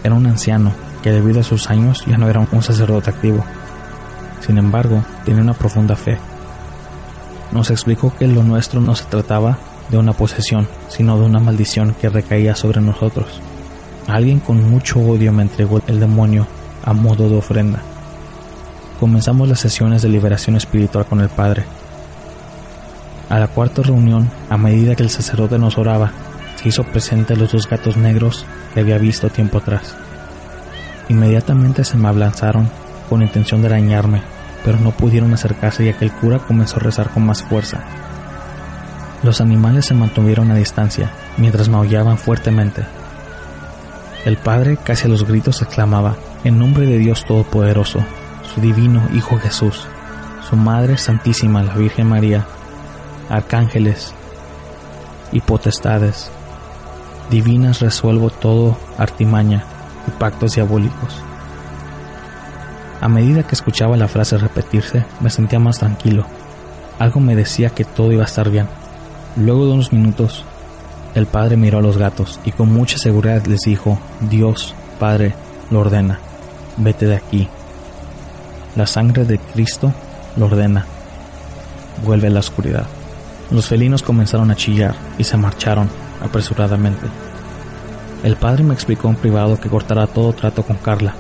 Era 0.04 0.16
un 0.16 0.26
anciano 0.26 0.72
que 1.04 1.12
debido 1.12 1.40
a 1.40 1.44
sus 1.44 1.70
años 1.70 2.04
ya 2.06 2.18
no 2.18 2.30
era 2.30 2.48
un 2.52 2.64
sacerdote 2.64 3.10
activo. 3.10 3.44
Sin 4.42 4.58
embargo, 4.58 5.04
tenía 5.24 5.42
una 5.42 5.54
profunda 5.54 5.96
fe 5.96 6.18
nos 7.56 7.72
explicó 7.72 8.14
que 8.18 8.28
lo 8.28 8.44
nuestro 8.44 8.82
no 8.82 8.96
se 8.96 9.06
trataba 9.06 9.58
de 9.90 9.98
una 9.98 10.14
posesión, 10.14 10.68
sino 10.90 11.18
de 11.18 11.26
una 11.26 11.40
maldición 11.40 11.96
que 12.00 12.10
recaía 12.10 12.56
sobre 12.56 12.82
nosotros. 12.82 13.40
Alguien 14.08 14.40
con 14.40 14.70
mucho 14.70 15.00
odio 15.00 15.32
me 15.32 15.44
entregó 15.44 15.82
el 15.88 16.00
demonio 16.00 16.48
a 16.84 16.92
modo 16.94 17.30
de 17.30 17.38
ofrenda. 17.38 17.82
Comenzamos 19.00 19.50
las 19.50 19.60
sesiones 19.60 20.02
de 20.02 20.10
liberación 20.10 20.56
espiritual 20.56 21.06
con 21.06 21.20
el 21.20 21.28
Padre. 21.28 21.66
A 23.30 23.40
la 23.40 23.48
cuarta 23.48 23.82
reunión, 23.82 24.30
a 24.50 24.58
medida 24.58 24.96
que 24.96 25.04
el 25.04 25.10
sacerdote 25.10 25.60
nos 25.60 25.78
oraba, 25.78 26.12
se 26.56 26.70
hizo 26.70 26.84
presente 26.86 27.36
los 27.36 27.52
dos 27.52 27.68
gatos 27.68 27.98
negros 27.98 28.46
que 28.74 28.80
había 28.80 28.98
visto 28.98 29.30
tiempo 29.30 29.58
atrás. 29.58 29.96
Inmediatamente 31.10 31.84
se 31.84 31.98
me 31.98 32.08
abalanzaron 32.08 32.70
con 33.10 33.22
intención 33.22 33.62
de 33.62 33.68
arañarme, 33.68 34.22
pero 34.64 34.80
no 34.80 34.92
pudieron 34.92 35.34
acercarse 35.34 35.86
ya 35.86 35.98
que 35.98 36.06
el 36.06 36.12
cura 36.12 36.40
comenzó 36.40 36.78
a 36.78 36.84
rezar 36.84 37.10
con 37.10 37.26
más 37.26 37.44
fuerza. 37.44 37.84
Los 39.24 39.42
animales 39.42 39.86
se 39.86 39.94
mantuvieron 39.94 40.52
a 40.52 40.56
distancia 40.56 41.12
mientras 41.38 41.68
maullaban 41.68 42.18
fuertemente. 42.18 42.84
El 44.24 44.38
padre, 44.38 44.78
casi 44.82 45.06
a 45.06 45.10
los 45.10 45.28
gritos, 45.28 45.62
exclamaba, 45.62 46.16
en 46.44 46.58
nombre 46.58 46.86
de 46.86 46.98
Dios 46.98 47.26
Todopoderoso, 47.26 48.04
divino 48.62 49.02
Hijo 49.14 49.38
Jesús, 49.38 49.88
su 50.50 50.56
Madre 50.56 50.98
Santísima, 50.98 51.64
la 51.64 51.76
Virgen 51.76 52.08
María, 52.08 52.46
arcángeles 53.30 54.14
y 55.32 55.42
potestades, 55.42 56.30
divinas 57.30 57.80
resuelvo 57.80 58.30
todo 58.30 58.78
artimaña 58.98 59.64
y 60.08 60.12
pactos 60.12 60.56
diabólicos. 60.56 61.22
A 63.02 63.08
medida 63.08 63.44
que 63.44 63.56
escuchaba 63.56 63.98
la 63.98 64.08
frase 64.08 64.38
repetirse, 64.38 65.06
me 65.20 65.30
sentía 65.30 65.60
más 65.60 65.80
tranquilo. 65.80 66.26
Algo 66.98 67.20
me 67.20 67.36
decía 67.36 67.70
que 67.70 67.84
todo 67.84 68.12
iba 68.12 68.24
a 68.24 68.26
estar 68.26 68.50
bien. 68.50 68.68
Luego 69.36 69.66
de 69.66 69.74
unos 69.74 69.92
minutos, 69.92 70.46
el 71.14 71.26
padre 71.26 71.58
miró 71.58 71.80
a 71.80 71.82
los 71.82 71.98
gatos 71.98 72.40
y 72.46 72.52
con 72.52 72.72
mucha 72.72 72.98
seguridad 72.98 73.46
les 73.46 73.62
dijo, 73.62 74.00
Dios, 74.22 74.76
Padre, 75.00 75.34
lo 75.72 75.80
ordena, 75.80 76.20
vete 76.78 77.06
de 77.06 77.16
aquí. 77.16 77.50
La 78.76 78.88
sangre 78.88 79.26
de 79.26 79.40
Cristo 79.40 79.94
lo 80.38 80.48
ordena, 80.48 80.86
vuelve 82.04 82.28
a 82.28 82.32
la 82.32 82.40
oscuridad. 82.40 82.86
Los 83.52 83.68
felinos 83.68 84.04
comenzaron 84.04 84.52
a 84.52 84.56
chillar 84.56 84.96
y 85.18 85.24
se 85.24 85.38
marcharon 85.38 85.90
apresuradamente. 86.22 87.08
El 88.24 88.36
padre 88.36 88.64
me 88.64 88.74
explicó 88.74 89.08
en 89.08 89.16
privado 89.16 89.60
que 89.60 89.70
cortará 89.70 90.08
todo 90.08 90.34
trato 90.34 90.64
con 90.64 90.78
Carla 90.78 91.14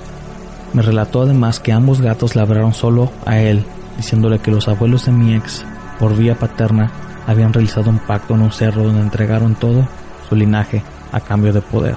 me 0.75 0.81
relató 0.81 1.21
además 1.21 1.61
que 1.61 1.71
ambos 1.71 2.01
gatos 2.01 2.35
labraron 2.35 2.73
solo 2.73 3.09
a 3.25 3.39
él, 3.39 3.63
diciéndole 3.95 4.39
que 4.39 4.51
los 4.51 4.67
abuelos 4.67 5.05
de 5.05 5.13
mi 5.13 5.33
ex, 5.33 5.63
por 5.99 6.17
vía 6.17 6.35
paterna, 6.35 6.91
habían 7.25 7.53
realizado 7.53 7.89
un 7.89 7.99
pacto 7.99 8.35
en 8.35 8.41
un 8.41 8.51
cerro 8.51 8.83
donde 8.83 8.99
entregaron 8.99 9.55
todo 9.55 9.87
su 10.27 10.35
linaje 10.35 10.83
a 11.13 11.21
cambio 11.21 11.53
de 11.53 11.61
poder. 11.61 11.95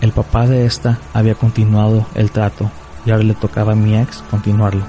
El 0.00 0.12
papá 0.12 0.46
de 0.46 0.64
esta 0.64 0.98
había 1.12 1.34
continuado 1.34 2.06
el 2.14 2.30
trato 2.30 2.70
y 3.04 3.10
le 3.10 3.34
tocaba 3.34 3.72
a 3.72 3.76
mi 3.76 3.96
ex 3.96 4.22
continuarlo. 4.30 4.84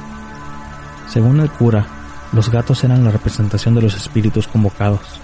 Según 1.10 1.40
el 1.40 1.50
cura, 1.50 1.86
los 2.32 2.50
gatos 2.50 2.84
eran 2.84 3.04
la 3.04 3.12
representación 3.12 3.76
de 3.76 3.82
los 3.82 3.96
espíritus 3.96 4.48
convocados. 4.48 5.20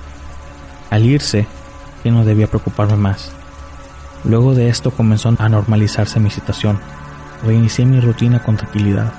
Al 0.89 1.05
irse, 1.05 1.47
ya 2.03 2.11
no 2.11 2.25
debía 2.25 2.47
preocuparme 2.47 2.97
más. 2.97 3.31
Luego 4.23 4.53
de 4.53 4.69
esto 4.69 4.91
comenzó 4.91 5.33
a 5.37 5.49
normalizarse 5.49 6.19
mi 6.19 6.29
situación 6.29 6.79
reinicié 7.43 7.85
mi 7.85 7.99
rutina 7.99 8.39
con 8.43 8.57
tranquilidad. 8.57 9.13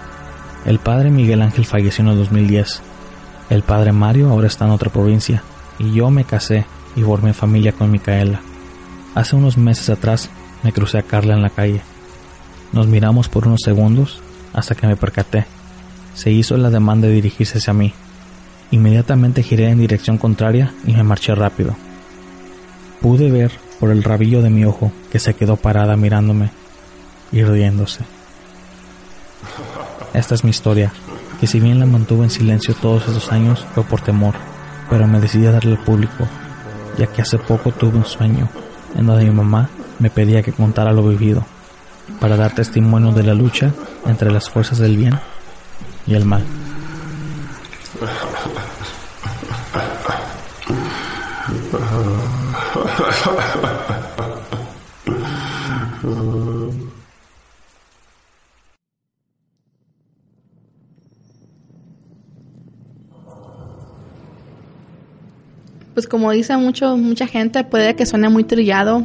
El 0.64 0.78
padre 0.78 1.10
Miguel 1.10 1.42
Ángel 1.42 1.64
falleció 1.64 2.05
en 2.05 2.10
el 2.10 2.18
2010. 2.18 2.82
El 3.48 3.62
padre 3.62 3.92
Mario 3.92 4.30
ahora 4.30 4.47
está 4.47 4.66
en 4.66 4.72
otra 4.72 4.90
provincia. 4.90 5.42
Y 5.78 5.92
yo 5.92 6.10
me 6.10 6.24
casé 6.24 6.66
y 6.97 7.02
formé 7.02 7.32
familia 7.32 7.72
con 7.72 7.90
Micaela. 7.90 8.40
Hace 9.14 9.36
unos 9.36 9.56
meses 9.56 9.88
atrás 9.88 10.30
me 10.62 10.72
crucé 10.72 10.98
a 10.98 11.02
Carla 11.02 11.34
en 11.34 11.42
la 11.42 11.51
calle. 11.51 11.82
Nos 12.72 12.86
miramos 12.86 13.28
por 13.28 13.48
unos 13.48 13.60
segundos 13.64 14.20
hasta 14.52 14.74
que 14.74 14.86
me 14.86 14.97
percaté. 14.97 15.44
Se 16.14 16.30
hizo 16.30 16.56
la 16.56 16.70
demanda 16.70 17.09
de 17.09 17.14
dirigirse 17.14 17.59
hacia 17.59 17.72
mí. 17.72 17.92
Inmediatamente 18.70 19.42
giré 19.42 19.68
en 19.70 19.78
dirección 19.78 20.18
contraria 20.18 20.72
y 20.86 20.92
me 20.92 21.02
marché 21.02 21.34
rápido. 21.34 21.74
Pude 23.01 23.30
ver 23.30 23.51
por 23.80 23.90
el 23.90 24.05
rabillo 24.05 24.40
de 24.42 24.51
mi 24.51 24.64
ojo 24.64 24.92
que 25.10 25.18
se 25.18 25.34
quedó 25.34 25.56
parada 25.56 25.97
mirándome 25.97 26.51
y 27.32 27.42
riéndose. 27.42 28.05
Esta 30.14 30.34
es 30.34 30.44
mi 30.44 30.51
historia, 30.51 30.92
que 31.40 31.47
si 31.47 31.59
bien 31.59 31.80
la 31.80 31.86
mantuve 31.86 32.24
en 32.24 32.30
silencio 32.30 32.74
todos 32.74 33.09
esos 33.09 33.32
años 33.32 33.66
fue 33.74 33.82
por 33.82 34.01
temor, 34.01 34.34
pero 34.88 35.09
me 35.09 35.20
decidí 35.20 35.47
a 35.47 35.52
darle 35.52 35.72
al 35.72 35.84
público, 35.84 36.26
ya 36.98 37.06
que 37.06 37.22
hace 37.22 37.38
poco 37.38 37.72
tuve 37.72 37.97
un 37.97 38.05
sueño 38.05 38.48
en 38.97 39.06
donde 39.06 39.24
mi 39.24 39.30
mamá 39.30 39.70
me 39.98 40.10
pedía 40.10 40.42
que 40.42 40.52
contara 40.52 40.92
lo 40.92 41.09
vivido 41.09 41.44
para 42.19 42.37
dar 42.37 42.55
testimonio 42.55 43.12
de 43.12 43.23
la 43.23 43.35
lucha 43.35 43.73
entre 44.07 44.31
las 44.31 44.49
fuerzas 44.51 44.78
del 44.78 44.97
bien 44.97 45.19
y 46.07 46.15
el 46.15 46.24
mal. 46.24 46.43
Pues 65.95 66.09
como 66.09 66.31
dice 66.31 66.57
mucho, 66.57 66.97
mucha 66.97 67.27
gente, 67.27 67.62
puede 67.65 67.95
que 67.95 68.07
suene 68.07 68.31
muy 68.31 68.45
trillado, 68.45 69.03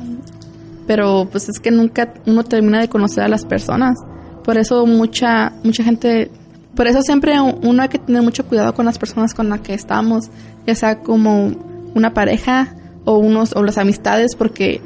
pero 0.88 1.28
pues 1.32 1.50
es 1.50 1.60
que 1.60 1.72
nunca 1.72 2.14
uno 2.26 2.44
termina 2.44 2.80
de 2.80 2.88
conocer 2.90 3.24
a 3.24 3.28
las 3.28 3.46
personas. 3.46 3.98
Por 4.44 4.58
eso 4.58 4.86
mucha, 4.86 5.54
mucha 5.64 5.84
gente, 5.84 6.30
por 6.76 6.88
eso 6.88 7.02
siempre 7.02 7.40
uno 7.40 7.82
hay 7.82 7.90
que 7.90 8.00
tener 8.00 8.22
mucho 8.22 8.46
cuidado 8.46 8.74
con 8.74 8.86
las 8.86 9.00
personas 9.00 9.34
con 9.34 9.50
las 9.50 9.62
que 9.62 9.74
estamos, 9.74 10.30
ya 10.68 10.76
sea 10.76 11.00
como 11.00 11.52
una 11.96 12.14
pareja 12.14 12.76
o 13.06 13.18
unos 13.18 13.56
o 13.56 13.64
las 13.64 13.78
amistades, 13.78 14.36
porque 14.36 14.82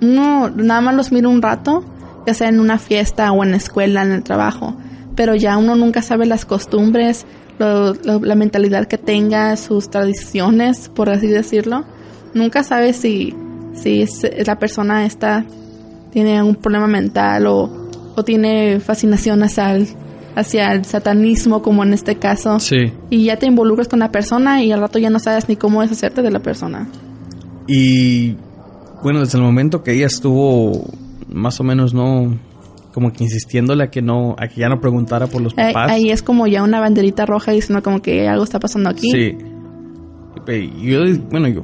uno 0.00 0.50
nada 0.50 0.80
más 0.80 0.94
los 0.94 1.12
mira 1.12 1.28
un 1.28 1.42
rato, 1.42 1.84
ya 2.26 2.34
sea 2.34 2.48
en 2.48 2.60
una 2.60 2.78
fiesta 2.78 3.30
o 3.32 3.42
en 3.44 3.50
la 3.52 3.56
escuela, 3.56 4.02
en 4.02 4.12
el 4.12 4.22
trabajo, 4.22 4.76
pero 5.16 5.34
ya 5.34 5.56
uno 5.58 5.74
nunca 5.76 6.02
sabe 6.02 6.26
las 6.26 6.44
costumbres, 6.44 7.24
lo- 7.58 7.94
lo- 7.94 8.20
la 8.20 8.34
mentalidad 8.34 8.86
que 8.86 8.98
tenga, 8.98 9.56
sus 9.56 9.90
tradiciones, 9.90 10.88
por 10.88 11.10
así 11.10 11.26
decirlo. 11.28 11.84
Nunca 12.34 12.62
sabe 12.64 12.92
si, 12.92 13.34
si 13.74 14.02
es- 14.02 14.26
la 14.46 14.58
persona 14.58 15.04
esta 15.06 15.44
tiene 16.12 16.38
algún 16.38 16.56
problema 16.56 16.86
mental 16.86 17.46
o, 17.46 17.70
o 18.14 18.22
tiene 18.24 18.80
fascinación 18.80 19.42
hacia 19.42 19.74
el, 19.74 19.88
hacia 20.36 20.72
el 20.72 20.84
satanismo, 20.84 21.62
como 21.62 21.82
en 21.82 21.92
este 21.94 22.16
caso. 22.16 22.60
Sí. 22.60 22.92
Y 23.10 23.24
ya 23.24 23.36
te 23.36 23.46
involucras 23.46 23.88
con 23.88 23.98
la 24.00 24.10
persona 24.12 24.62
y 24.62 24.72
al 24.72 24.80
rato 24.80 24.98
ya 24.98 25.10
no 25.10 25.18
sabes 25.18 25.48
ni 25.48 25.56
cómo 25.56 25.80
deshacerte 25.82 26.20
de 26.22 26.30
la 26.30 26.40
persona. 26.40 26.88
Y 27.66 28.36
bueno, 29.02 29.20
desde 29.20 29.38
el 29.38 29.44
momento 29.44 29.82
que 29.82 29.92
ella 29.94 30.06
estuvo 30.06 30.84
más 31.28 31.58
o 31.60 31.64
menos 31.64 31.94
no 31.94 32.36
como 32.92 33.10
que 33.12 33.24
insistiéndole 33.24 33.84
a 33.84 33.90
que 33.90 34.02
no 34.02 34.36
a 34.38 34.48
que 34.48 34.60
ya 34.60 34.68
no 34.68 34.78
preguntara 34.80 35.26
por 35.26 35.40
los 35.40 35.56
Ahí, 35.56 35.72
papás. 35.72 35.90
ahí 35.92 36.10
es 36.10 36.22
como 36.22 36.46
ya 36.46 36.62
una 36.62 36.78
banderita 36.78 37.24
roja 37.24 37.52
diciendo 37.52 37.82
como 37.82 38.02
que 38.02 38.28
algo 38.28 38.44
está 38.44 38.58
pasando 38.60 38.90
aquí. 38.90 39.10
Sí. 39.10 39.36
Y 40.48 40.90
Yo, 40.90 40.98
bueno, 41.30 41.48
yo 41.48 41.62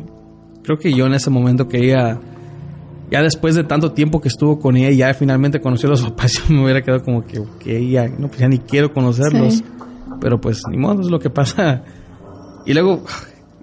creo 0.68 0.78
que 0.78 0.92
yo 0.92 1.06
en 1.06 1.14
ese 1.14 1.30
momento 1.30 1.66
que 1.66 1.78
ella, 1.78 2.20
ya 3.10 3.22
después 3.22 3.54
de 3.54 3.64
tanto 3.64 3.92
tiempo 3.92 4.20
que 4.20 4.28
estuvo 4.28 4.58
con 4.58 4.76
ella, 4.76 4.90
y 4.90 4.98
ya 4.98 5.14
finalmente 5.14 5.62
conoció 5.62 5.88
a 5.88 5.92
los 5.92 6.02
papás, 6.10 6.34
yo 6.34 6.54
me 6.54 6.62
hubiera 6.62 6.82
quedado 6.82 7.02
como 7.02 7.24
que, 7.24 7.38
ok, 7.38 7.64
ya, 7.90 8.06
no, 8.06 8.28
pues 8.28 8.40
ya 8.40 8.48
ni 8.48 8.58
quiero 8.58 8.92
conocerlos. 8.92 9.54
Sí. 9.54 9.64
Pero 10.20 10.38
pues, 10.38 10.60
ni 10.70 10.76
modo, 10.76 11.00
es 11.00 11.06
lo 11.06 11.18
que 11.18 11.30
pasa. 11.30 11.84
Y 12.66 12.74
luego, 12.74 13.02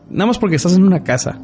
nada 0.09 0.25
más 0.25 0.39
porque 0.39 0.55
estás 0.55 0.75
en 0.75 0.83
una 0.83 1.03
casa 1.03 1.37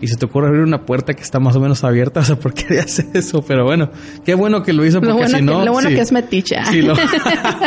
y 0.00 0.06
se 0.06 0.14
te 0.14 0.26
ocurre 0.26 0.46
abrir 0.46 0.62
una 0.62 0.86
puerta 0.86 1.12
que 1.12 1.22
está 1.22 1.40
más 1.40 1.56
o 1.56 1.60
menos 1.60 1.82
abierta, 1.82 2.20
o 2.20 2.22
sea, 2.22 2.36
¿por 2.36 2.54
qué 2.54 2.78
hace 2.78 3.08
eso? 3.14 3.42
Pero 3.42 3.64
bueno, 3.64 3.90
qué 4.24 4.36
bueno 4.36 4.62
que 4.62 4.72
lo 4.72 4.84
hizo 4.86 5.00
porque 5.00 5.12
Lo 5.12 5.16
bueno, 5.16 5.38
si 5.38 5.42
no... 5.42 5.58
que, 5.58 5.64
lo 5.64 5.72
bueno 5.72 5.88
sí. 5.88 5.94
que 5.96 6.02
es 6.02 6.12
meticha. 6.12 6.64
Sí, 6.66 6.82
lo, 6.82 6.94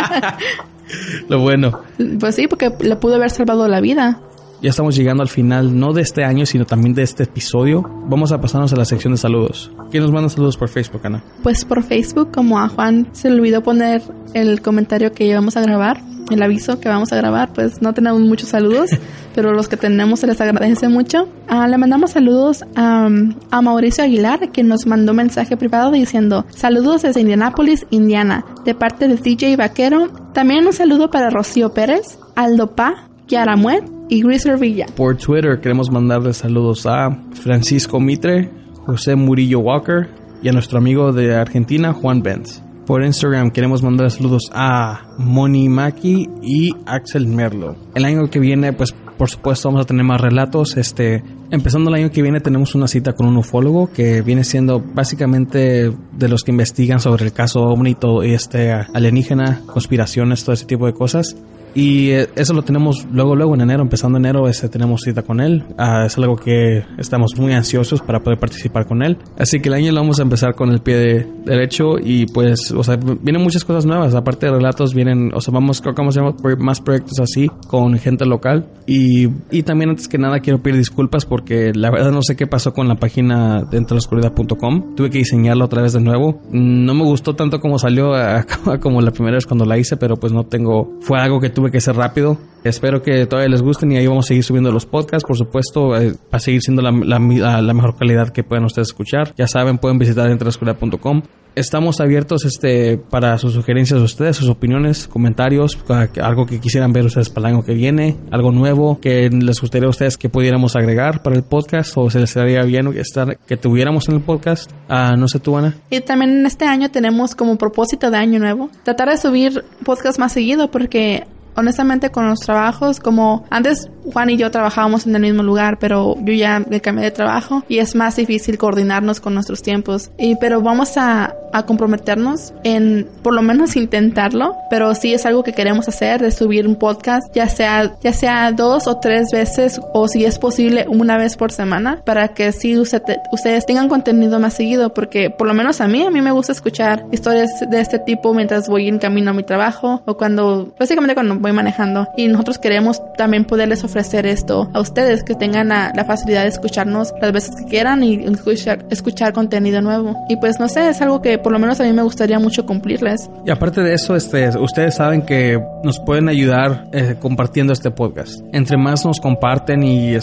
lo 1.27 1.39
bueno. 1.39 1.81
Pues 2.21 2.35
sí, 2.35 2.47
porque 2.47 2.71
le 2.79 2.95
pudo 2.95 3.15
haber 3.15 3.31
salvado 3.31 3.67
la 3.67 3.81
vida. 3.81 4.21
Ya 4.61 4.69
estamos 4.69 4.95
llegando 4.95 5.23
al 5.23 5.29
final, 5.29 5.79
no 5.79 5.91
de 5.91 6.03
este 6.03 6.23
año, 6.23 6.45
sino 6.45 6.65
también 6.67 6.93
de 6.93 7.01
este 7.01 7.23
episodio. 7.23 7.81
Vamos 8.05 8.31
a 8.31 8.39
pasarnos 8.39 8.71
a 8.71 8.75
la 8.75 8.85
sección 8.85 9.13
de 9.13 9.17
saludos. 9.17 9.71
¿Quién 9.89 10.03
nos 10.03 10.11
manda 10.11 10.29
saludos 10.29 10.55
por 10.55 10.69
Facebook, 10.69 11.01
Ana? 11.03 11.23
Pues 11.41 11.65
por 11.65 11.81
Facebook, 11.81 12.29
como 12.31 12.59
a 12.59 12.69
Juan 12.69 13.07
se 13.11 13.31
le 13.31 13.37
olvidó 13.37 13.63
poner 13.63 14.03
el 14.35 14.61
comentario 14.61 15.13
que 15.13 15.25
íbamos 15.25 15.57
a 15.57 15.61
grabar, 15.61 16.03
el 16.29 16.43
aviso 16.43 16.79
que 16.79 16.89
vamos 16.89 17.11
a 17.11 17.15
grabar, 17.15 17.53
pues 17.53 17.81
no 17.81 17.95
tenemos 17.95 18.21
muchos 18.21 18.49
saludos, 18.49 18.91
pero 19.33 19.51
los 19.51 19.67
que 19.67 19.77
tenemos 19.77 20.19
se 20.19 20.27
les 20.27 20.39
agradece 20.39 20.89
mucho. 20.89 21.27
Ah, 21.47 21.67
le 21.67 21.79
mandamos 21.79 22.11
saludos 22.11 22.63
a, 22.75 23.09
a 23.49 23.61
Mauricio 23.63 24.03
Aguilar, 24.03 24.51
que 24.51 24.61
nos 24.61 24.85
mandó 24.85 25.15
mensaje 25.15 25.57
privado 25.57 25.91
diciendo 25.91 26.45
saludos 26.49 27.01
desde 27.01 27.21
Indianápolis, 27.21 27.87
Indiana, 27.89 28.45
de 28.63 28.75
parte 28.75 29.07
de 29.07 29.15
DJ 29.15 29.55
Vaquero. 29.55 30.09
También 30.35 30.67
un 30.67 30.73
saludo 30.73 31.09
para 31.09 31.31
Rocío 31.31 31.73
Pérez, 31.73 32.19
Aldo 32.35 32.75
Pa, 32.75 33.07
Kiara 33.31 33.55
Muet 33.55 33.89
y 34.09 34.23
Griser 34.23 34.59
Villa. 34.59 34.87
Por 34.93 35.15
Twitter 35.15 35.61
queremos 35.61 35.89
mandarle 35.89 36.33
saludos 36.33 36.85
a 36.85 37.17
Francisco 37.31 37.97
Mitre, 37.97 38.49
José 38.85 39.15
Murillo 39.15 39.59
Walker 39.59 40.09
y 40.43 40.49
a 40.49 40.51
nuestro 40.51 40.79
amigo 40.79 41.13
de 41.13 41.33
Argentina, 41.33 41.93
Juan 41.93 42.21
Benz. 42.21 42.61
Por 42.85 43.05
Instagram 43.05 43.51
queremos 43.51 43.83
mandar 43.83 44.11
saludos 44.11 44.51
a 44.53 45.15
Moni 45.17 45.69
Maki 45.69 46.27
y 46.41 46.71
Axel 46.85 47.25
Merlo. 47.25 47.77
El 47.95 48.03
año 48.03 48.29
que 48.29 48.39
viene, 48.39 48.73
pues 48.73 48.93
por 49.17 49.29
supuesto 49.29 49.69
vamos 49.69 49.85
a 49.85 49.87
tener 49.87 50.03
más 50.03 50.19
relatos. 50.19 50.75
Este, 50.75 51.23
empezando 51.51 51.89
el 51.89 51.95
año 51.95 52.11
que 52.11 52.21
viene 52.21 52.41
tenemos 52.41 52.75
una 52.75 52.89
cita 52.89 53.13
con 53.13 53.27
un 53.27 53.37
ufólogo 53.37 53.93
que 53.93 54.21
viene 54.23 54.43
siendo 54.43 54.81
básicamente 54.81 55.89
de 56.11 56.27
los 56.27 56.43
que 56.43 56.51
investigan 56.51 56.99
sobre 56.99 57.23
el 57.23 57.31
caso 57.31 57.61
OVNI, 57.61 57.95
todo 57.95 58.23
este 58.23 58.73
alienígena, 58.73 59.61
conspiraciones, 59.67 60.43
todo 60.43 60.51
ese 60.51 60.65
tipo 60.65 60.85
de 60.85 60.91
cosas. 60.91 61.37
Y 61.73 62.09
eh, 62.11 62.27
eso 62.35 62.53
lo 62.53 62.63
tenemos 62.63 63.07
luego, 63.11 63.35
luego 63.35 63.55
en 63.55 63.61
enero, 63.61 63.81
empezando 63.81 64.17
enero, 64.17 64.47
este, 64.47 64.69
tenemos 64.69 65.01
cita 65.01 65.21
con 65.21 65.39
él. 65.39 65.63
Ah, 65.77 66.03
es 66.05 66.17
algo 66.17 66.35
que 66.35 66.83
estamos 66.97 67.31
muy 67.37 67.53
ansiosos 67.53 68.01
para 68.01 68.19
poder 68.19 68.39
participar 68.39 68.85
con 68.85 69.03
él. 69.03 69.17
Así 69.37 69.59
que 69.59 69.69
el 69.69 69.75
año 69.75 69.91
lo 69.91 70.01
vamos 70.01 70.19
a 70.19 70.23
empezar 70.23 70.55
con 70.55 70.69
el 70.69 70.79
pie 70.81 70.97
de- 70.97 71.27
derecho 71.45 71.97
y 71.97 72.25
pues, 72.27 72.71
o 72.71 72.83
sea, 72.83 72.97
vienen 72.97 73.41
muchas 73.41 73.63
cosas 73.65 73.85
nuevas. 73.85 74.13
Aparte 74.15 74.45
de 74.47 74.51
relatos, 74.53 74.93
vienen, 74.93 75.31
o 75.33 75.41
sea, 75.41 75.53
vamos, 75.53 75.81
creo 75.81 75.93
que 75.95 76.01
vamos 76.01 76.17
a 76.17 76.21
hacer 76.27 76.57
más 76.57 76.81
proyectos 76.81 77.19
así 77.19 77.49
con 77.67 77.97
gente 77.97 78.25
local. 78.25 78.67
Y, 78.85 79.27
y 79.51 79.63
también 79.63 79.91
antes 79.91 80.07
que 80.07 80.17
nada 80.17 80.39
quiero 80.39 80.61
pedir 80.61 80.77
disculpas 80.77 81.25
porque 81.25 81.71
la 81.73 81.89
verdad 81.91 82.11
no 82.11 82.21
sé 82.21 82.35
qué 82.35 82.47
pasó 82.47 82.73
con 82.73 82.87
la 82.87 82.95
página 82.95 83.63
de 83.63 83.77
entraloscuridad.com. 83.77 84.95
Tuve 84.95 85.09
que 85.09 85.19
diseñarla 85.19 85.65
otra 85.65 85.81
vez 85.81 85.93
de 85.93 86.01
nuevo. 86.01 86.41
No 86.51 86.93
me 86.93 87.03
gustó 87.03 87.35
tanto 87.35 87.59
como 87.59 87.79
salió 87.79 88.13
a- 88.13 88.39
a- 88.65 88.79
como 88.79 89.01
la 89.01 89.11
primera 89.11 89.35
vez 89.35 89.45
cuando 89.45 89.65
la 89.65 89.77
hice, 89.77 89.97
pero 89.97 90.17
pues 90.17 90.33
no 90.33 90.43
tengo, 90.45 90.97
fue 91.01 91.19
algo 91.19 91.39
que 91.39 91.49
tuve 91.49 91.60
que 91.69 91.77
hacer 91.77 91.95
rápido. 91.95 92.37
Espero 92.63 93.01
que 93.03 93.25
todavía 93.27 93.49
les 93.49 93.61
gusten 93.61 93.91
y 93.91 93.97
ahí 93.97 94.07
vamos 94.07 94.25
a 94.25 94.29
seguir 94.29 94.43
subiendo 94.43 94.71
los 94.71 94.85
podcasts, 94.85 95.27
por 95.27 95.37
supuesto, 95.37 95.95
eh, 95.95 96.13
para 96.29 96.39
seguir 96.39 96.61
siendo 96.61 96.81
la, 96.81 96.91
la- 96.91 97.61
la- 97.61 97.73
mejor 97.73 97.97
calidad 97.97 98.29
que 98.29 98.43
puedan 98.43 98.65
ustedes 98.65 98.87
escuchar. 98.89 99.33
Ya 99.37 99.47
saben, 99.47 99.77
pueden 99.77 99.99
visitar 99.99 100.29
entraloscuridad.com. 100.29 101.21
Estamos 101.53 101.99
abiertos 101.99 102.45
este 102.45 102.97
para 102.97 103.37
sus 103.37 103.51
sugerencias 103.51 103.99
de 103.99 104.05
ustedes, 104.05 104.37
sus 104.37 104.47
opiniones, 104.47 105.09
comentarios, 105.09 105.77
algo 106.21 106.45
que 106.45 106.61
quisieran 106.61 106.93
ver 106.93 107.03
ustedes 107.03 107.29
para 107.29 107.49
el 107.49 107.55
año 107.55 107.65
que 107.65 107.73
viene, 107.73 108.15
algo 108.31 108.53
nuevo 108.53 109.01
que 109.01 109.29
les 109.29 109.59
gustaría 109.59 109.87
a 109.87 109.89
ustedes 109.89 110.17
que 110.17 110.29
pudiéramos 110.29 110.77
agregar 110.77 111.21
para 111.23 111.35
el 111.35 111.43
podcast 111.43 111.91
o 111.97 112.09
se 112.09 112.19
les 112.21 112.37
haría 112.37 112.63
bien 112.63 112.87
estar 112.97 113.37
que 113.37 113.57
tuviéramos 113.57 114.07
en 114.07 114.15
el 114.15 114.21
podcast. 114.21 114.71
Ah, 114.87 115.15
no 115.17 115.27
sé 115.27 115.39
tú, 115.39 115.57
Ana. 115.57 115.75
Y 115.89 115.99
también 115.99 116.31
en 116.39 116.45
este 116.45 116.63
año 116.63 116.89
tenemos 116.89 117.35
como 117.35 117.57
propósito 117.57 118.09
de 118.11 118.17
año 118.17 118.39
nuevo 118.39 118.69
tratar 118.83 119.09
de 119.09 119.17
subir 119.17 119.65
podcast 119.83 120.19
más 120.19 120.31
seguido 120.31 120.71
porque 120.71 121.25
honestamente 121.55 122.09
con 122.09 122.27
los 122.27 122.39
trabajos 122.39 122.99
como 122.99 123.45
antes 123.49 123.89
Juan 124.11 124.29
y 124.29 124.37
yo 124.37 124.51
trabajábamos 124.51 125.05
en 125.07 125.15
el 125.15 125.21
mismo 125.21 125.43
lugar 125.43 125.77
pero 125.79 126.15
yo 126.23 126.33
ya 126.33 126.59
me 126.67 126.81
cambié 126.81 127.05
de 127.05 127.11
trabajo 127.11 127.63
y 127.67 127.79
es 127.79 127.95
más 127.95 128.15
difícil 128.15 128.57
coordinarnos 128.57 129.19
con 129.19 129.33
nuestros 129.33 129.61
tiempos. 129.61 130.11
Y 130.17 130.35
pero 130.37 130.61
vamos 130.61 130.97
a, 130.97 131.35
a 131.53 131.65
comprometernos 131.65 132.53
en 132.63 133.07
por 133.23 133.33
lo 133.33 133.41
menos 133.41 133.75
intentarlo 133.75 134.55
pero 134.69 134.95
sí 134.95 135.13
es 135.13 135.25
algo 135.25 135.43
que 135.43 135.53
queremos 135.53 135.87
hacer 135.87 136.21
de 136.21 136.31
subir 136.31 136.67
un 136.67 136.75
podcast 136.75 137.33
ya 137.35 137.47
sea 137.49 137.93
ya 138.01 138.13
sea 138.13 138.51
dos 138.51 138.87
o 138.87 138.97
tres 138.97 139.27
veces 139.31 139.79
o 139.93 140.07
si 140.07 140.25
es 140.25 140.39
posible 140.39 140.85
una 140.87 141.17
vez 141.17 141.35
por 141.37 141.51
semana 141.51 142.01
para 142.05 142.29
que 142.29 142.51
sí 142.53 142.77
usted- 142.77 143.03
ustedes 143.31 143.65
tengan 143.65 143.89
contenido 143.89 144.39
más 144.39 144.53
seguido 144.53 144.93
porque 144.93 145.29
por 145.29 145.47
lo 145.47 145.53
menos 145.53 145.81
a 145.81 145.87
mí 145.87 146.03
a 146.03 146.09
mí 146.09 146.21
me 146.21 146.31
gusta 146.31 146.51
escuchar 146.53 147.05
historias 147.11 147.49
de 147.69 147.81
este 147.81 147.99
tipo 147.99 148.33
mientras 148.33 148.67
voy 148.69 148.87
en 148.87 148.97
camino 148.99 149.31
a 149.31 149.33
mi 149.33 149.43
trabajo 149.43 150.01
o 150.05 150.15
cuando 150.17 150.73
básicamente 150.79 151.13
cuando 151.15 151.35
voy 151.35 151.51
manejando. 151.51 152.07
Y 152.17 152.27
nosotros 152.27 152.57
queremos 152.57 153.01
también 153.17 153.45
poderles 153.45 153.79
ofrecer 153.79 153.90
esto 153.95 154.69
a 154.73 154.79
ustedes 154.79 155.23
que 155.23 155.35
tengan 155.35 155.69
la, 155.69 155.91
la 155.95 156.05
facilidad 156.05 156.43
de 156.43 156.49
escucharnos 156.49 157.13
las 157.21 157.31
veces 157.31 157.55
que 157.55 157.65
quieran 157.65 158.03
y 158.03 158.15
escuchar, 158.25 158.85
escuchar 158.89 159.33
contenido 159.33 159.81
nuevo 159.81 160.15
y 160.29 160.35
pues 160.37 160.59
no 160.59 160.67
sé 160.67 160.89
es 160.89 161.01
algo 161.01 161.21
que 161.21 161.37
por 161.37 161.51
lo 161.51 161.59
menos 161.59 161.79
a 161.79 161.83
mí 161.83 161.93
me 161.93 162.03
gustaría 162.03 162.39
mucho 162.39 162.65
cumplirles 162.65 163.29
Y 163.45 163.51
aparte 163.51 163.81
de 163.81 163.93
eso, 163.93 164.15
este, 164.15 164.49
ustedes 164.57 164.95
saben 164.95 165.23
que 165.23 165.61
nos 165.83 165.99
pueden 165.99 166.29
ayudar 166.29 166.87
eh, 166.91 167.15
compartiendo 167.19 167.73
este 167.73 167.91
podcast. 167.91 168.41
Entre 168.53 168.77
más 168.77 169.05
nos 169.05 169.19
comparten 169.19 169.83
y 169.83 170.15
eh, 170.15 170.19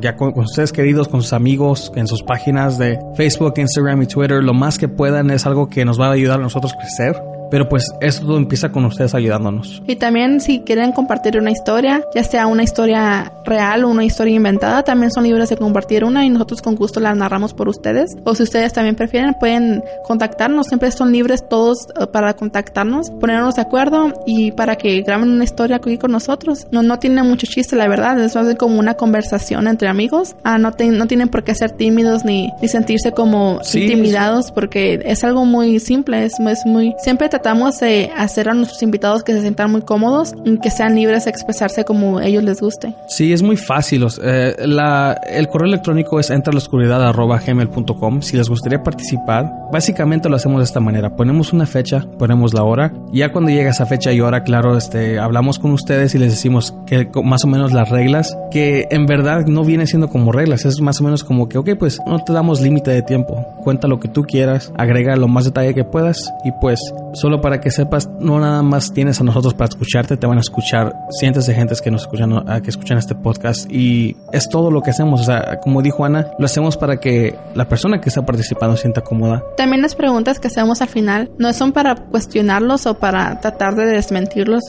ya 0.00 0.16
con, 0.16 0.32
con 0.32 0.44
ustedes 0.44 0.72
queridos, 0.72 1.08
con 1.08 1.22
sus 1.22 1.32
amigos, 1.32 1.92
en 1.96 2.06
sus 2.06 2.22
páginas 2.22 2.78
de 2.78 2.98
Facebook, 3.16 3.54
Instagram 3.56 4.02
y 4.02 4.06
Twitter, 4.06 4.42
lo 4.42 4.54
más 4.54 4.78
que 4.78 4.88
puedan 4.88 5.30
es 5.30 5.46
algo 5.46 5.68
que 5.68 5.84
nos 5.84 6.00
va 6.00 6.08
a 6.08 6.12
ayudar 6.12 6.38
a 6.40 6.42
nosotros 6.42 6.72
a 6.74 6.78
crecer. 6.78 7.39
Pero 7.50 7.68
pues 7.68 7.86
esto 8.00 8.36
empieza 8.36 8.70
con 8.70 8.84
ustedes 8.84 9.14
ayudándonos. 9.14 9.82
Y 9.86 9.96
también 9.96 10.40
si 10.40 10.60
quieren 10.60 10.92
compartir 10.92 11.36
una 11.38 11.50
historia, 11.50 12.02
ya 12.14 12.24
sea 12.24 12.46
una 12.46 12.62
historia 12.62 13.32
real 13.44 13.84
o 13.84 13.88
una 13.88 14.04
historia 14.04 14.34
inventada, 14.36 14.82
también 14.82 15.10
son 15.10 15.24
libres 15.24 15.48
de 15.48 15.56
compartir 15.56 16.04
una 16.04 16.24
y 16.24 16.30
nosotros 16.30 16.62
con 16.62 16.76
gusto 16.76 17.00
la 17.00 17.14
narramos 17.14 17.52
por 17.54 17.68
ustedes. 17.68 18.16
O 18.24 18.34
si 18.34 18.42
ustedes 18.44 18.72
también 18.72 18.94
prefieren, 18.94 19.34
pueden 19.34 19.82
contactarnos. 20.04 20.68
Siempre 20.68 20.90
son 20.92 21.12
libres 21.12 21.48
todos 21.48 21.86
eh, 22.00 22.06
para 22.06 22.34
contactarnos, 22.34 23.10
ponernos 23.10 23.56
de 23.56 23.62
acuerdo 23.62 24.12
y 24.26 24.52
para 24.52 24.76
que 24.76 25.00
graben 25.02 25.30
una 25.30 25.44
historia 25.44 25.76
aquí 25.76 25.98
con 25.98 26.12
nosotros. 26.12 26.66
No, 26.70 26.82
no 26.82 26.98
tiene 26.98 27.22
mucho 27.22 27.46
chiste, 27.46 27.76
la 27.76 27.88
verdad. 27.88 28.18
Es 28.22 28.34
más 28.36 28.54
como 28.56 28.78
una 28.78 28.94
conversación 28.94 29.66
entre 29.66 29.88
amigos. 29.88 30.36
Ah, 30.44 30.58
no, 30.58 30.72
te- 30.72 30.86
no 30.90 31.06
tienen 31.06 31.28
por 31.28 31.44
qué 31.44 31.54
ser 31.54 31.72
tímidos 31.72 32.24
ni, 32.24 32.50
ni 32.62 32.68
sentirse 32.68 33.12
como 33.12 33.58
Sí, 33.62 33.82
intimidados 33.82 34.52
porque 34.52 35.00
es 35.04 35.24
algo 35.24 35.44
muy 35.44 35.80
simple. 35.80 36.24
Es, 36.24 36.34
es 36.38 36.64
muy... 36.66 36.94
Siempre 37.02 37.28
tratamos 37.40 37.78
de 37.80 38.10
hacer 38.16 38.50
a 38.50 38.54
nuestros 38.54 38.82
invitados 38.82 39.22
que 39.24 39.32
se 39.32 39.40
sientan 39.40 39.72
muy 39.72 39.80
cómodos 39.80 40.34
y 40.44 40.58
que 40.58 40.70
sean 40.70 40.94
libres 40.94 41.24
de 41.24 41.30
expresarse 41.30 41.84
como 41.86 42.20
ellos 42.20 42.44
les 42.44 42.60
guste. 42.60 42.94
Sí, 43.08 43.32
es 43.32 43.42
muy 43.42 43.56
fácil. 43.56 44.06
eh, 44.22 44.54
la- 44.66 45.18
el 45.30 45.48
correo 45.48 45.66
electrónico 45.68 46.20
es 46.20 46.28
entralascuridad.gmail.com. 46.30 48.20
Si 48.22 48.36
les 48.36 48.48
gustaría 48.48 48.82
participar, 48.82 49.50
básicamente 49.72 50.28
lo 50.28 50.36
hacemos 50.36 50.58
de 50.60 50.64
esta 50.64 50.80
manera. 50.80 51.16
Ponemos 51.16 51.52
una 51.54 51.64
fecha, 51.66 52.04
ponemos 52.18 52.52
la 52.54 52.62
hora. 52.62 52.92
Ya 53.12 53.32
cuando 53.32 53.50
llega 53.50 53.70
esa 53.70 53.86
fecha 53.86 54.12
y 54.12 54.20
hora, 54.20 54.42
claro, 54.42 54.76
este, 54.76 55.18
hablamos 55.18 55.58
con 55.58 55.72
ustedes 55.72 56.14
y 56.14 56.18
les 56.18 56.30
decimos 56.30 56.74
que 56.86 57.08
más 57.24 57.44
o 57.44 57.48
menos 57.48 57.72
las 57.72 57.88
reglas, 57.88 58.36
que 58.50 58.86
en 58.90 59.06
verdad 59.06 59.46
no 59.46 59.64
viene 59.64 59.86
siendo 59.86 60.08
como 60.08 60.30
reglas. 60.32 60.64
Es 60.66 60.80
más 60.80 61.00
o 61.00 61.04
menos 61.04 61.24
como 61.24 61.48
que, 61.48 61.56
ok, 61.58 61.70
pues 61.78 62.00
no 62.06 62.18
te 62.22 62.32
damos 62.32 62.60
límite 62.60 62.90
de 62.90 63.02
tiempo. 63.02 63.46
Cuenta 63.64 63.88
lo 63.88 63.98
que 64.00 64.08
tú 64.08 64.22
quieras, 64.24 64.72
agrega 64.76 65.16
lo 65.16 65.28
más 65.28 65.44
detalle 65.46 65.74
que 65.74 65.84
puedas 65.84 66.32
y 66.44 66.50
pues 66.60 66.78
solo 67.14 67.29
para 67.38 67.60
que 67.60 67.70
sepas, 67.70 68.08
no 68.18 68.40
nada 68.40 68.62
más 68.62 68.92
tienes 68.92 69.20
a 69.20 69.24
nosotros 69.24 69.54
para 69.54 69.68
escucharte, 69.68 70.16
te 70.16 70.26
van 70.26 70.38
a 70.38 70.40
escuchar 70.40 70.94
cientos 71.10 71.46
de 71.46 71.54
gentes 71.54 71.80
que 71.80 71.90
nos 71.90 72.02
escuchan, 72.02 72.32
que 72.62 72.70
escuchan 72.70 72.98
este 72.98 73.14
podcast 73.14 73.70
y 73.70 74.16
es 74.32 74.48
todo 74.48 74.70
lo 74.70 74.80
que 74.80 74.90
hacemos. 74.90 75.20
O 75.20 75.24
sea, 75.24 75.58
como 75.62 75.82
dijo 75.82 76.04
Ana, 76.04 76.30
lo 76.38 76.46
hacemos 76.46 76.76
para 76.76 76.98
que 76.98 77.36
la 77.54 77.68
persona 77.68 78.00
que 78.00 78.08
está 78.08 78.24
participando 78.24 78.76
sienta 78.76 79.02
cómoda. 79.02 79.42
También 79.56 79.82
las 79.82 79.94
preguntas 79.94 80.38
que 80.40 80.48
hacemos 80.48 80.80
al 80.82 80.88
final 80.88 81.30
no 81.38 81.52
son 81.52 81.72
para 81.72 81.94
cuestionarlos 81.94 82.86
o 82.86 82.94
para 82.94 83.40
tratar 83.40 83.74
de 83.74 83.86
desmentirlos, 83.86 84.62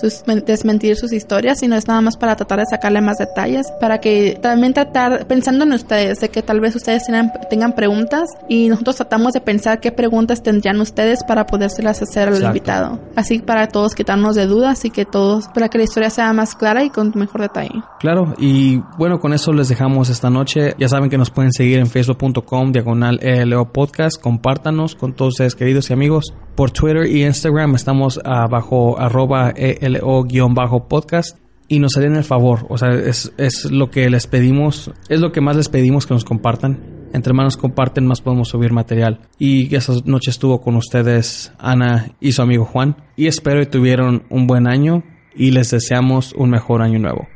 desmentir 0.45 0.97
sus 0.97 1.13
historias, 1.13 1.59
sino 1.59 1.75
es 1.75 1.87
nada 1.87 2.01
más 2.01 2.17
para 2.17 2.35
tratar 2.35 2.59
de 2.59 2.65
sacarle 2.65 3.01
más 3.01 3.17
detalles, 3.17 3.71
para 3.79 3.99
que 3.99 4.37
también 4.41 4.73
tratar, 4.73 5.25
pensando 5.27 5.63
en 5.63 5.73
ustedes, 5.73 6.19
de 6.19 6.29
que 6.29 6.41
tal 6.41 6.59
vez 6.59 6.75
ustedes 6.75 7.05
tengan, 7.05 7.31
tengan 7.49 7.73
preguntas 7.73 8.29
y 8.47 8.69
nosotros 8.69 8.97
tratamos 8.97 9.33
de 9.33 9.41
pensar 9.41 9.79
qué 9.79 9.91
preguntas 9.91 10.43
tendrían 10.43 10.79
ustedes 10.81 11.23
para 11.23 11.45
podérselas 11.45 12.01
hacer. 12.01 12.31
Invitado. 12.51 12.99
Así 13.15 13.39
para 13.39 13.67
todos 13.67 13.95
quitarnos 13.95 14.35
de 14.35 14.45
dudas 14.47 14.85
y 14.85 14.89
que 14.89 15.05
todos, 15.05 15.47
para 15.49 15.69
que 15.69 15.77
la 15.77 15.83
historia 15.83 16.09
sea 16.09 16.31
más 16.33 16.55
clara 16.55 16.83
y 16.83 16.89
con 16.89 17.11
mejor 17.15 17.41
detalle. 17.41 17.81
Claro, 17.99 18.33
y 18.37 18.77
bueno, 18.97 19.19
con 19.19 19.33
eso 19.33 19.53
les 19.53 19.69
dejamos 19.69 20.09
esta 20.09 20.29
noche. 20.29 20.75
Ya 20.77 20.87
saben 20.87 21.09
que 21.09 21.17
nos 21.17 21.29
pueden 21.29 21.51
seguir 21.51 21.79
en 21.79 21.87
facebook.com, 21.87 22.71
diagonal 22.71 23.19
ELO 23.21 23.71
Podcast. 23.71 24.21
Compártanos 24.21 24.95
con 24.95 25.13
todos 25.13 25.33
ustedes, 25.33 25.55
queridos 25.55 25.89
y 25.89 25.93
amigos. 25.93 26.33
Por 26.55 26.71
Twitter 26.71 27.07
y 27.07 27.23
Instagram 27.25 27.75
estamos 27.75 28.19
abajo, 28.23 28.99
arroba 28.99 29.51
ELO-podcast. 29.55 31.37
Y 31.67 31.79
nos 31.79 31.95
harían 31.95 32.17
el 32.17 32.25
favor, 32.25 32.65
o 32.67 32.77
sea, 32.77 32.89
es, 32.89 33.31
es 33.37 33.71
lo 33.71 33.89
que 33.89 34.09
les 34.09 34.27
pedimos, 34.27 34.91
es 35.07 35.21
lo 35.21 35.31
que 35.31 35.39
más 35.39 35.55
les 35.55 35.69
pedimos 35.69 36.05
que 36.05 36.13
nos 36.13 36.25
compartan. 36.25 37.00
Entre 37.13 37.33
más 37.33 37.43
nos 37.45 37.57
comparten, 37.57 38.05
más 38.05 38.21
podemos 38.21 38.49
subir 38.49 38.71
material. 38.71 39.19
Y 39.37 39.73
esa 39.75 39.93
noche 40.05 40.31
estuvo 40.31 40.61
con 40.61 40.75
ustedes 40.75 41.51
Ana 41.59 42.11
y 42.19 42.31
su 42.31 42.41
amigo 42.41 42.65
Juan. 42.65 42.95
Y 43.15 43.27
espero 43.27 43.59
que 43.59 43.65
tuvieron 43.65 44.23
un 44.29 44.47
buen 44.47 44.67
año 44.67 45.03
y 45.35 45.51
les 45.51 45.71
deseamos 45.71 46.33
un 46.33 46.49
mejor 46.49 46.81
año 46.81 46.99
nuevo. 46.99 47.27